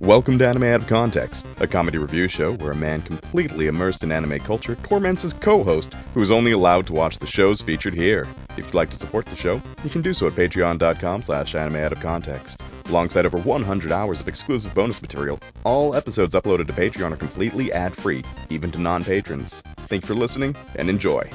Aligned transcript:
Welcome 0.00 0.38
to 0.38 0.46
Anime 0.46 0.62
Out 0.62 0.82
of 0.82 0.86
Context, 0.86 1.44
a 1.58 1.66
comedy 1.66 1.98
review 1.98 2.28
show 2.28 2.52
where 2.52 2.70
a 2.70 2.76
man 2.76 3.02
completely 3.02 3.66
immersed 3.66 4.04
in 4.04 4.12
anime 4.12 4.38
culture 4.38 4.76
torments 4.84 5.22
his 5.22 5.32
co-host, 5.32 5.92
who 6.14 6.22
is 6.22 6.30
only 6.30 6.52
allowed 6.52 6.86
to 6.86 6.92
watch 6.92 7.18
the 7.18 7.26
shows 7.26 7.60
featured 7.60 7.94
here. 7.94 8.24
If 8.50 8.66
you'd 8.66 8.74
like 8.74 8.90
to 8.90 8.96
support 8.96 9.26
the 9.26 9.34
show, 9.34 9.60
you 9.82 9.90
can 9.90 10.00
do 10.00 10.14
so 10.14 10.28
at 10.28 10.34
patreon.com 10.34 11.22
slash 11.22 11.56
anime 11.56 11.82
out 11.82 11.90
of 11.90 11.98
context. 11.98 12.62
Alongside 12.86 13.26
over 13.26 13.38
100 13.38 13.90
hours 13.90 14.20
of 14.20 14.28
exclusive 14.28 14.72
bonus 14.72 15.02
material, 15.02 15.40
all 15.64 15.96
episodes 15.96 16.36
uploaded 16.36 16.68
to 16.68 16.72
Patreon 16.72 17.10
are 17.10 17.16
completely 17.16 17.72
ad-free, 17.72 18.22
even 18.50 18.70
to 18.70 18.78
non-patrons. 18.78 19.62
Thank 19.88 20.04
you 20.04 20.06
for 20.06 20.14
listening, 20.14 20.54
and 20.76 20.88
enjoy. 20.88 21.28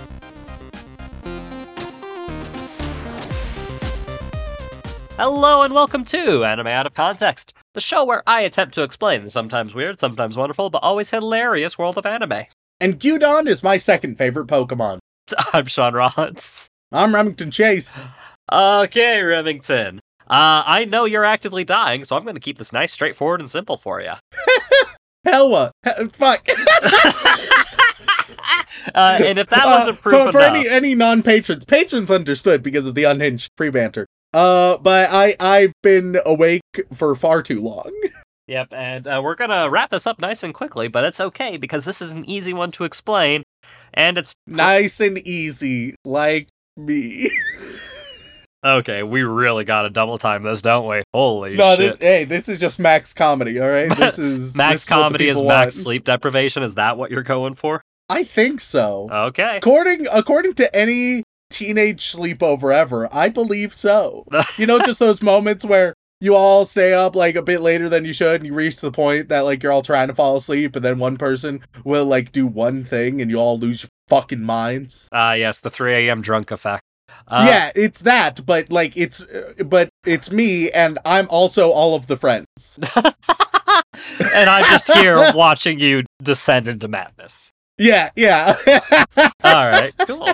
Hello 5.17 5.61
and 5.61 5.73
welcome 5.73 6.03
to 6.05 6.43
Anime 6.43 6.67
Out 6.67 6.87
of 6.87 6.93
Context, 6.95 7.53
the 7.73 7.79
show 7.79 8.03
where 8.03 8.23
I 8.25 8.41
attempt 8.41 8.73
to 8.75 8.81
explain 8.83 9.23
the 9.23 9.29
sometimes 9.29 9.73
weird, 9.73 9.99
sometimes 9.99 10.35
wonderful, 10.35 10.69
but 10.69 10.81
always 10.81 11.11
hilarious 11.11 11.77
world 11.77 11.97
of 11.97 12.05
anime. 12.05 12.45
And 12.79 12.99
Gyudon 12.99 13.47
is 13.47 13.61
my 13.63 13.77
second 13.77 14.17
favorite 14.17 14.47
Pokemon. 14.47 14.99
I'm 15.53 15.67
Shaun 15.67 15.93
Rollins. 15.93 16.67
I'm 16.91 17.13
Remington 17.13 17.51
Chase. 17.51 17.99
Okay, 18.51 19.21
Remington. 19.21 19.99
Uh, 20.21 20.63
I 20.65 20.85
know 20.85 21.05
you're 21.05 21.25
actively 21.25 21.63
dying, 21.63 22.03
so 22.05 22.15
I'm 22.15 22.23
going 22.23 22.35
to 22.35 22.41
keep 22.41 22.57
this 22.57 22.73
nice, 22.73 22.91
straightforward, 22.91 23.39
and 23.39 23.49
simple 23.49 23.77
for 23.77 24.01
you. 24.01 24.13
Hella. 25.25 25.71
He- 25.85 26.07
fuck. 26.09 26.47
Uh, 28.93 29.17
and 29.23 29.39
if 29.39 29.47
that 29.47 29.63
Uh, 29.65 29.69
wasn't 29.69 30.01
proof 30.01 30.25
for, 30.25 30.31
for 30.33 30.39
enough, 30.41 30.55
any 30.57 30.67
any 30.67 30.93
non-patrons, 30.93 31.63
patrons 31.63 32.11
understood 32.11 32.61
because 32.61 32.85
of 32.85 32.95
the 32.95 33.05
unhinged 33.05 33.49
pre-banter. 33.55 34.05
Uh, 34.33 34.77
but 34.77 35.09
I 35.11 35.35
I've 35.39 35.73
been 35.81 36.19
awake 36.25 36.61
for 36.93 37.15
far 37.15 37.41
too 37.41 37.61
long. 37.61 37.91
Yep, 38.47 38.73
and 38.73 39.07
uh, 39.07 39.21
we're 39.23 39.35
gonna 39.35 39.69
wrap 39.69 39.89
this 39.89 40.05
up 40.05 40.19
nice 40.19 40.43
and 40.43 40.53
quickly, 40.53 40.89
but 40.89 41.05
it's 41.05 41.21
okay 41.21 41.55
because 41.55 41.85
this 41.85 42.01
is 42.01 42.11
an 42.11 42.29
easy 42.29 42.51
one 42.51 42.71
to 42.71 42.83
explain, 42.83 43.43
and 43.93 44.17
it's 44.17 44.33
Nice 44.47 44.99
and 44.99 45.17
easy, 45.19 45.95
like 46.03 46.49
me. 46.75 47.31
okay. 48.65 49.01
We 49.01 49.23
really 49.23 49.63
gotta 49.63 49.89
double 49.89 50.17
time 50.17 50.43
this, 50.43 50.61
don't 50.61 50.85
we? 50.89 51.03
Holy 51.13 51.55
no, 51.55 51.75
shit! 51.75 51.99
this 51.99 52.07
hey, 52.07 52.25
this 52.25 52.49
is 52.49 52.59
just 52.59 52.79
max 52.79 53.13
comedy. 53.13 53.61
All 53.61 53.69
right, 53.69 53.89
this 53.95 54.19
is 54.19 54.53
max 54.55 54.73
this 54.73 54.85
comedy 54.85 55.29
is 55.29 55.37
people 55.37 55.47
max 55.47 55.75
sleep 55.75 56.03
deprivation. 56.03 56.63
Is 56.63 56.75
that 56.75 56.97
what 56.97 57.11
you're 57.11 57.23
going 57.23 57.53
for? 57.53 57.81
I 58.09 58.25
think 58.25 58.59
so. 58.59 59.07
Okay. 59.09 59.57
According 59.57 60.07
according 60.11 60.55
to 60.55 60.75
any 60.75 61.23
teenage 61.53 62.11
sleepover 62.11 62.73
ever, 62.73 63.07
I 63.13 63.29
believe 63.29 63.73
so. 63.73 64.25
you 64.57 64.65
know, 64.65 64.79
just 64.79 64.99
those 64.99 65.21
moments 65.21 65.63
where 65.63 65.93
you 66.19 66.35
all 66.35 66.63
stay 66.65 66.93
up 66.93 67.15
like 67.15 67.35
a 67.35 67.41
bit 67.41 67.61
later 67.61 67.89
than 67.89 68.05
you 68.05 68.13
should, 68.13 68.41
and 68.41 68.45
you 68.45 68.53
reach 68.53 68.79
the 68.79 68.91
point 68.91 69.29
that 69.29 69.41
like 69.41 69.61
you're 69.61 69.71
all 69.71 69.83
trying 69.83 70.07
to 70.07 70.15
fall 70.15 70.37
asleep, 70.37 70.75
and 70.75 70.83
then 70.83 70.97
one 70.97 71.17
person 71.17 71.61
will 71.83 72.05
like 72.05 72.31
do 72.31 72.47
one 72.47 72.83
thing, 72.83 73.21
and 73.21 73.29
you 73.29 73.37
all 73.37 73.59
lose 73.59 73.83
your 73.83 73.89
fucking 74.07 74.41
minds. 74.41 75.09
Ah, 75.11 75.33
yes, 75.33 75.59
the 75.59 75.69
3 75.69 76.07
a.m. 76.07 76.21
drunk 76.21 76.51
effect. 76.51 76.83
Uh, 77.27 77.45
yeah, 77.47 77.71
it's 77.75 78.01
that, 78.01 78.45
but 78.45 78.71
like 78.71 78.95
it's 78.97 79.21
uh, 79.21 79.53
but 79.65 79.89
it's 80.05 80.31
me, 80.31 80.71
and 80.71 80.97
I'm 81.05 81.27
also 81.29 81.71
all 81.71 81.95
of 81.95 82.07
the 82.07 82.17
friends. 82.17 82.47
and 82.95 84.49
I'm 84.49 84.65
just 84.65 84.91
here 84.93 85.31
watching 85.35 85.79
you 85.79 86.03
descend 86.21 86.67
into 86.67 86.87
madness. 86.87 87.51
Yeah, 87.77 88.11
yeah. 88.15 88.55
All 89.43 89.67
right, 89.69 89.93
cool. 89.99 90.29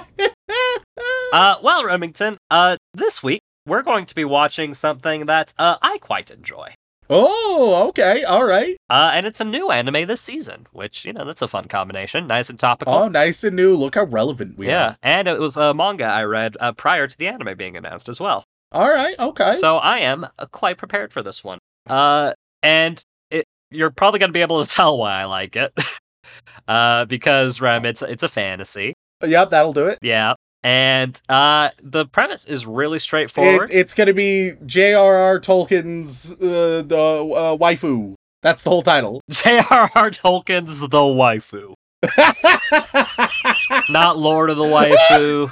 Uh, 1.32 1.56
well, 1.62 1.84
Remington, 1.84 2.38
uh, 2.50 2.78
this 2.94 3.22
week 3.22 3.42
we're 3.66 3.84
going 3.84 4.06
to 4.06 4.16
be 4.16 4.26
watching 4.26 4.74
something 4.74 5.28
that 5.28 5.54
uh, 5.58 5.78
I 5.82 5.98
quite 6.00 6.32
enjoy. 6.32 6.74
oh, 7.10 7.88
okay, 7.90 8.24
all 8.24 8.46
right. 8.46 8.78
Uh, 8.90 9.12
and 9.14 9.26
it's 9.26 9.42
a 9.42 9.46
new 9.46 9.70
anime 9.72 10.08
this 10.08 10.22
season, 10.22 10.68
which, 10.72 11.06
you 11.06 11.14
know, 11.14 11.26
that's 11.26 11.42
a 11.42 11.48
fun 11.48 11.66
combination. 11.66 12.28
Nice 12.28 12.50
and 12.50 12.60
topical. 12.60 12.94
Oh, 12.94 13.08
nice 13.08 13.44
and 13.44 13.56
new. 13.56 13.76
Look 13.76 13.96
how 13.96 14.06
relevant 14.06 14.58
we 14.58 14.68
yeah, 14.68 14.74
are. 14.74 14.90
Yeah, 14.90 14.96
and 15.04 15.28
it 15.28 15.40
was 15.40 15.58
a 15.58 15.74
manga 15.74 16.06
I 16.06 16.24
read 16.24 16.58
uh, 16.60 16.72
prior 16.72 17.08
to 17.08 17.18
the 17.18 17.28
anime 17.28 17.58
being 17.58 17.78
announced 17.78 18.10
as 18.10 18.20
well. 18.20 18.44
All 18.72 18.90
right, 18.90 19.18
okay. 19.18 19.54
So 19.54 19.78
I 19.78 20.00
am 20.00 20.26
uh, 20.38 20.46
quite 20.52 20.78
prepared 20.78 21.12
for 21.12 21.24
this 21.24 21.44
one. 21.44 21.58
Uh, 21.88 22.34
and 22.62 23.04
it, 23.32 23.46
you're 23.72 23.90
probably 23.90 24.20
going 24.20 24.30
to 24.30 24.34
be 24.34 24.42
able 24.42 24.64
to 24.64 24.72
tell 24.76 24.98
why 24.98 25.22
I 25.22 25.26
like 25.26 25.56
it. 25.56 25.74
uh, 26.68 27.06
because 27.06 27.62
Rem, 27.62 27.86
it's 27.86 28.02
it's 28.02 28.24
a 28.24 28.30
fantasy. 28.30 28.94
yep, 29.26 29.50
that'll 29.50 29.74
do 29.74 29.88
it. 29.88 29.98
Yeah. 30.02 30.36
And 30.64 31.22
uh, 31.30 31.70
the 31.82 32.06
premise 32.06 32.44
is 32.46 32.66
really 32.66 32.98
It, 32.98 33.02
straightforward. 33.02 33.70
it's 33.72 33.94
gonna 33.94 34.14
be 34.14 34.54
J.R.R. 34.66 35.40
Tolkien's 35.40 36.34
uh, 36.34 36.84
the 36.86 37.00
uh, 37.00 37.58
waifu. 37.58 38.16
That's 38.44 38.64
the 38.64 38.70
whole 38.70 38.82
title. 38.82 39.22
J.R.R. 39.30 40.12
Tolkien's 40.12 40.80
The 40.80 40.88
Waifu, 40.88 41.74
not 43.90 44.18
Lord 44.18 44.50
of 44.50 44.58
the 44.58 44.64
Waifu. 44.64 45.52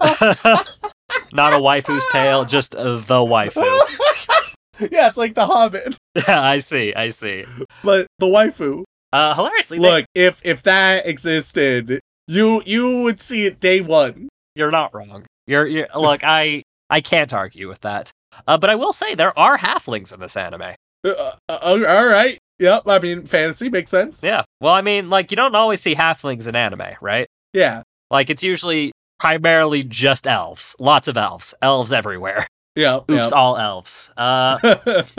not 1.32 1.52
a 1.52 1.56
waifu's 1.56 2.06
tale, 2.12 2.44
just 2.44 2.72
the 2.72 2.78
waifu. 3.24 3.62
yeah, 4.90 5.08
it's 5.08 5.16
like 5.18 5.34
the 5.34 5.46
Hobbit, 5.46 5.96
Yeah, 6.26 6.40
I 6.42 6.58
see, 6.60 6.94
I 6.94 7.08
see. 7.10 7.44
but 7.82 8.06
the 8.18 8.26
waifu. 8.26 8.84
Uh, 9.12 9.34
hilariously, 9.34 9.78
they- 9.78 9.90
Look, 9.90 10.04
if 10.14 10.40
if 10.44 10.62
that 10.64 11.06
existed, 11.06 12.00
you 12.26 12.62
you 12.64 13.02
would 13.02 13.20
see 13.20 13.44
it 13.46 13.60
day 13.60 13.80
one. 13.80 14.28
You're 14.60 14.70
not 14.70 14.94
wrong. 14.94 15.24
You're, 15.46 15.66
you're 15.66 15.88
look, 15.96 16.20
I 16.22 16.62
I 16.88 17.00
can't 17.00 17.32
argue 17.32 17.68
with 17.68 17.80
that. 17.80 18.12
Uh, 18.46 18.58
but 18.58 18.70
I 18.70 18.74
will 18.76 18.92
say 18.92 19.14
there 19.14 19.36
are 19.38 19.58
halflings 19.58 20.12
in 20.12 20.20
this 20.20 20.36
anime. 20.36 20.74
Uh, 21.04 21.32
uh, 21.48 21.58
all 21.64 22.06
right. 22.06 22.38
Yep. 22.58 22.82
I 22.86 22.98
mean, 22.98 23.24
fantasy 23.24 23.70
makes 23.70 23.90
sense. 23.90 24.22
Yeah. 24.22 24.44
Well, 24.60 24.74
I 24.74 24.82
mean, 24.82 25.08
like 25.08 25.30
you 25.30 25.36
don't 25.36 25.54
always 25.56 25.80
see 25.80 25.94
halflings 25.94 26.46
in 26.46 26.54
anime, 26.54 26.94
right? 27.00 27.26
Yeah. 27.54 27.82
Like 28.10 28.28
it's 28.28 28.44
usually 28.44 28.92
primarily 29.18 29.82
just 29.82 30.26
elves. 30.26 30.76
Lots 30.78 31.08
of 31.08 31.16
elves. 31.16 31.54
Elves 31.62 31.92
everywhere. 31.92 32.46
Yeah. 32.76 33.00
Oops, 33.10 33.32
all 33.32 33.56
elves. 33.56 34.12
Uh, 34.16 34.76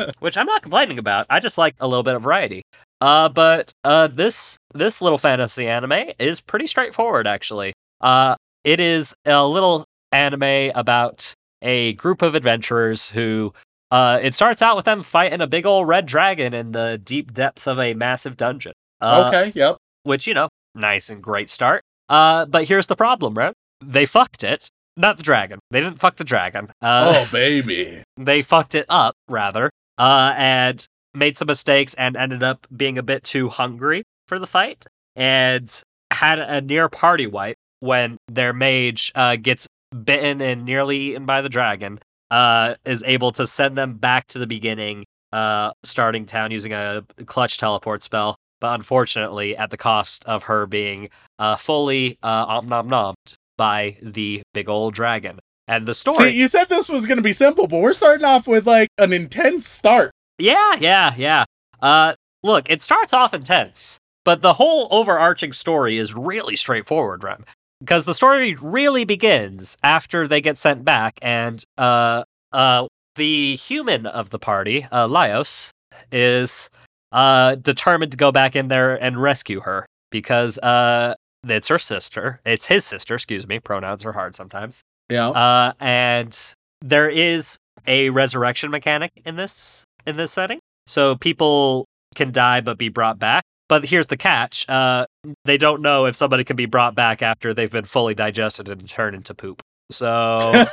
which 0.20 0.38
I'm 0.38 0.46
not 0.46 0.62
complaining 0.62 1.00
about. 1.00 1.26
I 1.30 1.40
just 1.40 1.58
like 1.58 1.76
a 1.80 1.88
little 1.88 2.04
bit 2.04 2.16
of 2.16 2.24
variety. 2.24 2.62
Uh, 3.02 3.28
but 3.30 3.72
uh, 3.84 4.08
this 4.08 4.58
this 4.74 5.02
little 5.02 5.18
fantasy 5.18 5.68
anime 5.68 6.12
is 6.20 6.40
pretty 6.40 6.68
straightforward, 6.68 7.26
actually. 7.26 7.74
Uh, 8.00 8.36
it 8.64 8.80
is 8.80 9.14
a 9.26 9.46
little 9.48 9.86
anime 10.12 10.72
about 10.76 11.34
a 11.62 11.94
group 11.94 12.22
of 12.22 12.36
adventurers 12.36 13.10
who. 13.10 13.54
Uh, 13.92 14.20
it 14.24 14.34
starts 14.34 14.62
out 14.62 14.78
with 14.78 14.86
them 14.86 15.04
fighting 15.04 15.42
a 15.42 15.48
big 15.48 15.66
old 15.66 15.86
red 15.86 16.06
dragon 16.06 16.54
in 16.54 16.72
the 16.72 16.98
deep 17.04 17.34
depths 17.34 17.68
of 17.68 17.78
a 17.78 17.94
massive 17.94 18.38
dungeon. 18.38 18.72
Uh, 19.02 19.26
okay. 19.28 19.52
Yep. 19.54 19.76
Which 20.04 20.28
you 20.28 20.34
know, 20.34 20.48
nice 20.76 21.10
and 21.10 21.22
great 21.22 21.50
start. 21.50 21.82
Uh, 22.08 22.46
but 22.46 22.70
here's 22.70 22.88
the 22.88 22.96
problem, 22.96 23.34
right? 23.34 23.54
They 23.84 24.06
fucked 24.06 24.46
it. 24.46 24.70
Not 24.96 25.18
the 25.18 25.24
dragon. 25.24 25.60
They 25.72 25.82
didn't 25.82 26.00
fuck 26.00 26.16
the 26.16 26.24
dragon. 26.24 26.70
Uh, 26.82 27.14
oh 27.26 27.30
baby. 27.34 28.02
they 28.18 28.42
fucked 28.42 28.76
it 28.76 28.86
up 28.88 29.16
rather 29.28 29.70
uh, 29.98 30.34
and 30.38 30.86
made 31.14 31.38
some 31.38 31.48
mistakes 31.48 31.94
and 31.96 32.16
ended 32.16 32.44
up 32.44 32.68
being 32.76 32.98
a 32.98 33.04
bit 33.04 33.24
too 33.24 33.50
hungry 33.50 34.04
for 34.28 34.40
the 34.40 34.48
fight 34.48 34.86
and 35.16 35.82
had 36.12 36.40
a 36.40 36.62
near 36.62 36.88
party 36.88 37.28
wipe 37.28 37.58
when 37.82 38.18
their 38.28 38.54
mage 38.54 39.12
uh, 39.14 39.36
gets 39.36 39.68
bitten 40.06 40.42
and 40.42 40.64
nearly 40.64 40.98
eaten 40.98 41.26
by 41.26 41.42
the 41.42 41.50
dragon 41.50 42.00
uh, 42.32 42.76
is 42.86 43.04
able 43.06 43.32
to 43.34 43.46
send 43.46 43.78
them 43.78 43.96
back 43.96 44.26
to 44.28 44.40
the 44.40 44.48
beginning 44.48 45.04
uh, 45.34 45.72
starting 45.84 46.26
town 46.26 46.52
using 46.52 46.72
a 46.72 47.04
clutch 47.26 47.58
teleport 47.58 48.02
spell 48.02 48.36
but 48.62 48.74
unfortunately 48.76 49.58
at 49.58 49.70
the 49.70 49.78
cost 49.78 50.24
of 50.26 50.44
her 50.44 50.66
being 50.66 51.10
uh, 51.40 51.56
fully 51.58 52.18
uh, 52.24 52.46
om 52.48 52.70
nom 52.70 52.90
nommed 52.90 53.36
by 53.58 53.98
the 54.02 54.42
big 54.54 54.70
old 54.70 54.94
dragon 54.94 55.38
and 55.68 55.86
the 55.86 55.94
story 55.94 56.32
See, 56.32 56.38
you 56.38 56.48
said 56.48 56.70
this 56.70 56.90
was 56.90 57.06
gonna 57.06 57.22
be 57.22 57.34
simple, 57.34 57.68
but 57.68 57.82
we're 57.82 57.94
starting 57.94 58.26
off 58.26 58.48
with 58.48 58.68
like 58.68 58.90
an 58.98 59.14
intense 59.14 59.68
start. 59.68 60.12
Yeah, 60.38 60.76
yeah, 60.80 61.14
yeah. 61.16 61.46
Uh, 61.82 62.16
look, 62.44 62.70
it 62.70 62.82
starts 62.82 63.14
off 63.14 63.34
intense, 63.34 63.98
but 64.26 64.42
the 64.42 64.54
whole 64.54 64.88
overarching 64.92 65.54
story 65.54 65.98
is 65.98 66.14
really 66.14 66.56
straightforward, 66.56 67.24
Rem. 67.24 67.46
Because 67.82 68.06
the 68.06 68.14
story 68.14 68.56
really 68.62 69.04
begins 69.04 69.76
after 69.84 70.28
they 70.28 70.40
get 70.40 70.56
sent 70.56 70.86
back, 70.86 71.20
and 71.22 71.62
uh, 71.78 72.24
uh, 72.54 72.88
the 73.16 73.56
human 73.58 74.06
of 74.06 74.30
the 74.30 74.40
party, 74.40 74.88
uh, 74.92 75.08
Laios, 75.08 75.72
is 76.12 76.70
uh 77.12 77.56
determined 77.56 78.12
to 78.12 78.18
go 78.18 78.32
back 78.32 78.56
in 78.56 78.70
there 78.70 78.96
and 79.04 79.22
rescue 79.22 79.60
her 79.60 79.86
because 80.12 80.58
uh 80.60 81.14
it's 81.48 81.68
her 81.68 81.78
sister. 81.78 82.40
It's 82.46 82.68
his 82.68 82.86
sister, 82.86 83.16
excuse 83.16 83.48
me. 83.48 83.60
Pronouns 83.60 84.06
are 84.06 84.12
hard 84.12 84.36
sometimes. 84.36 84.82
Yeah. 85.10 85.30
Uh, 85.30 85.74
and 85.80 86.38
there 86.82 87.10
is 87.10 87.58
a 87.88 88.10
resurrection 88.12 88.72
mechanic 88.72 89.12
in 89.26 89.36
this 89.36 89.84
in 90.06 90.18
this 90.18 90.32
setting, 90.32 90.60
so 90.88 91.16
people 91.16 91.86
can 92.16 92.32
die 92.32 92.62
but 92.62 92.78
be 92.78 92.90
brought 92.90 93.20
back. 93.20 93.44
But 93.72 93.86
here's 93.86 94.08
the 94.08 94.18
catch: 94.18 94.68
uh, 94.68 95.06
they 95.46 95.58
don't 95.58 95.82
know 95.82 96.06
if 96.06 96.14
somebody 96.14 96.44
can 96.44 96.58
be 96.58 96.66
brought 96.66 96.94
back 96.94 97.22
after 97.22 97.54
they've 97.54 97.72
been 97.72 97.86
fully 97.86 98.14
digested 98.14 98.68
and 98.68 98.86
turned 98.86 99.16
into 99.16 99.34
poop. 99.34 99.62
So, 99.90 100.66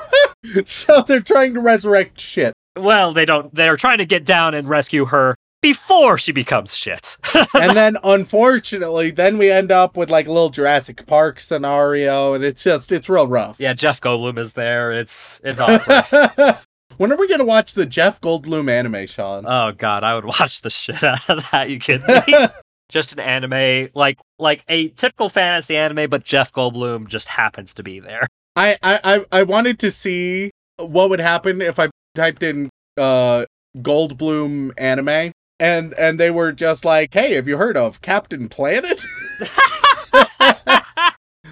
so 0.64 1.02
they're 1.02 1.18
trying 1.18 1.54
to 1.54 1.60
resurrect 1.60 2.20
shit. 2.20 2.52
well, 2.76 3.12
they 3.12 3.24
don't. 3.24 3.52
They're 3.52 3.74
trying 3.74 3.98
to 3.98 4.06
get 4.06 4.24
down 4.24 4.54
and 4.54 4.68
rescue 4.68 5.06
her 5.06 5.34
before 5.60 6.18
she 6.18 6.30
becomes 6.30 6.76
shit. 6.76 7.16
and 7.54 7.76
then 7.76 7.96
unfortunately, 8.04 9.10
then 9.10 9.38
we 9.38 9.50
end 9.50 9.72
up 9.72 9.96
with 9.96 10.08
like 10.08 10.28
a 10.28 10.32
little 10.32 10.50
Jurassic 10.50 11.04
Park 11.04 11.40
scenario, 11.40 12.32
and 12.32 12.44
it's 12.44 12.62
just 12.62 12.92
it's 12.92 13.08
real 13.08 13.26
rough. 13.26 13.56
yeah, 13.58 13.72
Jeff 13.72 14.00
Goldblum 14.00 14.38
is 14.38 14.52
there. 14.52 14.92
It's 14.92 15.40
it's 15.42 15.58
awkward. 15.58 16.58
when 16.98 17.12
are 17.12 17.16
we 17.16 17.28
gonna 17.28 17.44
watch 17.44 17.74
the 17.74 17.86
Jeff 17.86 18.20
Goldblum 18.20 18.70
anime, 18.70 19.06
Shaun? 19.06 19.44
oh 19.46 19.72
god, 19.72 20.04
I 20.04 20.14
would 20.14 20.24
watch 20.40 20.60
the 20.62 20.70
shit 20.70 21.02
out 21.04 21.28
of 21.30 21.48
that. 21.50 21.70
You 21.70 21.78
kidding 21.78 22.06
me? 22.26 22.46
just 22.88 23.12
an 23.14 23.20
anime 23.20 23.88
like 23.94 24.18
like 24.38 24.62
a 24.68 24.88
typical 24.88 25.28
fantasy 25.28 25.76
anime, 25.76 26.08
but 26.08 26.24
Jeff 26.24 26.52
Goldblum 26.52 27.08
just 27.08 27.28
happens 27.28 27.74
to 27.74 27.82
be 27.82 28.00
there. 28.00 28.26
I, 28.54 28.76
I 28.82 29.00
I 29.04 29.40
I 29.40 29.42
wanted 29.42 29.78
to 29.80 29.90
see 29.90 30.50
what 30.78 31.10
would 31.10 31.20
happen 31.20 31.60
if 31.60 31.78
I 31.78 31.88
typed 32.14 32.42
in 32.42 32.70
uh 32.96 33.44
Goldblum 33.78 34.72
anime 34.78 35.32
and 35.60 35.92
and 35.94 36.18
they 36.20 36.30
were 36.30 36.52
just 36.52 36.84
like, 36.84 37.12
"Hey, 37.12 37.34
have 37.34 37.46
you 37.48 37.56
heard 37.58 37.76
of 37.76 38.00
Captain 38.02 38.48
Planet?" 38.48 39.04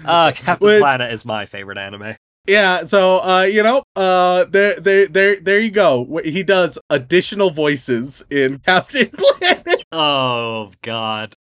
Uh, 0.07 0.31
Captain 0.35 0.67
Which- 0.67 0.81
Planet 0.81 1.11
is 1.11 1.25
my 1.25 1.47
favorite 1.47 1.79
anime. 1.79 2.15
Yeah, 2.47 2.85
so 2.85 3.17
uh 3.17 3.47
you 3.49 3.63
know, 3.63 3.83
uh 3.95 4.45
there 4.45 4.79
there 4.79 5.07
there 5.07 5.39
there 5.39 5.59
you 5.59 5.71
go. 5.71 6.21
He 6.23 6.43
does 6.43 6.77
additional 6.89 7.51
voices 7.51 8.23
in 8.29 8.59
Captain 8.65 9.09
Planet. 9.09 9.85
Oh 9.91 10.71
God. 10.81 11.33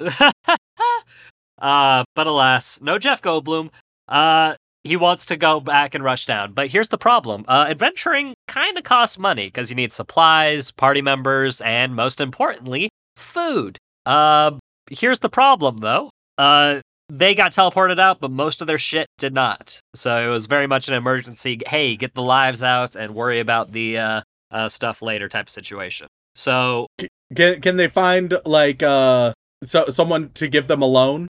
uh, 1.60 2.04
but 2.16 2.28
alas, 2.28 2.81
no 2.81 2.98
Jeff 2.98 3.22
Goldblum. 3.22 3.69
Uh, 4.07 4.56
he 4.84 4.98
wants 4.98 5.25
to 5.28 5.38
go 5.38 5.62
back 5.62 5.95
and 5.95 6.04
rush 6.04 6.25
down. 6.25 6.54
But 6.54 6.68
here's 6.68 6.90
the 6.90 6.98
problem: 6.98 7.45
uh, 7.48 7.68
adventuring 7.69 8.36
kind 8.48 8.78
of 8.78 8.84
costs 8.84 9.18
money 9.18 9.48
because 9.48 9.69
you 9.69 9.75
need 9.75 9.94
supplies, 9.94 10.72
party 10.72 11.01
members, 11.01 11.62
and 11.62 11.95
most 11.95 12.19
importantly, 12.19 12.90
food. 13.16 13.78
Uh, 14.06 14.51
here's 14.90 15.19
the 15.19 15.30
problem 15.30 15.78
though. 15.78 16.10
Uh, 16.38 16.81
they 17.15 17.36
got 17.36 17.51
teleported 17.51 18.00
out, 18.00 18.19
but 18.19 18.31
most 18.31 18.60
of 18.62 18.68
their 18.68 18.77
shit 18.80 19.07
did 19.19 19.33
not. 19.33 19.80
So 19.94 20.27
it 20.27 20.30
was 20.31 20.48
very 20.48 20.65
much 20.68 20.88
an 20.88 20.95
emergency. 20.95 21.60
Hey, 21.68 21.95
get 21.95 22.13
the 22.15 22.24
lives 22.24 22.63
out 22.63 22.95
and 22.95 23.13
worry 23.13 23.39
about 23.39 23.71
the 23.71 23.98
uh, 24.00 24.21
uh 24.51 24.69
stuff 24.69 25.01
later 25.01 25.30
type 25.30 25.45
of 25.48 25.51
situation. 25.51 26.07
So 26.36 26.88
Can 27.36 27.62
can 27.62 27.77
they 27.77 27.88
find 27.88 28.33
like 28.45 28.81
uh 28.81 29.33
so 29.63 29.86
someone 29.89 30.31
to 30.33 30.48
give 30.48 30.68
them 30.68 30.81
a 30.81 30.88
loan? 30.88 31.27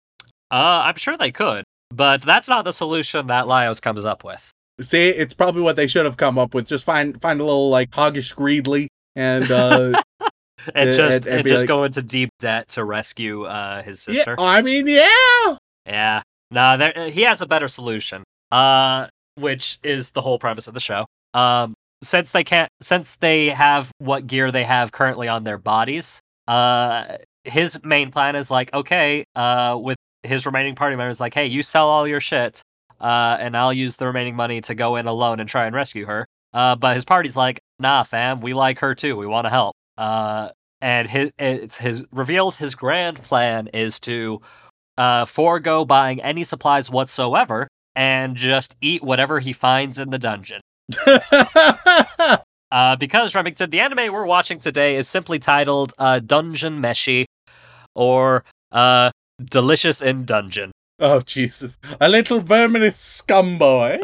Uh, 0.49 0.83
I'm 0.85 0.95
sure 0.95 1.15
they 1.17 1.31
could, 1.31 1.63
but 1.93 2.21
that's 2.21 2.47
not 2.49 2.63
the 2.65 2.71
solution 2.73 3.27
that 3.27 3.45
Laios 3.45 3.81
comes 3.81 4.05
up 4.05 4.23
with. 4.23 4.51
See, 4.81 5.09
it's 5.09 5.33
probably 5.33 5.61
what 5.61 5.75
they 5.75 5.87
should 5.87 6.05
have 6.05 6.17
come 6.17 6.37
up 6.39 6.53
with. 6.53 6.67
Just 6.67 6.83
find 6.83 7.19
find 7.21 7.39
a 7.39 7.43
little 7.43 7.69
like 7.69 7.91
hoggish 7.91 8.33
greedly 8.33 8.87
and 9.15 9.49
uh 9.51 10.01
And 10.75 10.91
just 10.93 11.25
and- 11.25 11.27
and 11.27 11.39
and, 11.39 11.47
just 11.47 11.61
like- 11.61 11.67
go 11.67 11.83
into 11.83 12.01
deep 12.01 12.29
debt 12.39 12.69
to 12.69 12.83
rescue 12.83 13.43
uh 13.43 13.83
his 13.83 14.05
yeah, 14.07 14.15
sister. 14.15 14.35
I 14.39 14.61
mean, 14.61 14.87
yeah. 14.87 15.57
Yeah. 15.87 16.21
No, 16.51 16.77
there 16.77 17.09
he 17.09 17.21
has 17.23 17.41
a 17.41 17.45
better 17.47 17.67
solution. 17.67 18.23
Uh 18.51 19.07
which 19.35 19.77
is 19.83 20.11
the 20.11 20.21
whole 20.21 20.39
premise 20.39 20.67
of 20.67 20.73
the 20.73 20.79
show. 20.79 21.05
Um 21.33 21.73
since 22.03 22.31
they 22.31 22.43
can't 22.43 22.69
since 22.81 23.15
they 23.15 23.49
have 23.49 23.91
what 23.97 24.27
gear 24.27 24.51
they 24.51 24.63
have 24.63 24.91
currently 24.91 25.27
on 25.27 25.43
their 25.43 25.57
bodies, 25.57 26.19
uh 26.47 27.17
his 27.43 27.81
main 27.83 28.11
plan 28.11 28.35
is 28.35 28.51
like, 28.51 28.73
okay, 28.73 29.23
uh 29.35 29.77
with 29.81 29.97
his 30.23 30.45
remaining 30.45 30.75
party 30.75 30.95
members 30.95 31.19
like, 31.19 31.33
hey, 31.33 31.45
you 31.45 31.63
sell 31.63 31.87
all 31.87 32.07
your 32.07 32.19
shit, 32.19 32.61
uh, 32.99 33.37
and 33.39 33.55
I'll 33.55 33.71
use 33.73 33.95
the 33.95 34.07
remaining 34.07 34.35
money 34.35 34.61
to 34.61 34.75
go 34.75 34.95
in 34.95 35.07
alone 35.07 35.39
and 35.39 35.47
try 35.47 35.65
and 35.65 35.75
rescue 35.75 36.05
her. 36.05 36.25
Uh, 36.53 36.75
but 36.75 36.95
his 36.95 37.05
party's 37.05 37.37
like, 37.37 37.59
nah, 37.79 38.03
fam, 38.03 38.41
we 38.41 38.53
like 38.53 38.79
her 38.79 38.95
too. 38.95 39.15
We 39.15 39.27
want 39.27 39.45
to 39.45 39.49
help. 39.49 39.75
Uh, 39.97 40.49
and 40.81 41.07
his 41.07 41.31
it's 41.39 41.77
his 41.77 42.03
revealed 42.11 42.55
his 42.55 42.75
grand 42.75 43.21
plan 43.21 43.67
is 43.67 43.99
to 44.01 44.41
uh, 44.97 45.25
forego 45.25 45.85
buying 45.85 46.21
any 46.21 46.43
supplies 46.43 46.89
whatsoever 46.89 47.67
and 47.95 48.35
just 48.35 48.75
eat 48.81 49.03
whatever 49.03 49.39
he 49.39 49.53
finds 49.53 49.99
in 49.99 50.09
the 50.09 50.19
dungeon. 50.19 50.61
Uh, 52.71 52.95
because 52.97 53.33
Remington, 53.33 53.69
the 53.69 53.79
anime 53.79 54.11
we're 54.11 54.25
watching 54.25 54.59
today 54.59 54.97
is 54.97 55.07
simply 55.07 55.39
titled 55.39 55.93
uh, 55.97 56.19
Dungeon 56.19 56.81
Meshi 56.81 57.25
or 57.95 58.43
uh, 58.71 59.11
Delicious 59.43 60.01
in 60.01 60.25
Dungeon. 60.25 60.71
oh 60.99 61.21
Jesus! 61.21 61.77
A 62.01 62.09
little 62.09 62.41
verminous 62.41 63.21
scumboy. 63.21 63.99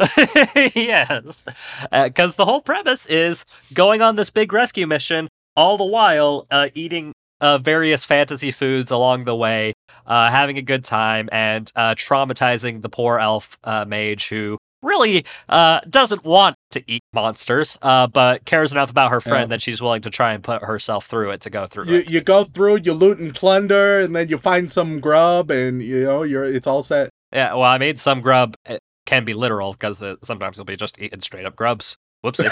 yes. 0.75 1.43
Because 1.91 2.35
the 2.35 2.45
whole 2.45 2.61
premise 2.61 3.05
is 3.07 3.45
going 3.73 4.01
on 4.01 4.15
this 4.15 4.29
big 4.29 4.53
rescue 4.53 4.87
mission, 4.87 5.27
all 5.55 5.77
the 5.77 5.85
while 5.85 6.47
uh, 6.49 6.69
eating 6.73 7.11
uh, 7.43 7.57
various 7.59 8.05
fantasy 8.05 8.49
foods 8.51 8.89
along 8.91 9.25
the 9.25 9.35
way, 9.35 9.73
uh, 10.07 10.29
having 10.31 10.57
a 10.57 10.61
good 10.61 10.83
time, 10.83 11.27
and 11.31 11.71
uh, 11.75 11.93
traumatizing 11.95 12.81
the 12.81 12.89
poor 12.89 13.19
elf 13.19 13.57
uh, 13.63 13.85
mage 13.85 14.29
who 14.29 14.57
really 14.81 15.25
uh, 15.47 15.79
doesn't 15.89 16.23
want 16.25 16.55
to 16.71 16.83
eat 16.87 17.01
monsters, 17.13 17.77
uh, 17.81 18.05
but 18.07 18.43
cares 18.45 18.71
enough 18.71 18.89
about 18.91 19.11
her 19.11 19.21
friend 19.21 19.43
Yeah. 19.43 19.55
that 19.55 19.61
she's 19.61 19.81
willing 19.81 20.01
to 20.01 20.09
try 20.09 20.33
and 20.33 20.43
put 20.43 20.61
herself 20.63 21.05
through 21.05 21.31
it 21.31 21.41
to 21.41 21.49
go 21.49 21.65
through 21.67 21.85
you 21.85 21.95
it. 21.99 22.09
you 22.11 22.21
go 22.21 22.43
through, 22.43 22.77
you 22.83 22.93
loot 22.93 23.17
and 23.17 23.33
plunder, 23.33 23.99
and 24.01 24.15
then 24.15 24.27
you 24.29 24.37
find 24.37 24.71
some 24.71 24.99
grub, 24.99 25.51
and 25.51 25.81
you 25.81 26.03
know 26.03 26.23
you're 26.23 26.43
it's 26.45 26.67
all 26.67 26.81
set. 26.83 27.09
Yeah, 27.31 27.53
well, 27.53 27.63
I 27.63 27.77
mean, 27.77 27.95
some 27.95 28.21
grub 28.21 28.55
uh, 28.67 28.77
can 29.05 29.23
be 29.25 29.33
literal 29.33 29.71
because 29.73 30.03
sometimes 30.23 30.57
you'll 30.57 30.65
be 30.65 30.75
just 30.75 30.99
eating 31.01 31.21
straight 31.21 31.45
up 31.45 31.55
grubs. 31.55 31.95
Whoopsie. 32.23 32.49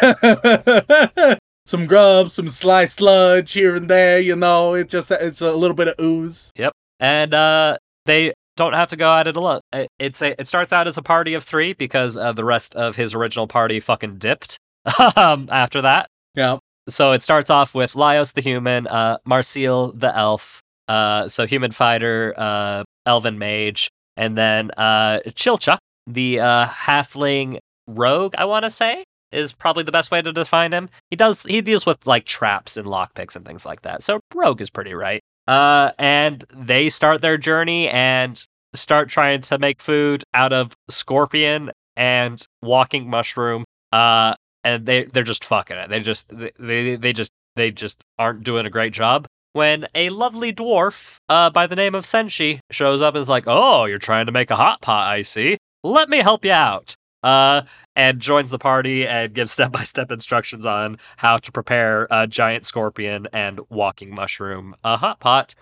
some 1.66 1.86
grub, 1.86 2.31
some 2.31 2.50
sly 2.50 2.86
sludge 2.86 3.54
here 3.54 3.75
and 3.75 3.90
there. 3.90 4.19
You 4.19 4.36
know, 4.36 4.74
it 4.74 4.90
just 4.90 5.12
it's 5.12 5.42
a 5.42 5.54
little 5.54 5.75
bit 5.75 5.88
of 5.88 5.96
ooze. 6.00 6.52
Yep. 6.56 6.74
And 7.00 7.34
uh, 7.34 7.78
they 8.06 8.34
don't 8.58 8.74
have 8.74 8.90
to 8.90 8.96
go 8.96 9.13
at 9.16 9.28
it 9.28 9.36
alone. 9.36 9.62
Uh, 9.74 9.86
It's 10.00 10.22
a 10.22 10.40
it 10.40 10.48
starts 10.48 10.74
out 10.74 10.88
as 10.88 10.98
a 10.98 11.02
party 11.02 11.34
of 11.34 11.44
three 11.44 11.74
because 11.74 12.18
uh, 12.18 12.31
the 12.34 12.44
rest 12.46 12.75
of 12.75 12.96
his 12.96 13.13
original 13.13 13.48
party 13.48 13.80
fucking 13.80 14.18
dipped 14.18 14.58
um, 15.16 15.48
after 15.52 15.81
that. 15.81 16.08
Yeah. 16.36 16.58
So 16.90 17.12
it 17.12 17.22
starts 17.22 17.50
off 17.50 17.74
with 17.75 17.94
Laios 17.94 18.34
the 18.34 18.42
human, 18.42 18.88
uh, 18.88 19.18
Marcille 19.25 19.92
the 19.94 20.16
elf, 20.16 20.62
uh, 20.88 21.28
so 21.28 21.46
human 21.46 21.72
fighter, 21.72 22.34
uh, 22.36 22.84
elven 23.06 23.38
mage, 23.38 23.90
and 24.18 24.38
then 24.38 24.72
uh, 24.78 25.19
Chilchuck, 25.28 25.78
the 26.08 26.40
uh, 26.40 26.66
halfling 26.66 27.60
rogue. 27.88 28.34
I 28.38 28.46
want 28.46 28.66
to 28.66 28.69
say 28.69 29.04
is 29.31 29.54
probably 29.54 29.83
the 29.83 29.92
best 29.92 30.12
way 30.12 30.22
to 30.22 30.31
define 30.31 30.74
him. 30.74 30.89
He 31.10 31.16
does 31.16 31.44
he 31.44 31.62
deals 31.62 31.86
with 31.86 32.06
like 32.07 32.25
traps 32.25 32.78
and 32.78 32.88
lockpicks 32.88 33.36
and 33.36 33.45
things 33.45 33.66
like 33.66 33.81
that. 33.81 34.04
So 34.04 34.19
rogue 34.33 34.62
is 34.62 34.69
pretty 34.69 34.94
right. 34.94 35.22
Uh, 35.48 35.92
and 35.98 36.46
they 36.55 36.89
start 36.89 37.22
their 37.22 37.38
journey 37.38 37.89
and 37.89 38.46
start 38.74 39.10
trying 39.10 39.41
to 39.41 39.58
make 39.60 39.82
food 39.82 40.24
out 40.34 40.53
of 40.53 40.74
scorpion 40.89 41.72
and 41.96 42.46
walking 42.62 43.10
mushroom. 43.10 43.65
Uh, 43.91 44.36
and 44.63 44.86
they 44.86 45.05
they're 45.05 45.24
just 45.24 45.44
fucking 45.44 45.77
it. 45.77 45.89
They 45.89 46.00
just 46.00 46.27
they 46.60 46.96
they, 46.96 47.13
just 47.13 47.32
they 47.55 47.72
just 47.72 48.03
aren't 48.17 48.44
doing 48.44 48.65
a 48.65 48.70
great 48.70 48.94
job. 48.94 49.27
When 49.53 49.88
a 49.94 50.10
lovely 50.10 50.53
dwarf 50.53 51.17
uh, 51.27 51.50
by 51.50 51.67
the 51.67 51.75
name 51.75 51.96
of 51.96 52.05
Senshi 52.05 52.60
shows 52.72 53.01
up 53.01 53.15
and 53.15 53.22
is 53.22 53.27
like, 53.27 53.44
"Oh, 53.48 53.86
you're 53.86 53.98
trying 53.98 54.27
to 54.27 54.32
make 54.32 54.51
a 54.51 54.55
hot 54.55 54.82
pot, 54.82 55.10
I 55.12 55.24
see. 55.24 55.58
Let 55.84 56.10
me 56.10 56.20
help 56.20 56.46
you 56.46 56.51
out." 56.51 56.96
Uh, 57.24 57.62
and 57.96 58.20
joins 58.20 58.50
the 58.50 58.58
party 58.58 59.06
and 59.06 59.34
gives 59.34 59.51
step 59.51 59.72
by 59.72 59.84
step 59.84 60.12
instructions 60.12 60.66
on 60.66 60.98
how 61.18 61.38
to 61.38 61.51
prepare 61.51 62.08
a 62.10 62.25
giant 62.25 62.66
scorpion 62.66 63.28
and 63.34 63.60
walking 63.70 64.13
mushroom 64.16 64.74
a 64.84 64.98
hot 64.98 65.20
pot. 65.20 65.54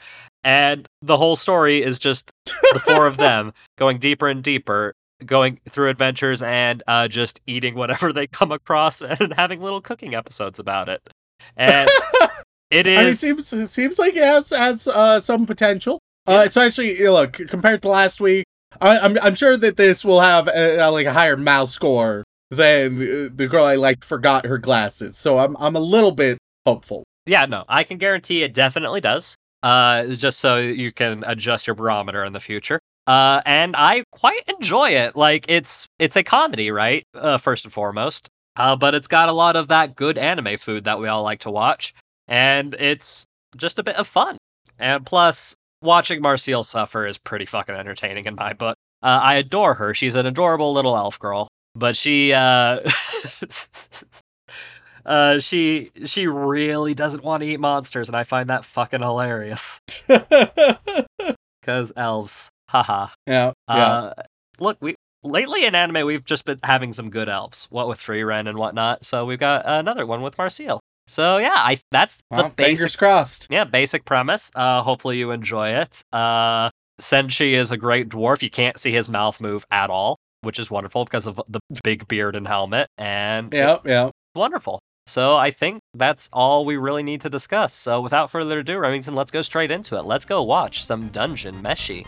And 0.44 0.88
the 1.02 1.18
whole 1.18 1.36
story 1.36 1.82
is 1.82 2.00
just 2.00 2.32
the 2.46 2.80
four 2.80 3.08
of 3.08 3.18
them 3.18 3.54
going 3.78 3.98
deeper 3.98 4.28
and 4.30 4.44
deeper, 4.44 4.94
going 5.26 5.60
through 5.68 5.90
adventures 5.90 6.42
and 6.42 6.82
uh, 6.88 7.08
just 7.08 7.42
eating 7.46 7.76
whatever 7.76 8.14
they 8.14 8.28
come 8.28 8.52
across 8.52 9.02
and 9.20 9.34
having 9.34 9.62
little 9.62 9.82
cooking 9.82 10.16
episodes 10.16 10.60
about 10.60 10.88
it. 10.88 11.02
And 11.58 11.90
it 12.72 12.88
I 12.88 12.90
mean, 12.90 13.00
it 13.00 13.06
is. 13.08 13.20
seems 13.20 13.52
it 13.52 13.68
seems 13.68 14.00
like 14.00 14.16
it 14.16 14.24
has 14.24 14.52
has 14.52 14.88
uh, 14.88 15.20
some 15.20 15.46
potential. 15.46 16.00
Uh, 16.28 16.44
especially 16.46 16.96
you 17.00 17.06
know, 17.06 17.14
look 17.14 17.34
compared 17.34 17.82
to 17.82 17.90
last 17.90 18.22
week. 18.22 18.46
I, 18.82 19.00
I'm 19.00 19.18
I'm 19.22 19.36
sure 19.36 19.58
that 19.58 19.78
this 19.78 20.06
will 20.06 20.22
have 20.22 20.48
a, 20.48 20.78
a, 20.78 20.92
like 20.92 21.06
a 21.06 21.14
higher 21.14 21.38
mouse 21.38 21.74
score 21.74 22.24
than 22.52 23.02
uh, 23.02 23.30
the 23.34 23.48
girl 23.48 23.66
I 23.66 23.76
liked 23.76 24.04
forgot 24.04 24.46
her 24.46 24.58
glasses. 24.58 25.18
So 25.18 25.40
I'm 25.40 25.56
I'm 25.58 25.76
a 25.76 25.80
little 25.80 26.12
bit 26.12 26.38
hopeful. 26.66 27.04
Yeah, 27.26 27.46
no, 27.46 27.66
I 27.68 27.84
can 27.84 27.98
guarantee 27.98 28.44
it 28.44 28.54
definitely 28.54 29.02
does. 29.02 29.36
Uh, 29.62 30.06
just 30.08 30.40
so 30.40 30.58
you 30.58 30.92
can 30.92 31.24
adjust 31.28 31.68
your 31.68 31.76
barometer 31.76 32.24
in 32.24 32.34
the 32.34 32.40
future. 32.40 32.80
Uh, 33.08 33.42
and 33.46 33.76
I 33.76 34.04
quite 34.12 34.44
enjoy 34.48 34.92
it. 34.92 35.16
Like 35.16 35.46
it's 35.48 35.88
it's 35.98 36.16
a 36.16 36.24
comedy, 36.24 36.72
right? 36.72 37.04
Uh, 37.14 37.38
first 37.38 37.66
and 37.66 37.74
foremost. 37.74 38.30
Uh, 38.56 38.76
but 38.76 38.94
it's 38.94 39.08
got 39.08 39.30
a 39.30 39.34
lot 39.34 39.56
of 39.56 39.70
that 39.70 39.96
good 39.96 40.18
anime 40.18 40.58
food 40.58 40.84
that 40.84 41.00
we 41.00 41.08
all 41.08 41.24
like 41.24 41.40
to 41.40 41.52
watch, 41.52 41.94
and 42.28 42.74
it's 42.76 43.26
just 43.56 43.80
a 43.80 43.84
bit 43.84 43.96
of 43.96 44.06
fun. 44.06 44.38
And 44.78 45.06
plus, 45.06 45.56
watching 45.82 46.22
Marcille 46.22 46.64
suffer 46.64 47.06
is 47.06 47.18
pretty 47.18 47.46
fucking 47.46 47.76
entertaining 47.76 48.26
in 48.26 48.36
my 48.36 48.54
book. 48.54 48.76
Uh, 49.02 49.20
I 49.22 49.36
adore 49.36 49.76
her. 49.76 49.94
She's 49.94 50.16
an 50.16 50.26
adorable 50.26 50.74
little 50.74 50.96
elf 50.98 51.20
girl, 51.20 51.48
but 51.76 51.96
she 51.96 52.34
uh 52.34 52.80
uh, 55.06 55.40
she 55.40 55.92
she 56.06 56.28
really 56.28 56.94
doesn't 56.94 57.24
want 57.24 57.42
to 57.44 57.50
eat 57.50 57.60
monsters, 57.60 58.10
and 58.10 58.16
I 58.16 58.24
find 58.24 58.50
that 58.50 58.66
fucking 58.66 59.02
hilarious. 59.02 59.80
Cause 61.64 61.94
elves, 61.96 62.50
haha. 62.70 63.08
yeah, 63.28 63.52
yeah. 63.70 63.76
Uh, 63.76 64.14
look, 64.60 64.78
we 64.82 64.96
lately 65.24 65.66
in 65.66 65.76
anime 65.76 66.06
we've 66.06 66.26
just 66.26 66.46
been 66.46 66.60
having 66.64 66.94
some 66.94 67.10
good 67.10 67.30
elves, 67.30 67.68
what 67.70 67.88
with 67.88 68.00
Frieren 68.00 68.48
and 68.48 68.58
whatnot. 68.58 69.06
So 69.06 69.26
we've 69.26 69.40
got 69.40 69.64
another 69.66 70.06
one 70.06 70.22
with 70.22 70.38
Marcille. 70.38 70.79
So 71.10 71.38
yeah, 71.40 71.56
I 71.56 71.78
that's 71.92 72.18
the 72.18 72.22
well, 72.30 72.50
fingers 72.52 72.80
basic 72.84 73.00
crossed. 73.00 73.48
yeah 73.50 73.64
basic 73.64 74.06
premise. 74.06 74.52
Uh, 74.54 74.84
hopefully 74.84 75.18
you 75.18 75.32
enjoy 75.32 75.70
it. 75.70 76.04
Uh, 76.14 76.70
Senshi 77.02 77.54
is 77.54 77.72
a 77.72 77.78
great 77.78 78.10
dwarf. 78.10 78.44
You 78.44 78.50
can't 78.52 78.78
see 78.78 78.92
his 78.92 79.10
mouth 79.10 79.42
move 79.42 79.66
at 79.72 79.90
all, 79.90 80.18
which 80.42 80.60
is 80.60 80.70
wonderful 80.70 81.06
because 81.06 81.26
of 81.26 81.42
the 81.50 81.60
big 81.84 82.08
beard 82.08 82.36
and 82.36 82.48
helmet, 82.48 82.88
and 82.98 83.52
Yeah, 83.52 83.78
yeah. 83.86 84.12
wonderful. 84.36 84.80
So 85.08 85.36
I 85.36 85.50
think 85.50 85.80
that's 85.96 86.30
all 86.32 86.64
we 86.66 86.78
really 86.78 87.02
need 87.02 87.22
to 87.22 87.30
discuss. 87.32 87.74
So 87.74 88.00
without 88.02 88.30
further 88.30 88.60
ado, 88.60 88.78
Remington, 88.78 89.16
let's 89.16 89.32
go 89.32 89.42
straight 89.42 89.72
into 89.72 89.98
it. 89.98 90.04
Let's 90.06 90.26
go 90.26 90.44
watch 90.44 90.84
some 90.84 91.08
Dungeon 91.08 91.64
Meshi. 91.64 92.06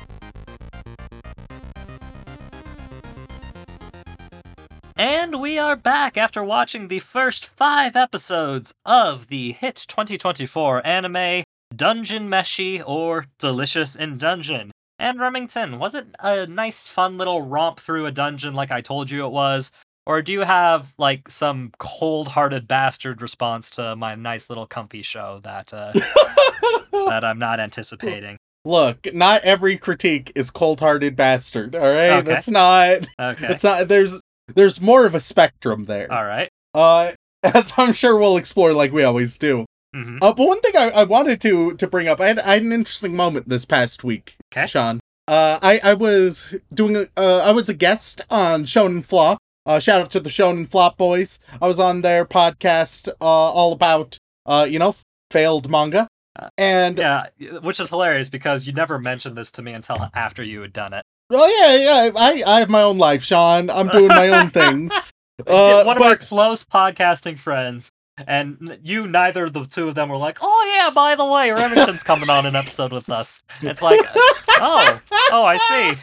And 5.01 5.41
we 5.41 5.57
are 5.57 5.75
back 5.75 6.15
after 6.15 6.43
watching 6.43 6.87
the 6.87 6.99
first 6.99 7.43
five 7.47 7.95
episodes 7.95 8.71
of 8.85 9.29
the 9.29 9.51
hit 9.53 9.83
2024 9.87 10.85
anime 10.85 11.43
Dungeon 11.75 12.29
Meshi 12.29 12.83
or 12.85 13.25
Delicious 13.39 13.95
in 13.95 14.19
Dungeon. 14.19 14.69
And 14.99 15.19
Remington, 15.19 15.79
was 15.79 15.95
it 15.95 16.05
a 16.19 16.45
nice, 16.45 16.85
fun 16.87 17.17
little 17.17 17.41
romp 17.41 17.79
through 17.79 18.05
a 18.05 18.11
dungeon 18.11 18.53
like 18.53 18.69
I 18.69 18.81
told 18.81 19.09
you 19.09 19.25
it 19.25 19.31
was? 19.31 19.71
Or 20.05 20.21
do 20.21 20.31
you 20.33 20.41
have 20.41 20.93
like 20.99 21.31
some 21.31 21.71
cold-hearted 21.79 22.67
bastard 22.67 23.23
response 23.23 23.71
to 23.71 23.95
my 23.95 24.13
nice 24.13 24.51
little 24.51 24.67
comfy 24.67 25.01
show 25.01 25.39
that 25.41 25.73
uh, 25.73 25.93
that 27.09 27.25
I'm 27.25 27.39
not 27.39 27.59
anticipating? 27.59 28.37
Look, 28.65 29.11
not 29.15 29.41
every 29.41 29.77
critique 29.77 30.31
is 30.35 30.51
cold-hearted 30.51 31.15
bastard. 31.15 31.75
All 31.75 31.81
right, 31.81 32.11
Okay. 32.19 32.21
that's 32.21 32.47
not. 32.47 33.07
Okay, 33.19 33.47
It's 33.47 33.63
not. 33.63 33.87
There's 33.87 34.20
there's 34.55 34.79
more 34.81 35.05
of 35.05 35.15
a 35.15 35.19
spectrum 35.19 35.85
there. 35.85 36.11
all 36.11 36.25
right. 36.25 36.49
Uh, 36.73 37.11
as 37.43 37.73
I'm 37.77 37.93
sure 37.93 38.15
we'll 38.17 38.37
explore 38.37 38.73
like 38.73 38.91
we 38.91 39.03
always 39.03 39.37
do. 39.37 39.65
Mm-hmm. 39.95 40.19
Uh, 40.21 40.33
but 40.33 40.47
one 40.47 40.61
thing 40.61 40.77
I, 40.77 40.89
I 40.91 41.03
wanted 41.03 41.41
to 41.41 41.73
to 41.75 41.87
bring 41.87 42.07
up, 42.07 42.19
I 42.21 42.27
had, 42.27 42.39
I 42.39 42.53
had 42.53 42.61
an 42.63 42.71
interesting 42.71 43.15
moment 43.15 43.49
this 43.49 43.65
past 43.65 44.03
week, 44.03 44.35
Okay. 44.53 44.67
Shaun. 44.67 44.99
Uh, 45.27 45.59
I 45.61 45.79
I 45.83 45.93
was 45.93 46.55
doing 46.73 46.95
a, 46.95 47.07
uh, 47.17 47.39
I 47.39 47.51
was 47.51 47.67
a 47.69 47.73
guest 47.73 48.21
on 48.29 48.63
Shonen 48.65 49.03
Flop. 49.03 49.37
Uh, 49.65 49.79
shout 49.79 50.01
out 50.01 50.09
to 50.11 50.19
the 50.19 50.29
Shonen 50.29 50.67
Flop 50.67 50.97
boys. 50.97 51.39
I 51.61 51.67
was 51.67 51.79
on 51.79 52.01
their 52.01 52.25
podcast, 52.25 53.09
uh, 53.09 53.13
all 53.25 53.73
about 53.73 54.17
uh, 54.45 54.65
you 54.69 54.79
know, 54.79 54.95
failed 55.29 55.69
manga, 55.69 56.07
Uh, 56.39 56.47
and 56.57 56.97
Yeah, 56.97 57.27
which 57.61 57.79
is 57.79 57.89
hilarious 57.89 58.29
because 58.29 58.65
you 58.65 58.73
never 58.73 58.97
mentioned 58.97 59.35
this 59.35 59.51
to 59.51 59.61
me 59.61 59.73
until 59.73 60.09
after 60.15 60.41
you 60.41 60.61
had 60.61 60.73
done 60.73 60.93
it. 60.93 61.03
Oh 61.33 61.47
yeah, 61.47 61.75
yeah, 62.05 62.11
I 62.15 62.43
I 62.45 62.59
have 62.59 62.69
my 62.69 62.81
own 62.81 62.97
life, 62.97 63.23
Shaun. 63.23 63.69
I'm 63.69 63.87
doing 63.87 64.09
my 64.09 64.29
own 64.29 64.49
things. 64.61 64.91
Uh, 65.47 65.83
One 65.83 65.97
of 65.97 66.03
our 66.03 66.17
close 66.17 66.63
podcasting 66.63 67.35
friends, 67.39 67.89
and 68.27 68.77
you, 68.83 69.07
neither 69.07 69.45
of 69.45 69.53
the 69.53 69.65
two 69.65 69.87
of 69.87 69.95
them 69.95 70.09
were 70.09 70.17
like, 70.17 70.37
"Oh 70.39 70.71
yeah, 70.71 70.91
by 70.93 71.15
the 71.15 71.25
way, 71.25 71.49
Remington's 71.49 72.03
coming 72.03 72.29
on 72.29 72.45
an 72.45 72.55
episode 72.55 72.91
with 72.93 73.09
us." 73.09 73.41
It's 73.61 73.81
like, 73.81 73.99
oh, 74.49 75.01
oh, 75.31 75.43
I 75.43 75.57
see. 75.57 75.99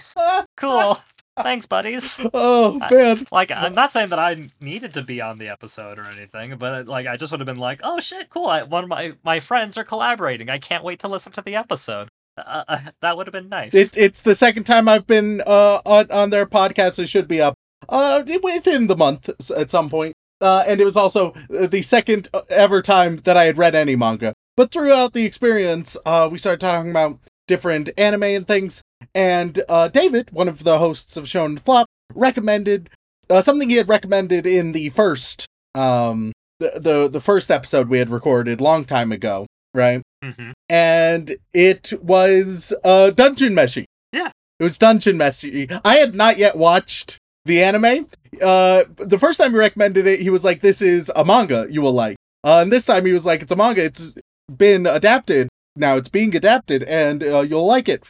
Cool. 0.56 0.98
Thanks, 1.40 1.66
buddies. 1.66 2.18
Oh 2.34 2.80
I- 2.82 2.92
man, 2.92 3.26
Like, 3.30 3.52
I'm 3.52 3.74
not 3.74 3.92
saying 3.92 4.08
that 4.08 4.18
I 4.18 4.48
needed 4.60 4.94
to 4.94 5.02
be 5.02 5.20
on 5.20 5.38
the 5.38 5.50
episode 5.50 6.00
or 6.00 6.06
anything, 6.06 6.56
but 6.58 6.88
like, 6.88 7.06
I 7.06 7.16
just 7.16 7.30
would 7.30 7.38
have 7.38 7.46
been 7.46 7.58
like, 7.58 7.78
"Oh 7.84 8.00
shit, 8.00 8.30
cool! 8.30 8.46
I, 8.46 8.64
one 8.64 8.82
of 8.82 8.90
my 8.90 9.12
my 9.22 9.38
friends 9.38 9.78
are 9.78 9.84
collaborating. 9.84 10.50
I 10.50 10.58
can't 10.58 10.82
wait 10.82 10.98
to 11.00 11.08
listen 11.08 11.30
to 11.32 11.42
the 11.42 11.54
episode." 11.54 12.08
Uh, 12.38 12.64
uh, 12.68 12.78
that 13.02 13.16
would 13.16 13.26
have 13.26 13.32
been 13.32 13.48
nice. 13.48 13.74
It's 13.74 13.96
it's 13.96 14.20
the 14.22 14.34
second 14.34 14.64
time 14.64 14.88
I've 14.88 15.06
been 15.06 15.42
uh 15.46 15.80
on 15.84 16.10
on 16.10 16.30
their 16.30 16.46
podcast. 16.46 16.98
It 16.98 17.08
should 17.08 17.28
be 17.28 17.40
up 17.40 17.54
uh 17.88 18.22
within 18.42 18.86
the 18.86 18.96
month 18.96 19.28
at 19.50 19.70
some 19.70 19.90
point. 19.90 20.14
Uh, 20.40 20.64
and 20.68 20.80
it 20.80 20.84
was 20.84 20.96
also 20.96 21.32
uh, 21.58 21.66
the 21.66 21.82
second 21.82 22.28
ever 22.48 22.80
time 22.80 23.16
that 23.24 23.36
I 23.36 23.44
had 23.44 23.58
read 23.58 23.74
any 23.74 23.96
manga. 23.96 24.34
But 24.56 24.70
throughout 24.70 25.12
the 25.12 25.24
experience, 25.24 25.96
uh, 26.06 26.28
we 26.30 26.38
started 26.38 26.60
talking 26.60 26.90
about 26.92 27.18
different 27.48 27.90
anime 27.98 28.22
and 28.22 28.46
things. 28.46 28.82
And 29.14 29.62
uh, 29.68 29.88
David, 29.88 30.30
one 30.30 30.46
of 30.46 30.62
the 30.62 30.78
hosts 30.78 31.16
of 31.16 31.24
Shonen 31.24 31.58
Flop, 31.58 31.86
recommended 32.14 32.88
uh, 33.28 33.40
something 33.40 33.68
he 33.68 33.76
had 33.76 33.88
recommended 33.88 34.46
in 34.46 34.72
the 34.72 34.88
first 34.90 35.46
um 35.74 36.32
the, 36.60 36.72
the 36.80 37.08
the 37.08 37.20
first 37.20 37.50
episode 37.50 37.88
we 37.88 37.98
had 37.98 38.10
recorded 38.10 38.60
long 38.60 38.84
time 38.84 39.12
ago, 39.12 39.46
right? 39.74 40.02
Mhm. 40.24 40.52
and 40.68 41.36
it 41.54 41.92
was 42.02 42.72
uh 42.84 43.10
Dungeon 43.10 43.54
Meshi. 43.54 43.84
Yeah. 44.12 44.30
It 44.58 44.64
was 44.64 44.76
Dungeon 44.78 45.16
Meshi. 45.16 45.80
I 45.84 45.96
had 45.96 46.14
not 46.14 46.38
yet 46.38 46.56
watched 46.56 47.18
the 47.44 47.62
anime. 47.62 48.08
Uh 48.42 48.84
the 48.96 49.18
first 49.18 49.38
time 49.38 49.52
he 49.52 49.58
recommended 49.58 50.06
it, 50.06 50.20
he 50.20 50.30
was 50.30 50.44
like, 50.44 50.60
This 50.60 50.82
is 50.82 51.10
a 51.14 51.24
manga 51.24 51.66
you 51.70 51.82
will 51.82 51.92
like. 51.92 52.16
Uh 52.44 52.60
and 52.62 52.72
this 52.72 52.86
time 52.86 53.06
he 53.06 53.12
was 53.12 53.24
like, 53.24 53.42
It's 53.42 53.52
a 53.52 53.56
manga, 53.56 53.84
it's 53.84 54.14
been 54.54 54.86
adapted. 54.86 55.48
Now 55.76 55.96
it's 55.96 56.08
being 56.08 56.34
adapted 56.34 56.82
and 56.82 57.22
uh, 57.22 57.40
you'll 57.42 57.66
like 57.66 57.88
it. 57.88 58.02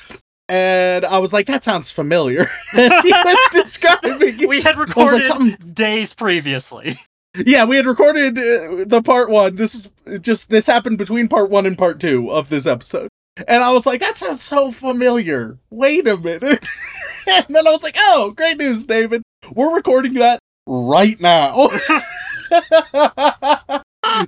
And 0.48 1.04
I 1.04 1.18
was 1.18 1.34
like, 1.34 1.46
that 1.48 1.62
sounds 1.62 1.90
familiar. 1.90 2.48
As 2.72 3.02
he 3.02 3.12
was 3.12 3.38
describing 3.52 4.40
it. 4.40 4.48
we 4.48 4.62
had 4.62 4.76
like, 4.78 4.88
recorded 4.88 5.26
something 5.26 5.72
days 5.74 6.14
previously. 6.14 6.96
Yeah, 7.36 7.64
we 7.64 7.76
had 7.76 7.86
recorded 7.86 8.38
uh, 8.38 8.84
the 8.86 9.02
part 9.04 9.30
one. 9.30 9.56
This 9.56 9.74
is 9.74 9.90
just 10.20 10.50
this 10.50 10.66
happened 10.66 10.98
between 10.98 11.28
part 11.28 11.50
one 11.50 11.66
and 11.66 11.76
part 11.76 12.00
two 12.00 12.30
of 12.30 12.48
this 12.48 12.66
episode, 12.66 13.08
and 13.46 13.62
I 13.62 13.72
was 13.72 13.86
like, 13.86 14.00
"That 14.00 14.16
sounds 14.16 14.40
so 14.40 14.70
familiar." 14.70 15.58
Wait 15.70 16.08
a 16.08 16.16
minute, 16.16 16.66
and 17.26 17.46
then 17.48 17.66
I 17.66 17.70
was 17.70 17.82
like, 17.82 17.96
"Oh, 17.98 18.32
great 18.36 18.56
news, 18.56 18.86
David! 18.86 19.22
We're 19.52 19.74
recording 19.74 20.14
that 20.14 20.38
right 20.66 21.20
now." 21.20 21.68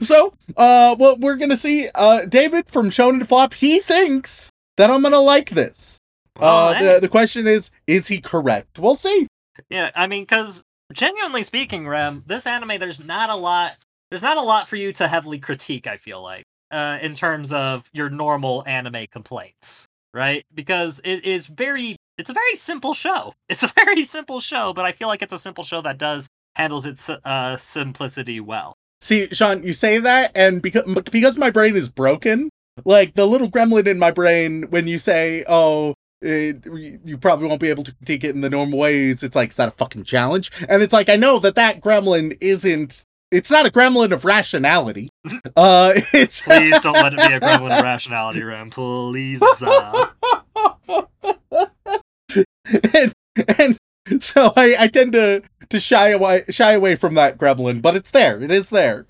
so, 0.00 0.34
uh, 0.56 0.96
what 0.96 1.20
we're 1.20 1.36
gonna 1.36 1.56
see. 1.56 1.88
Uh, 1.94 2.26
David 2.26 2.68
from 2.68 2.90
Shonen 2.90 3.26
Flop. 3.26 3.54
He 3.54 3.80
thinks 3.80 4.50
that 4.76 4.90
I'm 4.90 5.02
gonna 5.02 5.20
like 5.20 5.50
this. 5.50 5.98
Uh, 6.36 6.78
the 6.78 7.00
the 7.00 7.08
question 7.08 7.46
is, 7.46 7.70
is 7.86 8.08
he 8.08 8.20
correct? 8.20 8.78
We'll 8.78 8.94
see. 8.94 9.26
Yeah, 9.68 9.90
I 9.94 10.06
mean, 10.06 10.22
because 10.22 10.62
genuinely 10.92 11.42
speaking, 11.42 11.86
Rem, 11.86 12.22
this 12.26 12.46
anime, 12.46 12.78
there's 12.78 13.04
not 13.04 13.30
a 13.30 13.36
lot. 13.36 13.76
There's 14.10 14.22
not 14.22 14.36
a 14.36 14.42
lot 14.42 14.68
for 14.68 14.76
you 14.76 14.92
to 14.94 15.08
heavily 15.08 15.38
critique. 15.38 15.86
I 15.86 15.96
feel 15.96 16.22
like, 16.22 16.44
uh, 16.70 16.98
in 17.00 17.14
terms 17.14 17.52
of 17.52 17.88
your 17.92 18.10
normal 18.10 18.64
anime 18.66 19.06
complaints, 19.10 19.86
right? 20.12 20.44
Because 20.54 21.00
it 21.04 21.24
is 21.24 21.46
very. 21.46 21.96
It's 22.18 22.30
a 22.30 22.34
very 22.34 22.54
simple 22.54 22.92
show. 22.92 23.34
It's 23.48 23.62
a 23.62 23.68
very 23.68 24.04
simple 24.04 24.40
show, 24.40 24.72
but 24.72 24.84
I 24.84 24.92
feel 24.92 25.08
like 25.08 25.22
it's 25.22 25.32
a 25.32 25.38
simple 25.38 25.64
show 25.64 25.80
that 25.82 25.98
does 25.98 26.28
handles 26.56 26.84
its 26.86 27.08
uh 27.08 27.56
simplicity 27.56 28.40
well. 28.40 28.74
See, 29.00 29.28
Shaun, 29.32 29.62
you 29.62 29.72
say 29.72 29.98
that, 29.98 30.32
and 30.34 30.60
because 30.60 30.84
because 31.10 31.38
my 31.38 31.50
brain 31.50 31.76
is 31.76 31.88
broken, 31.88 32.50
like 32.84 33.14
the 33.14 33.26
little 33.26 33.50
gremlin 33.50 33.86
in 33.86 33.98
my 33.98 34.10
brain, 34.10 34.64
when 34.70 34.86
you 34.86 34.98
say, 34.98 35.44
"Oh, 35.48 35.94
it, 36.20 36.66
you 37.04 37.18
probably 37.18 37.48
won't 37.48 37.60
be 37.60 37.70
able 37.70 37.84
to 37.84 37.94
critique 37.94 38.24
it 38.24 38.34
in 38.34 38.40
the 38.40 38.50
normal 38.50 38.78
ways," 38.78 39.22
it's 39.22 39.36
like, 39.36 39.50
"Is 39.50 39.56
that 39.56 39.68
a 39.68 39.72
fucking 39.72 40.04
challenge?" 40.04 40.50
And 40.68 40.82
it's 40.82 40.92
like, 40.92 41.08
I 41.08 41.16
know 41.16 41.38
that 41.38 41.54
that 41.54 41.80
gremlin 41.80 42.36
isn't. 42.40 43.04
It's 43.30 43.50
not 43.50 43.66
a 43.66 43.70
gremlin 43.70 44.12
of 44.12 44.24
rationality. 44.24 45.08
Uh, 45.56 45.92
it's 46.12 46.40
Please 46.42 46.78
don't 46.80 46.94
let 46.94 47.12
it 47.12 47.18
be 47.18 47.34
a 47.34 47.40
gremlin 47.40 47.76
of 47.76 47.84
rationality, 47.84 48.42
Rem. 48.42 48.70
Please. 48.70 49.42
Uh... 49.42 50.06
and, 52.94 53.78
and 54.06 54.22
so 54.22 54.52
I, 54.56 54.76
I 54.78 54.88
tend 54.88 55.12
to 55.12 55.42
to 55.68 55.80
shy 55.80 56.08
away 56.08 56.44
shy 56.50 56.72
away 56.72 56.96
from 56.96 57.14
that 57.14 57.38
gremlin, 57.38 57.82
but 57.82 57.96
it's 57.96 58.10
there. 58.10 58.42
It 58.42 58.50
is 58.50 58.70
there. 58.70 59.06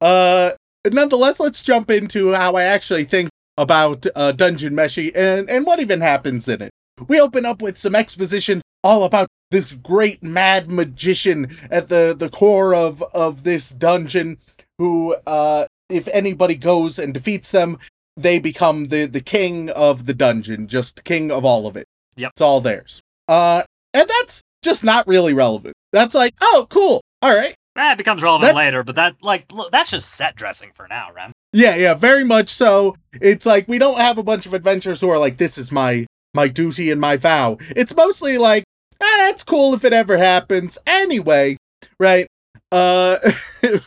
Uh, 0.00 0.52
nonetheless, 0.90 1.40
let's 1.40 1.62
jump 1.62 1.90
into 1.90 2.32
how 2.32 2.54
I 2.54 2.64
actually 2.64 3.04
think 3.04 3.30
about 3.56 4.06
uh, 4.14 4.32
Dungeon 4.32 4.74
Meshi 4.74 5.12
and 5.14 5.48
and 5.50 5.66
what 5.66 5.80
even 5.80 6.00
happens 6.00 6.48
in 6.48 6.62
it. 6.62 6.70
We 7.08 7.20
open 7.20 7.44
up 7.44 7.62
with 7.62 7.78
some 7.78 7.94
exposition 7.94 8.62
all 8.84 9.04
about 9.04 9.28
this 9.50 9.72
great 9.72 10.22
mad 10.22 10.70
magician 10.70 11.56
at 11.70 11.88
the 11.88 12.14
the 12.16 12.28
core 12.28 12.74
of 12.74 13.02
of 13.14 13.44
this 13.44 13.70
dungeon, 13.70 14.38
who 14.78 15.14
uh, 15.26 15.66
if 15.88 16.08
anybody 16.08 16.54
goes 16.54 16.98
and 16.98 17.12
defeats 17.14 17.50
them, 17.50 17.78
they 18.16 18.38
become 18.38 18.88
the 18.88 19.06
the 19.06 19.20
king 19.20 19.70
of 19.70 20.06
the 20.06 20.14
dungeon, 20.14 20.68
just 20.68 21.04
king 21.04 21.30
of 21.30 21.44
all 21.44 21.66
of 21.66 21.76
it. 21.76 21.86
Yep. 22.16 22.32
It's 22.34 22.40
all 22.40 22.60
theirs. 22.60 23.00
Uh, 23.28 23.62
and 23.94 24.08
that's 24.08 24.42
just 24.62 24.84
not 24.84 25.06
really 25.06 25.32
relevant. 25.32 25.74
That's 25.92 26.14
like, 26.14 26.34
oh, 26.40 26.66
cool. 26.70 27.00
All 27.20 27.34
right. 27.34 27.54
That 27.74 27.96
becomes 27.96 28.22
relevant 28.22 28.48
That's- 28.54 28.66
later, 28.66 28.82
but 28.82 28.96
that 28.96 29.16
like 29.22 29.50
look, 29.52 29.70
that's 29.70 29.90
just 29.90 30.10
set 30.10 30.36
dressing 30.36 30.72
for 30.74 30.86
now, 30.88 31.10
Rem. 31.14 31.31
Yeah, 31.52 31.76
yeah, 31.76 31.94
very 31.94 32.24
much 32.24 32.48
so. 32.48 32.96
It's 33.20 33.44
like 33.44 33.68
we 33.68 33.78
don't 33.78 33.98
have 33.98 34.18
a 34.18 34.22
bunch 34.22 34.46
of 34.46 34.54
adventurers 34.54 35.00
who 35.00 35.10
are 35.10 35.18
like, 35.18 35.36
this 35.36 35.58
is 35.58 35.70
my 35.70 36.06
my 36.34 36.48
duty 36.48 36.90
and 36.90 37.00
my 37.00 37.16
vow. 37.16 37.58
It's 37.76 37.94
mostly 37.94 38.38
like, 38.38 38.64
ah, 39.00 39.28
it's 39.28 39.44
cool 39.44 39.74
if 39.74 39.84
it 39.84 39.92
ever 39.92 40.16
happens. 40.16 40.78
Anyway, 40.86 41.56
right? 41.98 42.26
Uh 42.70 43.18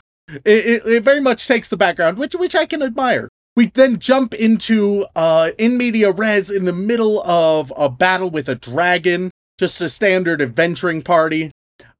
It, 0.44 0.66
it, 0.66 0.86
it 0.88 1.04
very 1.04 1.22
much 1.22 1.48
takes 1.48 1.70
the 1.70 1.78
background, 1.78 2.18
which 2.18 2.34
which 2.34 2.56
I 2.56 2.66
can 2.66 2.82
admire. 2.82 3.30
We 3.56 3.68
then 3.68 4.00
jump 4.00 4.34
into 4.34 5.06
uh 5.16 5.52
in 5.58 5.78
media 5.78 6.12
res 6.12 6.50
in 6.50 6.66
the 6.66 6.74
middle 6.74 7.22
of 7.24 7.72
a 7.78 7.90
battle 7.90 8.32
with 8.32 8.50
a 8.50 8.56
dragon, 8.56 9.30
just 9.60 9.80
a 9.82 9.90
standard 9.90 10.42
adventuring 10.42 11.04
party. 11.04 11.52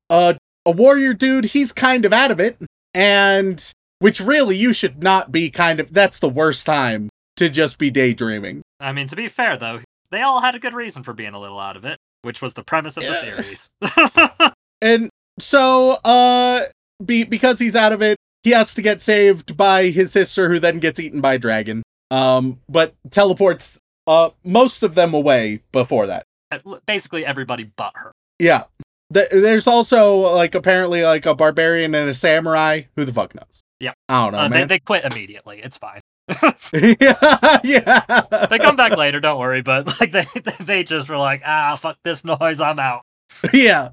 Uh 0.10 0.34
a 0.66 0.72
warrior 0.72 1.14
dude, 1.14 1.46
he's 1.46 1.72
kind 1.72 2.04
of 2.06 2.12
out 2.14 2.32
of 2.32 2.40
it, 2.40 2.58
and 2.96 3.72
which 4.06 4.20
really 4.20 4.56
you 4.56 4.72
should 4.72 5.02
not 5.02 5.32
be 5.32 5.50
kind 5.50 5.80
of 5.80 5.92
that's 5.92 6.20
the 6.20 6.30
worst 6.30 6.64
time 6.64 7.10
to 7.36 7.50
just 7.50 7.80
be 7.80 7.90
daydreaming. 7.90 8.62
I 8.80 8.92
mean, 8.92 9.08
to 9.08 9.16
be 9.16 9.28
fair 9.28 9.58
though, 9.58 9.80
they 10.12 10.22
all 10.22 10.42
had 10.42 10.54
a 10.54 10.60
good 10.60 10.76
reason 10.76 11.02
for 11.02 11.12
being 11.12 11.34
a 11.34 11.40
little 11.40 11.60
out 11.60 11.76
of 11.76 11.86
it, 11.86 11.98
which 12.22 12.40
was 12.40 12.54
the 12.54 12.62
premise 12.64 12.98
of 12.98 13.04
the 13.04 13.16
series. 13.16 13.68
And 14.82 15.10
so, 15.40 15.98
uh, 16.06 16.66
be 17.04 17.24
because 17.24 17.58
he's 17.58 17.76
out 17.76 17.94
of 17.94 18.04
it, 18.04 18.18
he 18.44 18.52
has 18.52 18.76
to 18.76 18.84
get 18.84 19.02
saved 19.02 19.58
by 19.58 19.86
his 19.86 20.12
sister, 20.12 20.50
who 20.50 20.60
then 20.60 20.78
gets 20.78 21.00
eaten 21.00 21.22
by 21.22 21.36
a 21.36 21.40
dragon. 21.40 21.82
Um, 22.12 22.60
but 22.70 22.94
teleports 23.10 23.80
uh 24.06 24.30
most 24.44 24.84
of 24.84 24.94
them 24.94 25.16
away 25.16 25.62
before 25.72 26.06
that. 26.06 26.26
Basically, 26.86 27.26
everybody 27.26 27.72
but 27.76 27.94
her. 27.96 28.12
Yeah. 28.38 28.66
There's 29.10 29.66
also 29.66 30.18
like 30.18 30.54
apparently 30.54 31.04
like 31.04 31.26
a 31.26 31.34
barbarian 31.34 31.96
and 31.96 32.08
a 32.08 32.14
samurai. 32.14 32.84
Who 32.96 33.06
the 33.06 33.14
fuck 33.14 33.34
knows? 33.34 33.64
Yeah. 33.79 33.94
I 34.10 34.24
don't 34.24 34.32
know, 34.34 34.38
Uh, 34.39 34.48
they, 34.50 34.60
man. 34.60 34.67
they 34.67 34.79
quit 34.79 35.03
immediately. 35.05 35.62
It's 35.63 35.77
fine. 35.77 36.01
yeah, 36.74 37.60
yeah. 37.63 38.46
They 38.50 38.58
come 38.60 38.75
back 38.75 38.96
later. 38.98 39.20
Don't 39.20 39.39
worry. 39.39 39.62
But 39.62 40.00
like 40.00 40.12
they 40.12 40.24
they 40.60 40.84
just 40.84 41.10
were 41.10 41.17
like, 41.17 41.41
ah, 41.46 41.75
fuck 41.75 41.98
this 42.03 42.24
noise. 42.25 42.60
I'm 42.62 42.79
out. 42.79 43.01
yeah. 43.53 43.89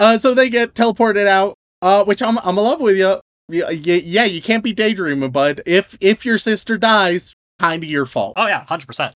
Uh, 0.00 0.18
so 0.18 0.34
they 0.34 0.48
get 0.50 0.74
teleported 0.74 1.26
out. 1.26 1.54
Uh, 1.82 2.04
which 2.04 2.22
I'm 2.22 2.38
I'm 2.38 2.58
in 2.58 2.64
love 2.64 2.80
with 2.80 2.96
you. 2.96 3.20
Yeah, 3.48 3.70
yeah, 3.70 4.24
you 4.24 4.42
can't 4.42 4.62
be 4.62 4.72
daydreaming, 4.72 5.30
bud. 5.30 5.62
If 5.64 5.96
if 6.00 6.26
your 6.26 6.36
sister 6.38 6.76
dies, 6.76 7.32
kind 7.58 7.82
of 7.82 7.88
your 7.88 8.04
fault. 8.06 8.34
Oh 8.36 8.46
yeah, 8.46 8.64
hundred 8.66 8.86
percent. 8.86 9.14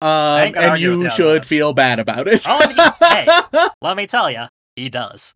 Um, 0.00 0.54
and 0.54 0.80
you 0.80 1.10
should 1.10 1.44
feel 1.44 1.72
bad 1.74 1.98
about 1.98 2.28
it. 2.28 2.44
Oh, 2.46 2.68
he- 2.68 3.68
Let 3.82 3.96
me 3.96 4.06
tell 4.06 4.30
you, 4.30 4.44
he 4.76 4.88
does. 4.88 5.34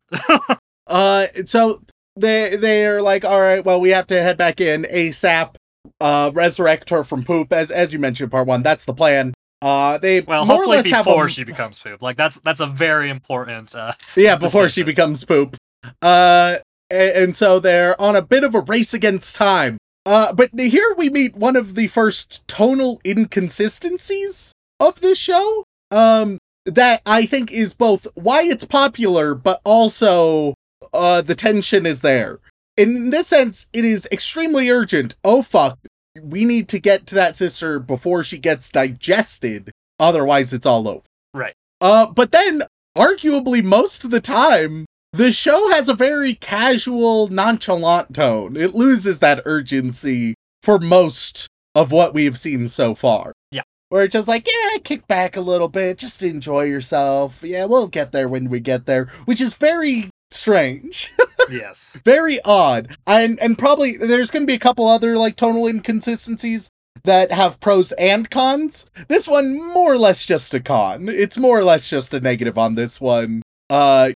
uh, 0.87 1.27
so 1.47 1.81
they 2.17 2.57
they're 2.57 3.01
like, 3.03 3.25
all 3.25 3.41
right, 3.41 3.65
well, 3.65 3.81
we 3.81 3.91
have 3.91 4.07
to 4.09 4.23
head 4.23 4.37
back 4.37 4.61
in 4.61 4.85
ASAP. 4.85 5.55
Uh, 6.01 6.31
resurrect 6.35 6.91
her 6.91 7.03
from 7.05 7.25
poop, 7.25 7.53
as 7.53 7.71
as 7.71 7.93
you 7.93 7.99
mentioned, 7.99 8.31
part 8.31 8.47
one. 8.47 8.63
That's 8.63 8.85
the 8.85 8.95
plan. 8.95 9.35
Uh, 9.61 9.99
they 9.99 10.21
Well, 10.21 10.45
hopefully 10.45 10.83
before 10.83 11.27
a- 11.27 11.31
she 11.31 11.45
becomes 11.45 11.79
poop. 11.79 12.03
Like 12.03 12.17
that's 12.17 12.39
that's 12.41 12.61
a 12.61 12.67
very 12.67 13.11
important. 13.11 13.75
uh 13.75 13.93
yeah, 14.17 14.37
before 14.37 14.69
she 14.69 14.83
becomes 14.83 15.25
poop. 15.25 15.57
Uh, 16.01 16.57
a- 16.93 17.23
and 17.23 17.35
so 17.37 17.59
they're 17.61 18.01
on 18.01 18.17
a 18.17 18.23
bit 18.23 18.43
of 18.45 18.55
a 18.55 18.61
race 18.61 18.93
against 18.95 19.37
time. 19.37 19.79
Uh, 20.05 20.33
but 20.33 20.51
here 20.59 20.95
we 20.97 21.09
meet 21.09 21.37
one 21.37 21.55
of 21.55 21.77
the 21.77 21.87
first 21.87 22.47
tonal 22.49 23.01
inconsistencies 23.07 24.53
of 24.81 25.01
this 25.01 25.19
show. 25.19 25.65
Um, 25.91 26.39
that 26.65 27.03
I 27.05 27.27
think 27.27 27.51
is 27.53 27.75
both 27.75 28.07
why 28.15 28.43
it's 28.43 28.65
popular, 28.65 29.35
but 29.35 29.61
also 29.65 30.55
uh 30.93 31.23
the 31.23 31.35
tension 31.35 31.87
is 31.87 32.01
there. 32.01 32.39
In 32.77 33.11
this 33.11 33.29
sense, 33.29 33.67
it 33.73 33.85
is 33.85 34.09
extremely 34.11 34.71
urgent. 34.71 35.15
Oh 35.23 35.43
fuck, 35.43 35.79
we 36.21 36.45
need 36.45 36.69
to 36.69 36.79
get 36.79 37.07
to 37.07 37.15
that 37.15 37.37
sister 37.37 37.79
before 37.79 38.25
she 38.25 38.39
gets 38.39 38.71
digested. 38.71 39.73
Otherwise, 39.99 40.53
it's 40.53 40.67
all 40.67 40.89
over. 40.89 41.07
Right. 41.35 41.55
Uh, 41.81 42.07
but 42.07 42.33
then, 42.33 42.63
arguably, 42.97 43.63
most 43.63 44.05
of 44.05 44.11
the 44.11 44.21
time, 44.21 44.87
the 45.13 45.33
show 45.33 45.71
has 45.71 45.89
a 45.89 45.95
very 45.95 46.35
casual, 46.35 47.29
nonchalant 47.29 48.15
tone. 48.15 48.57
It 48.57 48.75
loses 48.75 49.19
that 49.19 49.43
urgency 49.45 50.35
for 50.63 50.79
most 50.79 51.49
of 51.75 51.93
what 51.93 52.15
we've 52.15 52.39
seen 52.39 52.69
so 52.69 52.95
far. 52.95 53.33
Yeah. 53.51 53.63
Where 53.89 54.05
it's 54.05 54.13
just 54.13 54.29
like, 54.29 54.47
yeah, 54.47 54.79
kick 54.83 55.07
back 55.07 55.37
a 55.37 55.41
little 55.41 55.69
bit, 55.69 55.99
just 55.99 56.23
enjoy 56.23 56.63
yourself. 56.65 57.43
Yeah, 57.43 57.67
we'll 57.67 57.89
get 57.89 58.13
there 58.13 58.29
when 58.29 58.49
we 58.49 58.61
get 58.61 58.87
there, 58.87 59.07
which 59.25 59.41
is 59.41 59.55
very 59.55 60.09
strange, 60.33 61.13
Yes. 61.51 62.01
very 62.05 62.41
odd. 62.45 62.97
And 63.07 63.39
and 63.41 63.59
probably 63.59 63.97
there's 63.97 64.31
going 64.31 64.43
to 64.43 64.47
be 64.47 64.55
a 64.55 64.59
couple 64.59 64.87
other 64.89 65.17
like 65.17 65.37
tonal 65.37 65.67
inconsistencies 65.67 66.71
that 67.05 67.33
have 67.33 67.59
pros 67.61 67.93
and 67.93 68.31
cons. 68.31 68.87
This 69.09 69.27
one 69.27 69.57
more 69.57 69.93
or 69.93 69.99
less 69.99 70.25
just 70.25 70.55
a 70.55 70.61
con. 70.61 71.09
It's 71.09 71.37
more 71.39 71.59
or 71.59 71.65
less 71.65 71.89
just 71.89 72.15
a 72.15 72.21
negative 72.21 72.57
on 72.59 72.75
this 72.75 73.01
one. 73.01 73.43
Uh 73.71 74.11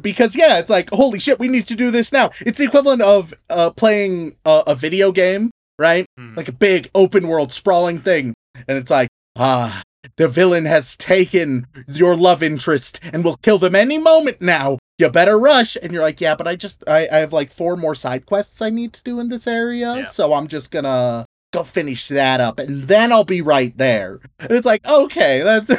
because 0.00 0.36
yeah, 0.36 0.58
it's 0.58 0.70
like 0.70 0.90
holy 0.90 1.18
shit, 1.18 1.38
we 1.38 1.48
need 1.48 1.66
to 1.68 1.74
do 1.74 1.90
this 1.90 2.12
now. 2.12 2.30
It's 2.40 2.58
the 2.58 2.64
equivalent 2.64 3.02
of 3.02 3.34
uh 3.50 3.70
playing 3.70 4.36
a, 4.44 4.62
a 4.68 4.74
video 4.74 5.12
game, 5.12 5.50
right? 5.78 6.06
Mhm. 6.18 6.36
Like 6.36 6.48
a 6.48 6.52
big 6.52 6.90
open 6.94 7.26
world 7.28 7.52
sprawling 7.52 7.98
thing. 8.00 8.34
And 8.68 8.76
it's 8.78 8.90
like, 8.90 9.08
ah, 9.36 9.82
the 10.16 10.28
villain 10.28 10.64
has 10.66 10.96
taken 10.96 11.66
your 11.88 12.14
love 12.16 12.42
interest 12.42 13.00
and 13.12 13.24
will 13.24 13.36
kill 13.42 13.58
them 13.58 13.74
any 13.74 13.98
moment 13.98 14.40
now. 14.40 14.78
You 15.02 15.10
better 15.10 15.36
rush. 15.36 15.76
And 15.82 15.92
you're 15.92 16.02
like, 16.02 16.20
yeah, 16.20 16.36
but 16.36 16.46
I 16.46 16.54
just 16.54 16.84
I, 16.86 17.08
I 17.10 17.16
have 17.16 17.32
like 17.32 17.50
four 17.50 17.76
more 17.76 17.96
side 17.96 18.24
quests 18.24 18.62
I 18.62 18.70
need 18.70 18.92
to 18.92 19.02
do 19.02 19.18
in 19.18 19.28
this 19.30 19.48
area. 19.48 19.96
Yeah. 19.96 20.04
So 20.04 20.32
I'm 20.32 20.46
just 20.46 20.70
gonna 20.70 21.26
go 21.52 21.64
finish 21.64 22.06
that 22.06 22.40
up 22.40 22.60
and 22.60 22.84
then 22.84 23.10
I'll 23.12 23.24
be 23.24 23.42
right 23.42 23.76
there. 23.76 24.20
And 24.38 24.52
it's 24.52 24.64
like, 24.64 24.86
okay, 24.86 25.42
that's 25.42 25.72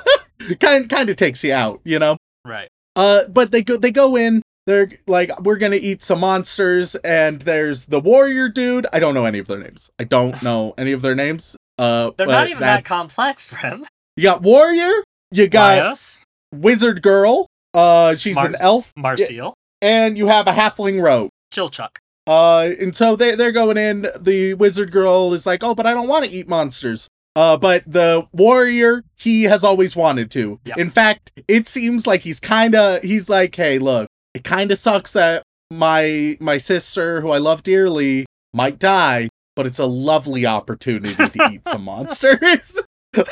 kind 0.60 0.88
kind 0.88 1.10
of 1.10 1.16
takes 1.16 1.44
you 1.44 1.52
out, 1.52 1.82
you 1.84 1.98
know? 1.98 2.16
Right. 2.46 2.68
Uh, 2.96 3.28
but 3.28 3.50
they 3.50 3.62
go 3.62 3.76
they 3.76 3.90
go 3.90 4.16
in. 4.16 4.40
They're 4.66 4.90
like, 5.06 5.38
we're 5.40 5.56
gonna 5.56 5.76
eat 5.76 6.02
some 6.02 6.20
monsters, 6.20 6.94
and 6.96 7.42
there's 7.42 7.86
the 7.86 8.00
warrior 8.00 8.48
dude. 8.48 8.86
I 8.92 9.00
don't 9.00 9.12
know 9.12 9.26
any 9.26 9.38
of 9.38 9.48
their 9.48 9.58
names. 9.58 9.90
I 9.98 10.04
don't 10.04 10.42
know 10.42 10.72
any 10.78 10.92
of 10.92 11.02
their 11.02 11.14
names. 11.14 11.56
Uh, 11.78 12.12
They're 12.16 12.26
not 12.26 12.48
even 12.48 12.60
that 12.60 12.86
complex, 12.86 13.48
friend. 13.48 13.86
You 14.16 14.22
got 14.22 14.40
warrior. 14.40 14.92
You 15.30 15.48
got 15.48 15.82
Laios, 15.82 16.22
wizard 16.52 17.02
girl. 17.02 17.48
Uh, 17.74 18.16
she's 18.16 18.36
an 18.36 18.56
elf, 18.60 18.92
Marcille, 18.96 19.54
and 19.80 20.18
you 20.18 20.28
have 20.28 20.46
a 20.46 20.52
halfling 20.52 21.02
rogue. 21.02 21.30
Chilchuck. 21.52 21.96
Uh, 22.26 22.70
and 22.78 22.94
so 22.94 23.16
they 23.16 23.34
they're 23.34 23.52
going 23.52 23.76
in. 23.76 24.08
The 24.18 24.54
wizard 24.54 24.92
girl 24.92 25.32
is 25.32 25.46
like, 25.46 25.62
oh, 25.64 25.74
but 25.74 25.86
I 25.86 25.94
don't 25.94 26.08
want 26.08 26.24
to 26.24 26.30
eat 26.30 26.48
monsters. 26.48 27.08
Uh, 27.34 27.56
but 27.56 27.82
the 27.86 28.26
warrior, 28.32 29.04
he 29.16 29.44
has 29.44 29.64
always 29.64 29.96
wanted 29.96 30.30
to. 30.32 30.60
Yeah. 30.64 30.74
In 30.76 30.90
fact, 30.90 31.32
it 31.48 31.66
seems 31.66 32.06
like 32.06 32.20
he's 32.22 32.38
kind 32.38 32.74
of 32.74 33.02
he's 33.02 33.30
like, 33.30 33.54
hey, 33.54 33.78
look, 33.78 34.08
it 34.34 34.44
kind 34.44 34.70
of 34.70 34.78
sucks 34.78 35.14
that 35.14 35.42
my 35.70 36.36
my 36.40 36.58
sister, 36.58 37.22
who 37.22 37.30
I 37.30 37.38
love 37.38 37.62
dearly, 37.62 38.26
might 38.52 38.78
die, 38.78 39.30
but 39.56 39.66
it's 39.66 39.78
a 39.78 39.86
lovely 39.86 40.44
opportunity 40.44 41.14
to 41.14 41.48
eat 41.50 41.62
some 41.66 41.84
monsters. 41.86 42.82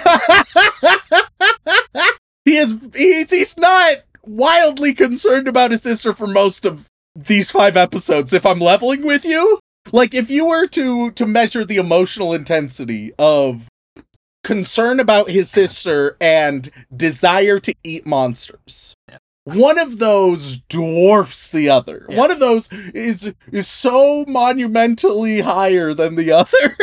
he 2.45 2.57
is 2.57 2.89
he's 2.95 3.31
he's 3.31 3.57
not 3.57 3.97
wildly 4.25 4.95
concerned 4.95 5.49
about 5.49 5.71
his 5.71 5.83
sister 5.83 6.13
for 6.13 6.27
most 6.27 6.65
of 6.65 6.87
these 7.17 7.51
five 7.51 7.77
episodes 7.77 8.33
if 8.33 8.47
i'm 8.47 8.61
leveling 8.61 9.03
with 9.05 9.25
you 9.25 9.59
like 9.93 10.15
if 10.15 10.31
you 10.31 10.47
were 10.47 10.67
to 10.67 11.11
to 11.13 11.27
measure 11.27 11.65
the 11.65 11.77
emotional 11.77 12.33
intensity 12.33 13.13
of 13.19 13.69
concern 14.45 15.01
about 15.01 15.29
his 15.31 15.51
sister 15.51 16.17
and 16.21 16.71
desire 16.97 17.59
to 17.59 17.75
eat 17.85 18.07
monsters 18.07 18.95
Yeah. 19.11 19.19
one 19.45 19.79
of 19.79 19.99
those 19.99 20.59
dwarfs 20.69 21.51
the 21.51 21.69
other 21.69 22.07
Yeah. 22.09 22.17
one 22.17 22.31
of 22.31 22.39
those 22.39 22.69
is 22.95 23.33
is 23.53 23.67
so 23.69 24.25
monumentally 24.27 25.41
higher 25.41 25.93
than 25.95 26.15
the 26.15 26.33
other 26.33 26.77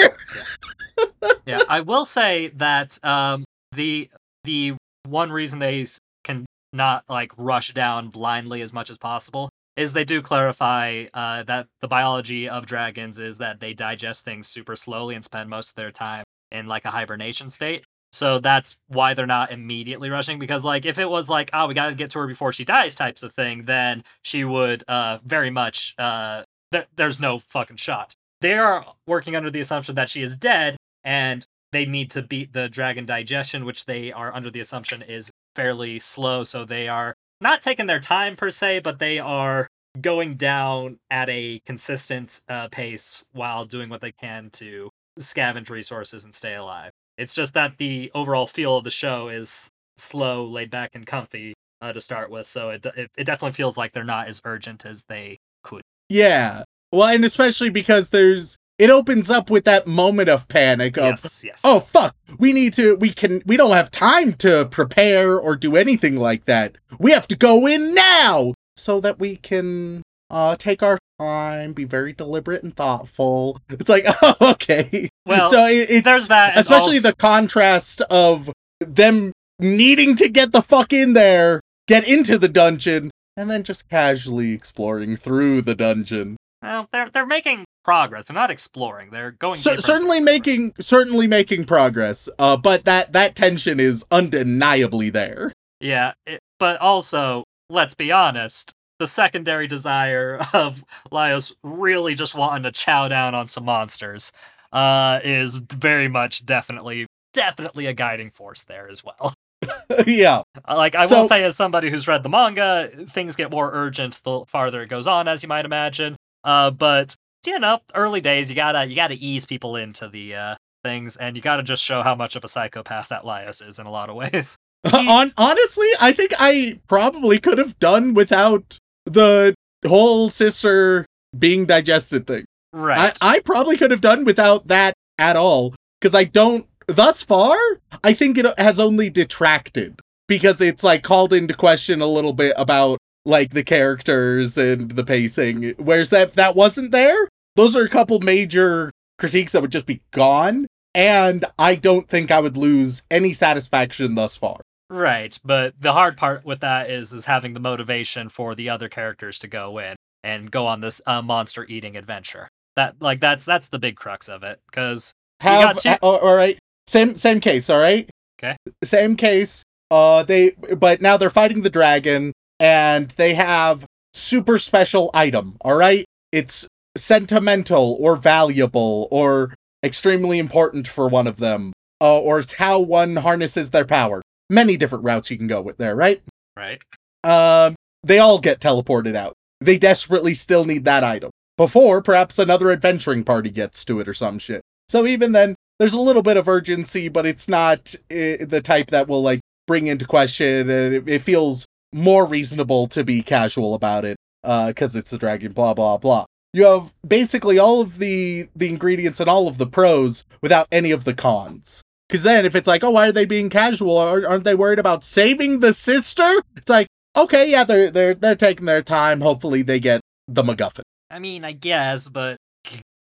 yeah, 1.45 1.61
I 1.69 1.81
will 1.81 2.05
say 2.05 2.47
that 2.55 2.97
um, 3.03 3.43
the 3.71 4.09
the 4.43 4.73
one 5.05 5.31
reason 5.31 5.59
they 5.59 5.85
can 6.23 6.45
not 6.73 7.03
like 7.09 7.31
rush 7.37 7.73
down 7.73 8.09
blindly 8.09 8.61
as 8.61 8.73
much 8.73 8.89
as 8.89 8.97
possible 8.97 9.49
is 9.75 9.93
they 9.93 10.03
do 10.03 10.21
clarify 10.21 11.05
uh, 11.13 11.43
that 11.43 11.67
the 11.81 11.87
biology 11.87 12.49
of 12.49 12.65
dragons 12.65 13.19
is 13.19 13.37
that 13.37 13.59
they 13.59 13.73
digest 13.73 14.25
things 14.25 14.47
super 14.47 14.75
slowly 14.75 15.13
and 15.13 15.23
spend 15.23 15.49
most 15.49 15.69
of 15.69 15.75
their 15.75 15.91
time 15.91 16.23
in 16.51 16.65
like 16.65 16.83
a 16.85 16.89
hibernation 16.89 17.49
state. 17.49 17.85
So 18.11 18.39
that's 18.39 18.77
why 18.87 19.13
they're 19.13 19.27
not 19.27 19.51
immediately 19.51 20.09
rushing 20.09 20.39
because 20.39 20.65
like 20.65 20.85
if 20.85 20.97
it 20.97 21.09
was 21.09 21.29
like 21.29 21.49
oh 21.53 21.67
we 21.67 21.73
got 21.73 21.89
to 21.89 21.95
get 21.95 22.09
to 22.11 22.19
her 22.19 22.27
before 22.27 22.51
she 22.51 22.65
dies 22.65 22.95
types 22.95 23.21
of 23.21 23.33
thing 23.33 23.65
then 23.65 24.03
she 24.23 24.43
would 24.43 24.83
uh 24.87 25.19
very 25.25 25.49
much 25.49 25.93
uh 25.99 26.43
th- 26.71 26.87
there's 26.95 27.19
no 27.19 27.37
fucking 27.37 27.77
shot. 27.77 28.13
They 28.41 28.53
are 28.53 28.85
working 29.05 29.35
under 29.35 29.51
the 29.51 29.59
assumption 29.59 29.95
that 29.95 30.09
she 30.09 30.21
is 30.21 30.35
dead 30.35 30.77
and 31.03 31.45
they 31.71 31.85
need 31.85 32.11
to 32.11 32.21
beat 32.21 32.53
the 32.53 32.69
dragon 32.69 33.05
digestion, 33.05 33.65
which 33.65 33.85
they 33.85 34.11
are 34.11 34.33
under 34.33 34.49
the 34.49 34.59
assumption 34.59 35.01
is 35.01 35.31
fairly 35.55 35.99
slow. 35.99 36.43
So 36.43 36.65
they 36.65 36.87
are 36.87 37.15
not 37.41 37.61
taking 37.61 37.85
their 37.85 37.99
time 37.99 38.35
per 38.35 38.49
se, 38.49 38.79
but 38.79 38.99
they 38.99 39.19
are 39.19 39.67
going 39.99 40.35
down 40.35 40.99
at 41.09 41.29
a 41.29 41.59
consistent 41.65 42.41
uh, 42.47 42.67
pace 42.69 43.23
while 43.31 43.65
doing 43.65 43.89
what 43.89 44.01
they 44.01 44.11
can 44.11 44.49
to 44.51 44.89
scavenge 45.19 45.69
resources 45.69 46.23
and 46.23 46.33
stay 46.33 46.55
alive. 46.55 46.91
It's 47.17 47.33
just 47.33 47.53
that 47.55 47.77
the 47.77 48.11
overall 48.13 48.45
feel 48.45 48.77
of 48.77 48.83
the 48.83 48.91
show 48.91 49.29
is 49.29 49.69
slow, 49.97 50.45
laid 50.45 50.69
back, 50.69 50.91
and 50.93 51.05
comfy 51.05 51.53
uh, 51.81 51.93
to 51.93 52.01
start 52.01 52.29
with. 52.29 52.47
So 52.47 52.69
it, 52.69 52.85
it 52.85 53.11
it 53.17 53.23
definitely 53.23 53.53
feels 53.53 53.77
like 53.77 53.93
they're 53.93 54.03
not 54.03 54.27
as 54.27 54.41
urgent 54.45 54.85
as 54.85 55.03
they 55.09 55.39
could. 55.63 55.81
Yeah. 56.09 56.63
Well, 56.91 57.07
and 57.07 57.25
especially 57.25 57.69
because 57.69 58.09
there's 58.09 58.57
it 58.77 58.89
opens 58.89 59.29
up 59.29 59.49
with 59.49 59.65
that 59.65 59.87
moment 59.87 60.29
of 60.29 60.47
panic 60.47 60.97
of 60.97 61.03
yes, 61.03 61.43
yes. 61.43 61.61
oh 61.63 61.79
fuck 61.79 62.15
we 62.37 62.53
need 62.53 62.73
to 62.73 62.95
we 62.97 63.11
can 63.11 63.41
we 63.45 63.57
don't 63.57 63.71
have 63.71 63.91
time 63.91 64.33
to 64.33 64.65
prepare 64.65 65.39
or 65.39 65.55
do 65.55 65.75
anything 65.75 66.15
like 66.15 66.45
that. 66.45 66.77
We 66.99 67.11
have 67.11 67.27
to 67.29 67.35
go 67.35 67.65
in 67.67 67.93
now 67.93 68.53
so 68.75 68.99
that 69.01 69.19
we 69.19 69.37
can 69.37 70.03
uh 70.29 70.55
take 70.55 70.83
our 70.83 70.97
time 71.19 71.73
be 71.73 71.83
very 71.83 72.13
deliberate 72.13 72.63
and 72.63 72.75
thoughtful. 72.75 73.59
It's 73.69 73.89
like 73.89 74.05
oh, 74.21 74.35
okay. 74.41 75.09
Well, 75.25 75.49
so 75.49 75.65
it, 75.65 75.89
it's 75.89 76.05
there's 76.05 76.27
that, 76.27 76.57
especially 76.57 76.97
also- 76.97 77.09
the 77.09 77.15
contrast 77.15 78.01
of 78.01 78.51
them 78.79 79.31
needing 79.59 80.15
to 80.17 80.29
get 80.29 80.51
the 80.51 80.61
fuck 80.61 80.93
in 80.93 81.13
there 81.13 81.61
get 81.87 82.07
into 82.07 82.37
the 82.37 82.49
dungeon 82.49 83.09
and 83.35 83.49
then 83.49 83.63
just 83.63 83.89
casually 83.89 84.51
exploring 84.51 85.15
through 85.17 85.61
the 85.61 85.75
dungeon. 85.75 86.37
Well, 86.61 86.87
they're 86.91 87.09
they're 87.09 87.25
making 87.25 87.65
progress. 87.87 88.25
They're 88.25 88.35
not 88.35 88.51
exploring. 88.51 89.09
They're 89.11 89.31
going. 89.31 89.55
Cer- 89.57 89.77
certainly 89.77 90.19
making 90.19 90.73
certainly 90.79 91.25
making 91.25 91.63
progress 91.65 92.27
uh 92.37 92.57
but 92.57 92.83
that 92.85 93.13
that 93.13 93.35
tension 93.35 93.79
is 93.79 94.03
undeniably 94.11 95.09
there 95.09 95.53
Yeah, 95.79 96.11
it, 96.25 96.39
but 96.59 96.79
also, 96.81 97.45
let's 97.69 97.93
be 97.95 98.11
honest. 98.11 98.73
The 98.99 99.07
secondary 99.07 99.67
desire 99.67 100.39
of 100.53 100.83
Laios 101.11 101.53
really 101.63 102.13
just 102.15 102.35
wanting 102.35 102.63
to 102.63 102.71
chow 102.71 103.07
down 103.07 103.33
on 103.35 103.47
some 103.47 103.63
monsters 103.65 104.31
uh, 104.73 105.19
is 105.23 105.61
very 105.61 106.07
much 106.07 106.45
definitely 106.45 107.05
definitely 107.33 107.85
a 107.85 107.93
guiding 107.93 108.31
force 108.31 108.63
there 108.63 108.89
as 108.89 109.03
well. 109.03 109.33
yeah 110.07 110.41
Uh, 110.67 110.75
Like 110.75 110.95
I 110.95 111.05
So- 111.05 111.21
will 111.21 111.27
say, 111.27 111.43
as 111.43 111.55
somebody 111.55 111.89
who's 111.91 112.07
read 112.07 112.23
the 112.23 112.29
manga, 112.29 112.89
things 113.07 113.35
get 113.35 113.51
more 113.51 113.69
urgent 113.73 114.19
the 114.23 114.45
farther 114.47 114.81
it 114.81 114.89
goes 114.89 115.05
on, 115.07 115.27
as 115.27 115.43
you 115.43 115.47
might 115.49 115.65
imagine. 115.65 116.15
Uh, 116.43 116.71
but 116.71 117.15
you 117.47 117.59
know, 117.59 117.79
early 117.95 118.21
days, 118.21 118.49
you 118.49 118.55
gotta 118.55 118.85
you 118.85 118.95
gotta 118.95 119.15
ease 119.15 119.45
people 119.45 119.75
into 119.75 120.07
the 120.07 120.35
uh, 120.35 120.55
things, 120.83 121.15
and 121.15 121.35
you 121.35 121.41
gotta 121.41 121.63
just 121.63 121.83
show 121.83 122.03
how 122.03 122.15
much 122.15 122.35
of 122.35 122.43
a 122.43 122.47
psychopath 122.47 123.09
that 123.09 123.23
Laios 123.23 123.67
is 123.67 123.79
in 123.79 123.85
a 123.85 123.91
lot 123.91 124.09
of 124.09 124.15
ways. 124.15 124.57
on 124.93 125.33
honestly 125.37 125.87
i 125.99 126.13
think 126.13 126.31
i 126.37 126.79
probably 126.87 127.39
could 127.39 127.57
have 127.57 127.77
done 127.79 128.13
without 128.13 128.77
the 129.05 129.55
whole 129.87 130.29
sister 130.29 131.03
being 131.37 131.65
digested 131.65 132.27
thing 132.27 132.45
Right. 132.73 133.17
I, 133.21 133.37
I 133.37 133.39
probably 133.39 133.77
could 133.77 133.91
have 133.91 134.01
done 134.01 134.23
without 134.23 134.67
that 134.67 134.93
at 135.17 135.35
all 135.35 135.73
because 135.99 136.13
I 136.13 136.25
don't. 136.25 136.67
Thus 136.87 137.23
far, 137.23 137.57
I 138.03 138.13
think 138.13 138.37
it 138.37 138.45
has 138.57 138.79
only 138.79 139.09
detracted 139.09 139.99
because 140.27 140.61
it's 140.61 140.83
like 140.83 141.03
called 141.03 141.33
into 141.33 141.53
question 141.53 142.01
a 142.01 142.07
little 142.07 142.33
bit 142.33 142.53
about 142.55 142.99
like 143.25 143.53
the 143.53 143.63
characters 143.63 144.57
and 144.57 144.91
the 144.91 145.03
pacing. 145.03 145.73
Whereas 145.77 146.11
that 146.11 146.29
if 146.29 146.33
that 146.35 146.55
wasn't 146.55 146.91
there, 146.91 147.27
those 147.57 147.75
are 147.75 147.83
a 147.83 147.89
couple 147.89 148.21
major 148.21 148.91
critiques 149.19 149.51
that 149.51 149.61
would 149.61 149.71
just 149.71 149.85
be 149.85 150.01
gone. 150.11 150.67
And 150.95 151.43
I 151.59 151.75
don't 151.75 152.07
think 152.07 152.31
I 152.31 152.39
would 152.39 152.55
lose 152.57 153.03
any 153.11 153.33
satisfaction 153.33 154.15
thus 154.15 154.35
far. 154.37 154.61
Right, 154.89 155.37
but 155.43 155.73
the 155.79 155.91
hard 155.91 156.15
part 156.15 156.45
with 156.45 156.61
that 156.61 156.89
is 156.89 157.11
is 157.11 157.25
having 157.25 157.53
the 157.53 157.59
motivation 157.59 158.29
for 158.29 158.55
the 158.55 158.69
other 158.69 158.87
characters 158.87 159.37
to 159.39 159.47
go 159.47 159.79
in 159.79 159.95
and 160.23 160.49
go 160.49 160.65
on 160.65 160.79
this 160.79 161.01
uh, 161.05 161.21
monster 161.21 161.65
eating 161.65 161.97
adventure. 161.97 162.47
That 162.77 162.95
like 163.01 163.19
that's 163.19 163.43
that's 163.43 163.67
the 163.67 163.79
big 163.79 163.97
crux 163.97 164.29
of 164.29 164.43
it 164.43 164.61
because 164.71 165.11
Have 165.41 165.63
got 165.75 165.77
two- 165.79 165.89
ha- 165.89 165.97
all 166.01 166.35
right, 166.35 166.57
same 166.87 167.17
same 167.17 167.41
case. 167.41 167.69
All 167.69 167.79
right. 167.79 168.09
Okay. 168.39 168.55
Same 168.83 169.17
case. 169.17 169.63
Uh, 169.91 170.23
they 170.23 170.51
but 170.77 171.01
now 171.01 171.17
they're 171.17 171.29
fighting 171.29 171.63
the 171.63 171.69
dragon 171.69 172.31
and 172.59 173.09
they 173.11 173.33
have 173.33 173.85
super 174.13 174.57
special 174.57 175.11
item. 175.13 175.57
All 175.61 175.75
right. 175.75 176.05
It's 176.31 176.67
sentimental 176.97 177.97
or 177.99 178.15
valuable 178.15 179.07
or 179.11 179.53
extremely 179.83 180.39
important 180.39 180.87
for 180.87 181.07
one 181.07 181.27
of 181.27 181.37
them. 181.37 181.73
Uh, 181.99 182.19
or 182.19 182.39
it's 182.39 182.53
how 182.53 182.79
one 182.79 183.15
harnesses 183.17 183.71
their 183.71 183.85
power. 183.85 184.21
Many 184.49 184.77
different 184.77 185.03
routes 185.03 185.31
you 185.31 185.37
can 185.37 185.47
go 185.47 185.61
with 185.61 185.77
there, 185.77 185.95
right? 185.95 186.21
right. 186.55 186.79
um, 187.23 187.75
they 188.03 188.19
all 188.19 188.39
get 188.39 188.59
teleported 188.59 189.15
out. 189.15 189.33
They 189.59 189.77
desperately 189.77 190.33
still 190.33 190.63
need 190.63 190.85
that 190.85 191.03
item. 191.03 191.31
Before, 191.57 192.03
perhaps 192.03 192.37
another 192.37 192.71
adventuring 192.71 193.23
party 193.23 193.49
gets 193.49 193.83
to 193.85 193.99
it 193.99 194.07
or 194.07 194.13
some 194.13 194.37
shit. 194.37 194.61
So 194.89 195.07
even 195.07 195.31
then, 195.31 195.55
there's 195.79 195.93
a 195.93 195.99
little 195.99 196.21
bit 196.21 196.37
of 196.37 196.47
urgency, 196.47 197.09
but 197.09 197.25
it's 197.25 197.47
not 197.47 197.95
uh, 198.11 198.45
the 198.45 198.61
type 198.63 198.91
that 198.91 199.07
will 199.07 199.23
like 199.23 199.41
bring 199.65 199.87
into 199.87 200.05
question, 200.05 200.69
and 200.69 200.93
it, 200.93 201.09
it 201.09 201.23
feels 201.23 201.65
more 201.91 202.25
reasonable 202.25 202.87
to 202.87 203.03
be 203.03 203.23
casual 203.23 203.73
about 203.73 204.05
it, 204.05 204.17
uh, 204.43 204.67
because 204.67 204.95
it's 204.95 205.11
a 205.11 205.17
dragon. 205.17 205.51
Blah 205.51 205.73
blah 205.73 205.97
blah. 205.97 206.25
You 206.57 206.65
have 206.65 206.91
basically 207.07 207.59
all 207.59 207.81
of 207.81 207.99
the 207.99 208.49
the 208.55 208.67
ingredients 208.67 209.19
and 209.19 209.29
all 209.29 209.47
of 209.47 209.59
the 209.59 209.67
pros 209.67 210.25
without 210.41 210.67
any 210.71 210.89
of 210.89 211.03
the 211.03 211.13
cons. 211.13 211.83
Because 212.09 212.23
then, 212.23 212.47
if 212.47 212.55
it's 212.55 212.67
like, 212.67 212.83
oh, 212.83 212.89
why 212.89 213.09
are 213.09 213.11
they 213.11 213.25
being 213.25 213.47
casual? 213.47 213.95
Aren't 213.95 214.43
they 214.43 214.55
worried 214.55 214.79
about 214.79 215.03
saving 215.03 215.59
the 215.59 215.71
sister? 215.71 216.41
It's 216.55 216.67
like, 216.67 216.87
okay, 217.15 217.47
yeah, 217.47 217.63
they're 217.63 217.91
they're 217.91 218.15
they're 218.15 218.35
taking 218.35 218.65
their 218.65 218.81
time. 218.81 219.21
Hopefully, 219.21 219.61
they 219.61 219.79
get 219.79 220.01
the 220.27 220.41
MacGuffin. 220.41 220.81
I 221.11 221.19
mean, 221.19 221.45
I 221.45 221.51
guess, 221.51 222.09
but 222.09 222.37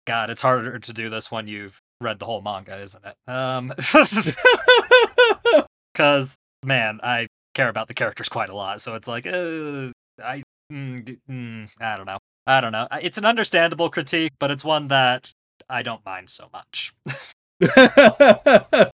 God, 0.04 0.30
it's 0.30 0.42
harder 0.42 0.80
to 0.80 0.92
do 0.92 1.08
this 1.08 1.30
when 1.30 1.46
you've 1.46 1.78
read 2.00 2.18
the 2.18 2.26
whole 2.26 2.42
manga, 2.42 2.82
isn't 2.82 3.04
it? 3.04 3.14
Um, 3.30 3.72
because 5.94 6.34
man, 6.64 6.98
I 7.04 7.28
care 7.54 7.68
about 7.68 7.86
the 7.86 7.94
characters 7.94 8.28
quite 8.28 8.48
a 8.48 8.56
lot, 8.56 8.80
so 8.80 8.96
it's 8.96 9.06
like, 9.06 9.28
uh, 9.28 9.92
I, 10.20 10.42
mm, 10.72 11.18
mm, 11.30 11.68
I 11.80 11.96
don't 11.96 12.06
know, 12.06 12.18
I 12.46 12.60
don't 12.60 12.72
know. 12.72 12.86
It's 13.00 13.18
an 13.18 13.24
understandable 13.24 13.88
critique, 13.88 14.32
but 14.38 14.50
it's 14.50 14.64
one 14.64 14.88
that 14.88 15.32
I 15.68 15.82
don't 15.82 16.04
mind 16.04 16.28
so 16.28 16.50
much. 16.52 16.92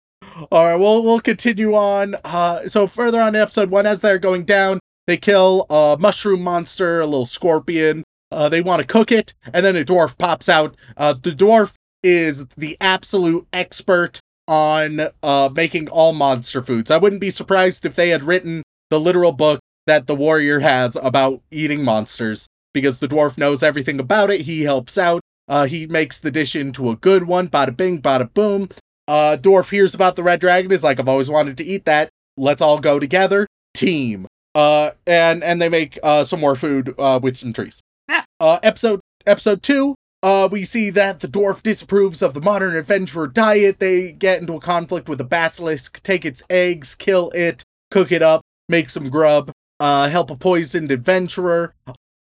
All 0.51 0.65
right, 0.65 0.75
we'll 0.75 1.03
we'll 1.03 1.19
continue 1.19 1.73
on. 1.73 2.15
Uh, 2.23 2.67
so 2.67 2.87
further 2.87 3.21
on 3.21 3.35
in 3.35 3.41
episode 3.41 3.69
one, 3.69 3.85
as 3.85 4.01
they're 4.01 4.19
going 4.19 4.43
down, 4.43 4.79
they 5.07 5.17
kill 5.17 5.65
a 5.69 5.97
mushroom 5.99 6.41
monster, 6.41 6.99
a 6.99 7.05
little 7.05 7.25
scorpion. 7.25 8.03
Uh, 8.31 8.49
they 8.49 8.61
want 8.61 8.81
to 8.81 8.87
cook 8.87 9.11
it, 9.11 9.33
and 9.53 9.65
then 9.65 9.75
a 9.75 9.85
dwarf 9.85 10.17
pops 10.17 10.49
out. 10.49 10.75
Uh, 10.97 11.13
the 11.13 11.31
dwarf 11.31 11.73
is 12.03 12.47
the 12.57 12.77
absolute 12.79 13.47
expert 13.51 14.19
on 14.47 15.01
uh 15.23 15.49
making 15.53 15.89
all 15.89 16.13
monster 16.13 16.61
foods. 16.61 16.91
I 16.91 16.97
wouldn't 16.97 17.21
be 17.21 17.31
surprised 17.31 17.85
if 17.85 17.95
they 17.95 18.09
had 18.09 18.23
written 18.23 18.63
the 18.89 18.99
literal 18.99 19.31
book 19.31 19.59
that 19.87 20.07
the 20.07 20.15
warrior 20.15 20.59
has 20.59 20.95
about 20.97 21.41
eating 21.51 21.83
monsters 21.83 22.47
because 22.77 22.99
the 22.99 23.07
dwarf 23.07 23.37
knows 23.37 23.63
everything 23.63 23.99
about 23.99 24.29
it. 24.29 24.41
He 24.41 24.61
helps 24.63 24.97
out. 24.97 25.21
Uh, 25.47 25.65
he 25.65 25.87
makes 25.87 26.19
the 26.19 26.31
dish 26.31 26.55
into 26.55 26.89
a 26.89 26.95
good 26.95 27.23
one. 27.23 27.49
Bada 27.49 27.75
bing, 27.75 28.01
bada 28.01 28.31
boom. 28.33 28.69
Uh, 29.07 29.37
dwarf 29.39 29.71
hears 29.71 29.93
about 29.93 30.15
the 30.15 30.23
red 30.23 30.39
dragon. 30.39 30.71
Is 30.71 30.83
like, 30.83 30.99
I've 30.99 31.07
always 31.07 31.29
wanted 31.29 31.57
to 31.57 31.65
eat 31.65 31.85
that. 31.85 32.09
Let's 32.35 32.61
all 32.61 32.79
go 32.79 32.99
together. 32.99 33.47
Team. 33.73 34.27
Uh, 34.53 34.91
and 35.05 35.43
and 35.43 35.61
they 35.61 35.69
make 35.69 35.99
uh 36.03 36.23
some 36.23 36.39
more 36.39 36.55
food 36.55 36.93
uh 36.97 37.19
with 37.21 37.37
some 37.37 37.53
trees. 37.53 37.81
Yeah. 38.09 38.23
Uh, 38.39 38.59
episode 38.63 38.99
episode 39.25 39.63
two. 39.63 39.95
Uh, 40.23 40.49
we 40.51 40.65
see 40.65 40.89
that 40.89 41.19
the 41.19 41.27
dwarf 41.27 41.61
disapproves 41.61 42.21
of 42.21 42.33
the 42.33 42.41
modern 42.41 42.75
adventurer 42.75 43.27
diet. 43.27 43.79
They 43.79 44.11
get 44.11 44.41
into 44.41 44.55
a 44.55 44.59
conflict 44.59 45.07
with 45.07 45.21
a 45.21 45.23
basilisk, 45.23 46.01
take 46.01 46.25
its 46.25 46.43
eggs, 46.49 46.95
kill 46.95 47.29
it, 47.31 47.63
cook 47.91 48.11
it 48.11 48.23
up, 48.23 48.41
make 48.67 48.89
some 48.89 49.09
grub, 49.09 49.51
uh, 49.79 50.09
help 50.09 50.31
a 50.31 50.35
poisoned 50.35 50.91
adventurer. 50.91 51.75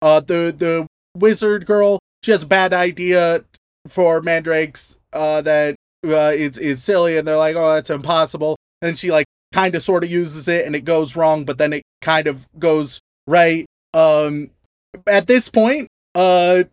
Uh, 0.06 0.20
the 0.20 0.54
the 0.56 0.86
wizard 1.18 1.66
girl, 1.66 1.98
she 2.22 2.30
has 2.30 2.44
a 2.44 2.46
bad 2.46 2.74
idea 2.74 3.44
for 3.88 4.22
mandrakes. 4.22 5.00
Uh, 5.12 5.42
that 5.42 5.76
uh, 6.06 6.32
is 6.36 6.60
is 6.60 6.84
silly, 6.84 7.18
and 7.18 7.28
they're 7.28 7.38
like, 7.38 7.56
oh, 7.56 7.74
that's 7.74 7.90
impossible. 7.90 8.56
And 8.84 9.00
she 9.00 9.10
like 9.10 9.26
kind 9.52 9.74
of 9.74 9.82
sort 9.82 10.04
of 10.04 10.12
uses 10.12 10.48
it, 10.48 10.68
and 10.68 10.76
it 10.76 10.86
goes 10.86 11.16
wrong, 11.16 11.44
but 11.44 11.58
then 11.58 11.74
it 11.74 11.82
kind 12.04 12.28
of 12.28 12.48
goes 12.60 13.00
right. 13.26 13.66
Um, 13.96 14.52
at 15.08 15.26
this 15.26 15.50
point, 15.50 15.88
uh, 16.14 16.66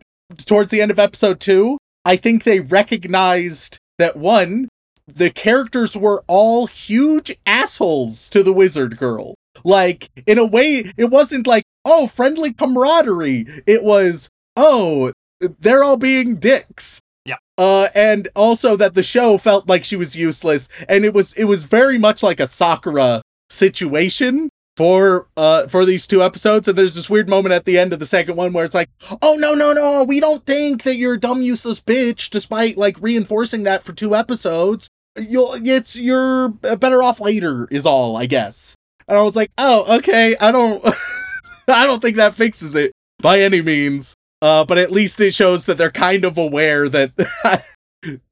towards 0.45 0.69
the 0.69 0.81
end 0.81 0.91
of 0.91 0.99
episode 0.99 1.39
two, 1.39 1.79
I 2.05 2.17
think 2.17 2.43
they 2.43 2.59
recognized 2.59 3.79
that 3.97 4.15
one, 4.15 4.69
the 5.07 5.31
characters 5.31 5.97
were 5.97 6.23
all 6.27 6.67
huge 6.67 7.35
assholes 7.47 8.29
to 8.29 8.43
the 8.43 8.53
wizard 8.53 8.99
girl. 8.99 9.33
Like, 9.63 10.09
in 10.25 10.37
a 10.37 10.45
way, 10.45 10.91
it 10.97 11.09
wasn't 11.09 11.47
like, 11.47 11.63
oh, 11.85 12.07
friendly 12.07 12.53
camaraderie. 12.53 13.45
It 13.65 13.83
was, 13.83 14.29
oh, 14.55 15.11
they're 15.39 15.83
all 15.83 15.97
being 15.97 16.35
dicks. 16.37 16.99
Yeah. 17.25 17.37
Uh, 17.57 17.87
and 17.95 18.27
also 18.35 18.75
that 18.75 18.95
the 18.95 19.03
show 19.03 19.37
felt 19.37 19.67
like 19.67 19.83
she 19.83 19.95
was 19.95 20.15
useless, 20.15 20.67
and 20.89 21.05
it 21.05 21.13
was 21.13 21.33
it 21.33 21.45
was 21.45 21.63
very 21.63 21.97
much 21.97 22.21
like 22.21 22.39
a 22.39 22.47
Sakura 22.47 23.21
situation 23.49 24.49
for 24.75 25.27
uh 25.37 25.67
for 25.67 25.85
these 25.85 26.07
two 26.07 26.23
episodes 26.23 26.67
and 26.67 26.75
there's 26.75 26.95
this 26.95 27.09
weird 27.09 27.29
moment 27.29 27.53
at 27.53 27.65
the 27.65 27.77
end 27.77 27.93
of 27.93 27.99
the 27.99 28.05
second 28.05 28.35
one 28.35 28.51
where 28.53 28.65
it's 28.65 28.73
like 28.73 28.89
oh 29.21 29.35
no 29.35 29.53
no 29.53 29.71
no 29.71 30.03
we 30.03 30.19
don't 30.19 30.45
think 30.45 30.81
that 30.81 30.95
you're 30.95 31.13
a 31.13 31.19
dumb 31.19 31.43
useless 31.43 31.79
bitch 31.79 32.29
despite 32.31 32.75
like 32.75 32.99
reinforcing 32.99 33.63
that 33.63 33.83
for 33.83 33.93
two 33.93 34.15
episodes 34.15 34.89
you'll 35.19 35.53
it's 35.63 35.95
you're 35.95 36.49
better 36.49 37.03
off 37.03 37.21
later 37.21 37.67
is 37.69 37.85
all 37.85 38.17
i 38.17 38.25
guess 38.25 38.73
and 39.07 39.17
i 39.17 39.21
was 39.21 39.35
like 39.35 39.51
oh 39.57 39.97
okay 39.97 40.35
i 40.39 40.51
don't 40.51 40.83
i 41.67 41.85
don't 41.85 42.01
think 42.01 42.17
that 42.17 42.35
fixes 42.35 42.75
it 42.75 42.91
by 43.21 43.39
any 43.39 43.61
means 43.61 44.13
Uh, 44.41 44.65
but 44.65 44.77
at 44.77 44.91
least 44.91 45.21
it 45.21 45.33
shows 45.33 45.65
that 45.65 45.77
they're 45.77 45.89
kind 45.89 46.25
of 46.25 46.37
aware 46.37 46.89
that 46.89 47.15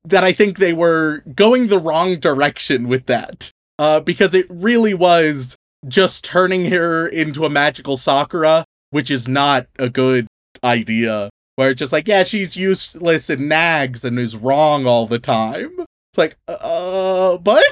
that 0.03 0.23
I 0.25 0.33
think 0.33 0.57
they 0.57 0.73
were 0.73 1.23
going 1.33 1.67
the 1.67 1.79
wrong 1.79 2.19
direction 2.19 2.89
with 2.89 3.05
that. 3.05 3.49
Uh, 3.79 4.01
because 4.01 4.33
it 4.33 4.45
really 4.49 4.93
was 4.93 5.55
just 5.87 6.25
turning 6.25 6.65
her 6.65 7.07
into 7.07 7.45
a 7.45 7.49
magical 7.49 7.95
Sakura, 7.95 8.65
which 8.89 9.09
is 9.09 9.29
not 9.29 9.67
a 9.79 9.87
good 9.87 10.27
idea. 10.61 11.29
Where 11.55 11.69
it's 11.69 11.79
just 11.79 11.93
like, 11.93 12.09
yeah, 12.09 12.23
she's 12.23 12.57
useless 12.57 13.29
and 13.29 13.47
nags 13.47 14.03
and 14.03 14.19
is 14.19 14.35
wrong 14.35 14.85
all 14.85 15.07
the 15.07 15.17
time. 15.19 15.71
It's 15.79 16.17
like, 16.17 16.35
uh, 16.49 17.37
but 17.37 17.63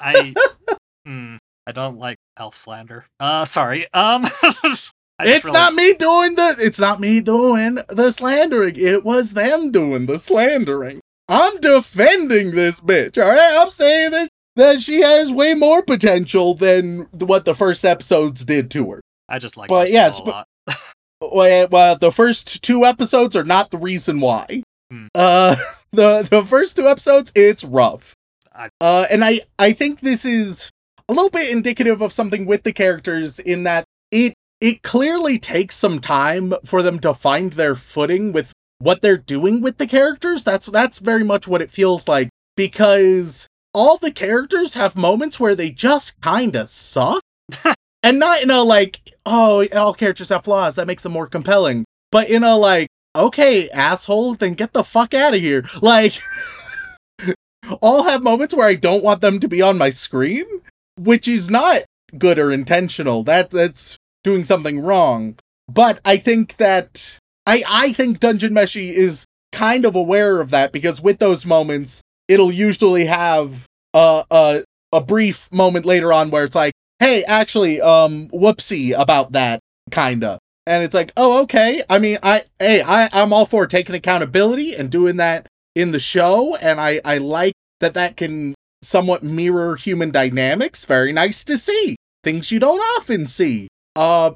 I, 0.00 0.32
mm, 1.06 1.36
I 1.66 1.72
don't 1.72 1.98
like 1.98 2.18
elf 2.36 2.56
slander. 2.56 3.06
Uh, 3.18 3.44
sorry. 3.44 3.92
Um, 3.92 4.24
it's 4.64 4.92
really... 5.18 5.52
not 5.52 5.74
me 5.74 5.94
doing 5.94 6.36
the. 6.36 6.56
It's 6.58 6.78
not 6.78 7.00
me 7.00 7.20
doing 7.20 7.78
the 7.88 8.12
slandering. 8.12 8.76
It 8.76 9.04
was 9.04 9.32
them 9.32 9.72
doing 9.72 10.06
the 10.06 10.18
slandering. 10.18 11.00
I'm 11.28 11.58
defending 11.60 12.52
this 12.52 12.80
bitch. 12.80 13.20
All 13.20 13.30
right, 13.30 13.60
I'm 13.60 13.70
saying 13.70 14.12
that 14.12 14.28
that 14.54 14.80
she 14.80 15.00
has 15.00 15.32
way 15.32 15.54
more 15.54 15.82
potential 15.82 16.54
than 16.54 17.08
what 17.12 17.44
the 17.44 17.54
first 17.54 17.84
episodes 17.84 18.44
did 18.44 18.70
to 18.72 18.90
her. 18.92 19.00
I 19.28 19.38
just 19.38 19.56
like. 19.56 19.68
But 19.68 19.90
yes, 19.90 20.20
but, 20.20 20.46
well, 21.20 21.68
well, 21.68 21.96
the 21.96 22.12
first 22.12 22.62
two 22.62 22.84
episodes 22.84 23.34
are 23.34 23.44
not 23.44 23.70
the 23.70 23.78
reason 23.78 24.20
why. 24.20 24.62
Hmm. 24.90 25.06
Uh, 25.14 25.56
the 25.92 26.22
the 26.22 26.44
first 26.44 26.76
two 26.76 26.88
episodes, 26.88 27.32
it's 27.34 27.64
rough. 27.64 28.14
I... 28.54 28.70
Uh, 28.80 29.06
and 29.10 29.24
I 29.24 29.40
I 29.58 29.72
think 29.72 30.00
this 30.00 30.24
is 30.24 30.70
a 31.08 31.12
little 31.12 31.30
bit 31.30 31.50
indicative 31.50 32.00
of 32.00 32.12
something 32.12 32.46
with 32.46 32.62
the 32.62 32.72
characters 32.72 33.38
in 33.38 33.62
that 33.64 33.84
it 34.10 34.34
it 34.60 34.82
clearly 34.82 35.38
takes 35.38 35.76
some 35.76 35.98
time 35.98 36.54
for 36.64 36.82
them 36.82 36.98
to 37.00 37.12
find 37.12 37.52
their 37.52 37.74
footing 37.74 38.32
with 38.32 38.52
what 38.78 39.02
they're 39.02 39.16
doing 39.16 39.60
with 39.60 39.78
the 39.78 39.86
characters. 39.86 40.44
That's 40.44 40.66
that's 40.66 40.98
very 40.98 41.24
much 41.24 41.46
what 41.46 41.62
it 41.62 41.70
feels 41.70 42.08
like 42.08 42.28
because 42.56 43.46
all 43.74 43.98
the 43.98 44.10
characters 44.10 44.74
have 44.74 44.96
moments 44.96 45.38
where 45.38 45.54
they 45.54 45.70
just 45.70 46.20
kind 46.20 46.56
of 46.56 46.70
suck. 46.70 47.20
and 48.02 48.18
not 48.18 48.42
in 48.42 48.50
a 48.50 48.62
like, 48.62 49.00
oh, 49.24 49.66
all 49.74 49.94
characters 49.94 50.30
have 50.30 50.44
flaws, 50.44 50.76
that 50.76 50.86
makes 50.86 51.02
them 51.02 51.12
more 51.12 51.26
compelling, 51.26 51.84
but 52.10 52.28
in 52.28 52.42
a 52.42 52.56
like, 52.56 52.88
okay, 53.14 53.68
asshole, 53.70 54.34
then 54.34 54.54
get 54.54 54.72
the 54.72 54.84
fuck 54.84 55.12
out 55.14 55.34
of 55.34 55.40
here. 55.40 55.64
Like 55.82 56.18
all 57.80 58.04
have 58.04 58.22
moments 58.22 58.54
where 58.54 58.66
I 58.66 58.74
don't 58.74 59.04
want 59.04 59.20
them 59.20 59.40
to 59.40 59.48
be 59.48 59.60
on 59.60 59.78
my 59.78 59.90
screen, 59.90 60.46
which 60.98 61.28
is 61.28 61.50
not 61.50 61.82
good 62.18 62.38
or 62.38 62.52
intentional. 62.52 63.22
That 63.22 63.50
that's 63.50 63.96
doing 64.24 64.44
something 64.44 64.80
wrong. 64.80 65.36
But 65.68 66.00
I 66.04 66.16
think 66.16 66.56
that 66.56 67.18
I 67.46 67.62
I 67.68 67.92
think 67.92 68.20
Dungeon 68.20 68.52
Meshi 68.52 68.92
is 68.92 69.24
kind 69.52 69.84
of 69.84 69.94
aware 69.94 70.40
of 70.40 70.50
that 70.50 70.72
because 70.72 71.00
with 71.00 71.18
those 71.18 71.46
moments, 71.46 72.02
it'll 72.28 72.52
usually 72.52 73.06
have 73.06 73.66
a 73.94 74.24
a, 74.30 74.64
a 74.92 75.00
brief 75.00 75.50
moment 75.52 75.86
later 75.86 76.12
on 76.12 76.30
where 76.30 76.44
it's 76.44 76.54
like, 76.54 76.72
hey, 76.98 77.24
actually, 77.24 77.80
um, 77.80 78.28
whoopsie 78.28 78.98
about 78.98 79.32
that, 79.32 79.60
kinda. 79.90 80.38
And 80.66 80.82
it's 80.82 80.94
like, 80.94 81.12
oh, 81.16 81.42
okay. 81.42 81.82
I 81.88 81.98
mean, 81.98 82.18
I 82.22 82.44
hey, 82.58 82.82
I 82.82 83.08
I'm 83.12 83.32
all 83.32 83.46
for 83.46 83.66
taking 83.66 83.94
accountability 83.94 84.74
and 84.74 84.90
doing 84.90 85.16
that 85.16 85.46
in 85.74 85.92
the 85.92 86.00
show, 86.00 86.56
and 86.56 86.80
I 86.80 87.00
I 87.04 87.18
like 87.18 87.54
that 87.80 87.94
that 87.94 88.16
can 88.16 88.54
somewhat 88.86 89.22
mirror 89.22 89.76
human 89.76 90.10
dynamics. 90.10 90.84
Very 90.84 91.12
nice 91.12 91.44
to 91.44 91.58
see 91.58 91.96
things 92.22 92.50
you 92.50 92.58
don't 92.58 92.80
often 92.96 93.26
see. 93.26 93.68
Uh, 93.94 94.32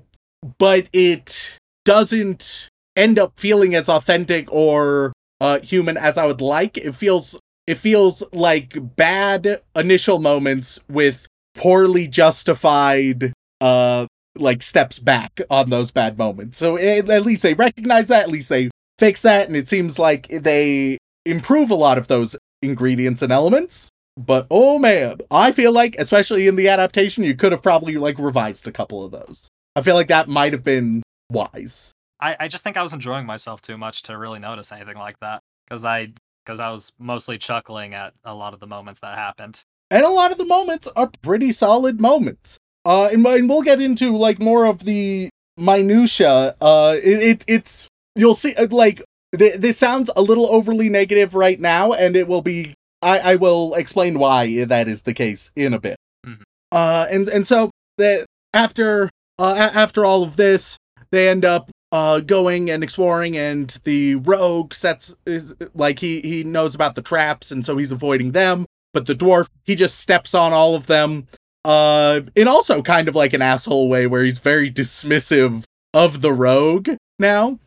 but 0.59 0.89
it 0.93 1.53
doesn't 1.85 2.69
end 2.97 3.19
up 3.19 3.33
feeling 3.37 3.75
as 3.75 3.89
authentic 3.89 4.51
or 4.53 5.13
uh, 5.41 5.61
human 5.61 5.97
as 5.97 6.19
I 6.19 6.27
would 6.27 6.41
like. 6.41 6.77
It 6.77 6.95
feels 6.95 7.39
it 7.67 7.77
feels 7.77 8.23
like 8.33 8.97
bad 8.97 9.61
initial 9.77 10.19
moments 10.19 10.81
with 10.89 11.27
poorly 11.55 12.09
justified 12.09 13.33
uh 13.61 14.07
like 14.37 14.63
steps 14.63 14.99
back 14.99 15.41
on 15.51 15.71
those 15.71 15.91
bad 15.91 16.17
moments. 16.17 16.57
So 16.59 16.77
it, 16.77 17.11
at 17.11 17.25
least 17.25 17.43
they 17.43 17.55
recognize 17.55 18.09
that, 18.09 18.23
at 18.23 18.31
least 18.31 18.49
they 18.49 18.71
fix 18.99 19.23
that 19.23 19.49
and 19.49 19.57
it 19.57 19.69
seems 19.69 19.99
like 19.99 20.29
they 20.29 20.99
improve 21.27 21.71
a 21.71 21.75
lot 21.75 21.99
of 21.99 22.07
those 22.09 22.37
ingredients 22.63 23.23
and 23.23 23.33
elements. 23.33 23.91
But 24.21 24.47
oh 24.51 24.79
man, 24.79 25.21
I 25.31 25.51
feel 25.53 25.73
like 25.73 25.97
especially 25.99 26.47
in 26.47 26.57
the 26.57 26.69
adaptation 26.69 27.25
you 27.25 27.35
could 27.35 27.53
have 27.53 27.63
probably 27.63 27.97
like 27.97 28.19
revised 28.19 28.69
a 28.69 28.73
couple 28.73 29.05
of 29.05 29.13
those. 29.13 29.49
I 29.75 29.83
feel 29.83 29.95
like 29.95 30.09
that 30.09 30.29
might 30.29 30.53
have 30.53 30.65
been 30.65 31.03
wise. 31.31 31.93
I, 32.21 32.37
I 32.39 32.49
just 32.49 32.63
think 32.63 32.77
I 32.77 32.83
was 32.83 32.93
enjoying 32.93 33.25
myself 33.25 33.63
too 33.63 33.79
much 33.79 34.03
to 34.03 34.19
really 34.19 34.39
notice 34.39 34.73
anything 34.73 34.99
like 34.99 35.19
that 35.21 35.41
because 35.67 35.85
I 35.85 36.13
because 36.45 36.61
I 36.61 36.71
was 36.71 36.93
mostly 36.99 37.39
chuckling 37.39 37.95
at 37.95 38.13
a 38.25 38.35
lot 38.35 38.53
of 38.53 38.61
the 38.61 38.67
moments 38.67 39.01
that 39.01 39.17
happened. 39.17 39.63
And 39.91 40.05
a 40.05 40.11
lot 40.11 40.33
of 40.33 40.39
the 40.39 40.45
moments 40.45 40.87
are 40.95 41.11
pretty 41.23 41.51
solid 41.53 42.01
moments. 42.01 42.59
Uh, 42.85 43.09
and, 43.13 43.27
and 43.27 43.49
we'll 43.49 43.63
get 43.63 43.81
into 43.81 44.17
like 44.17 44.39
more 44.39 44.67
of 44.67 44.85
the 44.85 45.31
minutia. 45.57 46.57
Uh, 46.61 46.97
it, 47.03 47.23
it 47.23 47.45
it's 47.47 47.89
you'll 48.15 48.35
see 48.35 48.55
uh, 48.57 48.67
like 48.71 49.03
th- 49.37 49.57
this 49.57 49.79
sounds 49.79 50.11
a 50.15 50.23
little 50.23 50.47
overly 50.53 50.89
negative 50.89 51.35
right 51.35 51.61
now, 51.61 51.93
and 51.93 52.17
it 52.17 52.29
will 52.29 52.43
be. 52.43 52.75
I 53.03 53.19
I 53.19 53.37
will 53.37 53.75
explain 53.75 54.19
why 54.19 54.65
that 54.65 54.89
is 54.89 55.03
the 55.03 55.15
case 55.15 55.53
in 55.57 55.75
a 55.75 55.81
bit. 55.81 55.97
Mm-hmm. 56.27 56.43
Uh, 56.73 57.07
and 57.11 57.29
and 57.29 57.47
so 57.47 57.71
that 57.99 58.27
after 58.53 59.11
uh 59.39 59.71
after 59.75 60.05
all 60.05 60.23
of 60.23 60.37
this, 60.37 60.77
they 61.11 61.29
end 61.29 61.45
up 61.45 61.71
uh 61.93 62.21
going 62.21 62.71
and 62.71 62.83
exploring 62.83 63.37
and 63.37 63.79
the 63.85 64.15
rogue 64.17 64.73
sets 64.75 65.17
is 65.27 65.55
like 65.75 65.99
he 65.99 66.21
he 66.21 66.45
knows 66.45 66.75
about 66.75 66.95
the 66.95 67.03
traps 67.03 67.51
and 67.51 67.65
so 67.65 67.77
he's 67.77 67.93
avoiding 67.93 68.33
them 68.33 68.65
but 68.93 69.07
the 69.07 69.15
dwarf 69.15 69.49
he 69.65 69.75
just 69.75 69.99
steps 69.99 70.33
on 70.35 70.53
all 70.53 70.77
of 70.77 70.87
them 70.87 71.27
uh 71.65 72.21
in 72.37 72.47
also 72.47 72.81
kind 72.81 73.09
of 73.09 73.17
like 73.17 73.33
an 73.33 73.43
asshole 73.43 73.89
way 73.89 74.07
where 74.07 74.23
he's 74.23 74.39
very 74.39 74.71
dismissive 74.71 75.65
of 75.93 76.21
the 76.21 76.33
rogue 76.33 76.91
now 77.19 77.59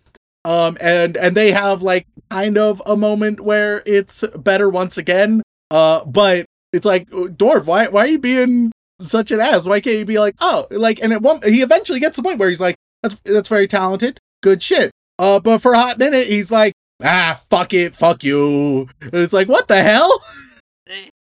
um 0.46 0.78
and 0.80 1.18
and 1.18 1.36
they 1.36 1.52
have 1.52 1.82
like 1.82 2.08
kind 2.34 2.58
of 2.58 2.82
a 2.86 2.96
moment 2.96 3.40
where 3.40 3.84
it's 3.86 4.24
better 4.36 4.70
once 4.70 4.98
again 4.98 5.42
uh 5.72 6.04
but 6.06 6.46
it's 6.72 6.86
like 6.86 7.10
dwarf 7.10 7.66
why 7.66 7.88
why 7.88 8.02
are 8.02 8.08
you 8.08 8.20
being 8.20 8.72
such 9.02 9.32
an 9.32 9.40
ass 9.40 9.66
why 9.66 9.80
can't 9.80 9.98
you 9.98 10.06
be 10.06 10.20
like 10.20 10.36
oh 10.40 10.66
like 10.72 11.02
and 11.04 11.14
it 11.14 11.22
won't 11.22 11.46
he 11.46 11.62
eventually 11.62 12.00
gets 12.00 12.16
to 12.16 12.22
the 12.22 12.28
point 12.28 12.40
where 12.40 12.50
he's 12.50 12.62
like 12.62 12.76
that's 13.04 13.20
that's 13.26 13.50
very 13.50 13.68
talented. 13.68 14.20
Good 14.42 14.64
shit. 14.64 14.92
Uh, 15.20 15.40
but 15.40 15.60
for 15.60 15.74
a 15.74 15.78
hot 15.78 16.00
minute, 16.00 16.28
he's 16.28 16.52
like, 16.52 16.74
ah, 17.04 17.40
fuck 17.50 17.74
it, 17.74 17.94
fuck 17.94 18.24
you. 18.24 18.90
And 19.02 19.14
it's 19.14 19.34
like, 19.34 19.48
what 19.48 19.68
the 19.68 19.84
hell? 19.84 20.24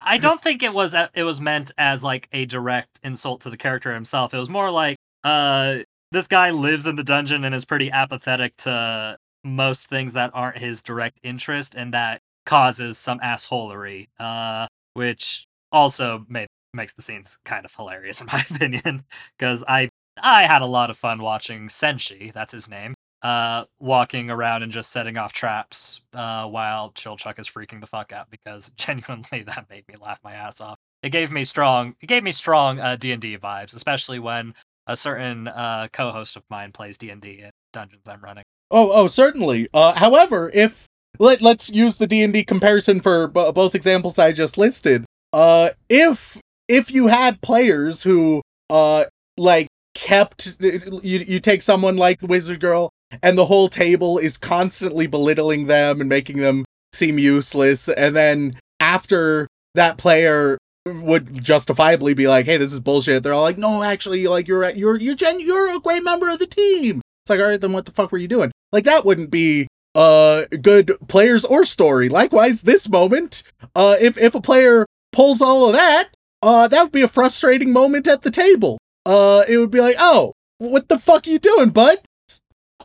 I 0.02 0.18
don't 0.18 0.42
think 0.42 0.62
it 0.62 0.74
was 0.74 0.94
it 1.14 1.22
was 1.22 1.40
meant 1.40 1.70
as 1.78 2.04
like 2.04 2.28
a 2.32 2.44
direct 2.44 3.00
insult 3.02 3.42
to 3.42 3.50
the 3.50 3.56
character 3.56 3.94
himself. 3.94 4.34
It 4.34 4.38
was 4.38 4.50
more 4.50 4.70
like, 4.70 4.96
uh, 5.24 5.78
this 6.12 6.26
guy 6.26 6.50
lives 6.50 6.86
in 6.86 6.96
the 6.96 7.04
dungeon 7.04 7.44
and 7.44 7.54
is 7.54 7.64
pretty 7.64 7.90
apathetic 7.90 8.56
to 8.58 9.16
most 9.44 9.88
things 9.88 10.12
that 10.14 10.30
aren't 10.34 10.58
his 10.58 10.82
direct 10.82 11.18
interest, 11.22 11.74
and 11.74 11.94
that 11.94 12.20
causes 12.46 12.98
some 12.98 13.18
assholery. 13.20 14.08
Uh, 14.18 14.66
which 14.94 15.46
also 15.72 16.24
made 16.28 16.46
makes 16.74 16.92
the 16.92 17.02
scenes 17.02 17.38
kind 17.44 17.64
of 17.64 17.74
hilarious 17.74 18.20
in 18.20 18.26
my 18.32 18.44
opinion 18.50 19.04
because 19.38 19.64
I 19.66 19.88
I 20.22 20.46
had 20.46 20.62
a 20.62 20.66
lot 20.66 20.90
of 20.90 20.96
fun 20.98 21.22
watching 21.22 21.68
Senshi, 21.68 22.32
that's 22.32 22.52
his 22.52 22.68
name, 22.68 22.94
uh, 23.22 23.64
walking 23.78 24.28
around 24.30 24.62
and 24.62 24.70
just 24.70 24.90
setting 24.92 25.16
off 25.16 25.32
traps 25.32 26.02
uh, 26.14 26.46
while 26.46 26.90
Chilchuck 26.92 27.38
is 27.38 27.48
freaking 27.48 27.80
the 27.80 27.86
fuck 27.86 28.12
out 28.12 28.28
because 28.30 28.70
genuinely 28.76 29.42
that 29.44 29.66
made 29.70 29.84
me 29.88 29.94
laugh 30.00 30.20
my 30.22 30.32
ass 30.32 30.60
off. 30.60 30.76
It 31.02 31.10
gave 31.10 31.32
me 31.32 31.44
strong, 31.44 31.94
it 32.00 32.06
gave 32.06 32.22
me 32.22 32.32
strong 32.32 32.80
uh, 32.80 32.96
D 32.96 33.12
and 33.12 33.22
D 33.22 33.38
vibes, 33.38 33.74
especially 33.74 34.18
when 34.18 34.54
a 34.86 34.96
certain 34.96 35.48
uh, 35.48 35.88
co-host 35.92 36.36
of 36.36 36.42
mine 36.50 36.72
plays 36.72 36.98
D 36.98 37.10
and 37.10 37.22
D 37.22 37.40
in 37.40 37.50
dungeons 37.72 38.08
I'm 38.08 38.20
running. 38.20 38.44
Oh, 38.70 38.90
oh, 38.92 39.06
certainly. 39.08 39.68
Uh, 39.74 39.94
however, 39.94 40.50
if 40.54 40.86
let 41.18 41.42
let's 41.42 41.70
use 41.70 41.96
the 41.96 42.06
D 42.06 42.22
and 42.22 42.32
D 42.32 42.44
comparison 42.44 43.00
for 43.00 43.28
b- 43.28 43.52
both 43.52 43.74
examples 43.74 44.18
I 44.18 44.32
just 44.32 44.56
listed. 44.56 45.04
Uh, 45.32 45.70
if 45.88 46.38
if 46.68 46.90
you 46.92 47.08
had 47.08 47.40
players 47.40 48.04
who 48.04 48.42
uh 48.70 49.04
like 49.36 49.66
kept 49.94 50.54
you 50.60 51.18
you 51.18 51.40
take 51.40 51.62
someone 51.62 51.96
like 51.96 52.20
the 52.20 52.26
wizard 52.26 52.60
girl 52.60 52.90
and 53.22 53.36
the 53.36 53.46
whole 53.46 53.68
table 53.68 54.18
is 54.18 54.38
constantly 54.38 55.06
belittling 55.08 55.66
them 55.66 56.00
and 56.00 56.08
making 56.08 56.38
them 56.38 56.64
seem 56.92 57.18
useless 57.18 57.88
and 57.88 58.14
then 58.14 58.56
after 58.78 59.48
that 59.74 59.98
player 59.98 60.56
would 60.86 61.42
justifiably 61.42 62.14
be 62.14 62.28
like 62.28 62.46
hey 62.46 62.56
this 62.56 62.72
is 62.72 62.78
bullshit 62.80 63.22
they're 63.24 63.32
all 63.32 63.42
like 63.42 63.58
no 63.58 63.82
actually 63.82 64.26
like 64.28 64.46
you're 64.46 64.68
you're 64.70 64.96
you're 64.96 65.16
gen- 65.16 65.40
you're 65.40 65.76
a 65.76 65.80
great 65.80 66.04
member 66.04 66.30
of 66.30 66.38
the 66.38 66.46
team 66.46 67.00
like 67.30 67.40
all 67.40 67.46
right 67.46 67.60
then 67.60 67.72
what 67.72 67.84
the 67.84 67.92
fuck 67.92 68.12
were 68.12 68.18
you 68.18 68.28
doing 68.28 68.50
like 68.72 68.84
that 68.84 69.04
wouldn't 69.04 69.30
be 69.30 69.66
uh 69.94 70.44
good 70.60 70.96
players 71.08 71.44
or 71.44 71.64
story 71.64 72.08
likewise 72.08 72.62
this 72.62 72.88
moment 72.88 73.42
uh 73.74 73.96
if 74.00 74.18
if 74.18 74.34
a 74.34 74.40
player 74.40 74.84
pulls 75.12 75.40
all 75.40 75.66
of 75.66 75.72
that 75.72 76.10
uh 76.42 76.68
that 76.68 76.82
would 76.82 76.92
be 76.92 77.02
a 77.02 77.08
frustrating 77.08 77.72
moment 77.72 78.06
at 78.06 78.22
the 78.22 78.30
table 78.30 78.78
uh, 79.06 79.44
it 79.48 79.58
would 79.58 79.70
be 79.70 79.80
like, 79.80 79.96
oh, 79.98 80.32
what 80.58 80.88
the 80.88 80.98
fuck 80.98 81.26
are 81.26 81.30
you 81.30 81.38
doing, 81.38 81.70
bud? 81.70 81.98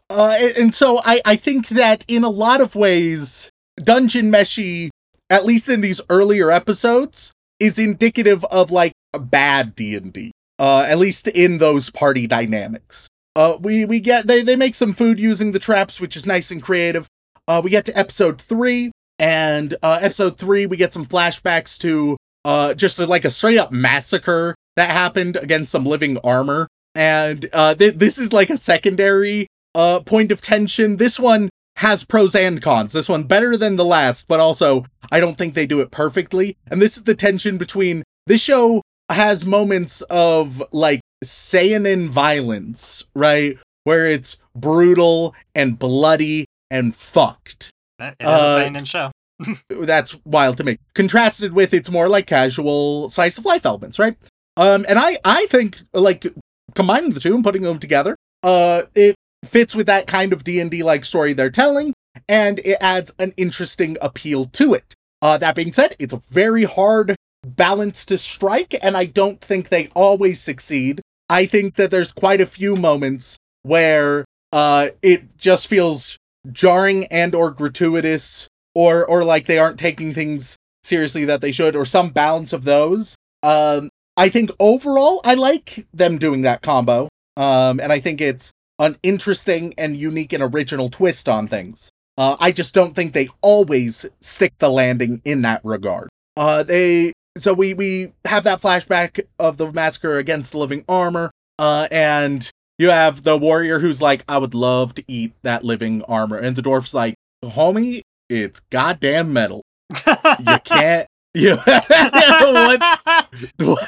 Uh, 0.09 0.35
and, 0.39 0.57
and 0.57 0.75
so 0.75 1.01
I, 1.03 1.21
I 1.25 1.35
think 1.35 1.69
that 1.69 2.05
in 2.07 2.23
a 2.23 2.29
lot 2.29 2.61
of 2.61 2.75
ways, 2.75 3.49
Dungeon 3.77 4.31
Meshi, 4.31 4.89
at 5.29 5.45
least 5.45 5.69
in 5.69 5.81
these 5.81 6.01
earlier 6.09 6.51
episodes, 6.51 7.31
is 7.59 7.79
indicative 7.79 8.43
of 8.45 8.71
like 8.71 8.93
a 9.13 9.19
bad 9.19 9.75
D 9.75 9.95
and 9.95 10.13
D. 10.13 10.31
Uh, 10.57 10.85
at 10.87 10.99
least 10.99 11.27
in 11.27 11.57
those 11.57 11.89
party 11.89 12.27
dynamics. 12.27 13.07
Uh, 13.35 13.57
we 13.59 13.85
we 13.85 13.99
get 13.99 14.27
they 14.27 14.41
they 14.41 14.55
make 14.55 14.75
some 14.75 14.93
food 14.93 15.19
using 15.19 15.51
the 15.51 15.59
traps, 15.59 15.99
which 15.99 16.15
is 16.15 16.25
nice 16.25 16.51
and 16.51 16.61
creative. 16.61 17.07
Uh, 17.47 17.61
we 17.63 17.69
get 17.69 17.85
to 17.85 17.97
episode 17.97 18.41
three, 18.41 18.91
and 19.19 19.75
uh, 19.83 19.99
episode 20.01 20.37
three 20.37 20.65
we 20.65 20.77
get 20.77 20.93
some 20.93 21.05
flashbacks 21.05 21.77
to 21.79 22.17
uh 22.45 22.73
just 22.73 22.99
like 22.99 23.25
a 23.25 23.29
straight 23.29 23.57
up 23.57 23.71
massacre 23.71 24.55
that 24.75 24.89
happened 24.91 25.35
against 25.35 25.71
some 25.71 25.85
living 25.85 26.17
armor, 26.23 26.67
and 26.93 27.49
uh 27.53 27.73
th- 27.75 27.95
this 27.95 28.17
is 28.17 28.31
like 28.31 28.49
a 28.49 28.57
secondary 28.57 29.47
uh 29.73 29.99
point 29.99 30.31
of 30.31 30.41
tension. 30.41 30.97
This 30.97 31.19
one 31.19 31.49
has 31.77 32.05
pros 32.05 32.35
and 32.35 32.61
cons. 32.61 32.93
This 32.93 33.09
one 33.09 33.23
better 33.23 33.57
than 33.57 33.75
the 33.75 33.83
last, 33.83 34.27
but 34.27 34.39
also 34.39 34.85
I 35.11 35.19
don't 35.19 35.37
think 35.37 35.53
they 35.53 35.67
do 35.67 35.81
it 35.81 35.91
perfectly. 35.91 36.55
And 36.67 36.81
this 36.81 36.95
is 36.97 37.03
the 37.03 37.15
tension 37.15 37.57
between 37.57 38.03
this 38.27 38.41
show 38.41 38.81
has 39.09 39.45
moments 39.45 40.01
of 40.03 40.63
like 40.71 41.01
seinen 41.23 42.09
violence, 42.09 43.03
right? 43.15 43.57
Where 43.83 44.07
it's 44.07 44.37
brutal 44.55 45.35
and 45.53 45.77
bloody 45.77 46.45
and 46.71 46.95
fucked. 46.95 47.71
It 47.99 48.15
is 48.19 48.27
Uh, 48.27 48.55
a 48.57 48.61
seinen 48.63 48.85
show. 48.85 49.11
That's 49.69 50.15
wild 50.25 50.57
to 50.57 50.63
me. 50.63 50.77
Contrasted 50.93 51.53
with 51.53 51.73
its 51.73 51.89
more 51.89 52.07
like 52.09 52.25
casual 52.27 53.09
slice 53.09 53.37
of 53.37 53.45
life 53.45 53.65
elements, 53.65 53.99
right? 53.99 54.15
Um, 54.57 54.85
and 54.87 54.97
I 54.97 55.17
I 55.25 55.45
think 55.47 55.79
like 55.93 56.25
combining 56.73 57.11
the 57.11 57.19
two 57.19 57.35
and 57.35 57.43
putting 57.43 57.63
them 57.63 57.77
together, 57.79 58.15
uh, 58.43 58.83
it 58.95 59.15
fits 59.43 59.75
with 59.75 59.87
that 59.87 60.07
kind 60.07 60.33
of 60.33 60.43
D 60.43 60.59
and 60.59 60.71
D 60.71 60.81
like 60.83 61.03
story 61.05 61.33
they're 61.33 61.49
telling, 61.49 61.93
and 62.29 62.59
it 62.59 62.77
adds 62.79 63.13
an 63.19 63.33
interesting 63.37 63.97
appeal 64.01 64.45
to 64.45 64.73
it. 64.73 64.93
Uh, 65.21 65.37
that 65.37 65.55
being 65.55 65.71
said, 65.73 65.95
it's 65.99 66.13
a 66.13 66.21
very 66.29 66.63
hard 66.63 67.14
balance 67.45 68.05
to 68.05 68.17
strike, 68.17 68.75
and 68.81 68.97
I 68.97 69.05
don't 69.05 69.41
think 69.41 69.69
they 69.69 69.89
always 69.95 70.41
succeed. 70.41 71.01
I 71.29 71.45
think 71.45 71.75
that 71.75 71.91
there's 71.91 72.11
quite 72.11 72.41
a 72.41 72.45
few 72.45 72.75
moments 72.75 73.37
where 73.63 74.25
uh, 74.51 74.89
it 75.01 75.37
just 75.37 75.67
feels 75.67 76.17
jarring 76.51 77.05
and 77.05 77.33
or 77.33 77.51
gratuitous, 77.51 78.47
or 78.73 79.05
or 79.05 79.23
like 79.23 79.45
they 79.45 79.59
aren't 79.59 79.79
taking 79.79 80.13
things 80.13 80.55
seriously 80.83 81.25
that 81.25 81.41
they 81.41 81.51
should, 81.51 81.75
or 81.75 81.85
some 81.85 82.09
balance 82.09 82.53
of 82.53 82.63
those. 82.63 83.15
Um, 83.43 83.89
I 84.17 84.29
think 84.29 84.51
overall, 84.59 85.21
I 85.23 85.33
like 85.33 85.87
them 85.93 86.17
doing 86.17 86.43
that 86.43 86.61
combo, 86.61 87.09
um, 87.37 87.79
and 87.79 87.91
I 87.91 87.99
think 87.99 88.21
it's 88.21 88.51
an 88.79 88.97
interesting 89.03 89.73
and 89.77 89.95
unique 89.97 90.33
and 90.33 90.43
original 90.43 90.89
twist 90.89 91.27
on 91.27 91.47
things. 91.47 91.89
Uh, 92.17 92.37
I 92.39 92.51
just 92.51 92.73
don't 92.73 92.93
think 92.93 93.13
they 93.13 93.29
always 93.41 94.05
stick 94.21 94.53
the 94.59 94.69
landing 94.69 95.21
in 95.25 95.41
that 95.41 95.61
regard. 95.63 96.09
Uh, 96.37 96.63
they 96.63 97.13
so 97.37 97.53
we 97.53 97.73
we 97.73 98.13
have 98.25 98.43
that 98.43 98.61
flashback 98.61 99.21
of 99.39 99.57
the 99.57 99.71
massacre 99.71 100.17
against 100.17 100.51
the 100.51 100.57
living 100.57 100.85
armor, 100.87 101.31
uh, 101.59 101.87
and 101.91 102.49
you 102.77 102.89
have 102.89 103.23
the 103.23 103.37
warrior 103.37 103.79
who's 103.79 104.01
like, 104.01 104.23
"I 104.27 104.37
would 104.37 104.53
love 104.53 104.95
to 104.95 105.03
eat 105.07 105.33
that 105.43 105.63
living 105.63 106.01
armor," 106.03 106.37
and 106.37 106.55
the 106.55 106.61
dwarf's 106.61 106.93
like, 106.93 107.15
"Homie, 107.43 108.01
it's 108.29 108.59
goddamn 108.71 109.33
metal. 109.33 109.63
You 110.05 110.59
can't." 110.63 111.07
You 111.33 111.57
what? 111.65 112.79
I 112.81 113.25
don't. 113.57 113.79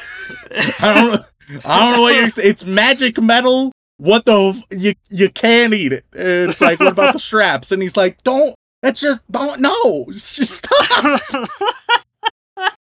I 1.65 1.79
don't 1.79 1.95
know 1.95 2.01
what 2.01 2.15
you're. 2.15 2.45
It's 2.45 2.65
magic 2.65 3.21
metal. 3.21 3.71
What 3.95 4.25
the? 4.25 4.61
You 4.69 4.93
you 5.09 5.29
can't 5.29 5.73
eat 5.73 5.93
it. 5.93 6.03
And 6.11 6.51
It's 6.51 6.59
like 6.59 6.79
what 6.81 6.91
about 6.91 7.13
the 7.13 7.19
straps? 7.29 7.71
And 7.71 7.81
he's 7.81 7.95
like, 7.95 8.21
don't. 8.23 8.53
That's 8.83 8.99
just 8.99 9.29
don't. 9.31 9.61
No, 9.61 10.05
just 10.11 10.65
stop. 10.65 11.21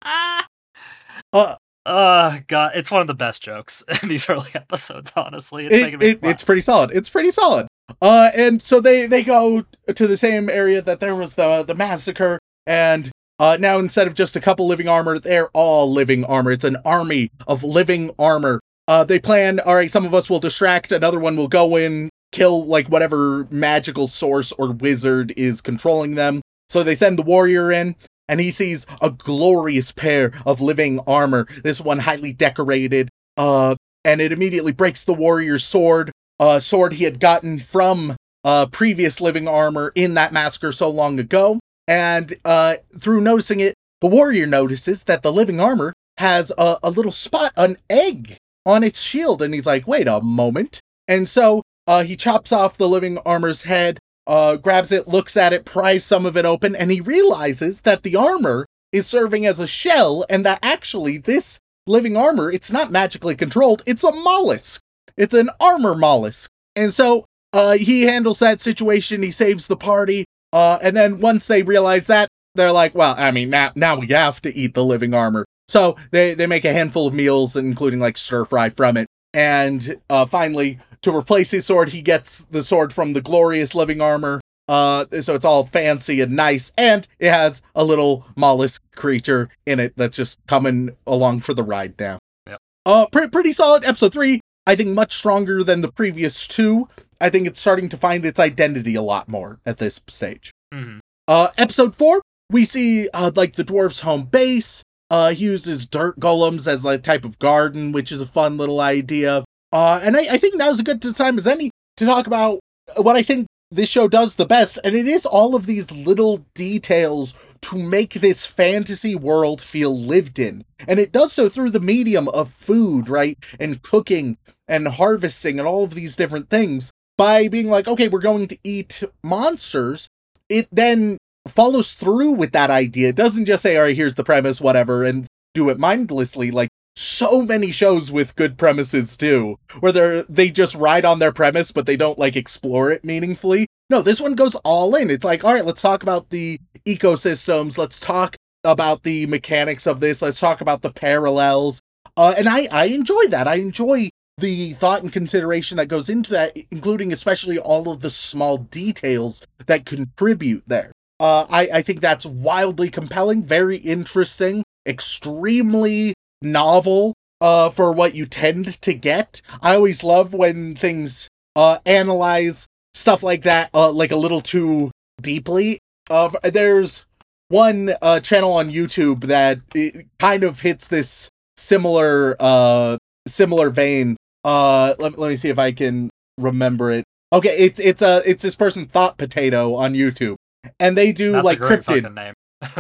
Uh, 0.03 1.55
Oh 1.91 2.39
god, 2.45 2.73
it's 2.75 2.91
one 2.91 3.01
of 3.01 3.07
the 3.07 3.15
best 3.15 3.41
jokes 3.41 3.83
in 4.03 4.09
these 4.09 4.29
early 4.29 4.51
episodes. 4.53 5.11
Honestly, 5.15 5.65
it's 5.65 5.75
it, 5.75 6.03
it, 6.03 6.19
it's 6.21 6.43
pretty 6.43 6.61
solid. 6.61 6.91
It's 6.93 7.09
pretty 7.09 7.31
solid. 7.31 7.67
Uh, 7.99 8.29
and 8.35 8.61
so 8.61 8.79
they 8.79 9.07
they 9.07 9.23
go 9.23 9.65
to 9.93 10.07
the 10.07 10.17
same 10.17 10.49
area 10.49 10.81
that 10.83 10.99
there 10.99 11.15
was 11.15 11.33
the 11.33 11.63
the 11.63 11.73
massacre, 11.73 12.37
and 12.67 13.09
uh, 13.39 13.57
now 13.59 13.79
instead 13.79 14.05
of 14.05 14.13
just 14.13 14.35
a 14.35 14.39
couple 14.39 14.67
living 14.67 14.87
armor, 14.87 15.17
they're 15.17 15.49
all 15.53 15.91
living 15.91 16.23
armor. 16.25 16.51
It's 16.51 16.63
an 16.63 16.77
army 16.85 17.31
of 17.47 17.63
living 17.63 18.11
armor. 18.19 18.59
Uh, 18.87 19.03
they 19.03 19.19
plan. 19.19 19.59
All 19.59 19.73
right, 19.75 19.89
some 19.89 20.05
of 20.05 20.13
us 20.13 20.29
will 20.29 20.39
distract. 20.39 20.91
Another 20.91 21.19
one 21.19 21.37
will 21.37 21.47
go 21.47 21.75
in, 21.75 22.09
kill 22.31 22.65
like 22.67 22.87
whatever 22.87 23.47
magical 23.49 24.07
source 24.07 24.51
or 24.51 24.71
wizard 24.71 25.33
is 25.35 25.61
controlling 25.61 26.13
them. 26.13 26.41
So 26.69 26.83
they 26.83 26.93
send 26.93 27.17
the 27.17 27.23
warrior 27.23 27.71
in, 27.71 27.95
and 28.29 28.39
he 28.39 28.51
sees 28.51 28.85
a 29.01 29.09
glorious 29.09 29.91
pair 29.91 30.31
of 30.45 30.61
living 30.61 31.01
armor. 31.05 31.47
This 31.63 31.81
one 31.81 31.99
highly 31.99 32.31
decorated. 32.31 33.09
Uh, 33.35 33.75
and 34.05 34.21
it 34.21 34.31
immediately 34.31 34.71
breaks 34.71 35.03
the 35.03 35.13
warrior's 35.13 35.65
sword. 35.65 36.11
Uh, 36.39 36.61
sword 36.61 36.93
he 36.93 37.03
had 37.03 37.19
gotten 37.19 37.59
from 37.59 38.15
uh 38.45 38.65
previous 38.67 39.19
living 39.19 39.49
armor 39.49 39.91
in 39.95 40.13
that 40.13 40.31
massacre 40.31 40.71
so 40.71 40.89
long 40.89 41.19
ago. 41.19 41.59
And 41.87 42.37
uh, 42.45 42.75
through 42.97 43.19
noticing 43.19 43.59
it, 43.59 43.73
the 43.99 44.07
warrior 44.07 44.45
notices 44.45 45.03
that 45.03 45.23
the 45.23 45.33
living 45.33 45.59
armor 45.59 45.91
has 46.19 46.51
a, 46.57 46.77
a 46.83 46.91
little 46.91 47.11
spot, 47.11 47.51
an 47.57 47.77
egg 47.89 48.37
on 48.65 48.83
its 48.83 49.01
shield, 49.01 49.41
and 49.41 49.53
he's 49.53 49.65
like, 49.65 49.87
"Wait 49.87 50.07
a 50.07 50.21
moment!" 50.21 50.79
And 51.07 51.27
so 51.27 51.63
uh, 51.87 52.03
he 52.03 52.15
chops 52.15 52.51
off 52.51 52.77
the 52.77 52.87
living 52.87 53.17
armor's 53.19 53.63
head, 53.63 53.97
uh, 54.29 54.55
grabs 54.57 54.91
it, 54.91 55.07
looks 55.07 55.35
at 55.35 55.51
it, 55.51 55.65
pries 55.65 56.05
some 56.05 56.25
of 56.25 56.37
it 56.37 56.45
open, 56.45 56.75
and 56.75 56.91
he 56.91 57.01
realizes 57.01 57.81
that 57.81 58.03
the 58.03 58.15
armor 58.15 58.67
is 58.91 59.07
serving 59.07 59.45
as 59.45 59.59
a 59.59 59.67
shell, 59.67 60.23
and 60.29 60.45
that 60.45 60.59
actually 60.61 61.17
this 61.17 61.59
living 61.87 62.15
armor, 62.15 62.51
it's 62.51 62.71
not 62.71 62.91
magically 62.91 63.35
controlled, 63.35 63.81
it's 63.87 64.03
a 64.03 64.11
mollusk. 64.11 64.81
It's 65.17 65.33
an 65.33 65.49
armor 65.59 65.95
mollusk. 65.95 66.49
And 66.75 66.93
so 66.93 67.25
uh, 67.51 67.73
he 67.73 68.03
handles 68.03 68.39
that 68.39 68.61
situation, 68.61 69.23
he 69.23 69.31
saves 69.31 69.65
the 69.65 69.75
party, 69.75 70.25
uh, 70.53 70.77
and 70.81 70.95
then 70.95 71.19
once 71.19 71.47
they 71.47 71.63
realize 71.63 72.05
that, 72.07 72.29
they're 72.53 72.71
like, 72.71 72.93
well, 72.93 73.15
I 73.17 73.31
mean, 73.31 73.49
now 73.49 73.71
now 73.75 73.97
we 73.97 74.07
have 74.07 74.41
to 74.41 74.55
eat 74.55 74.75
the 74.75 74.85
living 74.85 75.13
armor. 75.13 75.45
So 75.67 75.95
they, 76.11 76.33
they 76.33 76.47
make 76.47 76.65
a 76.65 76.73
handful 76.73 77.07
of 77.07 77.13
meals, 77.13 77.55
including 77.55 77.99
like 77.99 78.17
stir 78.17 78.45
fry 78.45 78.69
from 78.69 78.97
it. 78.97 79.07
And 79.33 79.99
uh, 80.09 80.25
finally, 80.25 80.79
to 81.01 81.15
replace 81.15 81.51
his 81.51 81.65
sword, 81.65 81.89
he 81.89 82.01
gets 82.01 82.39
the 82.51 82.63
sword 82.63 82.93
from 82.93 83.13
the 83.13 83.21
glorious 83.21 83.73
living 83.75 84.01
armor. 84.01 84.41
Uh, 84.67 85.05
so 85.21 85.33
it's 85.33 85.45
all 85.45 85.65
fancy 85.65 86.21
and 86.21 86.35
nice, 86.35 86.71
and 86.77 87.07
it 87.17 87.31
has 87.31 87.61
a 87.73 87.83
little 87.83 88.27
mollusk 88.35 88.83
creature 88.95 89.49
in 89.65 89.79
it 89.79 89.93
that's 89.97 90.15
just 90.17 90.39
coming 90.45 90.95
along 91.07 91.39
for 91.39 91.55
the 91.55 91.63
ride 91.63 91.95
now. 91.99 92.19
Yep. 92.47 92.59
Uh, 92.85 93.05
pre- 93.07 93.29
pretty 93.29 93.51
solid. 93.51 93.83
Episode 93.83 94.13
three, 94.13 94.41
I 94.67 94.75
think, 94.75 94.89
much 94.89 95.15
stronger 95.17 95.63
than 95.63 95.81
the 95.81 95.91
previous 95.91 96.45
two. 96.45 96.87
I 97.19 97.31
think 97.31 97.47
it's 97.47 97.59
starting 97.59 97.89
to 97.89 97.97
find 97.97 98.23
its 98.25 98.39
identity 98.39 98.93
a 98.93 99.01
lot 99.01 99.27
more 99.27 99.59
at 99.65 99.79
this 99.79 99.99
stage. 100.07 100.51
Mhm. 100.71 100.99
Uh, 101.27 101.47
episode 101.57 101.95
four, 101.95 102.21
we 102.51 102.63
see 102.63 103.09
uh, 103.09 103.31
like 103.35 103.53
the 103.53 103.63
dwarf's 103.65 104.01
home 104.01 104.25
base. 104.25 104.83
Uh, 105.09 105.31
he 105.31 105.45
uses 105.45 105.87
dirt 105.87 106.19
golems 106.19 106.67
as 106.67 106.85
like 106.85 107.01
type 107.01 107.25
of 107.25 107.39
garden, 107.39 107.91
which 107.91 108.11
is 108.11 108.21
a 108.21 108.25
fun 108.27 108.57
little 108.57 108.79
idea. 108.79 109.43
Uh, 109.71 109.99
and 110.03 110.17
I, 110.17 110.21
I 110.31 110.37
think 110.37 110.55
now's 110.55 110.79
a 110.79 110.83
good 110.83 111.01
time 111.15 111.37
as 111.37 111.47
any 111.47 111.71
to 111.97 112.05
talk 112.05 112.27
about 112.27 112.59
what 112.97 113.15
I 113.15 113.21
think 113.21 113.47
this 113.71 113.89
show 113.89 114.07
does 114.07 114.35
the 114.35 114.47
best, 114.47 114.79
and 114.83 114.95
it 114.95 115.07
is 115.07 115.27
all 115.27 115.53
of 115.53 115.67
these 115.67 115.91
little 115.91 116.43
details 116.55 117.35
to 117.61 117.77
make 117.77 118.15
this 118.15 118.45
fantasy 118.45 119.13
world 119.13 119.61
feel 119.61 119.95
lived 119.95 120.39
in. 120.39 120.65
And 120.87 120.99
it 120.99 121.11
does 121.11 121.33
so 121.33 121.49
through 121.49 121.69
the 121.69 121.79
medium 121.79 122.27
of 122.29 122.49
food, 122.49 123.09
right? 123.09 123.37
And 123.59 123.83
cooking 123.83 124.37
and 124.67 124.87
harvesting 124.87 125.59
and 125.59 125.67
all 125.67 125.83
of 125.83 125.93
these 125.93 126.15
different 126.15 126.49
things. 126.49 126.91
By 127.15 127.47
being 127.47 127.69
like, 127.69 127.87
okay, 127.87 128.07
we're 128.07 128.19
going 128.19 128.47
to 128.47 128.57
eat 128.63 129.03
monsters, 129.23 130.07
it 130.47 130.67
then 130.71 131.17
follows 131.47 131.91
through 131.91 132.31
with 132.31 132.53
that 132.53 132.71
idea. 132.71 133.09
It 133.09 133.15
doesn't 133.15 133.45
just 133.45 133.61
say, 133.61 133.77
all 133.77 133.83
right, 133.83 133.95
here's 133.95 134.15
the 134.15 134.23
premise, 134.23 134.59
whatever, 134.59 135.03
and 135.03 135.27
do 135.53 135.69
it 135.69 135.77
mindlessly. 135.77 136.49
Like 136.49 136.69
so 136.99 137.43
many 137.43 137.71
shows 137.71 138.11
with 138.11 138.35
good 138.35 138.57
premises 138.57 139.15
too, 139.15 139.57
where 139.79 139.93
they're 139.93 140.23
they 140.23 140.51
just 140.51 140.75
ride 140.75 141.05
on 141.05 141.19
their 141.19 141.31
premise, 141.31 141.71
but 141.71 141.85
they 141.85 141.95
don't 141.95 142.19
like 142.19 142.35
explore 142.35 142.91
it 142.91 143.05
meaningfully. 143.05 143.67
No, 143.89 144.01
this 144.01 144.19
one 144.19 144.35
goes 144.35 144.55
all 144.65 144.93
in. 144.95 145.09
It's 145.09 145.23
like, 145.23 145.45
all 145.45 145.53
right, 145.53 145.65
let's 145.65 145.81
talk 145.81 146.03
about 146.03 146.29
the 146.29 146.59
ecosystems. 146.85 147.77
Let's 147.77 147.99
talk 147.99 148.35
about 148.65 149.03
the 149.03 149.25
mechanics 149.27 149.87
of 149.87 150.01
this. 150.01 150.21
Let's 150.21 150.41
talk 150.41 150.59
about 150.59 150.81
the 150.81 150.91
parallels. 150.91 151.79
Uh, 152.17 152.33
and 152.37 152.49
I 152.49 152.67
I 152.69 152.85
enjoy 152.87 153.27
that. 153.27 153.47
I 153.47 153.55
enjoy 153.55 154.09
the 154.37 154.73
thought 154.73 155.01
and 155.01 155.11
consideration 155.11 155.77
that 155.77 155.87
goes 155.87 156.09
into 156.09 156.31
that, 156.31 156.57
including 156.69 157.13
especially 157.13 157.57
all 157.57 157.89
of 157.89 158.01
the 158.01 158.09
small 158.09 158.57
details 158.57 159.41
that 159.67 159.85
contribute 159.85 160.63
there. 160.67 160.91
Uh, 161.17 161.45
I, 161.49 161.69
I 161.75 161.81
think 161.81 161.99
that's 162.01 162.25
wildly 162.25 162.89
compelling, 162.89 163.43
very 163.43 163.77
interesting, 163.77 164.63
extremely 164.85 166.13
novel 166.41 167.13
uh, 167.41 167.69
for 167.69 167.91
what 167.91 168.15
you 168.15 168.25
tend 168.25 168.81
to 168.81 168.93
get. 168.93 169.41
I 169.61 169.75
always 169.75 170.03
love 170.03 170.33
when 170.33 170.75
things 170.75 171.27
uh, 171.55 171.79
analyze 171.85 172.67
stuff 172.93 173.23
like 173.23 173.43
that, 173.43 173.69
uh, 173.73 173.91
like 173.91 174.11
a 174.11 174.15
little 174.15 174.41
too 174.41 174.91
deeply. 175.21 175.79
Of 176.09 176.35
there's 176.43 177.05
one 177.49 177.93
uh, 178.01 178.19
channel 178.19 178.53
on 178.53 178.71
YouTube 178.71 179.25
that 179.25 179.59
it 179.75 180.07
kind 180.19 180.43
of 180.43 180.61
hits 180.61 180.87
this 180.87 181.29
similar 181.55 182.35
uh 182.39 182.97
similar 183.27 183.69
vein. 183.69 184.17
Uh, 184.43 184.95
let, 184.97 185.19
let 185.19 185.29
me 185.29 185.35
see 185.35 185.49
if 185.49 185.59
I 185.59 185.71
can 185.71 186.09
remember 186.37 186.91
it. 186.91 187.03
Okay, 187.31 187.55
it's 187.57 187.79
it's 187.79 188.01
a 188.01 188.23
it's 188.25 188.41
this 188.41 188.55
person 188.55 188.87
Thought 188.87 189.17
Potato 189.17 189.75
on 189.75 189.93
YouTube, 189.93 190.35
and 190.79 190.97
they 190.97 191.11
do 191.11 191.33
That's 191.33 191.45
like 191.45 191.59
cryptid. 191.59 192.11
name. 192.13 192.33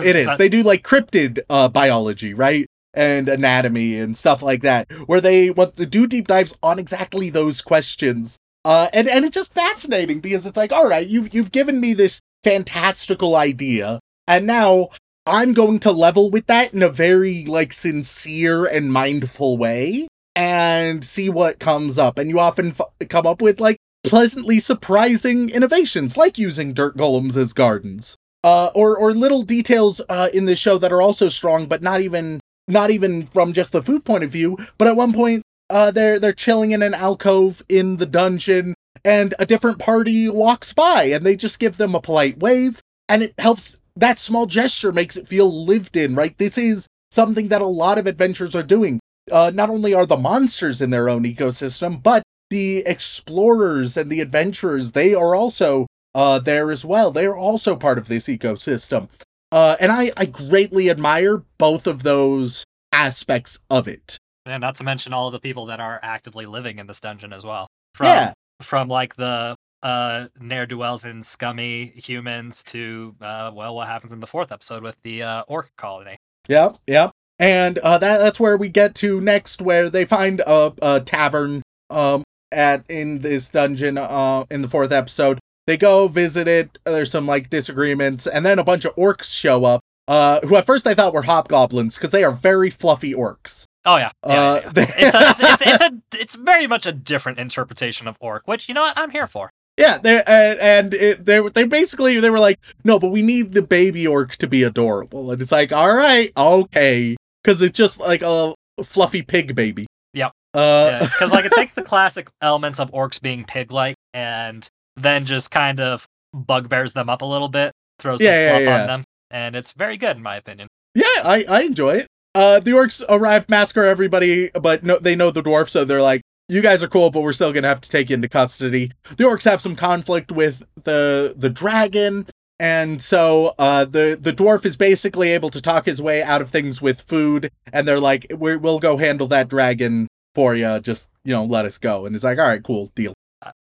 It 0.03 0.15
is. 0.15 0.27
They 0.37 0.49
do 0.49 0.63
like 0.63 0.83
cryptid 0.83 1.39
uh, 1.49 1.69
biology, 1.69 2.33
right? 2.33 2.65
And 2.93 3.27
anatomy 3.27 3.99
and 3.99 4.17
stuff 4.17 4.41
like 4.41 4.61
that, 4.63 4.91
where 5.05 5.21
they 5.21 5.51
want 5.51 5.75
to 5.75 5.85
do 5.85 6.07
deep 6.07 6.27
dives 6.27 6.57
on 6.63 6.79
exactly 6.79 7.29
those 7.29 7.61
questions. 7.61 8.39
Uh, 8.65 8.87
and 8.93 9.07
and 9.07 9.25
it's 9.25 9.35
just 9.35 9.53
fascinating 9.53 10.19
because 10.19 10.45
it's 10.45 10.57
like, 10.57 10.71
all 10.71 10.87
right, 10.87 11.07
you've 11.07 11.33
you've 11.33 11.51
given 11.51 11.79
me 11.79 11.93
this 11.93 12.19
fantastical 12.43 13.35
idea, 13.35 13.99
and 14.27 14.47
now 14.47 14.89
I'm 15.25 15.53
going 15.53 15.79
to 15.81 15.91
level 15.91 16.31
with 16.31 16.47
that 16.47 16.73
in 16.73 16.81
a 16.81 16.89
very 16.89 17.45
like 17.45 17.73
sincere 17.73 18.65
and 18.65 18.91
mindful 18.91 19.57
way, 19.57 20.07
and 20.35 21.05
see 21.05 21.29
what 21.29 21.59
comes 21.59 21.99
up. 21.99 22.17
And 22.17 22.29
you 22.29 22.39
often 22.39 22.69
f- 22.71 23.07
come 23.07 23.27
up 23.27 23.41
with 23.41 23.59
like 23.59 23.77
pleasantly 24.03 24.59
surprising 24.59 25.49
innovations, 25.49 26.17
like 26.17 26.39
using 26.39 26.73
dirt 26.73 26.97
golems 26.97 27.37
as 27.37 27.53
gardens 27.53 28.17
uh, 28.43 28.69
or 28.73 28.97
or 28.97 29.13
little 29.13 29.41
details 29.41 30.01
uh, 30.09 30.29
in 30.33 30.45
the 30.45 30.55
show 30.55 30.77
that 30.77 30.91
are 30.91 31.01
also 31.01 31.29
strong, 31.29 31.65
but 31.65 31.81
not 31.81 32.01
even 32.01 32.39
not 32.69 32.91
even 32.91 33.25
from 33.25 33.53
just 33.53 33.71
the 33.71 33.81
food 33.81 34.05
point 34.05 34.23
of 34.23 34.31
view. 34.31 34.57
But 34.77 34.87
at 34.87 34.95
one 34.95 35.13
point, 35.13 35.43
uh, 35.69 35.91
they're 35.91 36.19
they're 36.19 36.33
chilling 36.33 36.71
in 36.71 36.81
an 36.81 36.93
alcove 36.93 37.61
in 37.67 37.97
the 37.97 38.05
dungeon, 38.05 38.75
and 39.03 39.33
a 39.39 39.45
different 39.45 39.79
party 39.79 40.29
walks 40.29 40.73
by, 40.73 41.03
and 41.05 41.25
they 41.25 41.35
just 41.35 41.59
give 41.59 41.77
them 41.77 41.95
a 41.95 42.01
polite 42.01 42.39
wave, 42.39 42.81
and 43.07 43.23
it 43.23 43.33
helps. 43.37 43.79
That 43.95 44.17
small 44.17 44.45
gesture 44.45 44.93
makes 44.93 45.17
it 45.17 45.27
feel 45.27 45.65
lived 45.65 45.97
in, 45.97 46.15
right? 46.15 46.37
This 46.37 46.57
is 46.57 46.87
something 47.11 47.49
that 47.49 47.61
a 47.61 47.67
lot 47.67 47.97
of 47.97 48.07
adventures 48.07 48.55
are 48.55 48.63
doing. 48.63 49.01
Uh, 49.29 49.51
not 49.53 49.69
only 49.69 49.93
are 49.93 50.05
the 50.05 50.15
monsters 50.15 50.81
in 50.81 50.89
their 50.89 51.09
own 51.09 51.23
ecosystem, 51.23 52.01
but 52.01 52.23
the 52.49 52.77
explorers 52.85 53.97
and 53.97 54.09
the 54.09 54.21
adventurers, 54.21 54.93
they 54.93 55.13
are 55.13 55.35
also 55.35 55.85
uh, 56.15 56.39
there 56.39 56.71
as 56.71 56.85
well. 56.85 57.11
They're 57.11 57.35
also 57.35 57.75
part 57.75 57.97
of 57.97 58.07
this 58.07 58.27
ecosystem. 58.27 59.09
Uh, 59.51 59.75
and 59.79 59.91
I, 59.91 60.11
I 60.15 60.25
greatly 60.25 60.89
admire 60.89 61.43
both 61.57 61.87
of 61.87 62.03
those 62.03 62.63
aspects 62.91 63.59
of 63.69 63.87
it. 63.87 64.17
And 64.45 64.61
not 64.61 64.75
to 64.75 64.83
mention 64.83 65.13
all 65.13 65.27
of 65.27 65.33
the 65.33 65.39
people 65.39 65.65
that 65.67 65.79
are 65.79 65.99
actively 66.01 66.45
living 66.45 66.79
in 66.79 66.87
this 66.87 66.99
dungeon 66.99 67.33
as 67.33 67.43
well. 67.43 67.67
From 67.93 68.07
Yeah. 68.07 68.33
from 68.61 68.87
like 68.87 69.15
the 69.15 69.55
uh 69.81 70.27
ne'er 70.39 70.65
do 70.65 70.77
wells 70.77 71.05
and 71.05 71.25
scummy 71.25 71.85
humans 71.95 72.63
to 72.65 73.15
uh 73.21 73.49
well 73.53 73.73
what 73.75 73.87
happens 73.87 74.11
in 74.11 74.19
the 74.19 74.27
fourth 74.27 74.51
episode 74.51 74.83
with 74.83 75.01
the 75.03 75.23
uh 75.23 75.43
orc 75.47 75.69
colony. 75.77 76.17
Yep, 76.47 76.77
yep. 76.87 77.11
And 77.37 77.77
uh, 77.79 77.97
that 77.99 78.17
that's 78.17 78.39
where 78.39 78.57
we 78.57 78.67
get 78.67 78.93
to 78.95 79.21
next, 79.21 79.61
where 79.61 79.89
they 79.89 80.03
find 80.03 80.41
a, 80.45 80.73
a 80.81 80.99
tavern 80.99 81.61
um 81.89 82.23
at 82.51 82.83
in 82.89 83.19
this 83.19 83.49
dungeon 83.49 83.97
uh 83.97 84.45
in 84.51 84.61
the 84.61 84.67
fourth 84.67 84.91
episode. 84.91 85.39
They 85.69 85.77
go 85.77 86.07
visit 86.07 86.47
it. 86.47 86.79
There's 86.83 87.11
some 87.11 87.27
like 87.27 87.51
disagreements, 87.51 88.25
and 88.25 88.43
then 88.43 88.57
a 88.57 88.63
bunch 88.63 88.85
of 88.85 88.95
orcs 88.95 89.31
show 89.31 89.65
up. 89.65 89.81
Uh, 90.07 90.39
who 90.47 90.55
at 90.55 90.65
first 90.65 90.87
I 90.87 90.95
thought 90.95 91.13
were 91.13 91.21
hobgoblins 91.21 91.93
because 91.95 92.09
they 92.09 92.23
are 92.23 92.31
very 92.31 92.71
fluffy 92.71 93.13
orcs. 93.13 93.65
Oh 93.85 93.97
yeah. 93.97 94.09
Yeah, 94.25 94.33
yeah, 94.33 94.41
Uh, 94.49 94.61
yeah. 94.63 94.71
they- 94.71 94.81
it's, 94.97 95.15
a, 95.15 95.29
it's, 95.29 95.41
it's 95.43 95.61
it's 95.61 95.81
a 95.83 95.91
it's 96.19 96.35
very 96.35 96.65
much 96.65 96.87
a 96.87 96.91
different 96.91 97.37
interpretation 97.37 98.07
of 98.07 98.17
orc, 98.19 98.47
which 98.47 98.67
you 98.67 98.73
know 98.73 98.81
what 98.81 98.97
I'm 98.97 99.11
here 99.11 99.27
for. 99.27 99.51
Yeah, 99.77 99.99
they 99.99 100.23
and, 100.25 100.59
and 100.59 100.93
it, 100.95 101.25
they 101.25 101.39
they 101.49 101.65
basically 101.65 102.19
they 102.19 102.31
were 102.31 102.39
like, 102.39 102.57
no, 102.83 102.97
but 102.99 103.09
we 103.11 103.21
need 103.21 103.53
the 103.53 103.61
baby 103.61 104.07
orc 104.07 104.37
to 104.37 104.47
be 104.47 104.63
adorable, 104.63 105.29
and 105.29 105.39
it's 105.39 105.51
like, 105.51 105.71
all 105.71 105.93
right, 105.93 106.31
okay, 106.35 107.15
because 107.43 107.61
it's 107.61 107.77
just 107.77 107.99
like 107.99 108.23
a 108.23 108.55
fluffy 108.83 109.21
pig 109.21 109.53
baby. 109.53 109.85
Yep. 110.15 110.31
Uh, 110.55 111.01
because 111.01 111.29
like 111.31 111.45
it 111.45 111.51
takes 111.51 111.73
the 111.75 111.83
classic 111.83 112.27
elements 112.41 112.79
of 112.79 112.89
orcs 112.91 113.21
being 113.21 113.45
pig-like 113.45 113.95
and 114.15 114.67
then 115.01 115.25
just 115.25 115.51
kind 115.51 115.79
of 115.79 116.05
bugbears 116.33 116.93
them 116.93 117.09
up 117.09 117.21
a 117.21 117.25
little 117.25 117.49
bit, 117.49 117.71
throws 117.99 118.19
some 118.19 118.27
Yeah, 118.27 118.39
yeah, 118.43 118.49
fluff 118.51 118.61
yeah. 118.63 118.81
on 118.81 118.87
them, 118.87 119.03
and 119.31 119.55
it's 119.55 119.71
very 119.73 119.97
good 119.97 120.17
in 120.17 120.23
my 120.23 120.35
opinion. 120.35 120.67
yeah, 120.95 121.05
I 121.23 121.45
I 121.47 121.61
enjoy 121.61 121.95
it. 121.97 122.07
Uh, 122.35 122.59
the 122.59 122.71
orcs 122.71 123.03
arrive, 123.09 123.49
massacre 123.49 123.83
everybody, 123.83 124.49
but 124.51 124.83
no, 124.83 124.99
they 124.99 125.15
know 125.15 125.31
the 125.31 125.41
dwarf, 125.41 125.69
so 125.69 125.83
they're 125.83 126.01
like, 126.01 126.21
you 126.47 126.61
guys 126.61 126.83
are 126.83 126.87
cool, 126.87 127.09
but 127.09 127.21
we're 127.21 127.33
still 127.33 127.51
gonna 127.51 127.67
have 127.67 127.81
to 127.81 127.89
take 127.89 128.09
you 128.09 128.13
into 128.15 128.29
custody. 128.29 128.91
The 129.17 129.23
orcs 129.23 129.45
have 129.45 129.61
some 129.61 129.75
conflict 129.75 130.31
with 130.31 130.63
the 130.83 131.33
the 131.35 131.49
dragon. 131.49 132.27
And 132.61 133.01
so 133.01 133.55
uh, 133.57 133.85
the 133.85 134.17
the 134.19 134.33
dwarf 134.33 134.65
is 134.65 134.75
basically 134.75 135.29
able 135.31 135.49
to 135.49 135.61
talk 135.61 135.85
his 135.85 136.01
way 136.01 136.21
out 136.21 136.41
of 136.41 136.49
things 136.49 136.81
with 136.81 136.99
food, 137.03 137.49
and 137.71 137.87
they're 137.87 138.01
like, 138.01 138.27
We're, 138.31 138.57
"We'll 138.57 138.79
go 138.79 138.97
handle 138.97 139.27
that 139.29 139.47
dragon 139.47 140.09
for 140.35 140.53
you. 140.55 140.77
Just 140.81 141.09
you 141.23 141.31
know, 141.33 141.45
let 141.45 141.63
us 141.65 141.77
go." 141.77 142.05
And 142.05 142.13
he's 142.13 142.25
like, 142.25 142.37
"All 142.37 142.43
right, 142.45 142.61
cool, 142.61 142.91
deal." 142.95 143.13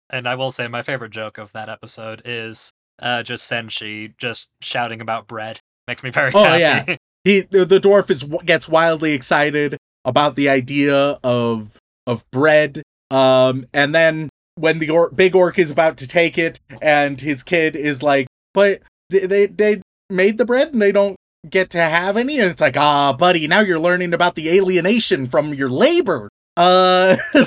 And 0.09 0.27
I 0.27 0.35
will 0.35 0.51
say 0.51 0.67
my 0.67 0.81
favorite 0.81 1.11
joke 1.11 1.37
of 1.37 1.51
that 1.53 1.69
episode 1.69 2.21
is 2.25 2.71
uh, 3.01 3.23
just 3.23 3.49
Senshi 3.49 4.13
just 4.17 4.49
shouting 4.61 5.01
about 5.01 5.27
bread. 5.27 5.59
Makes 5.87 6.03
me 6.03 6.09
very 6.09 6.31
Oh, 6.33 6.43
happy. 6.43 6.97
He 7.23 7.41
the 7.41 7.65
the 7.65 7.79
dwarf 7.79 8.11
is 8.11 8.23
gets 8.45 8.69
wildly 8.69 9.13
excited 9.13 9.77
about 10.05 10.35
the 10.35 10.47
idea 10.47 11.17
of 11.23 11.79
of 12.05 12.23
bread. 12.29 12.83
Um, 13.09 13.65
and 13.73 13.95
then 13.95 14.29
when 14.53 14.77
the 14.77 14.91
or- 14.91 15.09
big 15.09 15.35
orc 15.35 15.57
is 15.57 15.71
about 15.71 15.97
to 15.97 16.07
take 16.07 16.37
it, 16.37 16.59
and 16.83 17.19
his 17.19 17.41
kid 17.41 17.75
is 17.75 18.03
like, 18.03 18.27
"But 18.53 18.83
they 19.09 19.25
they, 19.25 19.45
they 19.47 19.81
made 20.07 20.37
the 20.37 20.45
bread 20.45 20.71
and 20.71 20.81
they 20.81 20.91
don't." 20.91 21.15
Get 21.47 21.69
to 21.71 21.79
have 21.79 22.17
any, 22.17 22.39
and 22.39 22.49
it's 22.49 22.59
like, 22.59 22.75
ah, 22.75 23.13
buddy, 23.13 23.47
now 23.47 23.59
you're 23.59 23.77
learning 23.77 24.15
about 24.15 24.33
the 24.33 24.49
alienation 24.49 25.27
from 25.27 25.53
your 25.53 25.69
labor. 25.69 26.27
Uh, 26.57 27.17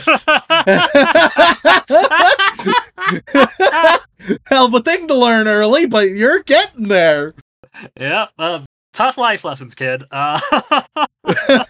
hell 4.46 4.66
of 4.66 4.74
a 4.74 4.80
thing 4.82 5.09
to 5.09 5.14
learn 5.14 5.48
early, 5.48 5.86
but 5.86 6.11
you're 6.11 6.42
getting 6.42 6.88
there. 6.88 7.34
yeah, 7.98 8.26
uh, 8.38 8.64
tough 8.92 9.16
life 9.16 9.44
lessons, 9.44 9.74
kid. 9.74 10.04
Uh, 10.11 10.38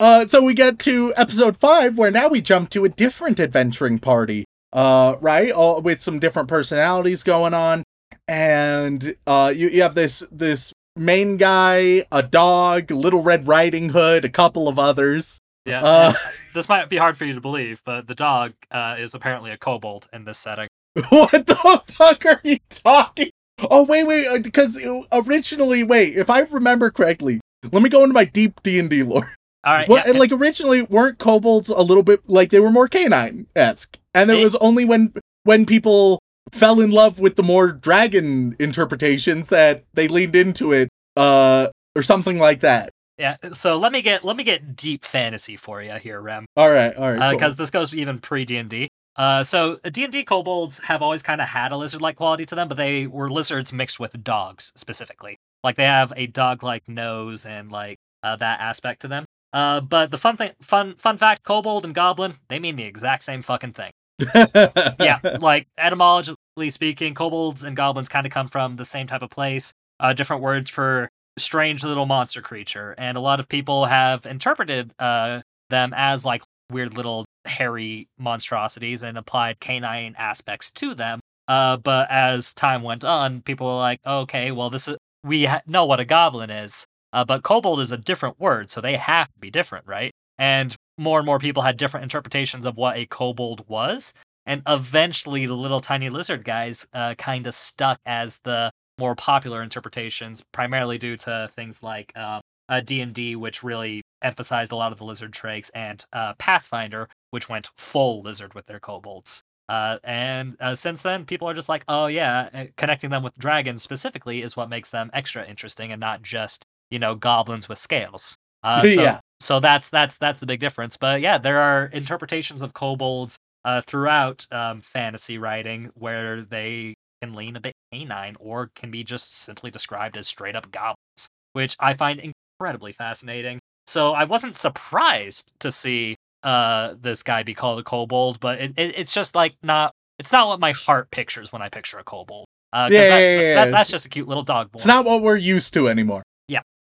Uh, 0.00 0.26
so 0.26 0.42
we 0.42 0.54
get 0.54 0.78
to 0.78 1.12
episode 1.16 1.56
five, 1.56 1.98
where 1.98 2.10
now 2.10 2.28
we 2.28 2.40
jump 2.40 2.70
to 2.70 2.84
a 2.84 2.88
different 2.88 3.38
adventuring 3.38 3.98
party. 3.98 4.46
Uh, 4.72 5.16
right, 5.20 5.50
all 5.50 5.80
with 5.80 6.00
some 6.00 6.18
different 6.18 6.48
personalities 6.48 7.22
going 7.22 7.54
on, 7.54 7.82
and 8.26 9.16
uh, 9.26 9.52
you 9.54 9.68
you 9.68 9.82
have 9.82 9.94
this 9.94 10.22
this 10.30 10.72
main 10.96 11.36
guy, 11.36 12.06
a 12.10 12.22
dog, 12.22 12.90
Little 12.90 13.22
Red 13.22 13.46
Riding 13.46 13.90
Hood, 13.90 14.24
a 14.24 14.28
couple 14.28 14.68
of 14.68 14.78
others. 14.78 15.38
yeah, 15.64 15.80
Uh, 15.82 16.12
this 16.54 16.68
might 16.68 16.88
be 16.88 16.96
hard 16.96 17.16
for 17.16 17.24
you 17.24 17.34
to 17.34 17.40
believe, 17.40 17.82
but 17.84 18.06
the 18.06 18.14
dog 18.14 18.54
uh, 18.70 18.96
is 18.98 19.14
apparently 19.14 19.50
a 19.50 19.56
kobold 19.56 20.08
in 20.12 20.24
this 20.24 20.38
setting. 20.38 20.68
what 21.10 21.46
the 21.46 21.82
fuck 21.86 22.24
are 22.24 22.40
you 22.42 22.58
talking? 22.70 23.30
Oh 23.70 23.84
wait, 23.84 24.06
wait, 24.06 24.26
uh, 24.26 24.38
because 24.38 24.78
originally, 25.12 25.82
wait, 25.82 26.16
if 26.16 26.28
I 26.30 26.40
remember 26.40 26.90
correctly, 26.90 27.40
let 27.72 27.82
me 27.82 27.88
go 27.88 28.02
into 28.02 28.12
my 28.14 28.24
deep 28.24 28.62
D 28.62 28.78
and 28.78 28.88
D 28.90 29.02
lore. 29.02 29.32
All 29.64 29.72
right, 29.72 29.88
Well, 29.88 30.02
yeah, 30.04 30.10
and 30.10 30.18
like 30.18 30.30
originally, 30.30 30.82
weren't 30.82 31.18
kobolds 31.18 31.68
a 31.70 31.80
little 31.80 32.02
bit 32.02 32.20
like 32.26 32.50
they 32.50 32.60
were 32.60 32.70
more 32.70 32.86
canine 32.88 33.46
esque, 33.56 33.98
and 34.14 34.30
it 34.30 34.42
was 34.42 34.54
only 34.56 34.84
when 34.84 35.12
when 35.44 35.66
people 35.66 36.20
fell 36.52 36.80
in 36.80 36.90
love 36.90 37.18
with 37.18 37.36
the 37.36 37.42
more 37.42 37.72
dragon 37.72 38.56
interpretations 38.58 39.48
that 39.48 39.84
they 39.94 40.08
leaned 40.08 40.36
into 40.36 40.72
it, 40.72 40.88
uh, 41.16 41.68
or 41.94 42.02
something 42.02 42.38
like 42.38 42.60
that. 42.60 42.90
yeah. 43.18 43.36
So 43.52 43.76
let 43.76 43.92
me 43.92 44.02
get 44.02 44.24
let 44.24 44.36
me 44.36 44.44
get 44.44 44.76
deep 44.76 45.04
fantasy 45.04 45.56
for 45.56 45.82
you 45.82 45.92
here, 45.94 46.20
Rem. 46.20 46.46
All 46.56 46.70
right, 46.70 46.94
all 46.94 47.14
right, 47.14 47.32
because 47.32 47.54
cool. 47.54 47.62
this 47.62 47.70
goes 47.70 47.94
even 47.94 48.18
pre 48.18 48.44
D 48.44 48.56
and 48.56 48.68
D. 48.68 48.88
Uh, 49.16 49.42
so 49.42 49.76
D 49.90 50.04
and 50.04 50.12
D 50.12 50.24
kobolds 50.24 50.78
have 50.80 51.00
always 51.02 51.22
kind 51.22 51.40
of 51.40 51.48
had 51.48 51.72
a 51.72 51.76
lizard-like 51.76 52.16
quality 52.16 52.44
to 52.44 52.54
them, 52.54 52.68
but 52.68 52.76
they 52.76 53.06
were 53.06 53.30
lizards 53.30 53.72
mixed 53.72 53.98
with 53.98 54.22
dogs 54.22 54.72
specifically. 54.76 55.38
Like 55.64 55.76
they 55.76 55.84
have 55.84 56.12
a 56.16 56.26
dog-like 56.26 56.86
nose 56.86 57.46
and 57.46 57.72
like 57.72 57.96
uh, 58.22 58.36
that 58.36 58.60
aspect 58.60 59.00
to 59.00 59.08
them. 59.08 59.24
Uh, 59.54 59.80
but 59.80 60.10
the 60.10 60.18
fun 60.18 60.36
thing, 60.36 60.52
fun 60.60 60.94
fun 60.96 61.16
fact: 61.16 61.44
kobold 61.44 61.84
and 61.84 61.94
goblin 61.94 62.34
they 62.48 62.58
mean 62.58 62.76
the 62.76 62.84
exact 62.84 63.24
same 63.24 63.40
fucking 63.40 63.72
thing. 63.72 63.92
Yeah, 64.18 65.18
like 65.40 65.66
etymologically 65.78 66.70
speaking, 66.70 67.14
kobolds 67.14 67.64
and 67.64 67.76
goblins 67.76 68.08
kind 68.08 68.26
of 68.26 68.32
come 68.32 68.48
from 68.48 68.76
the 68.76 68.84
same 68.84 69.06
type 69.06 69.22
of 69.22 69.30
place. 69.30 69.72
Uh, 69.98 70.12
different 70.12 70.42
words 70.42 70.68
for 70.68 71.08
strange 71.38 71.84
little 71.84 72.06
monster 72.06 72.40
creature, 72.42 72.94
and 72.98 73.16
a 73.16 73.20
lot 73.20 73.40
of 73.40 73.48
people 73.48 73.86
have 73.86 74.26
interpreted 74.26 74.92
uh, 74.98 75.40
them 75.70 75.92
as 75.96 76.24
like 76.24 76.42
weird 76.70 76.96
little 76.96 77.24
hairy 77.44 78.08
monstrosities 78.18 79.02
and 79.02 79.16
applied 79.16 79.60
canine 79.60 80.14
aspects 80.18 80.70
to 80.72 80.94
them. 80.94 81.20
Uh, 81.48 81.76
but 81.76 82.10
as 82.10 82.52
time 82.52 82.82
went 82.82 83.04
on, 83.04 83.40
people 83.42 83.68
were 83.68 83.76
like, 83.76 84.00
okay, 84.04 84.50
well, 84.50 84.68
this 84.70 84.88
is 84.88 84.96
we 85.22 85.44
ha- 85.44 85.62
know 85.66 85.84
what 85.84 86.00
a 86.00 86.04
goblin 86.04 86.50
is, 86.50 86.86
uh, 87.12 87.24
but 87.24 87.42
kobold 87.42 87.80
is 87.80 87.92
a 87.92 87.96
different 87.96 88.38
word, 88.40 88.70
so 88.70 88.80
they 88.80 88.96
have 88.96 89.28
to 89.32 89.38
be 89.40 89.50
different, 89.50 89.86
right? 89.86 90.12
And 90.38 90.74
more 90.98 91.18
and 91.18 91.26
more 91.26 91.38
people 91.38 91.62
had 91.62 91.76
different 91.76 92.04
interpretations 92.04 92.66
of 92.66 92.76
what 92.76 92.96
a 92.96 93.06
kobold 93.06 93.68
was. 93.68 94.14
and 94.48 94.62
eventually 94.68 95.44
the 95.46 95.56
little 95.56 95.80
tiny 95.80 96.08
lizard 96.08 96.44
guys 96.44 96.86
uh, 96.94 97.14
kind 97.14 97.46
of 97.48 97.54
stuck 97.54 97.98
as 98.06 98.38
the 98.44 98.70
more 98.98 99.14
popular 99.16 99.62
interpretations, 99.62 100.42
primarily 100.52 100.98
due 100.98 101.16
to 101.16 101.50
things 101.54 101.82
like 101.82 102.16
um, 102.16 102.40
uh, 102.68 102.80
D&D, 102.80 103.36
which 103.36 103.62
really 103.62 104.02
emphasized 104.22 104.72
a 104.72 104.76
lot 104.76 104.92
of 104.92 104.98
the 104.98 105.04
lizard 105.04 105.32
traits, 105.32 105.70
and 105.74 106.04
uh, 106.12 106.34
Pathfinder, 106.34 107.08
which 107.30 107.48
went 107.48 107.70
full 107.76 108.22
lizard 108.22 108.54
with 108.54 108.66
their 108.66 108.80
kobolds. 108.80 109.42
Uh, 109.68 109.98
and 110.04 110.56
uh, 110.60 110.74
since 110.74 111.02
then, 111.02 111.24
people 111.24 111.48
are 111.48 111.54
just 111.54 111.68
like, 111.68 111.84
oh 111.88 112.06
yeah, 112.06 112.48
uh, 112.54 112.64
connecting 112.76 113.10
them 113.10 113.22
with 113.22 113.36
dragons 113.36 113.82
specifically 113.82 114.42
is 114.42 114.56
what 114.56 114.70
makes 114.70 114.90
them 114.90 115.10
extra 115.12 115.44
interesting, 115.44 115.90
and 115.90 116.00
not 116.00 116.22
just 116.22 116.64
you 116.90 116.98
know 116.98 117.14
goblins 117.14 117.68
with 117.68 117.78
scales. 117.78 118.36
Uh, 118.62 118.86
so, 118.86 119.02
Yeah. 119.02 119.20
So 119.40 119.60
that's 119.60 119.90
that's 119.90 120.16
that's 120.18 120.38
the 120.38 120.46
big 120.46 120.60
difference. 120.60 120.96
But 120.96 121.20
yeah, 121.20 121.38
there 121.38 121.60
are 121.60 121.86
interpretations 121.86 122.62
of 122.62 122.72
kobolds 122.74 123.36
uh, 123.64 123.82
throughout 123.86 124.46
um, 124.50 124.80
fantasy 124.80 125.38
writing 125.38 125.90
where 125.94 126.42
they 126.42 126.94
can 127.22 127.34
lean 127.34 127.56
a 127.56 127.60
bit 127.60 127.72
canine 127.92 128.36
or 128.40 128.70
can 128.74 128.90
be 128.90 129.02
just 129.04 129.32
simply 129.32 129.70
described 129.70 130.16
as 130.16 130.26
straight 130.26 130.54
up 130.56 130.70
goblins, 130.70 131.28
which 131.52 131.76
I 131.80 131.94
find 131.94 132.32
incredibly 132.60 132.92
fascinating. 132.92 133.58
So 133.86 134.12
I 134.12 134.24
wasn't 134.24 134.56
surprised 134.56 135.50
to 135.60 135.70
see 135.72 136.16
uh, 136.42 136.94
this 137.00 137.22
guy 137.22 137.42
be 137.42 137.54
called 137.54 137.78
a 137.80 137.82
kobold, 137.82 138.40
but 138.40 138.60
it, 138.60 138.72
it, 138.76 138.94
it's 138.98 139.12
just 139.14 139.34
like 139.34 139.54
not 139.62 139.92
it's 140.18 140.32
not 140.32 140.48
what 140.48 140.60
my 140.60 140.72
heart 140.72 141.10
pictures 141.10 141.52
when 141.52 141.60
I 141.62 141.68
picture 141.68 141.98
a 141.98 142.04
kobold. 142.04 142.46
Uh, 142.72 142.88
Yeah, 142.90 143.02
that- 143.08 143.20
yeah, 143.20 143.40
yeah, 143.40 143.54
that- 143.54 143.70
that's 143.72 143.90
just 143.90 144.06
a 144.06 144.08
cute 144.08 144.28
little 144.28 144.42
dog 144.42 144.72
boy. 144.72 144.78
It's 144.78 144.86
not 144.86 145.04
what 145.04 145.22
we're 145.22 145.36
used 145.36 145.72
to 145.74 145.88
anymore. 145.88 146.22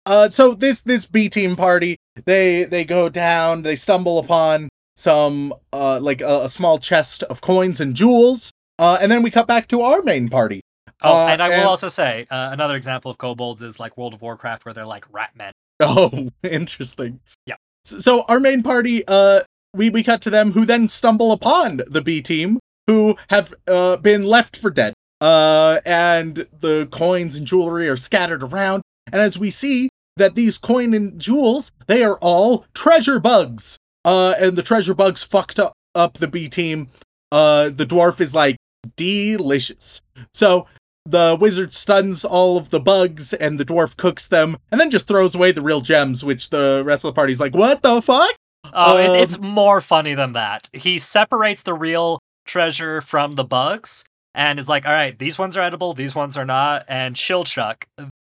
Uh, 0.05 0.28
so 0.28 0.55
this 0.55 0.80
this 0.80 1.07
B 1.07 1.28
team 1.28 1.55
party, 1.57 1.96
they 2.24 2.64
they 2.64 2.84
go 2.84 3.09
down, 3.09 3.62
they 3.62 3.76
stumble 3.76 4.18
upon 4.18 4.68
some 4.96 5.55
uh 5.72 5.98
like 6.00 6.20
a, 6.20 6.42
a 6.44 6.48
small 6.48 6.78
chest 6.78 7.22
of 7.24 7.40
coins 7.40 7.80
and 7.80 7.94
jewels. 7.94 8.50
Uh, 8.78 8.98
and 9.00 9.12
then 9.12 9.22
we 9.22 9.30
cut 9.30 9.46
back 9.46 9.68
to 9.68 9.80
our 9.82 10.03
main 10.03 10.28
party. 10.28 10.61
Oh, 11.03 11.12
Uh, 11.14 11.26
and 11.28 11.42
I 11.42 11.48
will 11.48 11.55
and- 11.57 11.64
also 11.64 11.88
say 11.88 12.26
uh, 12.30 12.48
another 12.53 12.74
example 12.76 13.11
of 13.11 13.18
kobolds 13.18 13.62
is 13.62 13.78
like 13.78 13.96
World 13.96 14.14
of 14.14 14.22
Warcraft, 14.22 14.64
where 14.64 14.72
they're 14.74 14.86
like 14.86 15.07
rat 15.12 15.30
men. 15.36 15.53
Oh, 15.80 16.30
interesting. 16.42 17.20
Yeah. 17.46 17.57
S- 17.86 18.03
So 18.05 18.22
our 18.22 18.40
main 18.40 18.62
party, 18.62 19.05
uh, 19.07 19.42
we 19.74 19.88
we 19.90 20.03
cut 20.03 20.20
to 20.22 20.30
them, 20.30 20.53
who 20.53 20.64
then 20.64 20.88
stumble 20.88 21.30
upon 21.32 21.80
the 21.86 22.00
B 22.03 22.20
team, 22.22 22.59
who 22.88 23.16
have 23.30 23.55
uh 23.68 23.96
been 23.98 24.22
left 24.22 24.57
for 24.57 24.70
dead. 24.70 24.94
Uh, 25.20 25.80
and 25.86 26.46
the 26.59 26.88
coins 26.90 27.36
and 27.36 27.46
jewelry 27.46 27.88
are 27.88 27.96
scattered 27.96 28.42
around. 28.42 28.82
And 29.11 29.20
as 29.20 29.38
we 29.38 29.50
see 29.50 29.88
that 30.16 30.34
these 30.34 30.59
coin 30.59 30.94
and 30.94 31.18
jewels, 31.20 31.72
they 31.86 32.03
are 32.05 32.18
all 32.18 32.66
treasure 32.74 33.18
bugs. 33.18 33.78
Uh, 34.05 34.34
and 34.38 34.57
the 34.57 34.62
treasure 34.62 34.94
bugs 34.94 35.22
fucked 35.22 35.59
up 35.59 35.72
up 35.94 36.14
the 36.14 36.26
B 36.28 36.48
team. 36.48 36.88
Uh, 37.30 37.68
the 37.68 37.86
dwarf 37.86 38.20
is 38.20 38.34
like 38.34 38.57
delicious. 38.96 40.00
So 40.32 40.66
the 41.05 41.36
wizard 41.40 41.72
stuns 41.72 42.24
all 42.24 42.57
of 42.57 42.70
the 42.70 42.80
bugs 42.80 43.32
and 43.32 43.59
the 43.59 43.64
dwarf 43.64 43.96
cooks 43.96 44.26
them 44.26 44.57
and 44.70 44.80
then 44.80 44.90
just 44.90 45.09
throws 45.09 45.34
away 45.34 45.50
the 45.50 45.61
real 45.61 45.80
gems 45.80 46.24
which 46.24 46.50
the 46.50 46.82
rest 46.86 47.05
of 47.05 47.09
the 47.09 47.18
party's 47.18 47.40
like 47.40 47.55
what 47.57 47.82
the 47.82 48.00
fuck 48.00 48.30
Oh, 48.72 48.96
it, 48.96 49.09
Um, 49.09 49.16
it's 49.16 49.40
more 49.40 49.80
funny 49.80 50.14
than 50.14 50.34
that. 50.34 50.70
He 50.72 50.96
separates 50.98 51.62
the 51.62 51.74
real 51.74 52.20
treasure 52.46 53.00
from 53.00 53.32
the 53.34 53.42
bugs 53.42 54.05
and 54.36 54.57
is 54.59 54.68
like, 54.68 54.86
all 54.86 54.92
right, 54.92 55.18
these 55.18 55.36
ones 55.36 55.57
are 55.57 55.62
edible, 55.62 55.92
these 55.94 56.14
ones 56.14 56.36
are 56.36 56.44
not. 56.44 56.84
And 56.86 57.16
Chilchuck, 57.16 57.82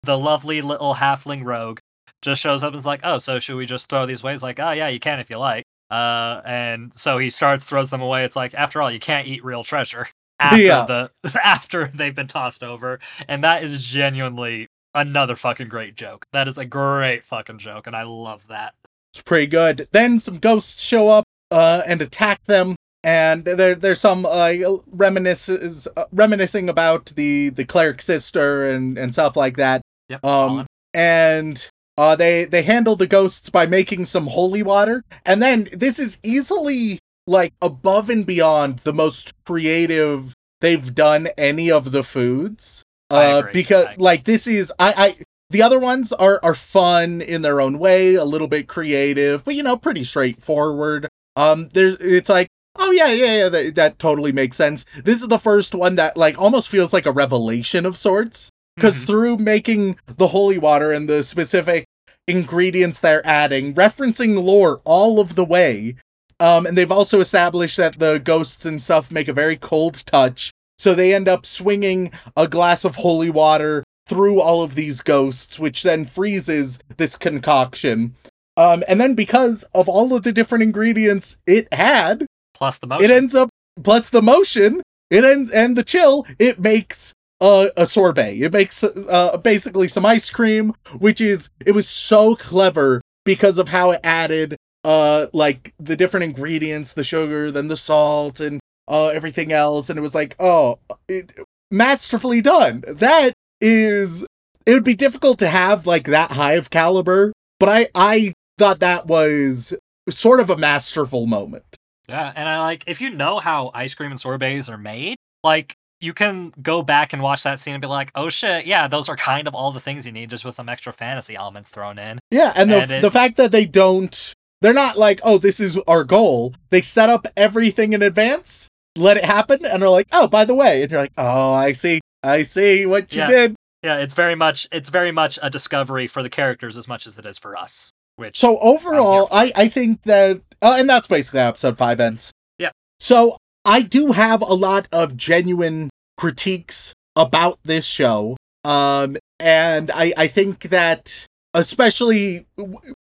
the 0.04 0.18
lovely 0.18 0.62
little 0.62 0.94
halfling 0.96 1.44
rogue, 1.44 1.78
just 2.22 2.40
shows 2.40 2.62
up 2.62 2.72
and 2.72 2.80
is 2.80 2.86
like, 2.86 3.00
oh, 3.04 3.18
so 3.18 3.38
should 3.38 3.56
we 3.56 3.66
just 3.66 3.88
throw 3.88 4.06
these 4.06 4.22
away? 4.22 4.32
He's 4.32 4.42
like, 4.42 4.60
oh, 4.60 4.70
yeah, 4.72 4.88
you 4.88 5.00
can 5.00 5.20
if 5.20 5.30
you 5.30 5.38
like. 5.38 5.64
Uh, 5.90 6.40
and 6.44 6.94
so 6.94 7.18
he 7.18 7.28
starts, 7.30 7.66
throws 7.66 7.90
them 7.90 8.00
away. 8.02 8.24
It's 8.24 8.36
like, 8.36 8.54
after 8.54 8.80
all, 8.80 8.90
you 8.90 8.98
can't 9.00 9.26
eat 9.28 9.44
real 9.44 9.62
treasure 9.64 10.08
after 10.40 10.58
Yeah. 10.62 10.84
the 10.86 11.10
after 11.44 11.86
they've 11.94 12.14
been 12.14 12.28
tossed 12.28 12.62
over. 12.62 12.98
And 13.28 13.44
that 13.44 13.62
is 13.62 13.84
genuinely 13.86 14.68
another 14.94 15.36
fucking 15.36 15.68
great 15.68 15.94
joke. 15.94 16.26
That 16.32 16.48
is 16.48 16.56
a 16.58 16.64
great 16.64 17.24
fucking 17.24 17.58
joke, 17.58 17.86
and 17.86 17.94
I 17.96 18.02
love 18.02 18.46
that. 18.48 18.74
it's 19.12 19.22
pretty 19.22 19.46
good 19.46 19.88
then 19.92 20.18
some 20.18 20.38
ghosts 20.38 20.82
show 20.82 21.08
up 21.10 21.24
uh 21.50 21.82
and 21.86 22.00
attack 22.00 22.38
them 22.46 22.74
and 23.04 23.44
there 23.44 23.74
there's 23.74 24.00
some 24.00 24.24
uh 24.24 24.52
reminisces 24.94 25.86
uh, 25.96 26.04
reminiscing 26.12 26.68
about 26.68 27.06
the 27.16 27.48
the 27.50 27.64
cleric 27.64 28.00
sister 28.00 28.68
and 28.70 28.96
and 28.98 29.12
stuff 29.12 29.36
like 29.36 29.56
that 29.56 29.82
Yep. 30.12 30.24
um 30.26 30.66
and 30.92 31.70
uh 31.96 32.14
they 32.16 32.44
they 32.44 32.62
handle 32.62 32.96
the 32.96 33.06
ghosts 33.06 33.48
by 33.48 33.64
making 33.64 34.04
some 34.04 34.26
holy 34.26 34.62
water. 34.62 35.04
And 35.24 35.42
then 35.42 35.68
this 35.72 35.98
is 35.98 36.18
easily 36.22 36.98
like 37.26 37.54
above 37.62 38.10
and 38.10 38.26
beyond 38.26 38.80
the 38.80 38.92
most 38.92 39.32
creative 39.46 40.34
they've 40.60 40.94
done 40.94 41.28
any 41.38 41.70
of 41.70 41.92
the 41.92 42.04
foods. 42.04 42.82
Uh 43.10 43.42
because 43.52 43.86
like 43.96 44.24
this 44.24 44.46
is 44.46 44.70
i 44.78 44.92
i 44.96 45.16
the 45.50 45.62
other 45.62 45.78
ones 45.78 46.12
are 46.12 46.40
are 46.42 46.54
fun 46.54 47.20
in 47.22 47.42
their 47.42 47.60
own 47.60 47.78
way 47.78 48.14
a 48.14 48.24
little 48.24 48.48
bit 48.48 48.68
creative 48.68 49.44
but 49.44 49.54
you 49.54 49.62
know 49.62 49.76
pretty 49.76 50.04
straightforward. 50.04 51.08
Um 51.36 51.68
there's 51.72 51.96
it's 52.00 52.28
like 52.28 52.48
oh 52.76 52.90
yeah 52.90 53.12
yeah 53.12 53.36
yeah 53.36 53.48
that, 53.48 53.74
that 53.76 53.98
totally 53.98 54.32
makes 54.32 54.56
sense. 54.58 54.84
This 55.04 55.22
is 55.22 55.28
the 55.28 55.38
first 55.38 55.74
one 55.74 55.96
that 55.96 56.16
like 56.18 56.38
almost 56.38 56.68
feels 56.68 56.92
like 56.92 57.06
a 57.06 57.12
revelation 57.12 57.86
of 57.86 57.96
sorts 57.96 58.50
because 58.76 58.96
Mhm. 58.96 59.06
through 59.06 59.36
making 59.38 59.96
the 60.06 60.28
holy 60.28 60.58
water 60.58 60.92
and 60.92 61.08
the 61.08 61.22
specific 61.22 61.84
ingredients 62.28 63.00
they're 63.00 63.26
adding 63.26 63.74
referencing 63.74 64.42
lore 64.42 64.80
all 64.84 65.18
of 65.18 65.34
the 65.34 65.44
way 65.44 65.96
um 66.38 66.64
and 66.64 66.78
they've 66.78 66.92
also 66.92 67.18
established 67.20 67.76
that 67.76 67.98
the 67.98 68.18
ghosts 68.20 68.64
and 68.64 68.80
stuff 68.80 69.10
make 69.10 69.26
a 69.26 69.32
very 69.32 69.56
cold 69.56 70.06
touch 70.06 70.52
so 70.78 70.94
they 70.94 71.12
end 71.12 71.26
up 71.28 71.44
swinging 71.44 72.12
a 72.36 72.46
glass 72.46 72.84
of 72.84 72.96
holy 72.96 73.28
water 73.28 73.82
through 74.08 74.40
all 74.40 74.62
of 74.62 74.76
these 74.76 75.00
ghosts 75.00 75.58
which 75.58 75.82
then 75.82 76.04
freezes 76.04 76.78
this 76.96 77.16
concoction 77.16 78.14
um 78.56 78.84
and 78.86 79.00
then 79.00 79.14
because 79.14 79.64
of 79.74 79.88
all 79.88 80.14
of 80.14 80.22
the 80.22 80.32
different 80.32 80.62
ingredients 80.62 81.36
it 81.46 81.66
had 81.74 82.24
plus 82.54 82.78
the 82.78 82.86
motion. 82.86 83.04
it 83.04 83.10
ends 83.10 83.34
up 83.34 83.48
plus 83.82 84.10
the 84.10 84.22
motion 84.22 84.80
it 85.10 85.24
ends 85.24 85.50
and 85.50 85.76
the 85.76 85.82
chill 85.84 86.24
it 86.38 86.60
makes 86.60 87.12
a, 87.42 87.70
a 87.76 87.86
sorbet. 87.86 88.36
It 88.40 88.52
makes 88.52 88.82
uh, 88.82 89.36
basically 89.36 89.88
some 89.88 90.06
ice 90.06 90.30
cream 90.30 90.74
which 90.98 91.20
is 91.20 91.50
it 91.66 91.72
was 91.72 91.88
so 91.88 92.36
clever 92.36 93.02
because 93.24 93.58
of 93.58 93.68
how 93.68 93.90
it 93.90 94.00
added 94.02 94.56
uh 94.84 95.26
like 95.32 95.74
the 95.78 95.94
different 95.94 96.24
ingredients 96.24 96.92
the 96.94 97.04
sugar 97.04 97.52
then 97.52 97.68
the 97.68 97.76
salt 97.76 98.40
and 98.40 98.60
uh 98.88 99.08
everything 99.08 99.52
else. 99.52 99.90
And 99.90 99.98
it 99.98 100.02
was 100.02 100.14
like 100.14 100.36
oh 100.38 100.78
it, 101.08 101.34
masterfully 101.70 102.40
done. 102.40 102.84
That 102.88 103.34
is 103.60 104.24
it 104.64 104.72
would 104.72 104.84
be 104.84 104.94
difficult 104.94 105.38
to 105.40 105.48
have 105.48 105.86
like 105.86 106.04
that 106.04 106.32
high 106.32 106.54
of 106.54 106.70
caliber 106.70 107.32
but 107.58 107.68
i 107.68 107.88
i 107.94 108.32
thought 108.58 108.80
that 108.80 109.06
was 109.06 109.74
sort 110.08 110.40
of 110.40 110.50
a 110.50 110.56
masterful 110.56 111.26
moment. 111.26 111.64
Yeah, 112.08 112.32
and 112.34 112.48
I 112.48 112.60
like 112.60 112.84
if 112.86 113.00
you 113.00 113.10
know 113.10 113.38
how 113.38 113.70
ice 113.74 113.94
cream 113.94 114.10
and 114.10 114.20
sorbets 114.20 114.68
are 114.68 114.78
made, 114.78 115.16
like 115.42 115.74
you 116.02 116.12
can 116.12 116.52
go 116.60 116.82
back 116.82 117.12
and 117.12 117.22
watch 117.22 117.42
that 117.44 117.58
scene 117.60 117.74
and 117.74 117.80
be 117.80 117.86
like, 117.86 118.10
"Oh 118.14 118.28
shit, 118.28 118.66
yeah, 118.66 118.88
those 118.88 119.08
are 119.08 119.16
kind 119.16 119.46
of 119.48 119.54
all 119.54 119.70
the 119.72 119.80
things 119.80 120.04
you 120.04 120.12
need, 120.12 120.28
just 120.30 120.44
with 120.44 120.54
some 120.54 120.68
extra 120.68 120.92
fantasy 120.92 121.36
elements 121.36 121.70
thrown 121.70 121.98
in." 121.98 122.18
Yeah, 122.30 122.52
and 122.54 122.70
the 122.70 122.76
And 122.82 122.90
it- 122.90 123.02
the 123.02 123.10
fact 123.10 123.36
that 123.36 123.52
they 123.52 123.64
don't 123.64 124.32
they're 124.60 124.72
not 124.74 124.96
like, 124.98 125.20
"Oh, 125.24 125.38
this 125.38 125.58
is 125.60 125.78
our 125.88 126.04
goal." 126.04 126.54
They 126.70 126.80
set 126.82 127.08
up 127.08 127.26
everything 127.36 127.92
in 127.94 128.02
advance, 128.02 128.68
let 128.96 129.16
it 129.16 129.24
happen, 129.24 129.64
and 129.64 129.80
they're 129.82 129.88
like, 129.88 130.06
"Oh, 130.12 130.28
by 130.28 130.44
the 130.44 130.54
way." 130.54 130.82
And 130.82 130.90
you're 130.90 131.00
like, 131.00 131.12
"Oh, 131.16 131.52
I 131.54 131.72
see. 131.72 132.00
I 132.22 132.42
see 132.42 132.84
what 132.86 133.12
you 133.14 133.20
Yeah. 133.22 133.26
did." 133.28 133.54
Yeah, 133.82 133.96
it's 133.98 134.14
very 134.14 134.34
much 134.36 134.68
it's 134.70 134.88
very 134.90 135.10
much 135.10 135.38
a 135.42 135.50
discovery 135.50 136.06
for 136.06 136.22
the 136.22 136.30
characters 136.30 136.78
as 136.78 136.86
much 136.86 137.06
as 137.06 137.18
it 137.18 137.26
is 137.26 137.38
for 137.38 137.56
us. 137.56 137.90
Which 138.16 138.38
So 138.38 138.58
overall, 138.58 139.26
I 139.32 139.50
I 139.56 139.68
think 139.68 140.02
that 140.04 140.40
uh, 140.60 140.76
and 140.78 140.88
that's 140.88 141.08
basically 141.08 141.40
how 141.40 141.48
episode 141.48 141.76
5 141.76 141.98
ends. 141.98 142.30
Yeah. 142.58 142.70
So, 143.00 143.36
I 143.64 143.82
do 143.82 144.12
have 144.12 144.42
a 144.42 144.54
lot 144.54 144.88
of 144.92 145.16
genuine 145.16 145.90
critiques 146.16 146.92
about 147.16 147.58
this 147.64 147.84
show. 147.84 148.36
Um 148.64 149.16
and 149.38 149.90
I 149.90 150.12
I 150.16 150.26
think 150.26 150.70
that 150.70 151.26
especially 151.54 152.46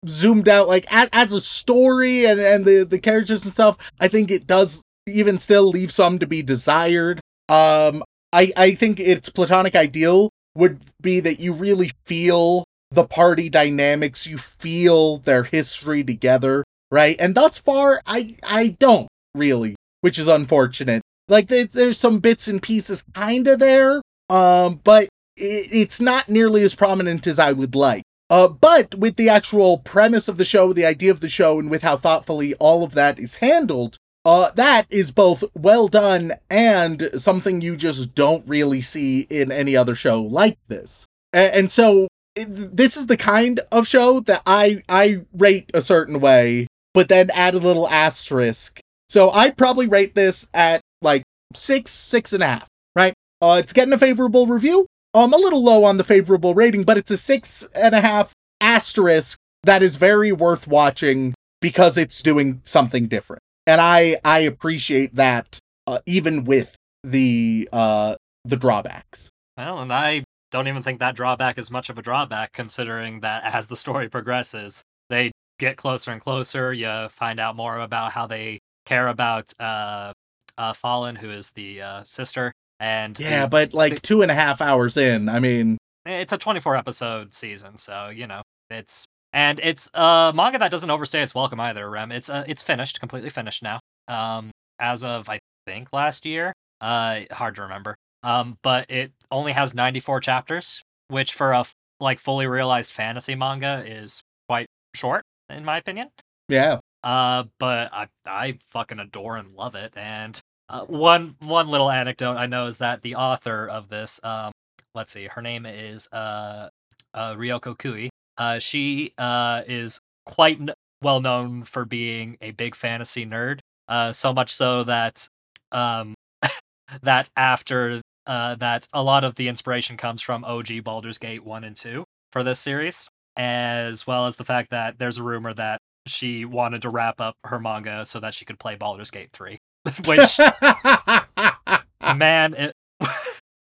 zoomed 0.07 0.49
out 0.49 0.67
like 0.67 0.85
as, 0.91 1.09
as 1.13 1.31
a 1.31 1.41
story 1.41 2.25
and 2.25 2.39
and 2.39 2.65
the 2.65 2.83
the 2.83 2.99
characters 2.99 3.43
and 3.43 3.51
stuff 3.51 3.77
i 3.99 4.07
think 4.07 4.29
it 4.29 4.45
does 4.45 4.81
even 5.07 5.39
still 5.39 5.67
leave 5.69 5.91
some 5.91 6.19
to 6.19 6.27
be 6.27 6.41
desired 6.41 7.19
um 7.49 8.03
i 8.31 8.51
i 8.57 8.75
think 8.75 8.99
its 8.99 9.29
platonic 9.29 9.75
ideal 9.75 10.29
would 10.55 10.79
be 11.01 11.19
that 11.19 11.39
you 11.39 11.53
really 11.53 11.91
feel 12.05 12.63
the 12.91 13.05
party 13.05 13.49
dynamics 13.49 14.27
you 14.27 14.37
feel 14.37 15.17
their 15.19 15.43
history 15.43 16.03
together 16.03 16.63
right 16.91 17.15
and 17.19 17.35
thus 17.35 17.57
far 17.57 18.01
i 18.05 18.35
i 18.43 18.75
don't 18.79 19.07
really 19.33 19.75
which 20.03 20.19
is 20.19 20.27
unfortunate 20.27 21.01
like 21.27 21.47
there, 21.47 21.65
there's 21.65 21.97
some 21.97 22.19
bits 22.19 22.47
and 22.47 22.61
pieces 22.61 23.03
kind 23.13 23.47
of 23.47 23.59
there 23.59 24.01
um 24.29 24.79
but 24.83 25.03
it, 25.37 25.69
it's 25.71 26.01
not 26.01 26.27
nearly 26.27 26.63
as 26.63 26.75
prominent 26.75 27.25
as 27.25 27.39
i 27.39 27.51
would 27.51 27.75
like 27.75 28.03
uh, 28.29 28.47
but 28.47 28.95
with 28.95 29.15
the 29.15 29.29
actual 29.29 29.77
premise 29.77 30.27
of 30.27 30.37
the 30.37 30.45
show, 30.45 30.73
the 30.73 30.85
idea 30.85 31.11
of 31.11 31.19
the 31.19 31.29
show, 31.29 31.59
and 31.59 31.69
with 31.69 31.83
how 31.83 31.95
thoughtfully 31.95 32.55
all 32.55 32.83
of 32.83 32.93
that 32.93 33.19
is 33.19 33.35
handled, 33.35 33.97
uh, 34.25 34.49
that 34.51 34.87
is 34.89 35.11
both 35.11 35.43
well 35.53 35.87
done 35.87 36.33
and 36.49 37.09
something 37.15 37.61
you 37.61 37.75
just 37.75 38.15
don't 38.15 38.47
really 38.47 38.81
see 38.81 39.27
in 39.29 39.51
any 39.51 39.75
other 39.75 39.93
show 39.93 40.21
like 40.21 40.57
this. 40.67 41.05
A- 41.33 41.55
and 41.55 41.71
so 41.71 42.07
it, 42.35 42.75
this 42.75 42.97
is 42.97 43.07
the 43.07 43.17
kind 43.17 43.59
of 43.71 43.87
show 43.87 44.19
that 44.21 44.41
I 44.47 44.81
I 44.87 45.25
rate 45.33 45.69
a 45.73 45.81
certain 45.81 46.19
way, 46.19 46.67
but 46.93 47.09
then 47.09 47.29
add 47.31 47.53
a 47.53 47.59
little 47.59 47.87
asterisk. 47.89 48.79
So 49.09 49.29
I'd 49.31 49.57
probably 49.57 49.87
rate 49.87 50.15
this 50.15 50.47
at 50.53 50.81
like 51.01 51.23
six, 51.55 51.91
six 51.91 52.33
and 52.33 52.43
a 52.43 52.47
half, 52.47 52.67
right? 52.95 53.13
Uh, 53.41 53.57
it's 53.59 53.73
getting 53.73 53.93
a 53.93 53.97
favorable 53.97 54.47
review. 54.47 54.87
Um, 55.13 55.33
a 55.33 55.37
little 55.37 55.63
low 55.63 55.83
on 55.83 55.97
the 55.97 56.03
favorable 56.03 56.55
rating, 56.55 56.83
but 56.83 56.97
it's 56.97 57.11
a 57.11 57.17
six 57.17 57.67
and 57.75 57.93
a 57.93 58.01
half 58.01 58.33
asterisk 58.59 59.37
that 59.63 59.83
is 59.83 59.97
very 59.97 60.31
worth 60.31 60.67
watching 60.67 61.35
because 61.61 61.97
it's 61.97 62.21
doing 62.21 62.61
something 62.65 63.07
different. 63.07 63.41
And 63.67 63.79
I 63.79 64.17
I 64.25 64.39
appreciate 64.39 65.15
that 65.15 65.59
uh, 65.85 65.99
even 66.05 66.45
with 66.45 66.75
the 67.03 67.69
uh 67.71 68.15
the 68.45 68.57
drawbacks. 68.57 69.29
Well, 69.57 69.79
and 69.79 69.93
I 69.93 70.23
don't 70.51 70.67
even 70.67 70.83
think 70.83 70.99
that 70.99 71.15
drawback 71.15 71.57
is 71.57 71.71
much 71.71 71.89
of 71.89 71.97
a 71.97 72.01
drawback, 72.01 72.51
considering 72.53 73.21
that 73.21 73.43
as 73.43 73.67
the 73.67 73.75
story 73.75 74.09
progresses, 74.09 74.83
they 75.09 75.31
get 75.59 75.77
closer 75.77 76.11
and 76.11 76.21
closer. 76.21 76.73
You 76.73 77.07
find 77.09 77.39
out 77.39 77.55
more 77.55 77.79
about 77.79 78.11
how 78.11 78.27
they 78.27 78.59
care 78.85 79.07
about 79.07 79.51
uh, 79.59 80.13
uh 80.57 80.73
Falin, 80.73 81.15
who 81.17 81.29
is 81.29 81.51
the 81.51 81.81
uh, 81.81 82.03
sister, 82.05 82.51
and 82.79 83.19
Yeah, 83.19 83.43
the- 83.45 83.49
but 83.49 83.73
like 83.73 84.01
two 84.01 84.21
and 84.21 84.31
a 84.31 84.35
half 84.35 84.61
hours 84.61 84.97
in, 84.97 85.29
I 85.29 85.39
mean, 85.39 85.77
it's 86.05 86.33
a 86.33 86.37
24 86.37 86.75
episode 86.75 87.33
season, 87.33 87.77
so 87.77 88.09
you 88.09 88.27
know 88.27 88.41
it's 88.69 89.05
and 89.31 89.59
it's 89.63 89.89
a 89.93 90.31
manga 90.35 90.59
that 90.59 90.69
doesn't 90.71 90.89
overstay 90.91 91.21
its 91.23 91.33
welcome 91.33 91.59
either. 91.59 91.89
Rem, 91.89 92.11
it's 92.11 92.29
uh, 92.29 92.43
it's 92.47 92.61
finished, 92.61 92.99
completely 92.99 93.29
finished 93.29 93.63
now. 93.63 93.79
Um, 94.07 94.51
as 94.79 95.03
of 95.03 95.29
I 95.29 95.39
think 95.65 95.89
last 95.93 96.25
year. 96.25 96.53
Uh, 96.81 97.21
hard 97.31 97.55
to 97.55 97.61
remember. 97.61 97.95
Um, 98.23 98.57
but 98.61 98.89
it 98.91 99.13
only 99.31 99.53
has 99.53 99.73
94 99.73 100.19
chapters, 100.19 100.81
which 101.07 101.33
for 101.33 101.53
a 101.53 101.61
f- 101.61 101.73
like 102.01 102.19
fully 102.19 102.45
realized 102.45 102.91
fantasy 102.91 103.35
manga 103.35 103.83
is 103.85 104.21
quite 104.49 104.67
short, 104.93 105.23
in 105.49 105.63
my 105.63 105.77
opinion. 105.77 106.09
yeah. 106.49 106.79
Uh, 107.03 107.43
but 107.59 107.93
I 107.93 108.07
I 108.25 108.57
fucking 108.69 108.99
adore 108.99 109.37
and 109.37 109.55
love 109.55 109.75
it. 109.75 109.93
And 109.95 110.39
uh, 110.69 110.85
one 110.85 111.35
one 111.39 111.67
little 111.67 111.91
anecdote 111.91 112.37
I 112.37 112.45
know 112.45 112.67
is 112.67 112.77
that 112.77 113.01
the 113.01 113.15
author 113.15 113.67
of 113.67 113.89
this, 113.89 114.19
um, 114.23 114.51
let's 114.95 115.11
see, 115.11 115.25
her 115.25 115.41
name 115.41 115.65
is 115.65 116.07
uh, 116.11 116.69
uh 117.13 117.35
Ryoko 117.35 117.77
Kui. 117.77 118.09
Uh, 118.37 118.59
she 118.59 119.13
uh 119.17 119.63
is 119.67 119.99
quite 120.25 120.59
n- 120.59 120.73
well 121.01 121.19
known 121.19 121.63
for 121.63 121.85
being 121.85 122.37
a 122.41 122.51
big 122.51 122.75
fantasy 122.75 123.25
nerd. 123.25 123.59
Uh, 123.87 124.13
so 124.13 124.33
much 124.33 124.51
so 124.53 124.83
that 124.83 125.27
um 125.71 126.15
that 127.01 127.29
after 127.35 128.01
uh 128.27 128.55
that 128.55 128.87
a 128.93 129.03
lot 129.03 129.25
of 129.25 129.35
the 129.35 129.49
inspiration 129.49 129.97
comes 129.97 130.21
from 130.21 130.45
OG 130.45 130.83
Baldur's 130.85 131.17
Gate 131.17 131.43
one 131.43 131.65
and 131.65 131.75
two 131.75 132.05
for 132.31 132.43
this 132.43 132.59
series, 132.59 133.09
as 133.35 134.07
well 134.07 134.25
as 134.25 134.37
the 134.37 134.45
fact 134.45 134.69
that 134.71 134.97
there's 134.99 135.17
a 135.17 135.23
rumor 135.23 135.53
that 135.53 135.79
she 136.05 136.45
wanted 136.45 136.81
to 136.83 136.89
wrap 136.89 137.19
up 137.21 137.35
her 137.45 137.59
manga 137.59 138.05
so 138.05 138.19
that 138.19 138.33
she 138.33 138.45
could 138.45 138.59
play 138.59 138.75
Baldur's 138.75 139.11
Gate 139.11 139.29
3. 139.33 139.57
Which 140.05 140.39
man, 142.15 142.53
it, 142.53 142.73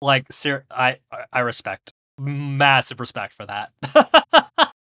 like 0.01 0.31
ser- 0.31 0.65
I 0.71 0.97
I 1.31 1.39
respect 1.41 1.91
massive 2.19 2.99
respect 2.99 3.33
for 3.33 3.45
that. 3.45 3.71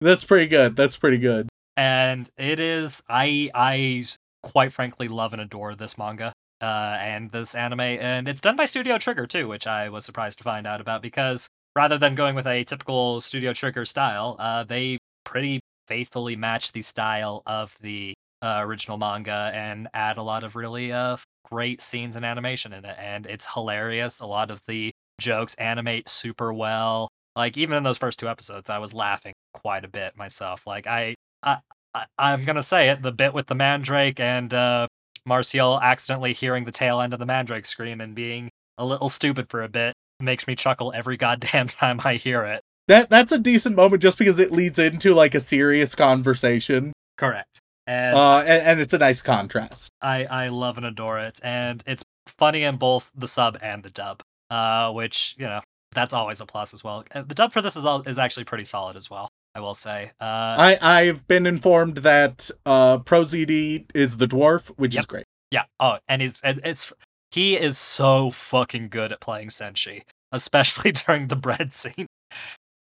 That's 0.01 0.25
pretty 0.25 0.47
good. 0.47 0.77
That's 0.77 0.97
pretty 0.97 1.19
good. 1.19 1.49
and 1.77 2.29
it 2.37 2.59
is 2.61 3.03
I 3.09 3.51
I 3.55 4.05
quite 4.43 4.73
frankly 4.73 5.09
love 5.09 5.33
and 5.33 5.43
adore 5.43 5.75
this 5.75 5.99
manga 5.99 6.33
uh 6.63 6.97
and 7.01 7.31
this 7.31 7.55
anime 7.55 7.81
and 7.81 8.27
it's 8.29 8.41
done 8.41 8.57
by 8.57 8.65
Studio 8.65 8.99
Trigger 8.99 9.27
too, 9.27 9.47
which 9.49 9.67
I 9.67 9.89
was 9.91 10.05
surprised 10.05 10.39
to 10.39 10.45
find 10.45 10.67
out 10.67 10.81
about 10.81 11.03
because 11.03 11.49
rather 11.77 11.99
than 11.99 12.15
going 12.15 12.35
with 12.35 12.47
a 12.47 12.65
typical 12.65 13.21
Studio 13.21 13.53
Trigger 13.53 13.85
style, 13.85 14.37
uh 14.39 14.65
they 14.65 14.99
pretty 15.25 15.61
faithfully 15.91 16.37
match 16.37 16.71
the 16.71 16.83
style 16.83 17.43
of 17.47 17.77
the 17.81 18.15
uh, 18.43 18.59
original 18.61 18.97
manga 18.97 19.51
and 19.53 19.89
add 19.93 20.17
a 20.17 20.23
lot 20.23 20.45
of 20.45 20.55
really 20.55 20.93
uh 20.93 21.17
great 21.51 21.83
scenes 21.83 22.15
and 22.15 22.25
animation 22.25 22.73
in 22.73 22.85
it 22.85 22.97
and 22.99 23.27
it's 23.27 23.53
hilarious. 23.55 24.21
A 24.21 24.27
lot 24.27 24.51
of 24.53 24.63
the 24.69 24.93
jokes 25.21 25.55
animate 25.55 26.09
super 26.09 26.53
well. 26.53 27.09
Like 27.35 27.59
even 27.59 27.77
in 27.77 27.83
those 27.83 27.99
first 27.99 28.19
two 28.21 28.29
episodes, 28.29 28.71
I 28.71 28.79
was 28.79 28.95
laughing 28.95 29.33
quite 29.53 29.85
a 29.85 29.89
bit 29.89 30.17
myself. 30.17 30.65
Like 30.67 30.87
I, 30.87 31.17
I, 31.43 31.59
I 31.93 32.07
I'm 32.19 32.45
gonna 32.45 32.63
say 32.63 32.89
it: 32.89 33.03
the 33.03 33.13
bit 33.13 33.35
with 33.35 33.47
the 33.47 33.55
Mandrake 33.55 34.21
and 34.21 34.55
uh, 34.55 34.87
Marcille 35.27 35.81
accidentally 35.83 36.33
hearing 36.33 36.65
the 36.65 36.73
tail 36.73 37.01
end 37.01 37.13
of 37.13 37.19
the 37.19 37.27
Mandrake 37.27 37.67
scream 37.67 38.01
and 38.01 38.15
being 38.15 38.49
a 38.79 38.85
little 38.85 39.09
stupid 39.09 39.49
for 39.51 39.63
a 39.63 39.69
bit 39.69 39.95
makes 40.21 40.47
me 40.47 40.55
chuckle 40.55 40.93
every 40.95 41.17
goddamn 41.17 41.67
time 41.69 42.01
I 42.05 42.15
hear 42.15 42.45
it. 42.45 42.61
That 42.89 43.11
that's 43.11 43.33
a 43.33 43.39
decent 43.39 43.77
moment 43.77 44.03
just 44.03 44.19
because 44.19 44.39
it 44.39 44.51
leads 44.51 44.79
into 44.79 45.15
like 45.15 45.35
a 45.35 45.41
serious 45.41 45.95
conversation. 45.95 46.93
Correct. 47.17 47.61
And 47.87 48.17
Uh 48.17 48.39
and, 48.41 48.63
and 48.67 48.81
it's 48.81 48.93
a 48.93 48.99
nice 48.99 49.23
contrast. 49.23 49.91
I 50.03 50.25
I 50.25 50.49
love 50.49 50.77
and 50.77 50.87
adore 50.87 51.19
it, 51.19 51.41
and 51.43 51.83
it's 51.87 52.03
funny 52.27 52.63
in 52.65 52.77
both 52.77 53.11
the 53.15 53.27
sub 53.29 53.59
and 53.63 53.83
the 53.83 53.91
dub. 53.91 54.23
Uh, 54.51 54.91
which 54.93 55.37
you 55.39 55.47
know 55.47 55.61
that's 55.93 56.13
always 56.13 56.41
a 56.41 56.47
plus 56.47 56.75
as 56.75 56.83
well. 56.83 57.05
The 57.13 57.35
dub 57.35 57.53
for 57.53 57.63
this 57.63 57.77
is 57.77 57.85
all 57.85 58.03
is 58.03 58.19
actually 58.19 58.45
pretty 58.45 58.65
solid 58.65 58.97
as 58.97 59.09
well. 59.09 59.29
I 59.55 59.61
will 59.61 59.75
say. 59.75 60.11
Uh, 60.21 60.25
I 60.59 60.79
I've 60.81 61.27
been 61.29 61.47
informed 61.47 61.99
that 61.99 62.51
uh 62.67 62.99
ProZD 62.99 63.87
is 63.95 64.17
the 64.17 64.27
dwarf, 64.27 64.69
which 64.77 64.95
Yep. 64.95 65.03
is 65.03 65.07
great. 65.07 65.25
Yeah. 65.53 65.65
Oh, 65.79 65.99
and 66.09 66.23
it's 66.23 66.41
it's 66.45 66.93
he 67.33 67.57
is 67.57 67.79
so 67.79 68.31
fucking 68.31 68.89
good 68.89 69.13
at 69.13 69.21
playing 69.21 69.49
Senshi, 69.49 70.03
especially 70.33 70.91
during 71.07 71.29
the 71.29 71.37
bread 71.37 71.73
scene. 71.73 72.07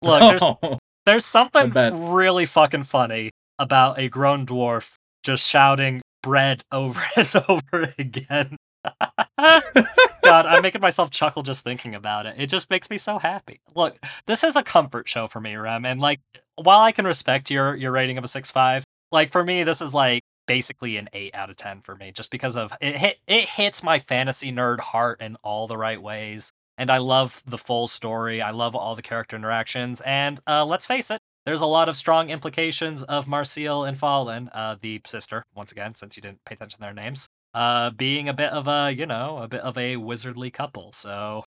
Look, 0.03 0.21
there's 0.21 0.43
Oh, 0.63 0.79
there's 1.07 1.25
something 1.25 1.73
really 2.11 2.47
fucking 2.47 2.83
funny 2.85 3.31
about 3.59 3.99
a 3.99 4.09
grown 4.09 4.47
dwarf 4.47 4.97
just 5.23 5.49
shouting 5.49 6.03
bread 6.23 6.63
over 6.71 7.01
and 7.17 7.31
over 7.49 7.93
again. 7.99 8.57
God, 9.39 10.47
I'm 10.47 10.63
making 10.63 10.81
myself 10.81 11.11
chuckle 11.11 11.43
just 11.43 11.65
thinking 11.65 11.95
about 11.95 12.27
it. 12.27 12.35
It 12.39 12.47
just 12.49 12.71
makes 12.71 12.91
me 12.91 12.99
so 12.99 13.19
happy. 13.19 13.61
Look, 13.75 13.99
this 14.27 14.45
is 14.45 14.57
a 14.57 14.63
comfort 14.63 15.09
show 15.09 15.27
for 15.27 15.41
me, 15.41 15.57
Rem, 15.57 15.85
and 15.85 16.01
like 16.01 16.21
while 16.57 16.81
I 16.81 16.93
can 16.93 17.07
respect 17.07 17.51
your 17.51 17.75
your 17.75 17.93
rating 17.93 18.19
of 18.19 18.25
a 18.25 18.29
six 18.29 18.51
five, 18.51 18.85
like 19.11 19.31
for 19.31 19.45
me, 19.45 19.65
this 19.65 19.81
is 19.81 19.95
like 19.95 20.23
basically 20.47 20.97
an 20.97 21.09
eight 21.13 21.35
out 21.35 21.51
of 21.51 21.57
ten 21.57 21.81
for 21.81 21.97
me, 21.97 22.13
just 22.13 22.31
because 22.31 22.57
of 22.57 22.73
it 22.81 22.97
hit 22.97 23.19
it 23.27 23.49
hits 23.49 23.83
my 23.83 23.99
fantasy 23.99 24.53
nerd 24.53 24.81
heart 24.81 25.21
in 25.21 25.37
all 25.43 25.67
the 25.67 25.77
right 25.77 26.01
ways. 26.01 26.53
And 26.79 26.91
I 26.91 26.99
love 26.99 27.43
the 27.45 27.59
full 27.59 27.89
story. 27.89 28.41
I 28.41 28.53
love 28.53 28.75
all 28.77 28.95
the 28.95 29.03
character 29.03 29.37
interactions. 29.37 30.01
And 30.03 30.41
uh, 30.47 30.65
let's 30.65 30.87
face 30.87 31.11
it, 31.11 31.19
there's 31.45 31.61
a 31.61 31.67
lot 31.67 31.89
of 31.89 31.97
strong 31.97 32.31
implications 32.31 33.03
of 33.03 33.27
Marcille 33.27 33.85
and 33.85 33.99
Falin, 33.99 34.49
uh, 34.53 34.77
the 34.81 35.01
sister, 35.05 35.45
once 35.55 35.73
again, 35.73 35.97
since 35.97 36.17
you 36.17 36.23
didn't 36.23 36.45
pay 36.47 36.55
attention 36.55 36.79
to 36.79 36.83
their 36.83 36.95
names, 36.95 37.29
uh, 37.53 37.91
being 37.91 38.29
a 38.29 38.33
bit 38.33 38.53
of 38.53 38.69
a, 38.69 38.93
you 38.93 39.07
know, 39.07 39.39
a 39.39 39.49
bit 39.49 39.61
of 39.63 39.77
a 39.77 39.97
wizardly 39.97 40.53
couple. 40.53 40.93
So, 40.93 41.45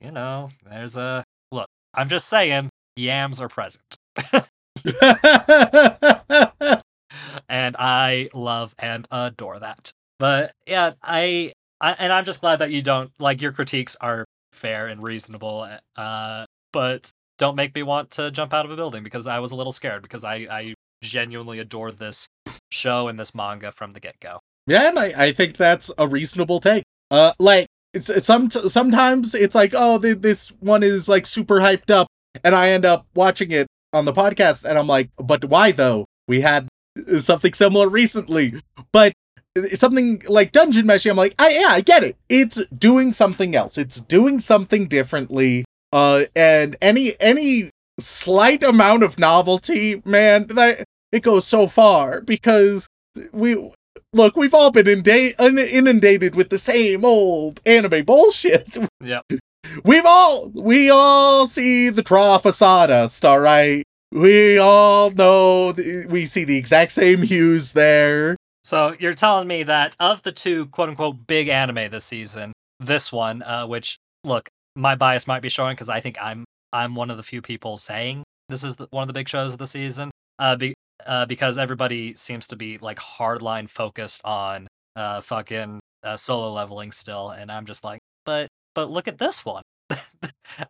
you 0.00 0.10
know, 0.10 0.50
there's 0.68 0.96
a 0.96 1.24
look. 1.50 1.68
I'm 1.94 2.08
just 2.08 2.28
saying, 2.28 2.68
yams 2.96 3.40
are 3.40 3.48
present. 3.48 3.96
and 7.48 7.76
I 7.78 8.28
love 8.34 8.74
and 8.78 9.06
adore 9.10 9.58
that. 9.58 9.92
But 10.18 10.52
yeah, 10.66 10.92
I, 11.02 11.52
I 11.80 11.92
and 11.92 12.12
I'm 12.12 12.24
just 12.24 12.40
glad 12.40 12.58
that 12.58 12.70
you 12.70 12.82
don't 12.82 13.10
like 13.18 13.40
your 13.40 13.52
critiques 13.52 13.96
are 14.00 14.24
fair 14.52 14.86
and 14.86 15.02
reasonable. 15.02 15.68
Uh, 15.96 16.46
but 16.72 17.10
don't 17.38 17.56
make 17.56 17.74
me 17.74 17.82
want 17.82 18.10
to 18.12 18.30
jump 18.30 18.52
out 18.52 18.64
of 18.64 18.70
a 18.70 18.76
building 18.76 19.02
because 19.02 19.26
I 19.26 19.38
was 19.38 19.50
a 19.50 19.56
little 19.56 19.72
scared 19.72 20.02
because 20.02 20.24
I 20.24 20.46
I 20.50 20.74
genuinely 21.02 21.58
adored 21.58 21.98
this 21.98 22.28
show 22.70 23.08
and 23.08 23.18
this 23.18 23.34
manga 23.34 23.72
from 23.72 23.92
the 23.92 24.00
get 24.00 24.20
go. 24.20 24.40
yeah, 24.66 24.88
and 24.88 24.98
I, 24.98 25.12
I 25.16 25.32
think 25.32 25.56
that's 25.56 25.90
a 25.96 26.06
reasonable 26.06 26.60
take. 26.60 26.84
Uh 27.10 27.32
like 27.38 27.66
it's 27.92 28.24
some 28.24 28.50
sometimes 28.50 29.34
it's 29.34 29.54
like, 29.54 29.72
oh, 29.74 29.98
th- 29.98 30.18
this 30.20 30.48
one 30.60 30.82
is 30.82 31.08
like 31.08 31.26
super 31.26 31.56
hyped 31.56 31.90
up 31.90 32.06
and 32.44 32.54
I 32.54 32.70
end 32.70 32.84
up 32.84 33.06
watching 33.14 33.50
it 33.50 33.66
on 33.92 34.04
the 34.04 34.12
podcast 34.12 34.64
and 34.64 34.78
I'm 34.78 34.86
like, 34.86 35.10
but 35.16 35.44
why 35.46 35.72
though? 35.72 36.04
We 36.28 36.42
had 36.42 36.68
something 37.18 37.54
similar 37.54 37.88
recently. 37.88 38.62
But 38.92 39.12
something 39.74 40.22
like 40.28 40.52
Dungeon 40.52 40.86
Meshi, 40.86 41.10
I'm 41.10 41.16
like, 41.16 41.34
I 41.38 41.50
yeah, 41.50 41.68
I 41.68 41.80
get 41.80 42.04
it. 42.04 42.16
It's 42.28 42.62
doing 42.66 43.12
something 43.12 43.54
else. 43.54 43.78
It's 43.78 44.00
doing 44.00 44.40
something 44.40 44.86
differently. 44.86 45.64
Uh 45.92 46.24
and 46.36 46.76
any 46.80 47.14
any 47.20 47.70
slight 47.98 48.62
amount 48.62 49.02
of 49.02 49.18
novelty, 49.18 50.02
man, 50.04 50.46
that 50.48 50.84
it 51.12 51.22
goes 51.22 51.46
so 51.46 51.66
far 51.66 52.20
because 52.20 52.88
we 53.32 53.70
look, 54.12 54.36
we've 54.36 54.54
all 54.54 54.70
been 54.70 54.88
un- 54.88 55.58
inundated 55.58 56.34
with 56.34 56.50
the 56.50 56.58
same 56.58 57.04
old 57.04 57.60
anime 57.66 58.04
bullshit. 58.04 58.76
Yep. 59.02 59.24
We've 59.84 60.04
all 60.04 60.48
we 60.48 60.90
all 60.90 61.46
see 61.46 61.88
the 61.90 62.02
trough 62.02 62.44
of 62.44 62.54
sawdust, 62.54 63.24
all 63.24 63.40
right. 63.40 63.84
We 64.12 64.58
all 64.58 65.10
know 65.10 65.72
th- 65.72 66.06
we 66.06 66.26
see 66.26 66.44
the 66.44 66.56
exact 66.56 66.92
same 66.92 67.22
hues 67.22 67.72
there. 67.72 68.36
So 68.70 68.94
you're 69.00 69.14
telling 69.14 69.48
me 69.48 69.64
that 69.64 69.96
of 69.98 70.22
the 70.22 70.30
two 70.30 70.66
quote 70.66 70.90
unquote 70.90 71.26
big 71.26 71.48
anime 71.48 71.90
this 71.90 72.04
season, 72.04 72.52
this 72.78 73.10
one, 73.10 73.42
uh, 73.42 73.66
which 73.66 73.98
look, 74.22 74.48
my 74.76 74.94
bias 74.94 75.26
might 75.26 75.42
be 75.42 75.48
showing 75.48 75.74
because 75.74 75.88
I 75.88 75.98
think 75.98 76.16
I'm 76.22 76.44
I'm 76.72 76.94
one 76.94 77.10
of 77.10 77.16
the 77.16 77.24
few 77.24 77.42
people 77.42 77.78
saying 77.78 78.22
this 78.48 78.62
is 78.62 78.76
the, 78.76 78.86
one 78.92 79.02
of 79.02 79.08
the 79.08 79.12
big 79.12 79.28
shows 79.28 79.52
of 79.52 79.58
the 79.58 79.66
season. 79.66 80.12
Uh, 80.38 80.54
be, 80.54 80.74
uh, 81.04 81.26
because 81.26 81.58
everybody 81.58 82.14
seems 82.14 82.46
to 82.46 82.54
be 82.54 82.78
like 82.78 83.00
hardline 83.00 83.68
focused 83.68 84.20
on 84.24 84.68
uh 84.94 85.20
fucking 85.20 85.80
uh, 86.04 86.16
solo 86.16 86.52
leveling 86.52 86.92
still, 86.92 87.30
and 87.30 87.50
I'm 87.50 87.66
just 87.66 87.82
like, 87.82 87.98
but 88.24 88.46
but 88.76 88.88
look 88.88 89.08
at 89.08 89.18
this 89.18 89.44
one. 89.44 89.64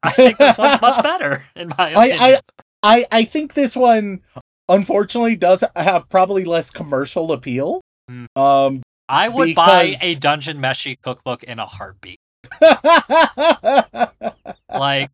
I 0.03 0.11
think 0.13 0.39
this 0.39 0.57
one's 0.57 0.81
much 0.81 1.03
better 1.03 1.45
in 1.55 1.69
my 1.77 1.93
I- 1.95 2.07
opinion. 2.07 2.41
I 2.83 3.05
I 3.13 3.25
think 3.25 3.53
this 3.53 3.77
one 3.77 4.23
unfortunately 4.71 5.37
does 5.37 5.63
have 5.77 6.09
probably 6.09 6.47
less 6.47 6.71
commercial 6.71 7.31
appeal. 7.31 7.83
Hmm. 8.11 8.41
Um 8.41 8.83
I 9.09 9.29
would 9.29 9.55
buy 9.55 9.97
a 10.03 10.15
Dungeon 10.15 10.59
Meshi 10.59 11.01
cookbook 11.01 11.43
in 11.45 11.59
a 11.59 11.67
heartbeat. 11.67 12.19
Like, 14.73 15.11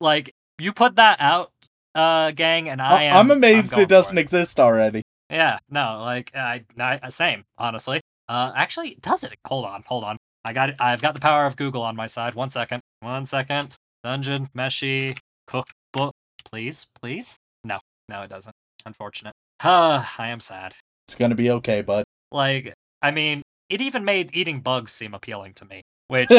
like 0.00 0.32
you 0.58 0.72
put 0.72 0.96
that 0.96 1.20
out, 1.20 1.50
uh, 1.94 2.30
gang, 2.30 2.68
and 2.68 2.80
I 2.80 3.04
am. 3.04 3.16
I'm 3.16 3.30
amazed 3.30 3.72
going 3.72 3.82
it 3.82 3.88
doesn't 3.88 4.14
for 4.14 4.20
exist 4.20 4.60
already. 4.60 5.02
Yeah, 5.28 5.58
no, 5.70 6.00
like 6.02 6.34
I, 6.34 6.64
I, 6.78 7.08
same, 7.08 7.44
honestly. 7.58 8.00
Uh, 8.28 8.52
actually, 8.54 8.96
does 9.00 9.24
it? 9.24 9.34
Hold 9.46 9.64
on, 9.64 9.82
hold 9.86 10.04
on. 10.04 10.16
I 10.44 10.52
got 10.52 10.70
it. 10.70 10.76
I've 10.78 11.02
got 11.02 11.14
the 11.14 11.20
power 11.20 11.46
of 11.46 11.56
Google 11.56 11.82
on 11.82 11.96
my 11.96 12.06
side. 12.06 12.34
One 12.34 12.50
second. 12.50 12.80
One 13.00 13.26
second. 13.26 13.76
Dungeon 14.04 14.48
Meshi 14.56 15.16
cookbook, 15.46 16.14
please, 16.44 16.86
please. 17.00 17.36
No, 17.64 17.78
no, 18.08 18.22
it 18.22 18.28
doesn't. 18.28 18.54
Unfortunate. 18.86 19.34
Uh, 19.60 20.04
I 20.18 20.28
am 20.28 20.40
sad. 20.40 20.74
It's 21.06 21.14
gonna 21.14 21.34
be 21.34 21.50
okay, 21.50 21.82
bud. 21.82 22.04
Like, 22.32 22.74
I 23.00 23.10
mean, 23.10 23.42
it 23.68 23.80
even 23.80 24.04
made 24.04 24.30
eating 24.34 24.60
bugs 24.60 24.92
seem 24.92 25.14
appealing 25.14 25.54
to 25.54 25.64
me, 25.64 25.82
which 26.08 26.30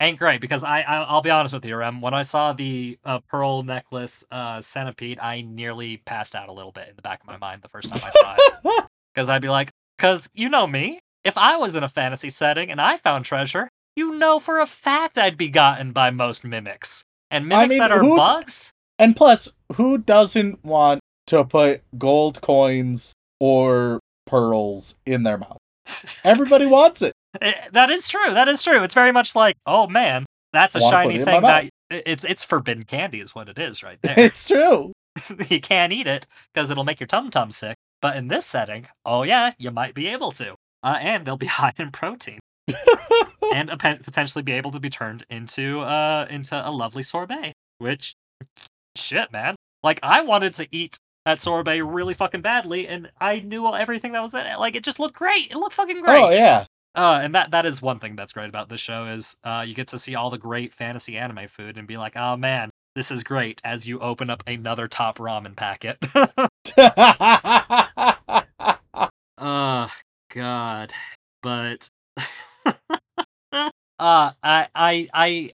ain't 0.00 0.18
great 0.18 0.40
because 0.40 0.64
I, 0.64 0.80
I 0.82 1.02
I'll 1.02 1.22
be 1.22 1.30
honest 1.30 1.54
with 1.54 1.64
you, 1.64 1.76
Rem. 1.76 2.00
When 2.00 2.14
I 2.14 2.22
saw 2.22 2.52
the 2.52 2.98
uh, 3.04 3.20
pearl 3.28 3.62
necklace 3.62 4.24
uh, 4.30 4.60
centipede, 4.60 5.18
I 5.20 5.42
nearly 5.42 5.98
passed 5.98 6.34
out 6.34 6.48
a 6.48 6.52
little 6.52 6.72
bit 6.72 6.88
in 6.88 6.96
the 6.96 7.02
back 7.02 7.20
of 7.20 7.26
my 7.26 7.36
mind 7.36 7.62
the 7.62 7.68
first 7.68 7.88
time 7.92 8.00
I 8.04 8.10
saw 8.10 8.36
it. 8.38 8.84
Because 9.14 9.28
I'd 9.28 9.42
be 9.42 9.50
like, 9.50 9.70
because 9.98 10.30
you 10.32 10.48
know 10.48 10.66
me, 10.66 10.98
if 11.22 11.36
I 11.36 11.58
was 11.58 11.76
in 11.76 11.84
a 11.84 11.88
fantasy 11.88 12.30
setting 12.30 12.70
and 12.70 12.80
I 12.80 12.96
found 12.96 13.26
treasure, 13.26 13.68
you 13.94 14.14
know 14.16 14.38
for 14.38 14.58
a 14.58 14.64
fact 14.64 15.18
I'd 15.18 15.36
be 15.36 15.50
gotten 15.50 15.92
by 15.92 16.08
most 16.10 16.44
mimics. 16.44 17.04
And 17.30 17.44
I 17.52 17.66
mimics 17.66 17.68
mean, 17.70 17.78
that 17.80 17.90
are 17.90 18.00
who- 18.00 18.16
bugs? 18.16 18.72
and 18.98 19.14
plus, 19.14 19.50
who 19.74 19.98
doesn't 19.98 20.64
want 20.64 21.00
to 21.26 21.44
put 21.44 21.82
gold 21.98 22.40
coins 22.40 23.12
or 23.38 24.00
pearls 24.32 24.94
in 25.04 25.22
their 25.22 25.38
mouth? 25.38 25.58
Everybody 26.24 26.66
wants 26.66 27.02
it. 27.02 27.12
Eh, 27.40 27.52
that 27.72 27.90
is 27.90 28.08
true. 28.08 28.32
That 28.32 28.48
is 28.48 28.62
true. 28.62 28.82
It's 28.82 28.94
very 28.94 29.12
much 29.12 29.36
like, 29.36 29.56
oh 29.66 29.86
man, 29.86 30.26
that's 30.52 30.74
a 30.74 30.80
shiny 30.80 31.16
it 31.16 31.24
thing 31.24 31.42
that 31.42 31.68
it's 31.90 32.24
it's 32.24 32.44
forbidden 32.44 32.84
candy 32.84 33.20
is 33.20 33.34
what 33.34 33.48
it 33.48 33.58
is 33.58 33.82
right 33.82 33.98
there. 34.02 34.18
It's 34.18 34.46
true. 34.46 34.92
you 35.48 35.60
can't 35.60 35.92
eat 35.92 36.06
it 36.06 36.26
because 36.52 36.70
it'll 36.70 36.84
make 36.84 37.00
your 37.00 37.06
tum 37.06 37.30
tum 37.30 37.50
sick. 37.50 37.76
But 38.00 38.16
in 38.16 38.28
this 38.28 38.46
setting, 38.46 38.86
oh 39.04 39.22
yeah, 39.22 39.52
you 39.58 39.70
might 39.70 39.94
be 39.94 40.08
able 40.08 40.32
to. 40.32 40.54
Uh, 40.82 40.98
and 41.00 41.24
they'll 41.24 41.36
be 41.36 41.46
high 41.46 41.72
in 41.78 41.92
protein 41.92 42.40
and 43.54 43.70
pen- 43.78 43.98
potentially 44.02 44.42
be 44.42 44.52
able 44.52 44.72
to 44.72 44.80
be 44.80 44.90
turned 44.90 45.24
into 45.30 45.80
uh 45.80 46.26
into 46.28 46.56
a 46.56 46.70
lovely 46.70 47.02
sorbet. 47.02 47.52
Which, 47.78 48.14
shit, 48.96 49.32
man. 49.32 49.54
Like 49.82 50.00
I 50.02 50.22
wanted 50.22 50.54
to 50.54 50.66
eat 50.70 50.98
that 51.24 51.40
sorbet 51.40 51.82
really 51.82 52.14
fucking 52.14 52.42
badly, 52.42 52.88
and 52.88 53.10
I 53.20 53.40
knew 53.40 53.72
everything 53.72 54.12
that 54.12 54.22
was 54.22 54.34
in 54.34 54.40
it. 54.40 54.58
Like 54.58 54.74
it 54.74 54.84
just 54.84 54.98
looked 54.98 55.14
great. 55.14 55.50
It 55.50 55.56
looked 55.56 55.74
fucking 55.74 56.02
great. 56.02 56.22
Oh 56.22 56.30
yeah. 56.30 56.66
Uh, 56.94 57.20
and 57.22 57.34
that 57.34 57.52
that 57.52 57.64
is 57.64 57.80
one 57.80 57.98
thing 57.98 58.16
that's 58.16 58.32
great 58.32 58.48
about 58.48 58.68
this 58.68 58.80
show 58.80 59.06
is 59.06 59.36
uh, 59.44 59.64
you 59.66 59.74
get 59.74 59.88
to 59.88 59.98
see 59.98 60.14
all 60.14 60.30
the 60.30 60.38
great 60.38 60.72
fantasy 60.72 61.16
anime 61.16 61.46
food 61.46 61.78
and 61.78 61.88
be 61.88 61.96
like, 61.96 62.16
oh 62.16 62.36
man, 62.36 62.70
this 62.94 63.10
is 63.10 63.24
great. 63.24 63.60
As 63.64 63.88
you 63.88 63.98
open 64.00 64.28
up 64.28 64.42
another 64.46 64.86
top 64.86 65.18
ramen 65.18 65.56
packet. 65.56 65.96
oh 69.38 69.90
God, 70.30 70.92
but 71.42 71.90
uh, 73.52 73.70
I 73.98 74.68
I 74.74 75.08
I 75.14 75.50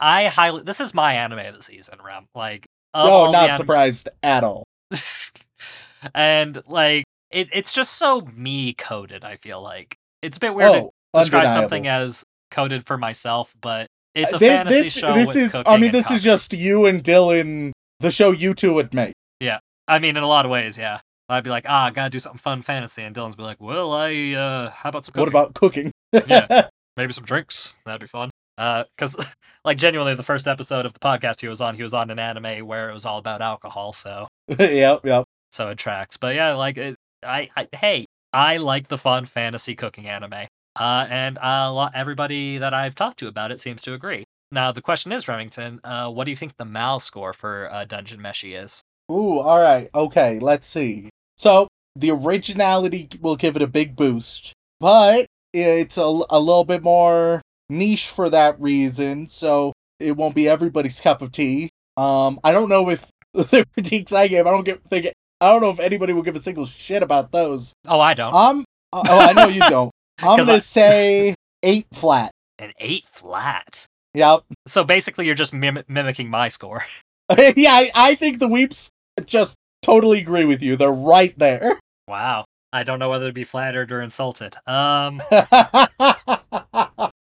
I 0.00 0.26
highly 0.28 0.62
this 0.62 0.80
is 0.80 0.94
my 0.94 1.14
anime 1.14 1.40
of 1.40 1.54
the 1.54 1.62
season, 1.62 1.98
Ram. 2.04 2.26
Like, 2.34 2.66
oh, 2.94 3.26
no, 3.26 3.32
not 3.32 3.44
anim- 3.44 3.56
surprised 3.56 4.08
at 4.22 4.44
all. 4.44 4.64
and 6.14 6.62
like 6.66 7.04
it, 7.30 7.48
it's 7.52 7.72
just 7.72 7.94
so 7.94 8.22
me 8.34 8.74
coded. 8.74 9.24
I 9.24 9.36
feel 9.36 9.60
like 9.62 9.96
it's 10.22 10.36
a 10.36 10.40
bit 10.40 10.54
weird 10.54 10.72
to 10.72 10.90
Oh, 11.14 11.20
describe 11.20 11.42
undeniable. 11.44 11.62
something 11.62 11.86
as 11.86 12.24
coded 12.50 12.86
for 12.86 12.96
myself, 12.96 13.54
but 13.60 13.86
it's 14.14 14.32
a 14.32 14.38
Thi- 14.38 14.48
fantasy 14.48 14.82
this, 14.82 14.92
show. 14.94 15.14
This 15.14 15.36
is. 15.36 15.52
cooking 15.52 15.70
I 15.72 15.76
mean, 15.78 15.92
this 15.92 16.10
is 16.10 16.22
just 16.22 16.52
you 16.52 16.86
and 16.86 17.02
Dylan. 17.02 17.72
The 18.00 18.10
show 18.10 18.30
you 18.30 18.54
two 18.54 18.74
would 18.74 18.94
make. 18.94 19.12
Yeah, 19.40 19.58
I 19.86 19.98
mean, 19.98 20.16
in 20.16 20.22
a 20.22 20.28
lot 20.28 20.44
of 20.44 20.50
ways, 20.50 20.76
yeah. 20.78 21.00
I'd 21.28 21.44
be 21.44 21.50
like, 21.50 21.64
ah, 21.68 21.86
I 21.86 21.90
gotta 21.90 22.10
do 22.10 22.18
something 22.18 22.38
fun 22.38 22.62
fantasy, 22.62 23.02
and 23.02 23.14
Dylan's 23.14 23.36
be 23.36 23.42
like, 23.42 23.60
well, 23.60 23.92
I 23.92 24.32
uh, 24.32 24.70
how 24.70 24.88
about 24.90 25.04
some 25.04 25.12
What 25.16 25.28
about 25.28 25.54
cooking? 25.54 25.92
Yeah. 26.12 26.68
Maybe 26.96 27.12
some 27.12 27.24
drinks. 27.24 27.74
That'd 27.86 28.00
be 28.02 28.06
fun. 28.06 28.30
Uh, 28.58 28.84
cause 28.98 29.16
like 29.64 29.78
genuinely, 29.78 30.14
the 30.14 30.22
first 30.22 30.46
episode 30.46 30.84
of 30.84 30.92
the 30.92 31.00
podcast 31.00 31.40
he 31.40 31.48
was 31.48 31.60
on, 31.62 31.74
he 31.76 31.82
was 31.82 31.94
on 31.94 32.10
an 32.10 32.18
anime 32.18 32.66
where 32.66 32.90
it 32.90 32.92
was 32.92 33.06
all 33.06 33.18
about 33.18 33.40
alcohol, 33.40 33.92
so 33.92 34.28
yep. 34.58 35.00
Yep. 35.04 35.24
so 35.50 35.68
it 35.68 35.78
tracks. 35.78 36.16
But 36.16 36.34
yeah, 36.34 36.54
like 36.54 36.78
it, 36.78 36.96
I, 37.22 37.48
I, 37.56 37.68
hey, 37.72 38.06
I 38.32 38.56
like 38.56 38.88
the 38.88 38.98
fun 38.98 39.24
fantasy 39.24 39.74
cooking 39.74 40.08
anime. 40.08 40.46
Uh, 40.78 41.06
and 41.10 41.38
a 41.40 41.70
lot, 41.70 41.92
everybody 41.94 42.58
that 42.58 42.72
I've 42.72 42.94
talked 42.94 43.18
to 43.20 43.28
about 43.28 43.52
it 43.52 43.60
seems 43.60 43.82
to 43.82 43.94
agree. 43.94 44.24
Now 44.50 44.72
the 44.72 44.82
question 44.82 45.12
is, 45.12 45.28
Remington, 45.28 45.80
uh, 45.84 46.10
what 46.10 46.24
do 46.24 46.30
you 46.30 46.36
think 46.36 46.56
the 46.56 46.64
Mal 46.64 47.00
score 47.00 47.32
for 47.32 47.68
uh, 47.70 47.84
Dungeon 47.84 48.20
Meshi 48.20 48.60
is? 48.60 48.82
Ooh, 49.10 49.40
all 49.40 49.60
right. 49.60 49.90
Okay, 49.94 50.38
let's 50.38 50.66
see. 50.66 51.10
So, 51.36 51.68
the 51.96 52.10
originality 52.10 53.08
will 53.20 53.36
give 53.36 53.56
it 53.56 53.62
a 53.62 53.66
big 53.66 53.96
boost, 53.96 54.52
but 54.80 55.26
it's 55.52 55.98
a, 55.98 56.02
a 56.02 56.40
little 56.40 56.64
bit 56.64 56.82
more 56.82 57.42
niche 57.68 58.08
for 58.08 58.30
that 58.30 58.58
reason, 58.60 59.26
so 59.26 59.72
it 59.98 60.16
won't 60.16 60.34
be 60.34 60.48
everybody's 60.48 61.00
cup 61.00 61.20
of 61.20 61.32
tea. 61.32 61.68
Um, 61.96 62.40
I 62.44 62.52
don't 62.52 62.68
know 62.68 62.88
if 62.88 63.10
the 63.50 63.66
critiques 63.74 64.12
I 64.12 64.28
gave, 64.28 64.46
I 64.46 64.50
don't 64.50 64.64
give, 64.64 64.80
think, 64.90 65.06
I 65.40 65.50
don't 65.50 65.60
know 65.62 65.70
if 65.70 65.80
anybody 65.80 66.12
will 66.12 66.22
give 66.22 66.36
a 66.36 66.40
single 66.40 66.66
shit 66.66 67.02
about 67.02 67.32
those. 67.32 67.72
Oh, 67.88 68.00
I 68.00 68.14
don't. 68.14 68.32
Um, 68.34 68.64
oh, 68.92 69.02
I 69.06 69.32
know 69.32 69.48
you 69.48 69.60
don't. 69.68 69.90
I'm 70.20 70.38
gonna 70.38 70.54
I- 70.54 70.58
say 70.58 71.34
eight 71.62 71.86
flat. 71.92 72.30
An 72.58 72.72
eight 72.78 73.06
flat. 73.08 73.86
Yep. 74.14 74.42
So 74.66 74.84
basically, 74.84 75.26
you're 75.26 75.34
just 75.34 75.52
mim- 75.54 75.82
mimicking 75.88 76.28
my 76.30 76.48
score. 76.48 76.82
yeah, 77.30 77.72
I, 77.72 77.90
I 77.94 78.14
think 78.14 78.38
the 78.38 78.46
weeps 78.48 78.90
just 79.24 79.56
totally 79.82 80.20
agree 80.20 80.44
with 80.44 80.62
you. 80.62 80.76
They're 80.76 80.92
right 80.92 81.36
there. 81.38 81.80
Wow. 82.06 82.44
I 82.74 82.82
don't 82.84 82.98
know 82.98 83.10
whether 83.10 83.26
to 83.28 83.32
be 83.32 83.44
flattered 83.44 83.90
or 83.90 84.00
insulted. 84.00 84.54
Um. 84.66 85.20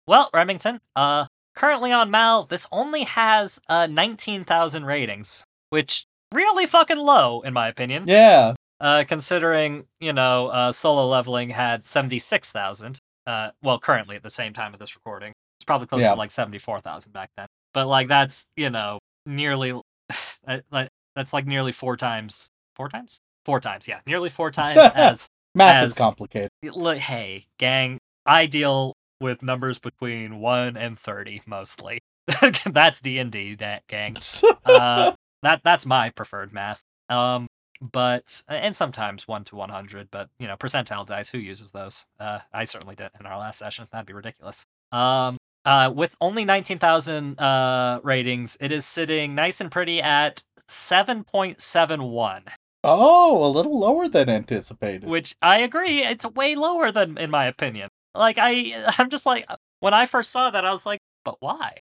Well, 0.07 0.29
Remington, 0.33 0.79
uh, 0.95 1.27
currently 1.55 1.91
on 1.91 2.11
Mal, 2.11 2.45
this 2.45 2.67
only 2.71 3.03
has 3.03 3.59
uh 3.69 3.87
19,000 3.87 4.85
ratings, 4.85 5.45
which 5.71 6.05
really 6.33 6.65
fucking 6.67 6.97
low 6.99 7.41
in 7.41 7.53
my 7.53 7.67
opinion. 7.67 8.03
yeah. 8.07 8.53
Uh, 8.79 9.03
considering 9.07 9.85
you 9.99 10.11
know, 10.13 10.47
uh, 10.47 10.71
solo 10.71 11.07
leveling 11.07 11.49
had 11.51 11.83
76,000. 11.85 12.99
Uh, 13.27 13.51
well, 13.61 13.77
currently 13.79 14.15
at 14.15 14.23
the 14.23 14.29
same 14.31 14.53
time 14.53 14.73
of 14.73 14.79
this 14.79 14.95
recording, 14.95 15.33
it's 15.59 15.65
probably 15.65 15.85
close 15.87 16.01
Yeah. 16.01 16.09
to 16.11 16.15
like 16.15 16.31
74,000 16.31 17.11
back 17.11 17.29
then. 17.37 17.45
But 17.75 17.85
like 17.87 18.07
that's 18.07 18.47
you 18.55 18.69
know 18.71 18.97
nearly, 19.27 19.71
uh, 20.47 20.59
like 20.71 20.89
that's 21.15 21.31
like 21.33 21.45
nearly 21.45 21.71
four 21.71 21.95
times, 21.95 22.49
four 22.75 22.89
times, 22.89 23.19
four 23.45 23.59
times, 23.59 23.87
yeah, 23.87 23.99
nearly 24.07 24.29
four 24.29 24.49
times 24.61 24.79
as 24.95 25.27
Math 25.53 25.83
As- 25.83 25.91
is 25.91 25.97
complicated. 25.97 26.49
Look, 26.63 26.97
hey, 26.97 27.45
gang, 27.59 27.99
I 28.25 28.45
deal 28.47 28.93
with 29.19 29.43
numbers 29.43 29.77
between 29.77 30.39
1 30.39 30.75
and 30.77 30.97
30 30.97 31.41
mostly. 31.45 31.99
that's 32.65 32.99
D&D, 33.01 33.57
gang. 33.87 34.15
Uh, 34.65 35.11
that 35.43 35.61
that's 35.63 35.85
my 35.85 36.09
preferred 36.09 36.53
math. 36.53 36.81
Um 37.09 37.47
but 37.81 38.43
and 38.47 38.75
sometimes 38.75 39.27
1 39.27 39.43
to 39.45 39.55
100, 39.55 40.09
but 40.11 40.29
you 40.37 40.47
know, 40.47 40.55
percentile 40.55 41.05
dice 41.05 41.31
who 41.31 41.37
uses 41.39 41.71
those? 41.71 42.05
Uh 42.19 42.39
I 42.53 42.63
certainly 42.63 42.95
didn't 42.95 43.15
in 43.19 43.25
our 43.25 43.37
last 43.37 43.59
session. 43.59 43.87
That'd 43.91 44.07
be 44.07 44.13
ridiculous. 44.13 44.65
Um 44.91 45.37
uh 45.65 45.91
with 45.95 46.15
only 46.21 46.45
19,000 46.45 47.39
uh 47.39 47.99
ratings, 48.03 48.57
it 48.59 48.71
is 48.71 48.85
sitting 48.85 49.35
nice 49.35 49.59
and 49.61 49.71
pretty 49.71 50.01
at 50.01 50.43
7.71. 50.69 52.43
oh, 52.83 53.45
a 53.45 53.49
little 53.49 53.77
lower 53.77 54.07
than 54.07 54.29
anticipated. 54.29 55.07
which 55.07 55.35
I 55.41 55.59
agree, 55.59 56.03
it's 56.03 56.25
way 56.25 56.55
lower 56.55 56.91
than 56.91 57.17
in 57.17 57.29
my 57.29 57.45
opinion. 57.45 57.89
Like 58.15 58.37
I, 58.39 58.73
I'm 58.97 59.09
just 59.09 59.25
like 59.25 59.45
when 59.79 59.93
I 59.93 60.05
first 60.05 60.31
saw 60.31 60.49
that, 60.49 60.65
I 60.65 60.71
was 60.71 60.85
like, 60.85 60.99
but 61.25 61.35
why? 61.39 61.77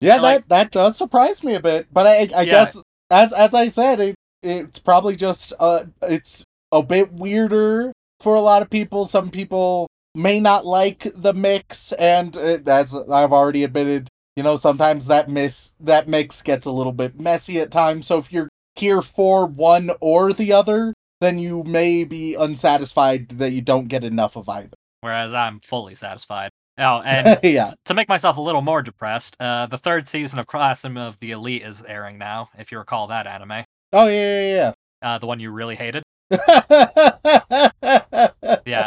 Yeah, 0.00 0.16
I 0.16 0.18
like- 0.18 0.38
that 0.42 0.48
that 0.48 0.70
does 0.72 0.96
surprise 0.96 1.42
me 1.44 1.54
a 1.54 1.60
bit. 1.60 1.86
But 1.92 2.06
I, 2.06 2.12
I 2.12 2.42
Yeah. 2.42 2.44
guess 2.44 2.78
as 3.10 3.32
as 3.32 3.54
I 3.54 3.68
said, 3.68 4.00
it 4.00 4.14
it's 4.42 4.78
probably 4.78 5.16
just 5.16 5.52
uh 5.60 5.84
it's 6.02 6.44
a 6.72 6.82
bit 6.82 7.12
weirder 7.12 7.92
for 8.20 8.34
a 8.34 8.40
lot 8.40 8.62
of 8.62 8.70
people. 8.70 9.04
Some 9.06 9.30
people 9.30 9.86
may 10.14 10.40
not 10.40 10.64
like 10.66 11.06
the 11.14 11.32
mix, 11.34 11.92
and 11.92 12.36
uh, 12.36 12.58
as 12.66 12.94
I've 12.94 13.32
already 13.32 13.64
admitted, 13.64 14.08
you 14.36 14.42
know, 14.42 14.56
sometimes 14.56 15.06
that 15.08 15.28
miss 15.28 15.74
that 15.80 16.08
mix 16.08 16.42
gets 16.42 16.66
a 16.66 16.72
little 16.72 16.92
bit 16.92 17.18
messy 17.20 17.60
at 17.60 17.70
times. 17.70 18.06
So 18.06 18.18
if 18.18 18.32
you're 18.32 18.48
here 18.76 19.02
for 19.02 19.46
one 19.46 19.90
or 20.00 20.32
the 20.32 20.52
other, 20.52 20.94
then 21.20 21.38
you 21.38 21.62
may 21.64 22.04
be 22.04 22.34
unsatisfied 22.34 23.28
that 23.38 23.52
you 23.52 23.60
don't 23.60 23.88
get 23.88 24.04
enough 24.04 24.36
of 24.36 24.48
either. 24.48 24.70
Whereas 25.02 25.34
I'm 25.34 25.60
fully 25.60 25.94
satisfied. 25.94 26.50
Oh, 26.80 27.02
and 27.04 27.38
yeah. 27.44 27.70
to 27.84 27.94
make 27.94 28.08
myself 28.08 28.38
a 28.38 28.40
little 28.40 28.62
more 28.62 28.80
depressed, 28.80 29.36
uh, 29.38 29.66
the 29.66 29.76
third 29.76 30.08
season 30.08 30.38
of 30.38 30.46
Classroom 30.46 30.96
of 30.96 31.20
the 31.20 31.30
Elite 31.30 31.62
is 31.62 31.82
airing 31.82 32.16
now, 32.16 32.48
if 32.58 32.72
you 32.72 32.78
recall 32.78 33.06
that 33.08 33.26
anime. 33.26 33.64
Oh 33.92 34.06
yeah, 34.06 34.40
yeah, 34.40 34.54
yeah. 34.54 34.72
Uh, 35.02 35.18
the 35.18 35.26
one 35.26 35.40
you 35.40 35.50
really 35.50 35.76
hated. 35.76 36.02
yeah, 36.30 36.38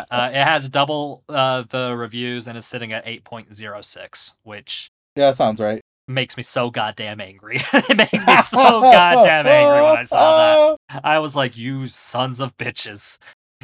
uh, 0.09 0.29
it 0.31 0.43
has 0.43 0.69
double 0.69 1.23
uh, 1.29 1.63
the 1.69 1.95
reviews 1.95 2.47
and 2.47 2.57
is 2.57 2.65
sitting 2.65 2.93
at 2.93 3.05
8.06, 3.05 4.35
which 4.43 4.89
yeah, 5.15 5.31
sounds 5.31 5.59
right. 5.59 5.81
makes 6.07 6.37
me 6.37 6.43
so 6.43 6.69
goddamn 6.71 7.19
angry. 7.19 7.57
it 7.73 7.97
made 7.97 8.25
me 8.25 8.35
so 8.43 8.81
goddamn 8.81 9.45
angry 9.45 9.83
when 9.83 9.97
I 9.97 10.03
saw 10.03 10.77
that. 10.89 11.01
I 11.03 11.19
was 11.19 11.35
like, 11.35 11.57
you 11.57 11.87
sons 11.87 12.39
of 12.39 12.57
bitches. 12.57 13.19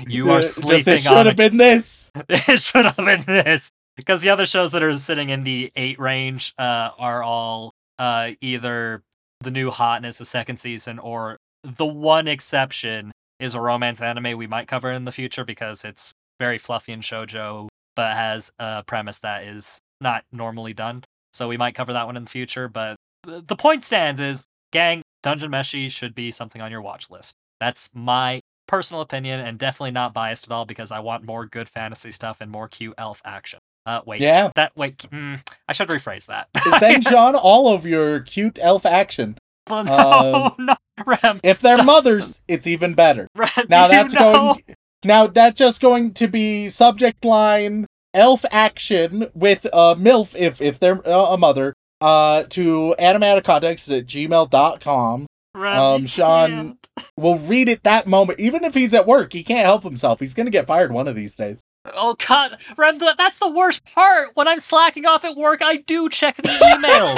You 0.07 0.32
are 0.32 0.41
Just- 0.41 0.55
sleeping 0.55 0.93
It 0.93 0.99
should 1.01 1.25
have 1.25 1.36
been 1.36 1.57
this. 1.57 2.11
it 2.30 2.59
should 2.59 2.86
have 2.86 2.97
been 2.97 3.23
this 3.25 3.71
because 3.99 4.21
the 4.21 4.29
other 4.29 4.45
shows 4.45 4.71
that 4.71 4.81
are 4.81 4.93
sitting 4.93 5.29
in 5.29 5.43
the 5.43 5.71
eight 5.75 5.99
range 5.99 6.53
uh, 6.57 6.91
are 6.97 7.21
all 7.21 7.73
uh, 7.97 8.31
either 8.41 9.03
the 9.41 9.51
new 9.51 9.69
hotness 9.69 10.17
the 10.17 10.25
second 10.25 10.57
season 10.57 10.99
or 10.99 11.37
the 11.63 11.85
one 11.85 12.27
exception 12.27 13.11
is 13.39 13.55
a 13.55 13.61
romance 13.61 14.01
anime 14.01 14.37
we 14.37 14.47
might 14.47 14.67
cover 14.67 14.91
in 14.91 15.05
the 15.05 15.11
future 15.11 15.45
because 15.45 15.83
it's 15.83 16.13
very 16.39 16.57
fluffy 16.57 16.91
and 16.91 17.03
shojo 17.03 17.67
but 17.95 18.15
has 18.15 18.51
a 18.59 18.83
premise 18.83 19.19
that 19.19 19.43
is 19.43 19.79
not 20.01 20.23
normally 20.31 20.73
done 20.73 21.03
so 21.33 21.47
we 21.47 21.57
might 21.57 21.75
cover 21.75 21.93
that 21.93 22.05
one 22.05 22.17
in 22.17 22.23
the 22.23 22.29
future 22.29 22.67
but 22.67 22.95
the 23.25 23.55
point 23.55 23.83
stands 23.83 24.21
is 24.21 24.45
gang 24.71 25.01
dungeon 25.23 25.51
meshi 25.51 25.89
should 25.89 26.15
be 26.15 26.31
something 26.31 26.61
on 26.61 26.71
your 26.71 26.81
watch 26.81 27.09
list 27.09 27.35
that's 27.59 27.89
my 27.93 28.39
personal 28.67 29.01
opinion 29.01 29.39
and 29.39 29.57
definitely 29.57 29.91
not 29.91 30.13
biased 30.13 30.47
at 30.47 30.51
all 30.51 30.65
because 30.65 30.91
I 30.91 30.99
want 30.99 31.25
more 31.25 31.45
good 31.45 31.67
fantasy 31.67 32.11
stuff 32.11 32.39
and 32.39 32.51
more 32.51 32.67
cute 32.67 32.93
elf 32.97 33.21
action. 33.25 33.59
Uh, 33.89 34.01
wait, 34.05 34.21
Yeah. 34.21 34.51
that 34.55 34.71
wait, 34.75 34.97
mm, 35.09 35.41
I 35.67 35.73
should 35.73 35.87
rephrase 35.87 36.27
that. 36.27 36.47
Send 36.77 37.03
Shaun 37.05 37.33
all 37.49 37.73
of 37.73 37.87
your 37.87 38.19
cute 38.19 38.59
elf 38.61 38.85
action. 38.85 39.37
But 39.65 39.83
no, 39.83 40.53
no, 40.59 40.75
Rem, 41.05 41.39
If 41.43 41.59
they're 41.59 41.83
mothers, 41.83 42.43
it's 42.47 42.67
even 42.67 42.93
better. 42.93 43.27
Rem, 43.35 43.49
Now 43.67 43.87
do 43.87 43.95
you 43.95 44.01
that's 44.03 44.13
know- 44.13 44.33
going. 44.33 44.63
Now 45.03 45.27
that's 45.27 45.57
just 45.57 45.81
going 45.81 46.13
to 46.15 46.27
be 46.27 46.69
subject 46.69 47.23
line 47.25 47.87
elf 48.13 48.43
action 48.51 49.27
with 49.33 49.65
uh 49.71 49.95
milf 49.95 50.35
if 50.35 50.61
if 50.61 50.79
they're 50.79 51.07
uh, 51.07 51.33
a 51.33 51.37
mother 51.37 51.73
uh 52.01 52.43
to 52.49 52.95
animatic 52.99 53.43
context 53.43 53.89
at 53.89 54.05
gmail.com 54.07 55.25
Rem, 55.55 55.79
um, 55.79 56.05
Shaun- 56.05 56.77
we'll 57.17 57.37
read 57.39 57.69
it 57.69 57.83
that 57.83 58.07
moment 58.07 58.39
even 58.39 58.63
if 58.63 58.73
he's 58.73 58.93
at 58.93 59.07
work 59.07 59.31
he 59.33 59.43
can't 59.43 59.65
help 59.65 59.83
himself 59.83 60.19
he's 60.19 60.33
gonna 60.33 60.49
get 60.49 60.67
fired 60.67 60.91
one 60.91 61.07
of 61.07 61.15
these 61.15 61.35
days 61.35 61.61
Oh 61.93 62.15
God, 62.27 62.59
Rem, 62.77 62.97
that's 62.97 63.39
the 63.39 63.49
worst 63.49 63.85
part. 63.85 64.29
When 64.35 64.47
I'm 64.47 64.59
slacking 64.59 65.05
off 65.05 65.25
at 65.25 65.35
work, 65.35 65.61
I 65.63 65.77
do 65.77 66.09
check 66.09 66.37
the 66.37 66.49
emails, 66.49 67.17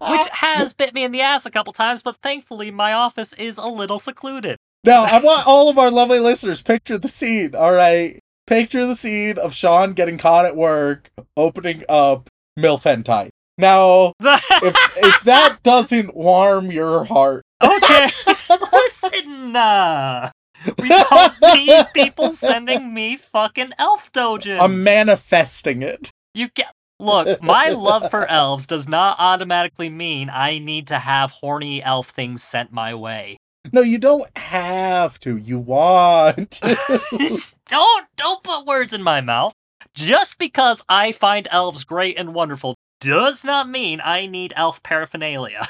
which 0.10 0.28
has 0.32 0.72
bit 0.72 0.94
me 0.94 1.04
in 1.04 1.12
the 1.12 1.20
ass 1.20 1.46
a 1.46 1.50
couple 1.50 1.72
times. 1.72 2.02
But 2.02 2.16
thankfully, 2.16 2.70
my 2.70 2.92
office 2.92 3.32
is 3.34 3.58
a 3.58 3.66
little 3.66 3.98
secluded. 3.98 4.56
Now, 4.84 5.04
I 5.04 5.20
want 5.22 5.46
all 5.46 5.68
of 5.68 5.78
our 5.78 5.90
lovely 5.90 6.20
listeners 6.20 6.62
picture 6.62 6.98
the 6.98 7.08
scene, 7.08 7.54
all 7.54 7.72
right? 7.72 8.20
Picture 8.46 8.86
the 8.86 8.94
scene 8.94 9.38
of 9.38 9.54
Shaun 9.54 9.94
getting 9.94 10.18
caught 10.18 10.44
at 10.44 10.56
work, 10.56 11.10
opening 11.36 11.82
up 11.88 12.28
MILF 12.56 12.82
hentai. 12.82 13.30
Now, 13.58 14.12
if 14.20 14.46
if 14.96 15.24
that 15.24 15.62
doesn't 15.62 16.14
warm 16.14 16.70
your 16.70 17.04
heart, 17.04 17.42
Okay, 17.62 18.06
listen, 18.72 19.56
uh, 19.56 20.30
we 20.78 20.88
don't 20.88 21.34
need 21.54 21.86
people 21.94 22.30
sending 22.30 22.92
me 22.92 23.16
fucking 23.16 23.72
elf 23.78 24.12
dojins. 24.12 24.60
I'm 24.60 24.82
manifesting 24.82 25.82
it. 25.82 26.10
You 26.34 26.48
get 26.48 26.72
look. 26.98 27.42
My 27.42 27.70
love 27.70 28.10
for 28.10 28.26
elves 28.26 28.66
does 28.66 28.88
not 28.88 29.16
automatically 29.18 29.90
mean 29.90 30.30
I 30.30 30.58
need 30.58 30.86
to 30.88 30.98
have 30.98 31.30
horny 31.30 31.82
elf 31.82 32.08
things 32.08 32.42
sent 32.42 32.72
my 32.72 32.94
way. 32.94 33.38
No, 33.72 33.80
you 33.80 33.98
don't 33.98 34.36
have 34.36 35.18
to. 35.20 35.36
You 35.36 35.58
want. 35.58 36.60
don't 37.68 38.06
don't 38.16 38.42
put 38.42 38.66
words 38.66 38.94
in 38.94 39.02
my 39.02 39.20
mouth. 39.20 39.52
Just 39.94 40.38
because 40.38 40.82
I 40.88 41.12
find 41.12 41.48
elves 41.50 41.84
great 41.84 42.18
and 42.18 42.34
wonderful 42.34 42.74
does 43.00 43.44
not 43.44 43.68
mean 43.68 44.00
I 44.04 44.26
need 44.26 44.52
elf 44.56 44.82
paraphernalia. 44.82 45.66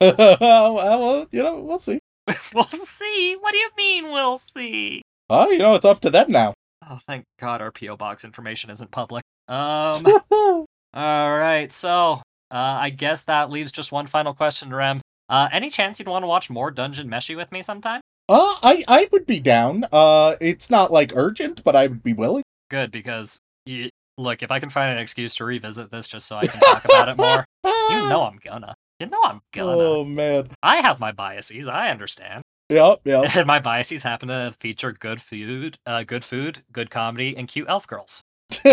well, 0.00 1.26
you 1.30 1.42
know, 1.42 1.60
we'll 1.60 1.78
see. 1.78 2.00
we'll 2.54 2.64
see. 2.64 3.36
What 3.40 3.52
do 3.52 3.58
you 3.58 3.70
mean 3.76 4.12
we'll 4.12 4.38
see? 4.38 5.02
Oh, 5.28 5.50
you 5.50 5.58
know, 5.58 5.74
it's 5.74 5.84
up 5.84 6.00
to 6.00 6.10
them 6.10 6.30
now. 6.30 6.54
Oh, 6.88 7.00
thank 7.06 7.24
God 7.40 7.60
our 7.60 7.72
PO 7.72 7.96
box 7.96 8.24
information 8.24 8.70
isn't 8.70 8.90
public. 8.90 9.24
Um. 9.48 10.04
All 10.94 11.36
right, 11.38 11.70
so 11.72 12.22
uh, 12.50 12.78
I 12.80 12.90
guess 12.90 13.24
that 13.24 13.50
leaves 13.50 13.70
just 13.70 13.92
one 13.92 14.06
final 14.06 14.32
question, 14.32 14.70
to 14.70 14.76
Rem. 14.76 15.00
Uh, 15.28 15.48
any 15.52 15.68
chance 15.68 15.98
you'd 15.98 16.08
want 16.08 16.22
to 16.22 16.26
watch 16.26 16.48
more 16.48 16.70
Dungeon 16.70 17.08
Meshi 17.08 17.36
with 17.36 17.52
me 17.52 17.60
sometime? 17.60 18.00
Uh, 18.28 18.54
I 18.62 18.82
I 18.88 19.08
would 19.12 19.26
be 19.26 19.38
down. 19.38 19.84
Uh, 19.92 20.36
it's 20.40 20.70
not 20.70 20.92
like 20.92 21.12
urgent, 21.14 21.62
but 21.64 21.76
I 21.76 21.86
would 21.86 22.02
be 22.02 22.12
willing. 22.12 22.44
Good, 22.70 22.90
because 22.90 23.38
y 23.66 23.90
look, 24.16 24.42
if 24.42 24.50
I 24.50 24.58
can 24.58 24.70
find 24.70 24.92
an 24.92 24.98
excuse 24.98 25.34
to 25.36 25.44
revisit 25.44 25.90
this 25.90 26.08
just 26.08 26.26
so 26.26 26.36
I 26.36 26.46
can 26.46 26.60
talk 26.60 26.84
about 26.84 27.08
it 27.08 27.16
more, 27.16 27.44
you 27.64 28.08
know 28.08 28.22
I'm 28.22 28.38
gonna. 28.42 28.74
You 29.00 29.06
know 29.06 29.20
I'm 29.22 29.40
gonna. 29.52 29.76
Oh 29.76 30.04
man. 30.04 30.48
I 30.62 30.76
have 30.76 31.00
my 31.00 31.12
biases. 31.12 31.68
I 31.68 31.90
understand, 31.90 32.42
Yep, 32.70 33.00
yep. 33.04 33.36
and 33.36 33.46
my 33.46 33.58
biases 33.58 34.02
happen 34.02 34.28
to 34.28 34.54
feature 34.58 34.92
good 34.92 35.20
food, 35.20 35.78
uh, 35.86 36.02
good 36.02 36.24
food, 36.24 36.62
good 36.72 36.90
comedy, 36.90 37.36
and 37.36 37.48
cute 37.48 37.68
elf 37.68 37.86
girls. 37.86 38.22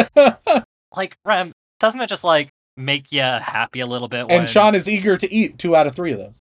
Like 0.95 1.17
Rem, 1.25 1.51
doesn't 1.79 1.99
it 1.99 2.07
just 2.07 2.23
like 2.23 2.49
make 2.77 3.11
you 3.11 3.21
happy 3.21 3.79
a 3.79 3.87
little 3.87 4.07
bit? 4.07 4.27
When... 4.27 4.41
and 4.41 4.49
Shaun 4.49 4.75
is 4.75 4.87
eager 4.87 5.17
to 5.17 5.33
eat 5.33 5.57
two 5.57 5.75
out 5.75 5.87
of 5.87 5.95
three 5.95 6.11
of 6.11 6.19
those. 6.19 6.39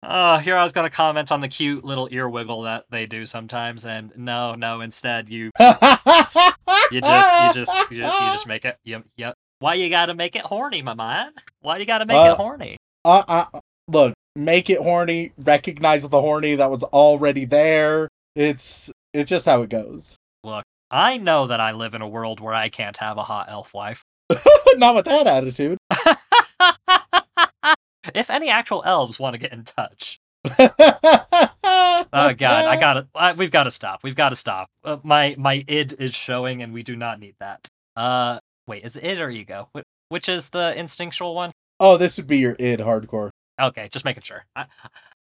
Uh, 0.00 0.38
here 0.40 0.56
I 0.56 0.62
was 0.62 0.72
gonna 0.72 0.88
comment 0.88 1.32
on 1.32 1.40
the 1.40 1.48
cute 1.48 1.84
little 1.84 2.08
ear 2.12 2.28
wiggle 2.28 2.62
that 2.62 2.84
they 2.90 3.06
do 3.06 3.26
sometimes, 3.26 3.84
and 3.84 4.12
no, 4.16 4.54
no, 4.54 4.80
instead 4.80 5.28
you 5.28 5.50
you 5.58 7.00
just 7.00 7.34
you 7.34 7.52
just 7.52 7.90
you, 7.90 7.96
you 7.96 8.30
just 8.30 8.46
make 8.46 8.64
it 8.64 8.78
you, 8.84 9.02
you 9.16 9.32
why 9.62 9.74
you 9.74 9.88
gotta 9.88 10.14
make 10.14 10.34
it 10.34 10.42
horny, 10.42 10.82
my 10.82 10.94
man? 10.94 11.30
Why 11.60 11.78
you 11.78 11.86
gotta 11.86 12.04
make 12.04 12.16
Uh, 12.16 12.32
it 12.32 12.36
horny? 12.36 12.76
uh, 13.04 13.22
uh, 13.28 13.60
look, 13.88 14.14
make 14.34 14.68
it 14.68 14.78
horny. 14.80 15.32
Recognize 15.38 16.02
the 16.08 16.20
horny 16.20 16.56
that 16.56 16.70
was 16.70 16.82
already 16.82 17.44
there. 17.44 18.08
It's 18.34 18.90
it's 19.14 19.30
just 19.30 19.46
how 19.46 19.62
it 19.62 19.70
goes. 19.70 20.16
Look, 20.42 20.64
I 20.90 21.16
know 21.16 21.46
that 21.46 21.60
I 21.60 21.70
live 21.72 21.94
in 21.94 22.02
a 22.02 22.08
world 22.08 22.40
where 22.40 22.54
I 22.54 22.68
can't 22.68 22.96
have 22.96 23.18
a 23.18 23.22
hot 23.22 23.46
elf 23.48 23.72
wife. 23.72 24.02
Not 24.76 24.96
with 24.96 25.04
that 25.04 25.26
attitude. 25.28 25.78
if 28.14 28.30
any 28.30 28.48
actual 28.48 28.82
elves 28.84 29.20
want 29.20 29.34
to 29.34 29.38
get 29.38 29.52
in 29.52 29.62
touch, 29.64 30.18
oh 30.58 30.70
god, 32.12 32.42
I 32.42 32.80
gotta, 32.80 33.06
I, 33.14 33.32
we've 33.34 33.50
got 33.50 33.64
to 33.64 33.70
stop. 33.70 34.02
We've 34.02 34.16
got 34.16 34.30
to 34.30 34.36
stop. 34.36 34.68
Uh, 34.84 34.96
my 35.04 35.36
my 35.38 35.62
id 35.68 35.92
is 36.00 36.14
showing, 36.14 36.62
and 36.62 36.72
we 36.72 36.82
do 36.82 36.96
not 36.96 37.20
need 37.20 37.34
that. 37.38 37.68
Uh, 37.94 38.38
wait, 38.66 38.84
is 38.84 38.96
it 38.96 39.04
id 39.04 39.20
or 39.20 39.30
ego? 39.30 39.68
Which 40.08 40.28
is 40.28 40.50
the 40.50 40.76
instinctual 40.76 41.34
one? 41.34 41.52
Oh, 41.80 41.96
this 41.96 42.16
would 42.16 42.26
be 42.26 42.38
your 42.38 42.56
id 42.58 42.80
hardcore. 42.80 43.30
Okay, 43.60 43.88
just 43.90 44.04
making 44.04 44.22
sure. 44.22 44.44
I, 44.56 44.66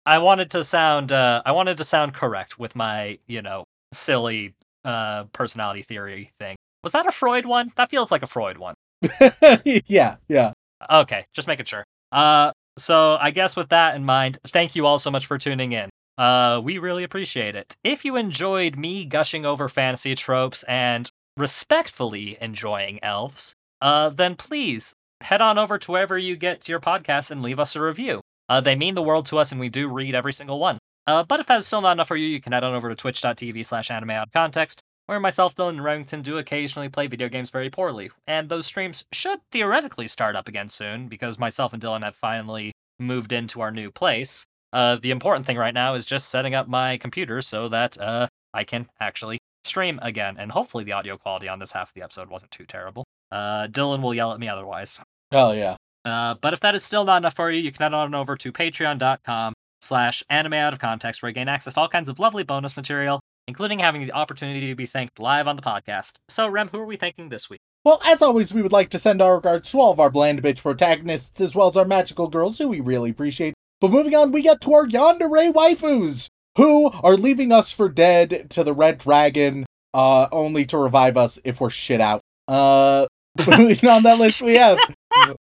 I 0.06 0.20
wanted 0.20 0.52
to 0.52 0.64
sound, 0.64 1.12
uh, 1.12 1.42
I 1.46 1.52
wanted 1.52 1.78
to 1.78 1.84
sound 1.84 2.14
correct 2.14 2.58
with 2.58 2.76
my, 2.76 3.20
you 3.28 3.42
know, 3.42 3.64
silly 3.94 4.54
uh 4.86 5.26
personality 5.34 5.82
theory 5.82 6.32
thing. 6.40 6.56
Was 6.84 6.94
that 6.94 7.08
a 7.08 7.12
Freud 7.12 7.46
one? 7.46 7.72
That 7.76 7.90
feels 7.90 8.12
like 8.12 8.24
a 8.24 8.28
Freud 8.28 8.58
one. 8.58 8.76
yeah, 9.66 10.18
yeah. 10.28 10.54
Okay, 10.90 11.26
just 11.34 11.48
making 11.48 11.66
sure. 11.66 11.84
Uh, 12.12 12.52
so 12.78 13.18
I 13.20 13.32
guess 13.32 13.56
with 13.56 13.70
that 13.70 13.96
in 13.96 14.06
mind, 14.06 14.38
thank 14.48 14.76
you 14.76 14.86
all 14.86 15.00
so 15.00 15.12
much 15.12 15.26
for 15.26 15.38
tuning 15.38 15.72
in. 15.72 15.90
Uh, 16.18 16.62
we 16.64 16.78
really 16.78 17.04
appreciate 17.04 17.56
it. 17.56 17.76
If 17.84 18.06
you 18.06 18.16
enjoyed 18.16 18.76
me 18.76 19.06
gushing 19.06 19.46
over 19.46 19.70
fantasy 19.70 20.16
tropes 20.16 20.64
and 20.64 21.10
respectfully 21.38 22.38
enjoying 22.42 23.00
elves, 23.04 23.54
uh, 23.82 24.10
then 24.10 24.36
please 24.36 24.94
head 25.22 25.42
on 25.42 25.58
over 25.58 25.78
to 25.78 25.92
wherever 25.92 26.18
you 26.18 26.36
get 26.36 26.68
your 26.68 26.80
podcasts 26.80 27.32
and 27.32 27.42
leave 27.42 27.60
us 27.60 27.76
a 27.76 27.82
review. 27.82 28.22
Uh, 28.50 28.62
they 28.62 28.76
mean 28.76 28.96
the 28.96 29.02
world 29.02 29.26
to 29.28 29.38
us, 29.38 29.52
and 29.52 29.60
we 29.60 29.70
do 29.70 29.88
read 29.88 30.16
every 30.16 30.34
single 30.34 30.60
one. 30.60 30.78
Uh, 31.06 31.24
but 31.24 31.40
if 31.40 31.46
that's 31.48 31.68
still 31.68 31.82
not 31.82 31.94
enough 31.94 32.08
for 32.08 32.16
you, 32.16 32.28
you 32.28 32.42
can 32.42 32.54
head 32.54 32.64
on 32.64 32.74
over 32.74 32.90
to 32.90 32.96
twitch.tv 32.96 33.66
slash 33.66 33.92
anime 33.92 34.12
out 34.12 34.32
context, 34.34 34.82
where 35.06 35.20
myself, 35.20 35.56
Dylan, 35.56 35.82
Remington 35.82 36.22
do 36.22 36.38
occasionally 36.38 36.90
play 36.90 37.08
video 37.08 37.30
games 37.30 37.50
very 37.50 37.70
poorly. 37.70 38.12
And 38.26 38.50
those 38.50 38.66
streams 38.66 39.06
should 39.12 39.40
theoretically 39.52 40.08
start 40.08 40.36
up 40.36 40.48
again 40.48 40.68
soon, 40.68 41.08
because 41.08 41.40
myself 41.40 41.74
and 41.74 41.82
Dylan 41.82 42.04
have 42.04 42.16
finally 42.16 42.74
moved 43.00 43.32
into 43.32 43.62
our 43.62 43.72
new 43.72 43.92
place. 43.92 44.46
Uh, 44.74 44.98
the 44.98 45.12
important 45.12 45.46
thing 45.46 45.58
right 45.58 45.74
now 45.74 45.94
is 45.94 46.06
just 46.06 46.30
setting 46.30 46.54
up 46.54 46.68
my 46.68 46.98
computer 46.98 47.42
so 47.42 47.70
that 47.70 48.00
uh, 48.00 48.28
I 48.54 48.64
can 48.64 48.90
actually 49.00 49.40
stream 49.68 50.00
again, 50.02 50.36
and 50.38 50.52
hopefully 50.52 50.84
the 50.84 50.94
audio 50.94 51.18
quality 51.18 51.48
on 51.48 51.60
this 51.60 51.72
half 51.72 51.90
of 51.90 51.94
the 51.94 52.02
episode 52.02 52.30
wasn't 52.30 52.52
too 52.52 52.66
terrible. 52.66 53.04
Uh, 53.32 53.68
Dylan 53.68 54.02
will 54.02 54.14
yell 54.14 54.34
at 54.34 54.40
me 54.40 54.48
otherwise. 54.48 55.00
Hell 55.32 55.56
yeah. 55.56 55.76
Uh, 56.06 56.36
but 56.36 56.54
if 56.54 56.62
that 56.62 56.76
is 56.76 56.84
still 56.84 57.04
not 57.04 57.18
enough 57.18 57.36
for 57.36 57.52
you, 57.52 57.62
you 57.62 57.72
can 57.72 57.84
head 57.84 57.94
on 57.94 58.16
over 58.16 58.38
to 58.38 58.52
patreon.com 58.52 59.54
slash 59.82 60.24
anime 60.30 60.54
out 60.54 60.74
of 60.74 60.80
context 60.80 61.22
where 61.22 61.30
you 61.30 61.34
gain 61.34 61.50
access 61.50 61.74
to 61.74 61.80
all 61.80 61.90
kinds 61.90 62.10
of 62.10 62.20
lovely 62.20 62.44
bonus 62.44 62.78
material, 62.78 63.20
including 63.48 63.80
having 63.80 64.06
the 64.06 64.14
opportunity 64.14 64.68
to 64.68 64.76
be 64.76 64.86
thanked 64.86 65.20
live 65.20 65.48
on 65.48 65.56
the 65.56 65.62
podcast. 65.62 66.14
So, 66.30 66.48
Rem, 66.48 66.70
who 66.70 66.80
are 66.80 66.86
we 66.86 66.96
thanking 66.96 67.30
this 67.30 67.50
week? 67.50 67.60
Well, 67.84 68.02
as 68.06 68.22
always, 68.22 68.54
we 68.54 68.62
would 68.62 68.72
like 68.72 68.90
to 68.90 69.00
send 69.00 69.22
our 69.22 69.36
regards 69.36 69.72
to 69.72 69.80
all 69.80 69.92
of 69.92 70.00
our 70.00 70.10
bland 70.10 70.42
bitch 70.42 70.62
protagonists, 70.62 71.40
as 71.40 71.56
well 71.56 71.68
as 71.68 71.78
our 71.78 71.86
magical 71.86 72.28
girls, 72.28 72.58
who 72.58 72.68
we 72.68 72.80
really 72.80 73.10
appreciate. 73.10 73.54
But 73.80 73.92
moving 73.92 74.16
on, 74.16 74.32
we 74.32 74.42
get 74.42 74.62
to 74.62 74.74
our 74.74 74.86
yandere 74.86 75.54
waifus, 75.54 76.28
who 76.58 76.92
are 77.04 77.16
leaving 77.16 77.52
us 77.52 77.72
for 77.72 77.88
dead 77.88 78.50
to 78.50 78.64
the 78.64 78.74
red 78.74 78.98
dragon, 78.98 79.66
uh, 79.94 80.28
only 80.32 80.66
to 80.66 80.78
revive 80.78 81.16
us 81.16 81.40
if 81.44 81.62
we're 81.62 81.70
shit 81.70 82.02
out. 82.02 82.22
Uh, 82.48 83.08
on 83.40 84.04
that 84.04 84.18
list, 84.20 84.42
we 84.42 84.56
have. 84.56 84.80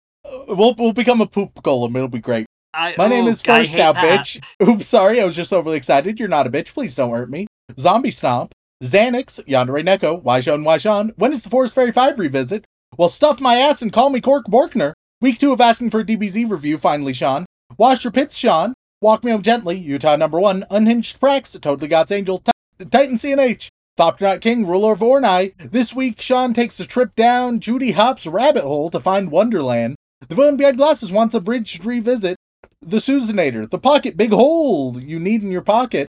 We'll, 0.45 0.75
we'll 0.77 0.91
become 0.91 1.21
a 1.21 1.25
poop 1.25 1.53
golem. 1.63 1.95
It'll 1.95 2.09
be 2.09 2.19
great. 2.19 2.47
I, 2.73 2.93
My 2.97 3.07
name 3.07 3.25
oh, 3.25 3.29
is 3.29 3.41
First 3.41 3.75
now, 3.77 3.93
that. 3.93 4.25
Bitch. 4.25 4.43
Oops, 4.67 4.85
sorry, 4.85 5.21
I 5.21 5.25
was 5.25 5.37
just 5.37 5.53
overly 5.53 5.77
excited. 5.77 6.19
You're 6.19 6.27
not 6.27 6.45
a 6.45 6.49
bitch. 6.49 6.73
Please 6.73 6.95
don't 6.95 7.11
hurt 7.11 7.29
me. 7.29 7.47
Zombie 7.79 8.11
Stomp, 8.11 8.51
Xanax, 8.83 9.41
Yandere 9.45 9.83
Neko, 9.83 10.21
Waishon 10.21 10.63
Waishon. 10.63 11.13
When 11.17 11.31
is 11.31 11.43
the 11.43 11.49
Forest 11.49 11.75
Fairy 11.75 11.93
5 11.93 12.19
revisit? 12.19 12.65
Well, 12.97 13.07
stuff 13.07 13.39
my 13.39 13.55
ass 13.55 13.81
and 13.81 13.93
call 13.93 14.09
me 14.09 14.19
Cork 14.19 14.47
Borkner. 14.47 14.91
Week 15.21 15.39
2 15.39 15.53
of 15.53 15.61
asking 15.61 15.91
for 15.91 16.01
a 16.01 16.05
DBZ 16.05 16.49
review, 16.49 16.77
finally, 16.77 17.13
Shaun. 17.13 17.45
Wash 17.77 18.03
your 18.03 18.11
pits, 18.11 18.37
Shaun. 18.37 18.73
Walk 18.99 19.23
me 19.23 19.29
home 19.29 19.43
gently, 19.43 19.77
Utah 19.77 20.15
number 20.15 20.39
1. 20.39 20.65
Unhinged 20.71 21.19
Prax, 21.21 21.59
Totally 21.61 21.87
God's 21.87 22.11
Angel, 22.11 22.39
Ti- 22.39 22.85
Titan 22.85 23.15
CNH. 23.15 23.69
Thopknot 23.95 24.41
King, 24.41 24.65
ruler 24.65 24.93
of 24.93 24.99
Ornai. 25.01 25.53
This 25.59 25.93
week, 25.93 26.19
Shaun 26.19 26.55
takes 26.55 26.79
a 26.79 26.85
trip 26.85 27.15
down 27.15 27.59
Judy 27.59 27.91
Hop's 27.91 28.25
rabbit 28.25 28.63
hole 28.63 28.89
to 28.89 28.99
find 28.99 29.29
Wonderland. 29.29 29.97
The 30.27 30.33
villain 30.33 30.57
behind 30.57 30.77
glasses 30.77 31.11
wants 31.11 31.35
a 31.35 31.39
bridge 31.39 31.79
to 31.79 31.87
revisit. 31.87 32.37
The 32.81 32.97
Susanator, 32.97 33.69
the 33.69 33.77
pocket 33.77 34.17
big 34.17 34.31
hole 34.31 34.99
you 34.99 35.19
need 35.19 35.43
in 35.43 35.51
your 35.51 35.61
pocket. 35.61 36.07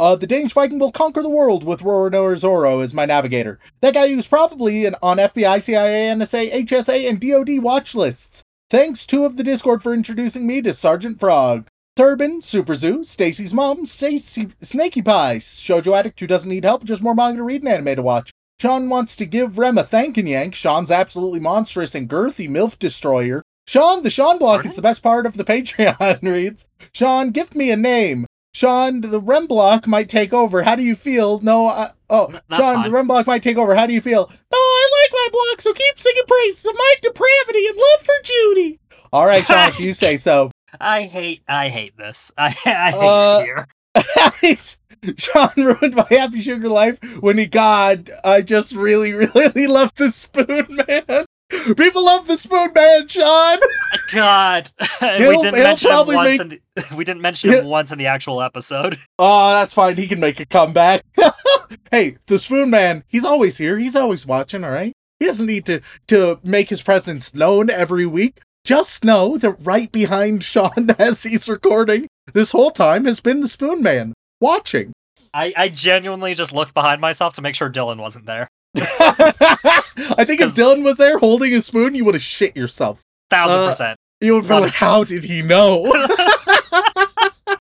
Uh, 0.00 0.16
the 0.16 0.26
Danish 0.26 0.52
Viking 0.52 0.80
will 0.80 0.92
conquer 0.92 1.22
the 1.22 1.28
world 1.28 1.62
with 1.62 1.82
Roronoa 1.82 2.36
Zoro 2.36 2.80
as 2.80 2.94
my 2.94 3.04
navigator. 3.04 3.60
That 3.80 3.94
guy 3.94 4.08
who's 4.08 4.26
probably 4.26 4.86
an, 4.86 4.96
on 5.02 5.18
FBI, 5.18 5.62
CIA, 5.62 6.08
NSA, 6.14 6.66
HSA, 6.66 7.08
and 7.08 7.20
DoD 7.20 7.62
watch 7.62 7.94
lists. 7.94 8.42
Thanks 8.70 9.06
two 9.06 9.24
of 9.24 9.36
the 9.36 9.44
Discord 9.44 9.84
for 9.84 9.94
introducing 9.94 10.48
me 10.48 10.62
to 10.62 10.72
Sergeant 10.72 11.20
Frog. 11.20 11.68
Turban, 11.98 12.40
Super 12.40 12.76
Zoo, 12.76 13.02
Stacy's 13.02 13.52
mom, 13.52 13.84
Stacy, 13.84 14.50
Snaky 14.62 15.02
Pie, 15.02 15.38
Shoujo 15.38 15.98
Addict 15.98 16.20
who 16.20 16.28
doesn't 16.28 16.48
need 16.48 16.62
help, 16.62 16.84
just 16.84 17.02
more 17.02 17.12
manga 17.12 17.38
to 17.38 17.42
read 17.42 17.62
and 17.62 17.68
anime 17.68 17.96
to 17.96 18.02
watch. 18.02 18.30
Shaun 18.60 18.88
wants 18.88 19.16
to 19.16 19.26
give 19.26 19.58
Rem 19.58 19.76
a 19.76 19.82
thank 19.82 20.16
and 20.16 20.28
yank. 20.28 20.54
Shaun's 20.54 20.92
absolutely 20.92 21.40
monstrous 21.40 21.96
and 21.96 22.08
girthy 22.08 22.48
MILF 22.48 22.78
destroyer. 22.78 23.42
Shaun, 23.66 24.04
the 24.04 24.10
Shaun 24.10 24.38
block 24.38 24.64
is 24.64 24.76
the 24.76 24.80
best 24.80 25.02
part 25.02 25.26
of 25.26 25.36
the 25.36 25.42
Patreon 25.42 26.22
reads. 26.22 26.68
Shaun, 26.94 27.32
give 27.32 27.56
me 27.56 27.72
a 27.72 27.76
name. 27.76 28.26
Shaun, 28.54 29.00
the 29.00 29.20
Rem 29.20 29.48
block 29.48 29.88
might 29.88 30.08
take 30.08 30.32
over. 30.32 30.62
How 30.62 30.76
do 30.76 30.84
you 30.84 30.94
feel? 30.94 31.40
No, 31.40 31.66
I, 31.66 31.90
oh, 32.08 32.28
That's 32.48 32.62
Shaun, 32.62 32.74
fine. 32.76 32.84
the 32.84 32.90
Rem 32.92 33.08
block 33.08 33.26
might 33.26 33.42
take 33.42 33.58
over. 33.58 33.74
How 33.74 33.88
do 33.88 33.92
you 33.92 34.00
feel? 34.00 34.28
No, 34.28 34.56
I 34.56 34.88
like 35.02 35.12
my 35.12 35.28
block, 35.32 35.60
so 35.60 35.72
keep 35.72 35.98
singing 35.98 36.22
praises 36.28 36.64
of 36.64 36.74
my 36.76 36.94
depravity 37.02 37.66
and 37.66 37.76
love 37.76 38.06
for 38.06 38.14
Judy. 38.22 38.78
All 39.12 39.26
right, 39.26 39.42
Shaun, 39.44 39.70
if 39.70 39.80
you 39.80 39.94
say 39.94 40.16
so. 40.16 40.52
I 40.80 41.02
hate 41.02 41.42
I 41.48 41.68
hate 41.68 41.96
this. 41.96 42.32
I, 42.38 42.46
I 42.46 42.90
hate 42.90 42.94
Uh, 42.94 43.40
it 43.40 43.44
here. 43.44 43.66
Shaun 45.16 45.50
ruined 45.56 45.94
my 45.94 46.06
happy 46.10 46.40
sugar 46.40 46.68
life 46.68 46.98
when 47.20 47.38
he 47.38 47.46
God, 47.46 48.10
I 48.24 48.42
just 48.42 48.72
really, 48.74 49.12
really 49.34 49.66
love 49.66 49.92
the 49.96 50.10
spoon 50.10 50.80
man. 50.88 51.24
People 51.76 52.04
love 52.04 52.26
the 52.26 52.36
spoon 52.36 52.68
man, 52.74 53.06
Shaun. 53.08 53.58
God, 54.12 54.70
He'll- 55.00 55.42
didn't 55.42 55.54
he'll 55.54 55.64
mention 55.64 55.90
him 55.90 55.94
probably 55.94 56.16
once. 56.16 56.38
make- 56.44 56.62
In 56.90 56.96
we 56.96 57.04
didn't 57.04 57.22
mention 57.22 57.50
him 57.50 57.64
once 57.66 57.90
in 57.92 57.98
the 57.98 58.06
actual 58.06 58.42
episode. 58.42 58.98
Oh, 59.18 59.50
that's 59.52 59.72
fine. 59.72 59.96
He 59.96 60.06
can 60.08 60.20
make 60.20 60.40
a 60.40 60.46
comeback. 60.46 61.02
hey, 61.90 62.16
the 62.26 62.38
spoon 62.38 62.70
man, 62.70 63.04
he's 63.08 63.24
always 63.24 63.58
here. 63.58 63.78
He's 63.78 63.96
always 63.96 64.26
watching, 64.26 64.62
all 64.64 64.70
right? 64.70 64.92
He 65.20 65.26
doesn't 65.26 65.46
need 65.46 65.64
to 65.66 65.80
to 66.08 66.38
make 66.44 66.68
his 66.70 66.82
presence 66.82 67.34
known 67.34 67.70
every 67.70 68.06
week. 68.06 68.40
Just 68.68 69.02
know 69.02 69.38
that 69.38 69.52
right 69.64 69.90
behind 69.90 70.44
Shaun 70.44 70.90
as 70.98 71.22
he's 71.22 71.48
recording 71.48 72.06
this 72.34 72.52
whole 72.52 72.70
time 72.70 73.06
has 73.06 73.18
been 73.18 73.40
the 73.40 73.48
spoon 73.48 73.82
man 73.82 74.12
watching. 74.42 74.92
I, 75.32 75.54
I 75.56 75.68
genuinely 75.70 76.34
just 76.34 76.52
looked 76.52 76.74
behind 76.74 77.00
myself 77.00 77.32
to 77.36 77.40
make 77.40 77.54
sure 77.54 77.70
Dylan 77.70 77.96
wasn't 77.96 78.26
there. 78.26 78.46
I 78.76 80.22
think 80.26 80.42
if 80.42 80.54
Dylan 80.54 80.84
was 80.84 80.98
there 80.98 81.16
holding 81.16 81.54
a 81.54 81.62
spoon, 81.62 81.94
you 81.94 82.04
would 82.04 82.14
have 82.14 82.22
shit 82.22 82.54
yourself. 82.58 83.00
Thousand 83.30 83.60
Uh, 83.60 83.68
percent. 83.68 83.98
You 84.20 84.34
would 84.34 84.44
have 84.44 84.48
been 84.50 84.60
like, 84.64 84.74
how 84.74 85.02
did 85.02 85.24
he 85.24 85.40
know? 85.40 85.90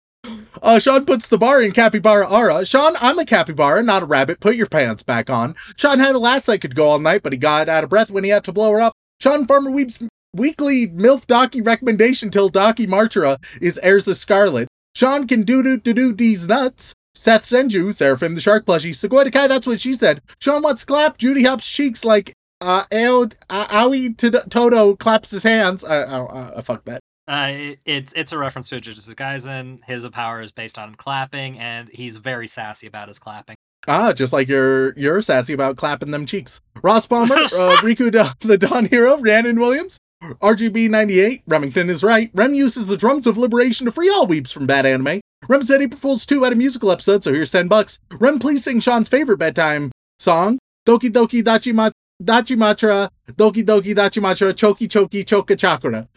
uh, 0.63 0.79
Shaun 0.79 1.05
puts 1.05 1.27
the 1.27 1.37
bar 1.37 1.61
in 1.61 1.71
Capybara 1.71 2.27
Ara. 2.33 2.65
Shaun, 2.65 2.95
I'm 2.99 3.19
a 3.19 3.25
capybara, 3.25 3.83
not 3.83 4.01
a 4.01 4.07
rabbit. 4.07 4.39
Put 4.39 4.55
your 4.55 4.65
pants 4.65 5.03
back 5.03 5.29
on. 5.29 5.55
Shaun 5.77 5.99
had 5.99 6.15
a 6.15 6.19
last 6.19 6.47
that 6.47 6.61
could 6.61 6.73
go 6.73 6.87
all 6.89 6.97
night, 6.99 7.21
but 7.21 7.31
he 7.31 7.37
got 7.37 7.69
out 7.69 7.83
of 7.83 7.91
breath 7.91 8.09
when 8.09 8.23
he 8.23 8.31
had 8.31 8.43
to 8.45 8.51
blow 8.51 8.71
her 8.71 8.81
up. 8.81 8.93
Shaun 9.19 9.45
Farmer 9.45 9.69
Weep's 9.69 9.99
weekly 10.36 10.88
MILF 10.88 11.25
Docky 11.25 11.65
recommendation 11.65 12.29
till 12.29 12.49
Docky 12.49 12.88
Marchera 12.88 13.43
is 13.61 13.79
Airs 13.81 14.05
the 14.05 14.15
Scarlet. 14.15 14.67
Shaun 14.95 15.27
can 15.27 15.43
do 15.43 15.63
do 15.63 15.77
do 15.77 15.93
do 15.93 16.13
these 16.13 16.47
nuts. 16.47 16.93
Seth 17.15 17.43
Senju, 17.43 17.93
Seraphim 17.93 18.36
the 18.36 18.41
Shark 18.41 18.65
plushie, 18.65 18.95
Sequoia 18.95 19.31
Kai, 19.31 19.47
that's 19.47 19.65
what 19.65 19.79
she 19.79 19.93
said. 19.93 20.21
Shaun 20.39 20.61
wants 20.61 20.83
clap 20.83 21.17
Judy 21.17 21.43
Hop's 21.43 21.69
cheeks 21.69 22.03
like 22.03 22.33
uh, 22.59 22.83
Ao, 22.91 23.29
uh, 23.49 23.67
Aoi 23.69 24.09
to 24.17 24.31
Todo 24.49 24.95
claps 24.95 25.31
his 25.31 25.43
hands. 25.43 25.83
I, 25.83 26.01
I, 26.01 26.57
I, 26.57 26.61
fuck 26.61 26.83
that. 26.86 26.99
Uh, 27.27 27.49
it, 27.51 27.79
it's 27.86 28.13
it's 28.15 28.31
a 28.31 28.38
reference 28.38 28.69
to 28.69 28.79
Jujutsu 28.79 29.15
Kaisen. 29.15 29.83
His 29.86 30.07
power 30.09 30.41
is 30.41 30.51
based 30.51 30.77
on 30.77 30.95
clapping, 30.95 31.57
and 31.57 31.89
he's 31.89 32.17
very 32.17 32.47
sassy 32.47 32.88
about 32.88 33.07
his 33.07 33.17
clapping. 33.17 33.55
Ah, 33.88 34.13
just 34.13 34.33
like 34.33 34.47
you're 34.47 34.93
you're 34.97 35.21
sassy 35.21 35.53
about 35.53 35.77
clapping 35.77 36.11
them 36.11 36.25
cheeks. 36.25 36.61
Ross 36.81 37.05
Palmer, 37.05 37.36
uh, 37.36 37.77
Riku 37.81 38.11
the 38.39 38.57
Dawn 38.57 38.86
Hero, 38.86 39.17
Rhiannon 39.17 39.59
Williams, 39.59 39.99
RGB 40.41 40.89
98, 40.89 41.43
Remington 41.47 41.89
is 41.89 42.03
right. 42.03 42.30
Rem 42.34 42.53
uses 42.53 42.88
the 42.88 42.97
drums 42.97 43.28
of 43.28 43.38
liberation 43.38 43.86
to 43.86 43.91
free 43.91 44.09
all 44.09 44.28
weeps 44.28 44.51
from 44.51 44.65
bad 44.65 44.86
anime. 44.86 45.21
Rem 45.47 45.63
said 45.63 45.82
April 45.82 45.99
Fool's 45.99 46.26
2 46.26 46.43
at 46.45 46.53
a 46.53 46.55
musical 46.55 46.91
episode, 46.91 47.23
so 47.23 47.34
here's 47.34 47.51
10 47.51 47.67
bucks. 47.67 47.99
Rem, 48.19 48.39
please 48.39 48.63
sing 48.63 48.80
Shaun's 48.80 49.09
favorite 49.09 49.38
bedtime 49.38 49.91
song, 50.19 50.57
Doki 50.88 51.09
Doki 51.09 51.43
Dachi 51.43 51.73
Ma- 51.73 51.91
Dachi 52.23 52.55
Matra, 52.55 53.09
Doki 53.34 53.63
Doki 53.63 53.93
Dachi 53.93 54.21
Matra, 54.21 54.53
Choki 54.53 54.88
Choki 54.88 55.23
Choka 55.23 55.57
Chakra. 55.57 56.07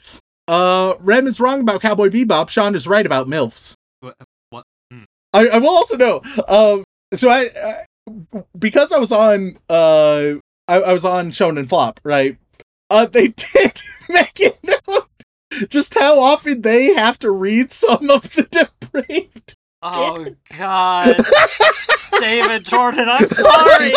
Uh, 0.47 0.95
Rem 1.01 1.27
is 1.27 1.41
wrong 1.41 1.61
about 1.61 1.83
Cowboy 1.83 2.09
Bebop. 2.09 2.49
Shaun 2.49 2.75
is 2.75 2.87
right 2.87 3.05
about 3.05 3.27
MILFs. 3.27 3.75
Wha- 4.03 4.13
What? 4.51 4.65
Hmm. 4.91 5.03
I, 5.35 5.49
I 5.49 5.59
will 5.59 5.69
also 5.77 5.97
know. 5.97 6.23
Um, 6.49 6.85
so 7.15 7.29
I, 7.29 7.49
I 7.65 7.85
because 8.59 8.91
I 8.93 8.99
was 8.99 9.13
on 9.13 9.59
uh 9.69 10.35
I, 10.67 10.77
I 10.81 10.93
was 10.95 11.05
on 11.05 11.31
Shonen 11.31 11.69
Flop, 11.69 12.01
right? 12.05 12.39
Uh, 12.91 13.07
they 13.07 13.29
did 13.55 13.83
make 14.09 14.41
it 14.41 14.59
known 14.63 15.03
just 15.69 15.95
how 15.95 16.21
often 16.21 16.63
they 16.63 16.95
have 16.95 17.19
to 17.21 17.31
read 17.31 17.73
some 17.73 18.11
of 18.11 18.35
the 18.35 18.43
depraved. 18.45 19.55
Oh 19.81 20.27
God, 20.57 21.25
David 22.19 22.65
Jordan, 22.65 23.09
I'm 23.09 23.29
sorry. 23.29 23.93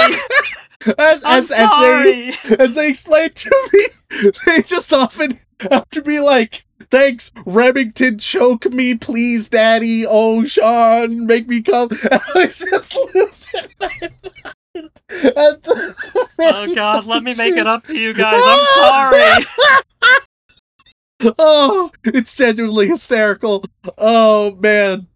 As 0.98 1.24
I'm 1.24 1.40
as, 1.40 1.52
as 1.52 1.70
they 2.04 2.56
as 2.56 2.76
they 2.76 2.90
explained 2.90 3.36
to 3.36 3.70
me, 3.74 4.32
they 4.46 4.62
just 4.62 4.94
often 4.94 5.40
have 5.72 5.90
to 5.90 6.04
be 6.04 6.20
like, 6.20 6.66
"Thanks, 6.92 7.32
Remington, 7.48 8.20
choke 8.20 8.66
me, 8.72 8.96
please, 8.96 9.50
Daddy. 9.50 10.06
Oh, 10.08 10.46
Shaun, 10.46 11.26
make 11.26 11.48
me 11.48 11.64
come." 11.64 11.90
I 12.12 12.20
was 12.36 12.60
just 12.60 12.96
losing 13.16 13.70
my 13.80 13.90
mind. 13.90 14.14
And 14.44 14.61
the- 14.74 15.96
Oh 16.40 16.76
God, 16.76 17.06
let 17.06 17.24
me 17.24 17.34
make 17.36 17.56
it 17.56 17.68
up 17.68 17.84
to 17.86 17.98
you 17.98 18.14
guys. 18.14 18.42
I'm 18.46 18.64
sorry. 21.22 21.34
oh, 21.38 21.92
it's 22.04 22.36
genuinely 22.36 22.88
hysterical. 22.88 23.64
Oh 23.98 24.56
man. 24.56 25.08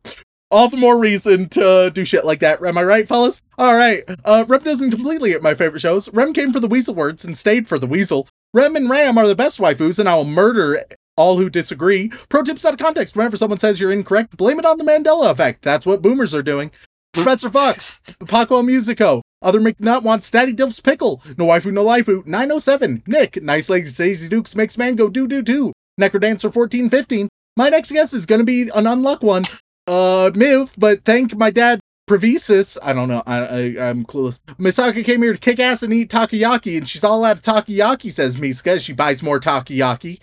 All 0.52 0.70
the 0.70 0.78
more 0.78 0.98
reason 0.98 1.50
to 1.50 1.90
do 1.94 2.06
shit 2.06 2.24
like 2.24 2.40
that. 2.40 2.64
Am 2.64 2.78
I 2.78 2.84
right, 2.84 3.08
fellas? 3.08 3.42
All 3.58 3.76
right. 3.76 4.04
Uh, 4.24 4.46
Rem 4.48 4.62
doesn't 4.62 4.92
completely 4.92 5.32
hit 5.32 5.42
my 5.42 5.56
favorite 5.56 5.80
shows. 5.80 6.08
Rem 6.14 6.34
came 6.34 6.54
for 6.54 6.60
the 6.60 6.68
Weasel 6.68 6.94
words 6.94 7.26
and 7.26 7.36
stayed 7.36 7.68
for 7.68 7.80
the 7.80 7.88
Weasel. 7.88 8.28
Rem 8.54 8.76
and 8.76 8.90
Ram 8.90 9.18
are 9.18 9.28
the 9.28 9.36
best 9.36 9.60
waifus, 9.60 9.98
and 10.00 10.08
I 10.08 10.16
will 10.16 10.24
murder 10.24 10.84
all 11.18 11.38
who 11.38 11.50
disagree. 11.50 12.10
Pro 12.30 12.44
tips 12.44 12.64
out 12.64 12.74
of 12.74 12.80
context. 12.80 13.16
Whenever 13.16 13.36
someone 13.38 13.60
says 13.60 13.80
you're 13.82 13.92
incorrect, 13.92 14.38
blame 14.38 14.60
it 14.60 14.66
on 14.66 14.78
the 14.78 14.84
Mandela 14.84 15.32
effect. 15.32 15.64
That's 15.64 15.86
what 15.86 16.02
boomers 16.04 16.34
are 16.34 16.44
doing. 16.44 16.72
Professor 17.16 17.50
Fox, 17.50 18.02
Paco 18.28 18.62
Musico, 18.62 19.22
Other 19.42 19.62
McNut 19.62 20.04
wants 20.04 20.30
Daddy 20.30 20.54
Dilf's 20.54 20.82
Pickle, 20.82 21.24
No 21.38 21.46
Waifu 21.46 21.72
No 21.72 21.86
Laifu, 21.86 22.26
907, 22.26 23.04
Nick, 23.08 23.42
Nice 23.42 23.70
Legs 23.70 23.96
Daisy 23.96 24.28
Dukes 24.28 24.54
makes 24.54 24.78
man 24.78 24.96
go 24.96 25.10
do 25.10 25.26
do 25.26 25.42
do, 25.42 25.72
Necrodancer 26.00 26.54
1415, 26.54 27.30
My 27.56 27.70
next 27.70 27.92
guess 27.92 28.14
is 28.14 28.26
gonna 28.26 28.44
be 28.44 28.64
an 28.64 28.84
unluck 28.84 29.22
one. 29.22 29.46
Uh, 29.88 30.30
Miv, 30.36 30.74
but 30.78 31.06
thank 31.06 31.38
my 31.38 31.52
dad 31.52 31.80
Previsis. 32.08 32.78
I 32.84 32.94
don't 32.94 33.08
know. 33.08 33.24
I, 33.26 33.38
I 33.38 33.90
I'm 33.90 34.06
clueless. 34.06 34.40
Misaka 34.60 35.04
came 35.04 35.24
here 35.24 35.34
to 35.34 35.40
kick 35.40 35.60
ass 35.60 35.82
and 35.82 35.94
eat 35.94 36.10
takoyaki, 36.12 36.78
and 36.78 36.88
she's 36.88 37.04
all 37.04 37.24
out 37.24 37.38
of 37.38 37.42
takoyaki. 37.44 38.12
Says 38.12 38.38
Miska. 38.38 38.80
She 38.80 38.94
buys 38.94 39.24
more 39.24 39.40
takoyaki. 39.40 40.20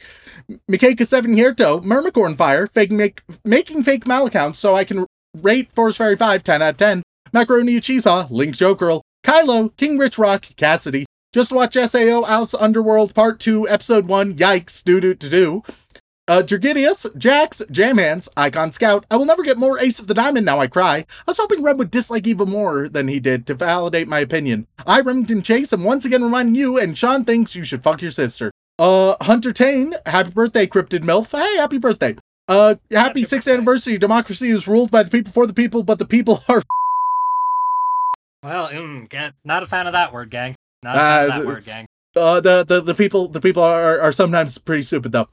Mikeka 0.71 1.07
Seven 1.07 1.35
Hierto, 1.35 1.83
Mermicorn 1.83 2.37
Fire, 2.37 2.67
fake 2.69 2.93
make, 2.93 3.23
making 3.45 3.83
fake 3.83 4.07
mal 4.07 4.27
accounts 4.27 4.59
so 4.59 4.75
I 4.77 4.85
can 4.85 5.07
rate 5.35 5.71
Force 5.71 5.97
Fairy 5.97 6.17
5 6.17 6.43
10 6.43 6.63
out 6.63 6.71
of 6.71 6.77
10. 6.77 7.03
Macaroni 7.33 7.81
Uchiha, 7.81 8.31
Link 8.31 8.55
Joe 8.55 8.75
Girl, 8.75 9.03
Kylo, 9.25 9.75
King 9.77 9.99
Rich 9.99 10.19
Rock, 10.19 10.47
Cassidy. 10.57 11.07
Just 11.33 11.53
watch 11.53 11.75
SAO 11.75 12.25
Alice 12.27 12.55
Underworld 12.55 13.15
Part 13.15 13.41
2, 13.41 13.69
Episode 13.69 14.07
1. 14.07 14.35
Yikes, 14.35 14.85
doo 14.85 15.01
doo 15.01 15.15
doo 15.15 15.31
doo. 15.31 15.63
Uh, 16.29 16.43
Jergidius, 16.43 17.07
Jax, 17.17 17.63
Jamhands, 17.71 18.29
Icon 18.37 18.71
Scout. 18.71 19.05
I 19.11 19.17
will 19.17 19.25
never 19.25 19.43
get 19.43 19.59
more 19.59 19.81
Ace 19.81 19.99
of 19.99 20.07
the 20.07 20.15
Diamond 20.15 20.47
now 20.47 20.61
I 20.61 20.67
cry. 20.67 20.99
I 20.99 21.05
was 21.27 21.39
hoping 21.39 21.63
Rem 21.63 21.79
would 21.79 21.91
dislike 21.91 22.27
even 22.27 22.51
more 22.51 22.89
than 22.89 23.09
he 23.09 23.19
did 23.19 23.47
to 23.47 23.55
validate 23.55 24.07
my 24.07 24.21
opinion. 24.21 24.67
I, 24.87 25.01
Remington 25.01 25.43
Chase, 25.43 25.73
am 25.73 25.83
once 25.85 26.05
again 26.05 26.23
reminding 26.23 26.55
you, 26.55 26.79
and 26.79 26.97
Shaun 26.97 27.25
thinks 27.25 27.57
you 27.57 27.65
should 27.65 27.83
fuck 27.83 28.03
your 28.03 28.13
sister. 28.13 28.53
Uh, 28.79 29.17
Hunter 29.23 29.53
Tane, 29.53 29.95
happy 30.07 30.31
birthday, 30.31 30.67
Cryptid 30.67 31.01
MILF. 31.01 31.33
Hey, 31.33 31.57
happy 31.57 31.79
birthday. 31.79 32.17
Uh, 32.53 32.75
happy, 32.91 33.25
sixth 33.25 33.49
anniversary. 33.49 33.97
Democracy 33.99 34.51
is 34.51 34.69
ruled 34.69 34.91
by 34.91 35.03
the 35.03 35.11
people 35.11 35.33
for 35.33 35.47
the 35.47 35.55
people, 35.55 35.83
but 35.83 35.99
the 35.99 36.05
people 36.05 36.43
are. 36.49 36.63
Well, 38.43 38.69
mm, 38.69 39.09
ga- 39.09 39.33
not 39.45 39.63
a 39.63 39.67
fan 39.67 39.87
of 39.87 39.93
that 39.93 40.13
word, 40.13 40.31
gang. 40.31 40.55
Not 40.83 40.97
a 40.97 40.99
Uh, 40.99 41.03
fan 41.03 41.23
of 41.23 41.29
that 41.29 41.37
th- 41.37 41.47
word, 41.47 41.65
gang. 41.65 41.87
Uh, 42.15 42.41
the, 42.41 42.65
the, 42.65 42.81
the 42.83 42.95
people 42.95 43.29
the 43.29 43.41
people 43.41 43.63
are, 43.63 43.99
are 44.01 44.13
sometimes 44.13 44.59
pretty 44.59 44.83
stupid 44.83 45.13
though. 45.13 45.29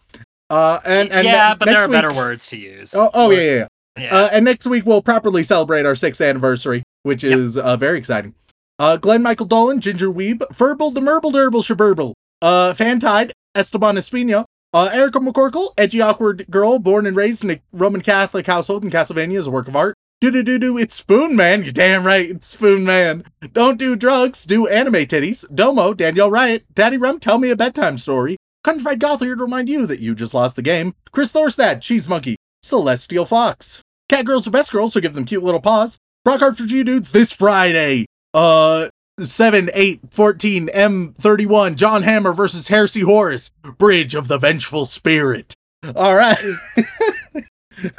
Uh, 0.49 0.79
and 0.85 1.11
and 1.11 1.25
yeah, 1.25 1.53
but 1.55 1.65
there 1.65 1.79
are 1.81 1.87
better 1.89 2.13
words 2.13 2.47
to 2.47 2.57
use. 2.57 2.93
Oh, 2.95 3.09
oh 3.13 3.31
yeah, 3.31 3.39
yeah, 3.41 3.51
yeah. 3.97 4.03
yeah. 4.03 4.15
Uh, 4.15 4.29
and 4.31 4.45
next 4.45 4.65
week 4.65 4.85
we'll 4.85 5.01
properly 5.01 5.43
celebrate 5.43 5.85
our 5.85 5.95
sixth 5.95 6.21
anniversary, 6.21 6.83
which 7.03 7.23
Yep. 7.23 7.37
is 7.37 7.57
uh, 7.57 7.75
very 7.75 7.97
exciting. 7.97 8.33
Uh, 8.79 8.95
Glenn 8.95 9.21
Michael 9.21 9.45
Dolan, 9.45 9.81
Ginger 9.81 10.07
Weeb, 10.09 10.41
Furble 10.53 10.89
the 10.91 11.01
Merble 11.01 11.31
Durble 11.31 11.61
Shaburble, 11.61 12.13
uh, 12.41 12.73
Fantide, 12.73 13.31
Esteban 13.55 13.95
Espino, 13.97 14.45
uh, 14.73 14.89
Erica 14.91 15.19
McCorkle, 15.19 15.73
edgy 15.77 16.01
awkward 16.01 16.45
girl 16.49 16.79
born 16.79 17.05
and 17.05 17.15
raised 17.15 17.43
in 17.43 17.51
a 17.51 17.61
Roman 17.71 18.01
Catholic 18.01 18.47
household 18.47 18.83
in 18.83 18.89
Castlevania 18.89 19.37
is 19.37 19.47
a 19.47 19.51
work 19.51 19.67
of 19.67 19.75
art. 19.75 19.95
Do 20.21 20.31
do 20.31 20.43
do 20.43 20.59
do, 20.59 20.77
it's 20.77 20.95
Spoon 20.95 21.35
Man. 21.35 21.63
You're 21.63 21.71
damn 21.71 22.03
right, 22.03 22.29
it's 22.29 22.47
Spoon 22.47 22.83
Man. 22.83 23.23
Don't 23.53 23.79
do 23.79 23.95
drugs, 23.95 24.45
do 24.45 24.67
anime 24.67 25.05
titties. 25.05 25.45
Domo, 25.53 25.93
Danielle 25.93 26.29
Riot, 26.29 26.65
Daddy 26.73 26.97
Rum, 26.97 27.19
tell 27.19 27.37
me 27.37 27.49
a 27.49 27.55
bedtime 27.55 27.97
story. 27.97 28.35
Countryfied 28.65 28.99
Goth 28.99 29.21
here 29.21 29.35
to 29.35 29.41
remind 29.41 29.69
you 29.69 29.85
that 29.85 30.01
you 30.01 30.13
just 30.13 30.33
lost 30.33 30.57
the 30.57 30.61
game. 30.61 30.93
Chris 31.11 31.31
Thorstad, 31.31 31.81
Cheese 31.81 32.09
Monkey, 32.09 32.35
Celestial 32.61 33.25
Fox. 33.25 33.81
Cat 34.09 34.25
girls 34.25 34.45
are 34.47 34.51
best 34.51 34.71
girls, 34.71 34.93
so 34.93 34.99
give 34.99 35.13
them 35.13 35.23
cute 35.23 35.43
little 35.43 35.61
paws. 35.61 35.97
Brockhart 36.27 36.57
for 36.57 36.65
G 36.65 36.83
dudes 36.83 37.13
this 37.13 37.31
Friday. 37.31 38.05
Uh, 38.33 38.89
7, 39.25 39.69
8, 39.73 40.01
14, 40.11 40.67
M31, 40.67 41.75
John 41.75 42.03
Hammer 42.03 42.33
versus 42.33 42.67
Heresy 42.67 43.01
Horus, 43.01 43.51
Bridge 43.77 44.15
of 44.15 44.27
the 44.27 44.37
Vengeful 44.37 44.85
Spirit. 44.85 45.53
All 45.95 46.15
right. 46.15 46.37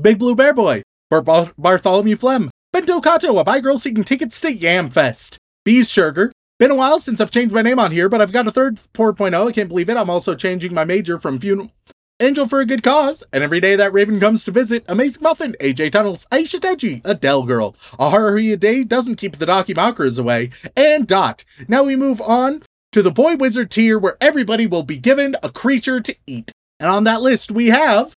Big 0.00 0.18
Blue 0.18 0.34
Bear 0.34 0.52
Boy, 0.52 0.82
Bar- 1.10 1.52
Bartholomew 1.56 2.16
Flem, 2.16 2.50
Bento 2.72 3.00
Kato, 3.00 3.38
a 3.38 3.44
bi 3.44 3.60
girl 3.60 3.78
seeking 3.78 4.04
tickets 4.04 4.40
to 4.40 4.48
Yamfest. 4.48 5.36
Bees 5.64 5.90
Sugar. 5.90 6.32
Been 6.58 6.70
a 6.70 6.76
while 6.76 7.00
since 7.00 7.20
I've 7.20 7.30
changed 7.30 7.54
my 7.54 7.62
name 7.62 7.78
on 7.80 7.90
here, 7.90 8.08
but 8.08 8.20
I've 8.20 8.32
got 8.32 8.46
a 8.46 8.52
third 8.52 8.76
4.0. 8.94 9.48
I 9.48 9.52
can't 9.52 9.68
believe 9.68 9.88
it. 9.88 9.96
I'm 9.96 10.10
also 10.10 10.34
changing 10.34 10.72
my 10.72 10.84
major 10.84 11.18
from 11.18 11.38
funeral. 11.38 11.72
Angel 12.20 12.46
for 12.46 12.60
a 12.60 12.66
good 12.66 12.84
cause, 12.84 13.24
and 13.32 13.42
every 13.42 13.58
day 13.58 13.74
that 13.74 13.92
Raven 13.92 14.20
comes 14.20 14.44
to 14.44 14.52
visit, 14.52 14.84
Amazing 14.86 15.24
Muffin, 15.24 15.56
AJ 15.58 15.90
Tunnels, 15.90 16.28
Aisha 16.30 16.60
Deji, 16.60 17.00
Adele 17.04 17.42
Girl, 17.42 17.74
a 17.98 18.08
Haruhi 18.10 18.52
a 18.52 18.56
Day 18.56 18.84
doesn't 18.84 19.16
keep 19.16 19.38
the 19.38 19.46
Doki 19.46 19.74
Mockers 19.74 20.16
away, 20.16 20.50
and 20.76 21.08
Dot. 21.08 21.44
Now 21.66 21.82
we 21.82 21.96
move 21.96 22.20
on 22.20 22.62
to 22.92 23.02
the 23.02 23.10
Boy 23.10 23.34
Wizard 23.34 23.68
tier 23.72 23.98
where 23.98 24.16
everybody 24.20 24.64
will 24.64 24.84
be 24.84 24.96
given 24.96 25.34
a 25.42 25.50
creature 25.50 25.98
to 26.02 26.14
eat. 26.24 26.52
And 26.78 26.88
on 26.88 27.02
that 27.02 27.20
list 27.20 27.50
we 27.50 27.70
have, 27.70 28.14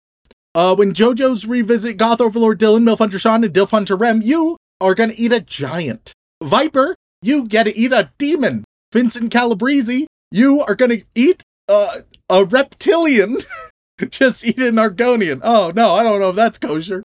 uh, 0.53 0.75
when 0.75 0.93
JoJo's 0.93 1.47
revisit 1.47 1.97
Goth 1.97 2.21
Overlord 2.21 2.59
Dylan, 2.59 2.83
Milf 2.83 2.99
Hunter 2.99 3.17
Shaun, 3.17 3.43
and 3.43 3.51
Dilf 3.53 3.71
Hunter 3.71 3.95
Rem, 3.95 4.21
you 4.21 4.57
are 4.79 4.93
gonna 4.93 5.15
eat 5.17 5.33
a 5.33 5.41
giant. 5.41 6.13
Viper, 6.43 6.93
you 7.23 7.47
get 7.47 7.63
to 7.63 7.75
eat 7.75 7.91
a 7.91 8.11
demon. 8.19 8.63
Vincent 8.93 9.31
Calabrese, 9.31 10.05
you 10.31 10.61
are 10.61 10.75
gonna 10.75 10.99
eat 11.15 11.41
uh, 11.67 12.01
a 12.29 12.45
reptilian. 12.45 13.39
Just 14.09 14.45
eat 14.45 14.59
an 14.59 14.75
Argonian. 14.75 15.41
Oh 15.43 15.71
no, 15.75 15.95
I 15.95 16.03
don't 16.03 16.19
know 16.19 16.29
if 16.29 16.35
that's 16.35 16.57
kosher. 16.57 17.03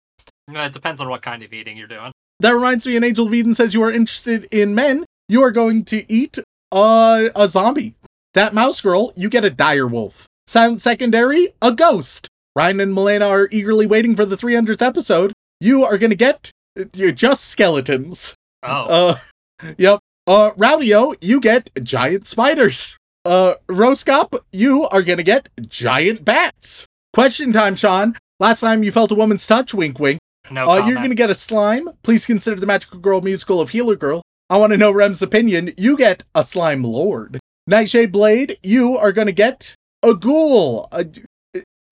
Uh, 0.53 0.59
It 0.61 0.73
depends 0.73 0.99
on 1.01 1.09
what 1.09 1.21
kind 1.21 1.43
of 1.43 1.53
eating 1.53 1.77
you're 1.77 1.87
doing. 1.87 2.11
That 2.39 2.51
reminds 2.51 2.87
me, 2.87 2.95
an 2.95 3.03
Angel 3.03 3.27
of 3.27 3.33
Eden 3.33 3.53
says 3.53 3.73
you 3.73 3.83
are 3.83 3.91
interested 3.91 4.45
in 4.51 4.73
men. 4.73 5.05
You 5.27 5.41
are 5.43 5.51
going 5.51 5.83
to 5.85 6.11
eat 6.11 6.39
uh, 6.71 7.29
a 7.35 7.47
zombie. 7.47 7.95
That 8.33 8.53
mouse 8.53 8.79
girl, 8.81 9.11
you 9.15 9.29
get 9.29 9.43
a 9.45 9.49
dire 9.49 9.87
wolf. 9.87 10.25
Silent 10.47 10.81
secondary, 10.81 11.49
a 11.61 11.71
ghost. 11.71 12.27
Ryan 12.55 12.79
and 12.79 12.93
Milena 12.93 13.27
are 13.27 13.49
eagerly 13.51 13.85
waiting 13.85 14.15
for 14.15 14.25
the 14.25 14.35
300th 14.37 14.81
episode. 14.81 15.33
You 15.59 15.83
are 15.83 15.97
going 15.97 16.09
to 16.11 16.15
get 16.15 16.51
uh, 16.79 16.85
just 17.11 17.43
skeletons. 17.45 18.33
Oh, 18.63 19.17
Uh, 19.61 19.71
yep. 19.77 19.99
Uh, 20.25 20.51
Rowdio, 20.51 21.15
you 21.21 21.39
get 21.41 21.69
giant 21.83 22.25
spiders. 22.25 22.97
Uh, 23.29 23.53
Roscop, 23.67 24.39
you 24.51 24.87
are 24.89 25.03
gonna 25.03 25.21
get 25.21 25.49
giant 25.67 26.25
bats. 26.25 26.87
Question 27.13 27.53
time, 27.53 27.75
Shaun. 27.75 28.17
Last 28.39 28.61
time 28.61 28.81
you 28.81 28.91
felt 28.91 29.11
a 29.11 29.15
woman's 29.15 29.45
touch, 29.45 29.71
wink 29.71 29.99
wink. 29.99 30.19
no 30.49 30.67
Uh, 30.67 30.87
you're 30.87 30.95
gonna 30.95 31.13
get 31.13 31.29
a 31.29 31.35
slime. 31.35 31.89
Please 32.01 32.25
consider 32.25 32.59
the 32.59 32.65
Magical 32.65 32.97
Girl 32.97 33.21
musical 33.21 33.61
of 33.61 33.69
Healer 33.69 33.95
Girl. 33.95 34.23
I 34.49 34.57
want 34.57 34.71
to 34.73 34.77
know 34.77 34.91
Rem's 34.91 35.21
opinion. 35.21 35.73
You 35.77 35.95
get 35.95 36.23
a 36.33 36.43
slime 36.43 36.83
lord. 36.83 37.39
Nightshade 37.67 38.11
Blade, 38.11 38.57
you 38.63 38.97
are 38.97 39.11
gonna 39.11 39.31
get 39.31 39.75
a 40.01 40.15
ghoul. 40.15 40.87
Uh, 40.91 41.03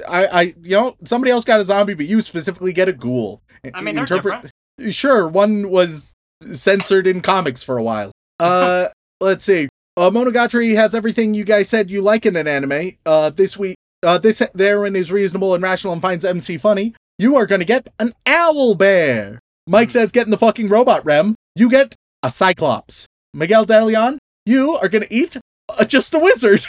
I, 0.09 0.25
I, 0.25 0.41
you 0.59 0.71
know, 0.71 0.95
somebody 1.03 1.29
else 1.29 1.45
got 1.45 1.59
a 1.59 1.65
zombie, 1.65 1.93
but 1.93 2.07
you 2.07 2.23
specifically 2.23 2.73
get 2.73 2.89
a 2.89 2.93
ghoul. 2.93 3.43
I 3.75 3.81
mean, 3.81 3.93
they're 3.93 4.05
different. 4.05 4.49
Sure, 4.89 5.27
one 5.27 5.69
was 5.69 6.15
censored 6.51 7.05
in 7.05 7.21
comics 7.21 7.61
for 7.61 7.77
a 7.77 7.83
while. 7.83 8.11
Uh, 8.39 8.89
let's 9.19 9.43
see. 9.43 9.67
Uh, 9.97 10.11
Monogatari 10.11 10.75
has 10.75 10.93
everything 10.93 11.33
you 11.33 11.43
guys 11.43 11.67
said 11.67 11.89
you 11.89 12.03
like 12.03 12.27
in 12.27 12.35
an 12.35 12.47
anime. 12.47 12.91
Uh, 13.03 13.31
this 13.31 13.57
week, 13.57 13.75
uh, 14.03 14.19
this 14.19 14.43
therein 14.53 14.95
is 14.95 15.11
reasonable 15.11 15.55
and 15.55 15.63
rational 15.63 15.91
and 15.91 16.03
finds 16.03 16.23
MC 16.23 16.59
funny. 16.59 16.93
You 17.17 17.35
are 17.35 17.47
gonna 17.47 17.65
get 17.65 17.89
an 17.97 18.13
owl 18.27 18.75
bear. 18.75 19.39
Mike 19.65 19.89
says, 19.89 20.11
"Getting 20.11 20.29
the 20.29 20.37
fucking 20.37 20.69
robot 20.69 21.03
rem." 21.03 21.33
You 21.55 21.67
get 21.67 21.95
a 22.21 22.29
cyclops. 22.29 23.07
Miguel 23.33 23.65
De 23.65 23.83
Leon, 23.83 24.19
you 24.45 24.77
are 24.77 24.87
gonna 24.87 25.07
eat 25.09 25.37
uh, 25.67 25.83
just 25.83 26.13
a 26.13 26.19
wizard. 26.19 26.63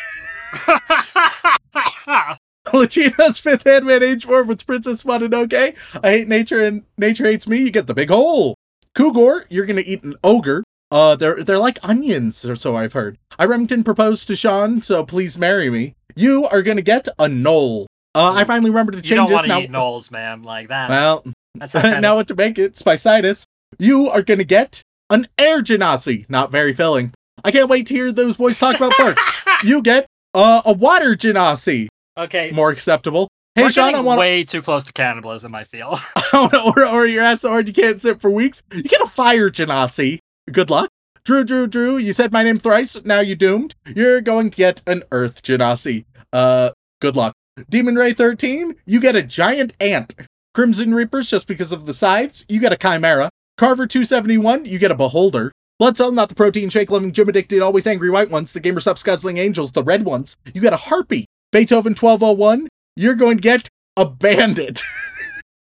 Latina's 2.73 3.39
fifth 3.39 3.65
handmaid 3.65 4.03
age 4.03 4.25
four 4.25 4.43
with 4.43 4.67
Princess 4.67 5.03
Mononoke. 5.03 5.77
I 6.03 6.11
hate 6.11 6.29
nature 6.29 6.65
and 6.65 6.85
nature 6.97 7.27
hates 7.27 7.47
me. 7.47 7.59
You 7.59 7.71
get 7.71 7.89
the 7.89 7.95
big 7.95 8.09
hole. 8.09 8.55
Kugor, 8.97 9.45
you're 9.51 9.67
gonna 9.67 9.83
eat 9.85 10.03
an 10.03 10.15
ogre. 10.25 10.65
Uh, 10.91 11.17
they're 11.17 11.43
they're 11.45 11.59
like 11.59 11.79
onions, 11.83 12.45
or 12.45 12.57
so 12.57 12.77
I've 12.77 12.95
heard. 12.95 13.19
I 13.39 13.45
Remington 13.45 13.85
proposed 13.85 14.27
to 14.29 14.37
Shaun, 14.37 14.81
so 14.83 15.05
please 15.05 15.37
marry 15.37 15.69
me. 15.71 15.95
You 16.17 16.47
are 16.47 16.63
gonna 16.63 16.83
get 16.83 17.09
a 17.19 17.27
gnoll. 17.27 17.87
Uh, 18.15 18.33
I 18.33 18.45
finally 18.45 18.71
remembered 18.71 18.93
to 19.03 19.09
you 19.09 19.15
don't 19.17 19.29
change 19.29 19.31
want 19.33 19.43
this 19.43 19.43
to 19.43 19.49
now. 19.49 19.61
eat 19.61 19.71
gnolls, 19.71 20.11
man. 20.11 20.43
Like 20.43 20.69
that. 20.69 20.89
Well, 20.89 21.25
That's 21.55 21.75
now 21.75 22.17
what 22.17 22.29
to 22.29 22.35
make 22.35 22.59
it? 22.59 22.75
Spicitis. 22.75 23.45
You 23.79 24.09
are 24.09 24.23
gonna 24.23 24.45
get 24.45 24.83
an 25.11 25.29
air 25.37 25.63
genasi. 25.63 26.29
Not 26.31 26.51
very 26.51 26.73
filling. 26.73 27.13
I 27.45 27.51
can't 27.51 27.69
wait 27.69 27.87
to 27.89 27.95
hear 27.95 28.11
those 28.11 28.37
boys 28.37 28.59
talk 28.59 28.77
about 28.77 28.93
parks. 28.93 29.43
you 29.65 29.83
get 29.83 30.07
uh, 30.35 30.63
a 30.65 30.73
water 30.73 31.15
genasi. 31.15 31.89
okay. 32.17 32.51
More 32.51 32.71
acceptable. 32.71 33.29
Hey 33.55 33.65
We're 33.65 33.71
Shaun, 33.71 33.95
I 33.95 34.01
want 34.01 34.21
way 34.21 34.45
too 34.45 34.63
close 34.63 34.85
to 34.85 34.93
cannibalism. 34.93 35.55
I 35.55 35.65
feel. 35.65 35.99
or, 36.33 36.87
or 36.87 37.07
your 37.07 37.25
ass 37.25 37.43
so 37.43 37.51
hard 37.51 37.69
you 37.69 37.75
can't 37.75 38.01
sit 38.01 38.21
for 38.21 38.31
weeks. 38.31 38.63
You 38.73 38.83
get 38.85 39.01
a 39.01 39.07
fire 39.07 39.51
genasi. 39.51 40.21
Good 40.53 40.71
luck. 40.71 40.89
Drew, 41.25 41.45
Drew, 41.45 41.67
Drew, 41.67 41.99
you 41.99 42.13
said 42.13 42.33
my 42.33 42.43
name 42.43 42.59
thrice, 42.59 43.05
now 43.05 43.21
you're 43.21 43.37
doomed. 43.37 43.75
You're 43.95 44.21
going 44.21 44.51
to 44.51 44.57
get 44.57 44.81
an 44.87 45.03
earth 45.13 45.43
genasi. 45.43 46.07
Uh, 46.33 46.71
good 47.01 47.17
luck. 47.17 47.35
Demon 47.69 47.97
Ray 47.97 48.15
13, 48.15 48.77
you 48.87 49.01
get 49.01 49.17
a 49.17 49.23
giant 49.23 49.75
ant. 49.81 50.15
Crimson 50.55 50.95
Reapers, 50.95 51.29
just 51.29 51.47
because 51.47 51.71
of 51.71 51.87
the 51.87 51.93
scythes, 51.93 52.47
you 52.49 52.61
get 52.61 52.73
a 52.73 52.77
chimera. 52.77 53.29
Carver 53.59 53.87
271, 53.87 54.65
you 54.65 54.79
get 54.79 54.91
a 54.91 54.97
beholder. 54.97 55.53
Blood 55.79 55.97
Cell, 55.97 56.13
not 56.13 56.29
the 56.29 56.35
protein 56.35 56.71
shake 56.71 56.91
loving 56.91 57.13
gym 57.13 57.29
addicted, 57.29 57.61
always 57.61 57.87
angry 57.87 58.11
white 58.11 58.31
ones, 58.31 58.53
the 58.53 58.61
gamer 58.61 58.81
subs 58.81 59.03
guzzling 59.03 59.37
angels, 59.37 59.73
the 59.73 59.85
red 59.85 60.05
ones. 60.05 60.37
You 60.55 60.61
get 60.61 60.73
a 60.73 60.77
harpy. 60.77 61.27
Beethoven 61.53 61.95
1201, 61.95 62.69
you're 62.97 63.15
going 63.15 63.37
to 63.37 63.43
get 63.43 63.69
a 63.97 64.07
bandit. 64.07 64.83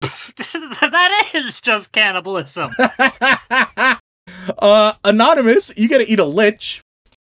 that 0.00 1.30
is 1.34 1.60
just 1.60 1.92
cannibalism. 1.92 2.72
uh, 4.58 4.94
Anonymous, 5.04 5.72
you 5.76 5.88
get 5.88 5.98
to 5.98 6.08
eat 6.08 6.18
a 6.18 6.24
lich. 6.24 6.80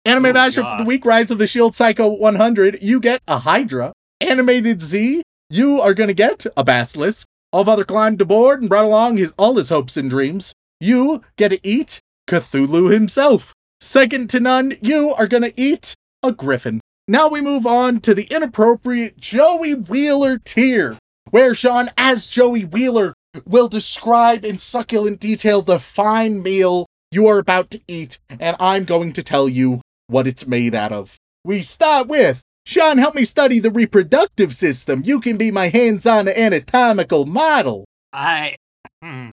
Anime 0.05 0.25
Oh, 0.27 0.33
mashup 0.33 0.63
God. 0.63 0.71
of 0.73 0.77
the 0.79 0.83
week, 0.87 1.05
Rise 1.05 1.31
of 1.31 1.37
the 1.37 1.47
Shield 1.47 1.73
Psycho 1.75 2.07
100, 2.09 2.79
you 2.81 2.99
get 2.99 3.21
a 3.27 3.39
Hydra. 3.39 3.93
Animated 4.19 4.81
Z, 4.81 5.23
you 5.49 5.79
are 5.81 5.93
gonna 5.93 6.13
get 6.13 6.45
a 6.57 6.63
basilisk. 6.63 7.25
All 7.51 7.69
other 7.69 7.85
climbed 7.85 8.19
aboard 8.21 8.61
and 8.61 8.69
brought 8.69 8.85
along 8.85 9.17
his 9.17 9.31
all 9.37 9.55
his 9.57 9.69
hopes 9.69 9.95
and 9.95 10.09
dreams. 10.09 10.53
You 10.79 11.21
get 11.37 11.49
to 11.49 11.59
eat 11.67 11.99
Cthulhu 12.27 12.91
himself. 12.91 13.53
Second 13.79 14.29
to 14.31 14.39
none, 14.39 14.73
you 14.81 15.13
are 15.13 15.27
gonna 15.27 15.51
eat 15.55 15.93
a 16.23 16.31
griffin. 16.31 16.79
Now 17.07 17.27
we 17.27 17.41
move 17.41 17.65
on 17.65 17.99
to 18.01 18.13
the 18.13 18.23
inappropriate 18.31 19.17
Joey 19.17 19.73
Wheeler 19.75 20.37
tier, 20.37 20.97
where 21.31 21.53
Shaun, 21.53 21.89
as 21.97 22.27
Joey 22.29 22.63
Wheeler, 22.65 23.13
will 23.45 23.67
describe 23.67 24.45
in 24.45 24.57
succulent 24.57 25.19
detail 25.19 25.61
the 25.61 25.79
fine 25.79 26.41
meal 26.41 26.85
you 27.11 27.27
are 27.27 27.39
about 27.39 27.69
to 27.71 27.81
eat, 27.87 28.19
and 28.29 28.55
I'm 28.59 28.85
going 28.85 29.13
to 29.13 29.23
tell 29.23 29.47
you 29.47 29.81
what 30.07 30.27
it's 30.27 30.47
made 30.47 30.73
out 30.73 30.91
of. 30.91 31.17
We 31.43 31.61
start 31.61 32.07
with 32.07 32.41
Shaun, 32.65 32.97
help 32.97 33.13
me 33.13 33.25
study 33.25 33.59
the 33.59 33.69
reproductive 33.69 34.55
system. 34.55 35.03
You 35.05 35.19
can 35.19 35.37
be 35.37 35.51
my 35.51 35.67
hands 35.67 36.05
on 36.05 36.27
anatomical 36.27 37.25
model. 37.25 37.85
I. 38.13 38.55
Hmm. 39.03 39.29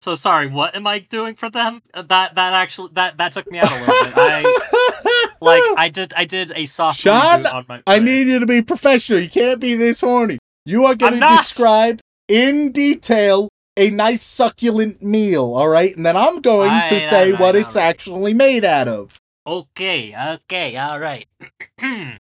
so 0.00 0.14
sorry. 0.14 0.46
What 0.46 0.76
am 0.76 0.86
I 0.86 1.00
doing 1.00 1.34
for 1.34 1.50
them? 1.50 1.82
That 1.92 2.06
that 2.06 2.38
actually 2.38 2.90
that 2.94 3.18
that 3.18 3.32
took 3.32 3.50
me 3.50 3.58
out 3.58 3.70
a 3.72 3.80
little 3.80 4.04
bit. 4.06 4.14
I 4.16 5.28
like 5.40 5.62
I 5.76 5.88
did 5.88 6.14
I 6.14 6.24
did 6.24 6.52
a 6.54 6.66
soft 6.66 7.00
Shaun, 7.00 7.46
on 7.46 7.64
my. 7.68 7.82
I 7.86 7.98
need 7.98 8.28
you 8.28 8.38
to 8.38 8.46
be 8.46 8.62
professional. 8.62 9.18
You 9.18 9.28
can't 9.28 9.60
be 9.60 9.74
this 9.74 10.00
horny. 10.00 10.38
You 10.64 10.84
are 10.86 10.94
going 10.94 11.20
to 11.20 11.28
describe 11.36 12.00
in 12.28 12.72
detail 12.72 13.48
a 13.76 13.90
nice 13.90 14.22
succulent 14.22 15.02
meal, 15.02 15.54
all 15.54 15.68
right? 15.68 15.96
And 15.96 16.04
then 16.04 16.16
I'm 16.16 16.40
going 16.40 16.70
to 16.90 17.00
say 17.00 17.32
what 17.32 17.56
it's 17.56 17.76
actually 17.76 18.34
made 18.34 18.64
out 18.64 18.88
of. 18.88 19.18
Okay, 19.46 20.14
okay, 20.34 20.76
all 20.76 21.00
right. 21.00 21.26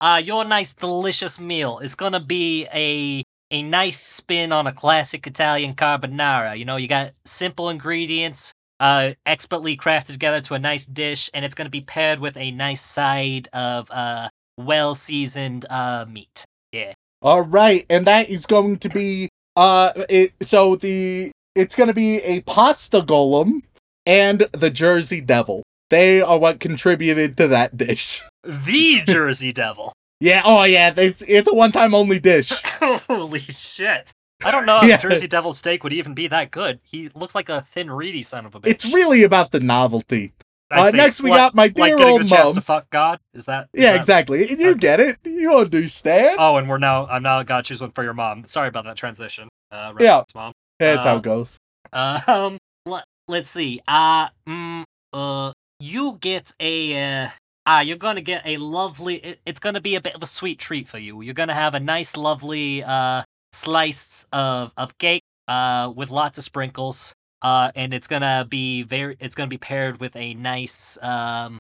uh, 0.00 0.22
your 0.24 0.44
nice, 0.44 0.74
delicious 0.74 1.38
meal 1.38 1.78
is 1.78 1.94
gonna 1.94 2.20
be 2.20 2.66
a 2.74 3.22
a 3.50 3.62
nice 3.62 4.00
spin 4.00 4.50
on 4.50 4.66
a 4.66 4.72
classic 4.72 5.26
Italian 5.26 5.74
carbonara. 5.74 6.58
You 6.58 6.64
know, 6.64 6.76
you 6.76 6.88
got 6.88 7.12
simple 7.24 7.70
ingredients, 7.70 8.52
uh, 8.80 9.12
expertly 9.24 9.76
crafted 9.76 10.12
together 10.12 10.40
to 10.42 10.54
a 10.54 10.58
nice 10.58 10.84
dish, 10.84 11.30
and 11.32 11.44
it's 11.44 11.54
gonna 11.54 11.70
be 11.70 11.80
paired 11.80 12.18
with 12.18 12.36
a 12.36 12.50
nice 12.50 12.82
side 12.82 13.48
of 13.52 13.88
uh, 13.92 14.28
well 14.56 14.96
seasoned 14.96 15.64
uh 15.70 16.06
meat. 16.08 16.44
Yeah. 16.72 16.94
All 17.20 17.42
right, 17.42 17.84
and 17.90 18.06
that 18.06 18.28
is 18.28 18.46
going 18.46 18.76
to 18.78 18.88
be 18.88 19.28
uh 19.56 19.92
it 20.08 20.32
so 20.42 20.76
the 20.76 21.32
it's 21.54 21.74
going 21.74 21.88
to 21.88 21.94
be 21.94 22.18
a 22.18 22.40
pasta 22.42 23.00
golem 23.00 23.62
and 24.06 24.46
the 24.52 24.70
Jersey 24.70 25.20
Devil. 25.20 25.62
They 25.90 26.20
are 26.20 26.38
what 26.38 26.60
contributed 26.60 27.36
to 27.38 27.48
that 27.48 27.76
dish. 27.76 28.22
The 28.44 29.02
Jersey 29.04 29.52
Devil. 29.52 29.92
Yeah, 30.20 30.42
oh 30.44 30.62
yeah, 30.64 30.94
it's 30.96 31.22
it's 31.22 31.48
a 31.48 31.54
one-time 31.54 31.94
only 31.94 32.18
dish. 32.18 32.50
Holy 32.80 33.40
shit. 33.40 34.12
I 34.44 34.50
don't 34.52 34.64
know 34.64 34.78
if 34.78 34.88
Yeah. 34.88 34.96
Jersey 34.96 35.26
Devil 35.28 35.52
steak 35.52 35.82
would 35.84 35.92
even 35.92 36.14
be 36.14 36.28
that 36.28 36.50
good. 36.52 36.78
He 36.82 37.10
looks 37.14 37.34
like 37.34 37.48
a 37.48 37.60
thin, 37.60 37.90
reedy 37.90 38.22
son 38.22 38.46
of 38.46 38.54
a 38.54 38.60
bitch. 38.60 38.68
It's 38.68 38.94
really 38.94 39.22
about 39.24 39.50
the 39.50 39.60
novelty. 39.60 40.32
Uh, 40.70 40.90
next 40.92 41.20
we 41.22 41.30
Like- 41.30 41.38
got 41.38 41.54
my 41.54 41.68
dear 41.68 41.96
getting 41.96 42.12
old 42.12 42.30
mom. 42.30 42.54
to 42.54 42.60
fuck 42.60 42.90
God. 42.90 43.18
Is 43.32 43.46
that? 43.46 43.68
is 43.72 43.82
Yeah, 43.82 43.92
that- 43.92 43.98
exactly. 44.00 44.46
You 44.50 44.70
Okay. 44.70 44.78
get 44.78 45.00
it. 45.00 45.16
You 45.24 45.54
understand? 45.56 46.36
Oh, 46.38 46.56
and 46.56 46.68
we're 46.68 46.78
now. 46.78 47.06
I'm 47.06 47.22
now 47.22 47.42
gotta 47.42 47.62
choose 47.62 47.80
one 47.80 47.92
for 47.92 48.04
your 48.04 48.12
mom. 48.14 48.44
Sorry 48.46 48.68
about 48.68 48.84
that 48.84 48.96
transition. 48.96 49.48
Uh, 49.72 49.94
Yeah. 49.98 50.24
mom. 50.34 50.52
That's 50.78 51.04
how 51.04 51.14
uh, 51.14 51.18
it 51.18 51.22
goes. 51.22 51.56
Uh, 51.92 52.20
um, 52.26 52.58
let, 52.86 53.04
let's 53.28 53.48
see. 53.50 53.80
Uh, 53.88 54.28
mm, 54.48 54.84
uh, 55.12 55.52
you 55.80 56.18
get 56.20 56.52
a. 56.60 57.24
Uh, 57.24 57.28
ah, 57.66 57.80
you're 57.80 57.96
gonna 57.96 58.20
get 58.20 58.42
a 58.44 58.58
lovely. 58.58 59.16
It, 59.16 59.40
it's 59.46 59.60
gonna 59.60 59.80
be 59.80 59.94
a 59.94 60.00
bit 60.00 60.14
of 60.14 60.22
a 60.22 60.26
sweet 60.26 60.58
treat 60.58 60.86
for 60.86 60.98
you. 60.98 61.22
You're 61.22 61.34
gonna 61.34 61.54
have 61.54 61.74
a 61.74 61.80
nice, 61.80 62.16
lovely 62.16 62.84
uh 62.84 63.22
slice 63.54 64.26
of 64.32 64.72
of 64.76 64.96
cake. 64.98 65.22
Uh, 65.48 65.90
with 65.96 66.10
lots 66.10 66.36
of 66.36 66.44
sprinkles. 66.44 67.14
Uh, 67.42 67.70
and 67.74 67.94
it's 67.94 68.06
gonna 68.06 68.46
be 68.48 68.82
very. 68.82 69.16
It's 69.20 69.34
gonna 69.34 69.48
be 69.48 69.58
paired 69.58 70.00
with 70.00 70.16
a 70.16 70.34
nice. 70.34 70.98
Um. 71.02 71.58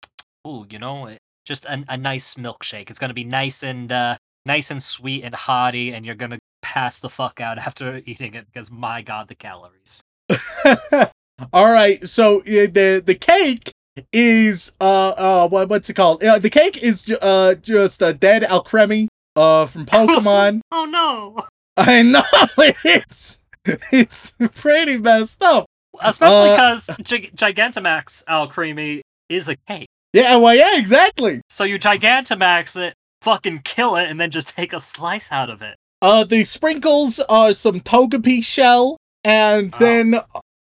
Ooh, 0.46 0.66
you 0.70 0.78
know, 0.78 1.14
just 1.44 1.64
a, 1.66 1.84
a 1.88 1.96
nice 1.96 2.34
milkshake. 2.34 2.90
It's 2.90 2.98
gonna 2.98 3.14
be 3.14 3.24
nice 3.24 3.62
and 3.62 3.90
uh 3.92 4.16
nice 4.46 4.70
and 4.70 4.82
sweet 4.82 5.24
and 5.24 5.34
hearty, 5.34 5.92
and 5.92 6.06
you're 6.06 6.14
gonna 6.14 6.38
pass 6.62 6.98
the 6.98 7.10
fuck 7.10 7.40
out 7.40 7.58
after 7.66 8.00
eating 8.06 8.34
it 8.34 8.46
because 8.46 8.70
my 8.70 9.02
god, 9.02 9.28
the 9.28 9.34
calories. 9.34 10.00
All 11.52 11.72
right, 11.72 12.06
so 12.06 12.40
the 12.40 13.02
the 13.04 13.14
cake 13.14 13.72
is 14.12 14.72
uh 14.80 15.10
uh 15.10 15.48
what, 15.48 15.68
what's 15.68 15.90
it 15.90 15.94
called? 15.94 16.22
Uh, 16.22 16.38
the 16.38 16.50
cake 16.50 16.82
is 16.82 17.12
uh 17.20 17.54
just 17.54 18.00
a 18.00 18.12
dead 18.12 18.42
Alcremie 18.42 19.08
uh 19.36 19.66
from 19.66 19.86
Pokemon. 19.94 20.60
Oh 20.70 20.84
no! 20.84 21.46
I 21.76 22.02
know 22.02 22.22
it's 22.84 23.39
it's 23.92 24.32
pretty 24.54 24.96
messed 24.98 25.42
up. 25.42 25.66
Especially 26.02 26.50
Uh, 26.50 26.52
because 26.52 26.86
Gigantamax 27.34 28.24
Alcremie 28.26 29.00
is 29.28 29.48
a 29.48 29.56
cake. 29.56 29.88
Yeah, 30.12 30.36
well, 30.36 30.54
yeah, 30.54 30.76
exactly. 30.78 31.40
So 31.50 31.64
you 31.64 31.78
Gigantamax 31.78 32.80
it, 32.80 32.94
fucking 33.22 33.60
kill 33.64 33.96
it, 33.96 34.08
and 34.08 34.20
then 34.20 34.30
just 34.30 34.56
take 34.56 34.72
a 34.72 34.80
slice 34.80 35.30
out 35.30 35.50
of 35.50 35.62
it. 35.62 35.76
Uh, 36.02 36.24
the 36.24 36.44
sprinkles 36.44 37.20
are 37.28 37.52
some 37.52 37.80
Togepi 37.80 38.42
shell, 38.42 38.96
and 39.24 39.74
Oh. 39.74 39.78
then 39.78 40.10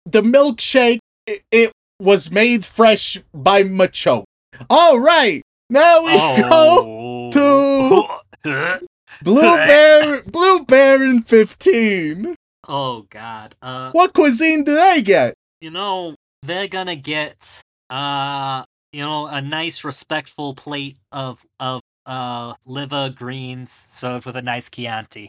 the 0.06 0.22
milkshake. 0.22 1.00
It, 1.28 1.42
it 1.52 1.72
was 2.00 2.32
made 2.32 2.66
fresh 2.66 3.22
by 3.34 3.64
Macho. 3.64 4.24
All 4.70 4.98
right, 5.00 5.42
now 5.70 6.04
we 6.04 6.14
go 6.42 7.30
to 7.34 8.80
Blue 9.22 9.42
Bear, 9.42 10.22
Blue 10.24 10.64
Baron 10.66 11.22
15. 11.22 12.36
Oh 12.68 13.06
god. 13.10 13.56
Uh, 13.62 13.92
What 13.92 14.14
cuisine 14.14 14.64
do 14.64 14.76
they 14.76 15.02
get? 15.02 15.34
you 15.62 15.72
know 15.72 16.14
they're 16.44 16.68
gonna 16.68 16.96
get 16.96 17.62
uh, 17.90 18.64
you 18.92 19.02
know, 19.02 19.26
a 19.28 19.42
nice 19.42 19.84
respectful 19.84 20.54
plate 20.56 20.98
of 21.12 21.46
of 21.60 21.82
uh 22.06 22.54
liver 22.66 23.10
greens 23.16 23.72
served 23.72 24.26
with 24.26 24.36
a 24.36 24.42
nice 24.42 24.70
Chianti. 24.70 25.28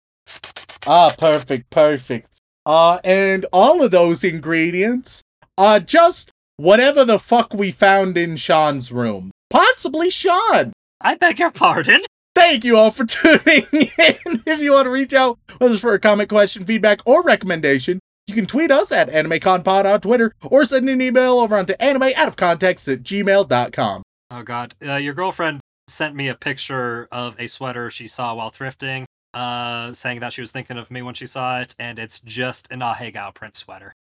Ah, 0.87 1.11
perfect, 1.19 1.71
perfect. 1.71 2.29
Uh, 2.67 2.99
and 3.05 3.47
all 3.53 3.83
of 3.83 3.91
those 3.91 4.23
ingredients 4.25 5.23
are 5.57 5.81
just 5.81 6.31
whatever 6.57 7.05
the 7.05 7.19
fuck 7.19 7.53
we 7.55 7.71
found 7.71 8.17
in 8.17 8.37
Shaun's 8.37 8.91
room. 8.93 9.31
Possibly 9.51 10.11
Shaun. 10.11 10.73
I 11.01 11.15
beg 11.15 11.39
your 11.39 11.51
pardon. 11.51 12.03
Thank 12.39 12.65
you 12.65 12.77
all 12.77 12.93
for 12.93 13.05
tuning 13.05 13.67
in. 13.73 14.43
If 14.47 14.61
you 14.61 14.73
want 14.73 14.87
to 14.87 14.91
reach 14.91 15.13
out, 15.13 15.41
whether 15.59 15.75
it's 15.75 15.83
for 15.83 15.93
a 15.93 15.99
comment, 15.99 16.29
question, 16.29 16.65
feedback, 16.65 17.01
or 17.05 17.23
recommendation, 17.23 17.99
you 18.29 18.35
can 18.35 18.47
tweet 18.47 18.71
us 18.71 18.93
at 18.93 19.11
AnimeConPod 19.11 19.93
on 19.93 20.01
Twitter 20.01 20.33
or 20.45 20.65
send 20.65 20.89
an 20.89 21.01
email 21.01 21.41
over 21.41 21.57
onto 21.57 21.75
anime 21.81 22.11
out 22.15 22.29
of 22.29 22.37
context 22.37 22.87
at 22.87 23.03
gmail.com. 23.03 24.03
Oh 24.31 24.43
god, 24.43 24.75
uh, 24.87 24.95
your 24.95 25.15
girlfriend 25.15 25.61
sent 25.89 26.15
me 26.15 26.29
a 26.29 26.35
picture 26.35 27.09
of 27.11 27.35
a 27.41 27.49
sweater 27.49 27.91
she 27.91 28.07
saw 28.07 28.35
while 28.37 28.53
thrifting, 28.53 29.05
uh, 29.35 29.93
saying 29.93 30.21
that 30.21 30.33
she 30.33 30.41
was 30.41 30.53
thinking 30.53 30.79
of 30.79 30.93
me 30.93 31.03
when 31.03 31.15
she 31.15 31.27
saw 31.27 31.59
it, 31.61 31.75
and 31.81 31.99
it's 31.99 32.21
just 32.21 32.71
an 32.71 32.81
Ahegao 32.81 33.35
print 33.35 33.57
sweater. 33.57 33.93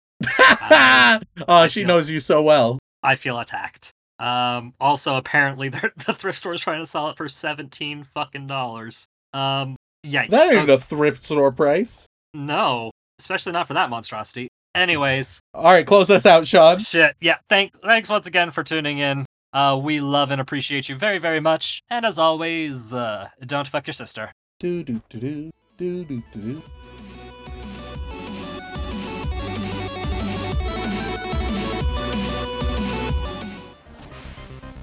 oh, 1.49 1.67
she 1.69 1.83
knows 1.83 2.09
you 2.09 2.21
so 2.21 2.41
well. 2.43 2.79
I 3.03 3.17
feel 3.17 3.39
attacked. 3.39 3.91
Um, 4.19 4.75
also, 4.81 5.17
apparently, 5.17 5.69
the 5.71 5.91
the 6.07 6.13
thrift 6.13 6.39
store 6.39 6.55
is 6.55 6.61
trying 6.61 6.81
to 6.81 6.87
sell 6.87 7.09
it 7.11 7.17
for 7.17 7.29
seventeen 7.29 8.05
fucking 8.05 8.47
dollars. 8.47 9.07
Um, 9.33 9.77
yikes. 10.07 10.31
That 10.31 10.53
ain't 10.53 10.69
Oh, 10.71 10.75
a 10.75 10.79
thrift 10.79 11.25
store 11.25 11.53
price. 11.53 12.07
no, 12.35 12.91
especially 13.21 13.53
not 13.53 13.67
for 13.69 13.75
that 13.75 13.91
monstrosity. 13.91 14.49
Anyways, 14.75 15.41
All 15.55 15.65
right, 15.65 15.87
close 15.87 16.09
this 16.09 16.25
out, 16.27 16.47
Shaun. 16.47 16.79
shit. 16.79 17.17
Yeah, 17.21 17.37
thank 17.49 17.81
thanks 17.83 18.09
once 18.09 18.27
again 18.27 18.51
for 18.51 18.63
tuning 18.63 18.99
in. 18.99 19.25
Uh, 19.53 19.81
we 19.83 20.01
love 20.01 20.31
and 20.31 20.41
appreciate 20.41 20.89
you 20.89 20.95
very, 20.95 21.19
very 21.19 21.41
much. 21.41 21.81
And 21.91 22.05
as 22.05 22.19
always, 22.19 22.93
uh, 22.95 23.29
don't 23.47 23.67
fuck 23.67 23.87
your 23.87 23.95
sister. 23.95 24.31
Do 24.61 24.85
do 24.85 25.01
do 25.09 25.19
do 25.21 25.51
do 25.79 26.05
do 26.05 26.23
do 26.35 26.63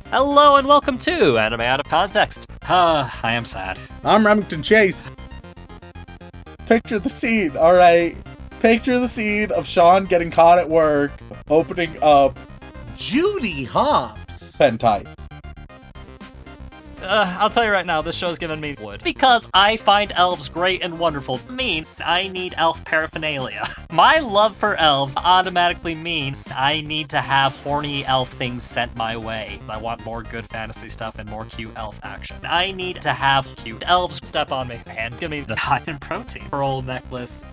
Hello 0.10 0.56
and 0.56 0.68
welcome 0.68 1.00
to 1.00 1.40
Anime 1.40 1.62
Out 1.62 1.80
of 1.80 1.88
Context. 1.88 2.46
Uh, 2.70 3.10
I 3.24 3.34
am 3.34 3.44
sad. 3.44 3.80
I'm 4.04 4.24
Remington 4.24 4.62
Chase. 4.62 5.10
Picture 6.68 7.00
the 7.00 7.10
scene, 7.10 7.58
all 7.58 7.74
right. 7.74 8.16
Picture 8.60 9.00
the 9.00 9.08
scene 9.08 9.52
of 9.52 9.66
Shaun 9.68 10.06
getting 10.06 10.30
caught 10.30 10.60
at 10.60 10.70
work, 10.70 11.12
opening 11.50 11.98
up 12.04 12.38
Judy 12.98 13.64
Hopps 13.64 14.56
hentai. 14.56 15.08
Uh, 17.06 17.38
I'll 17.40 17.50
tell 17.50 17.64
you 17.64 17.72
right 17.72 17.86
now, 17.86 18.02
this 18.02 18.16
show's 18.16 18.38
giving 18.38 18.60
me 18.60 18.76
wood. 18.82 19.02
Because 19.04 19.48
I 19.54 19.78
find 19.78 20.12
elves 20.14 20.50
great 20.50 20.84
and 20.84 21.00
wonderful 21.00 21.40
means 21.50 22.02
I 22.04 22.28
need 22.28 22.54
elf 22.58 22.84
paraphernalia. 22.86 23.64
My 23.92 24.20
love 24.20 24.56
for 24.56 24.76
elves 24.76 25.16
automatically 25.18 25.96
means 25.96 26.52
I 26.56 26.82
need 26.82 27.10
to 27.10 27.22
have 27.22 27.56
horny 27.62 28.06
elf 28.06 28.34
things 28.34 28.64
sent 28.64 28.96
my 28.96 29.16
way. 29.16 29.60
I 29.70 29.78
want 29.78 30.04
more 30.06 30.24
good 30.24 30.48
fantasy 30.48 30.90
stuff 30.90 31.18
and 31.20 31.30
more 31.30 31.46
cute 31.46 31.74
elf 31.76 32.00
action. 32.04 32.38
I 32.44 32.72
need 32.72 33.02
to 33.02 33.14
have 33.14 33.48
cute 33.58 33.84
elves 33.86 34.26
step 34.28 34.52
on 34.52 34.68
me 34.68 34.82
and 34.88 35.18
give 35.18 35.32
me 35.32 35.42
the 35.42 35.56
high 35.66 35.84
in 35.88 36.00
protein. 36.00 36.44
Pearl 36.50 36.82
necklace, 36.82 37.44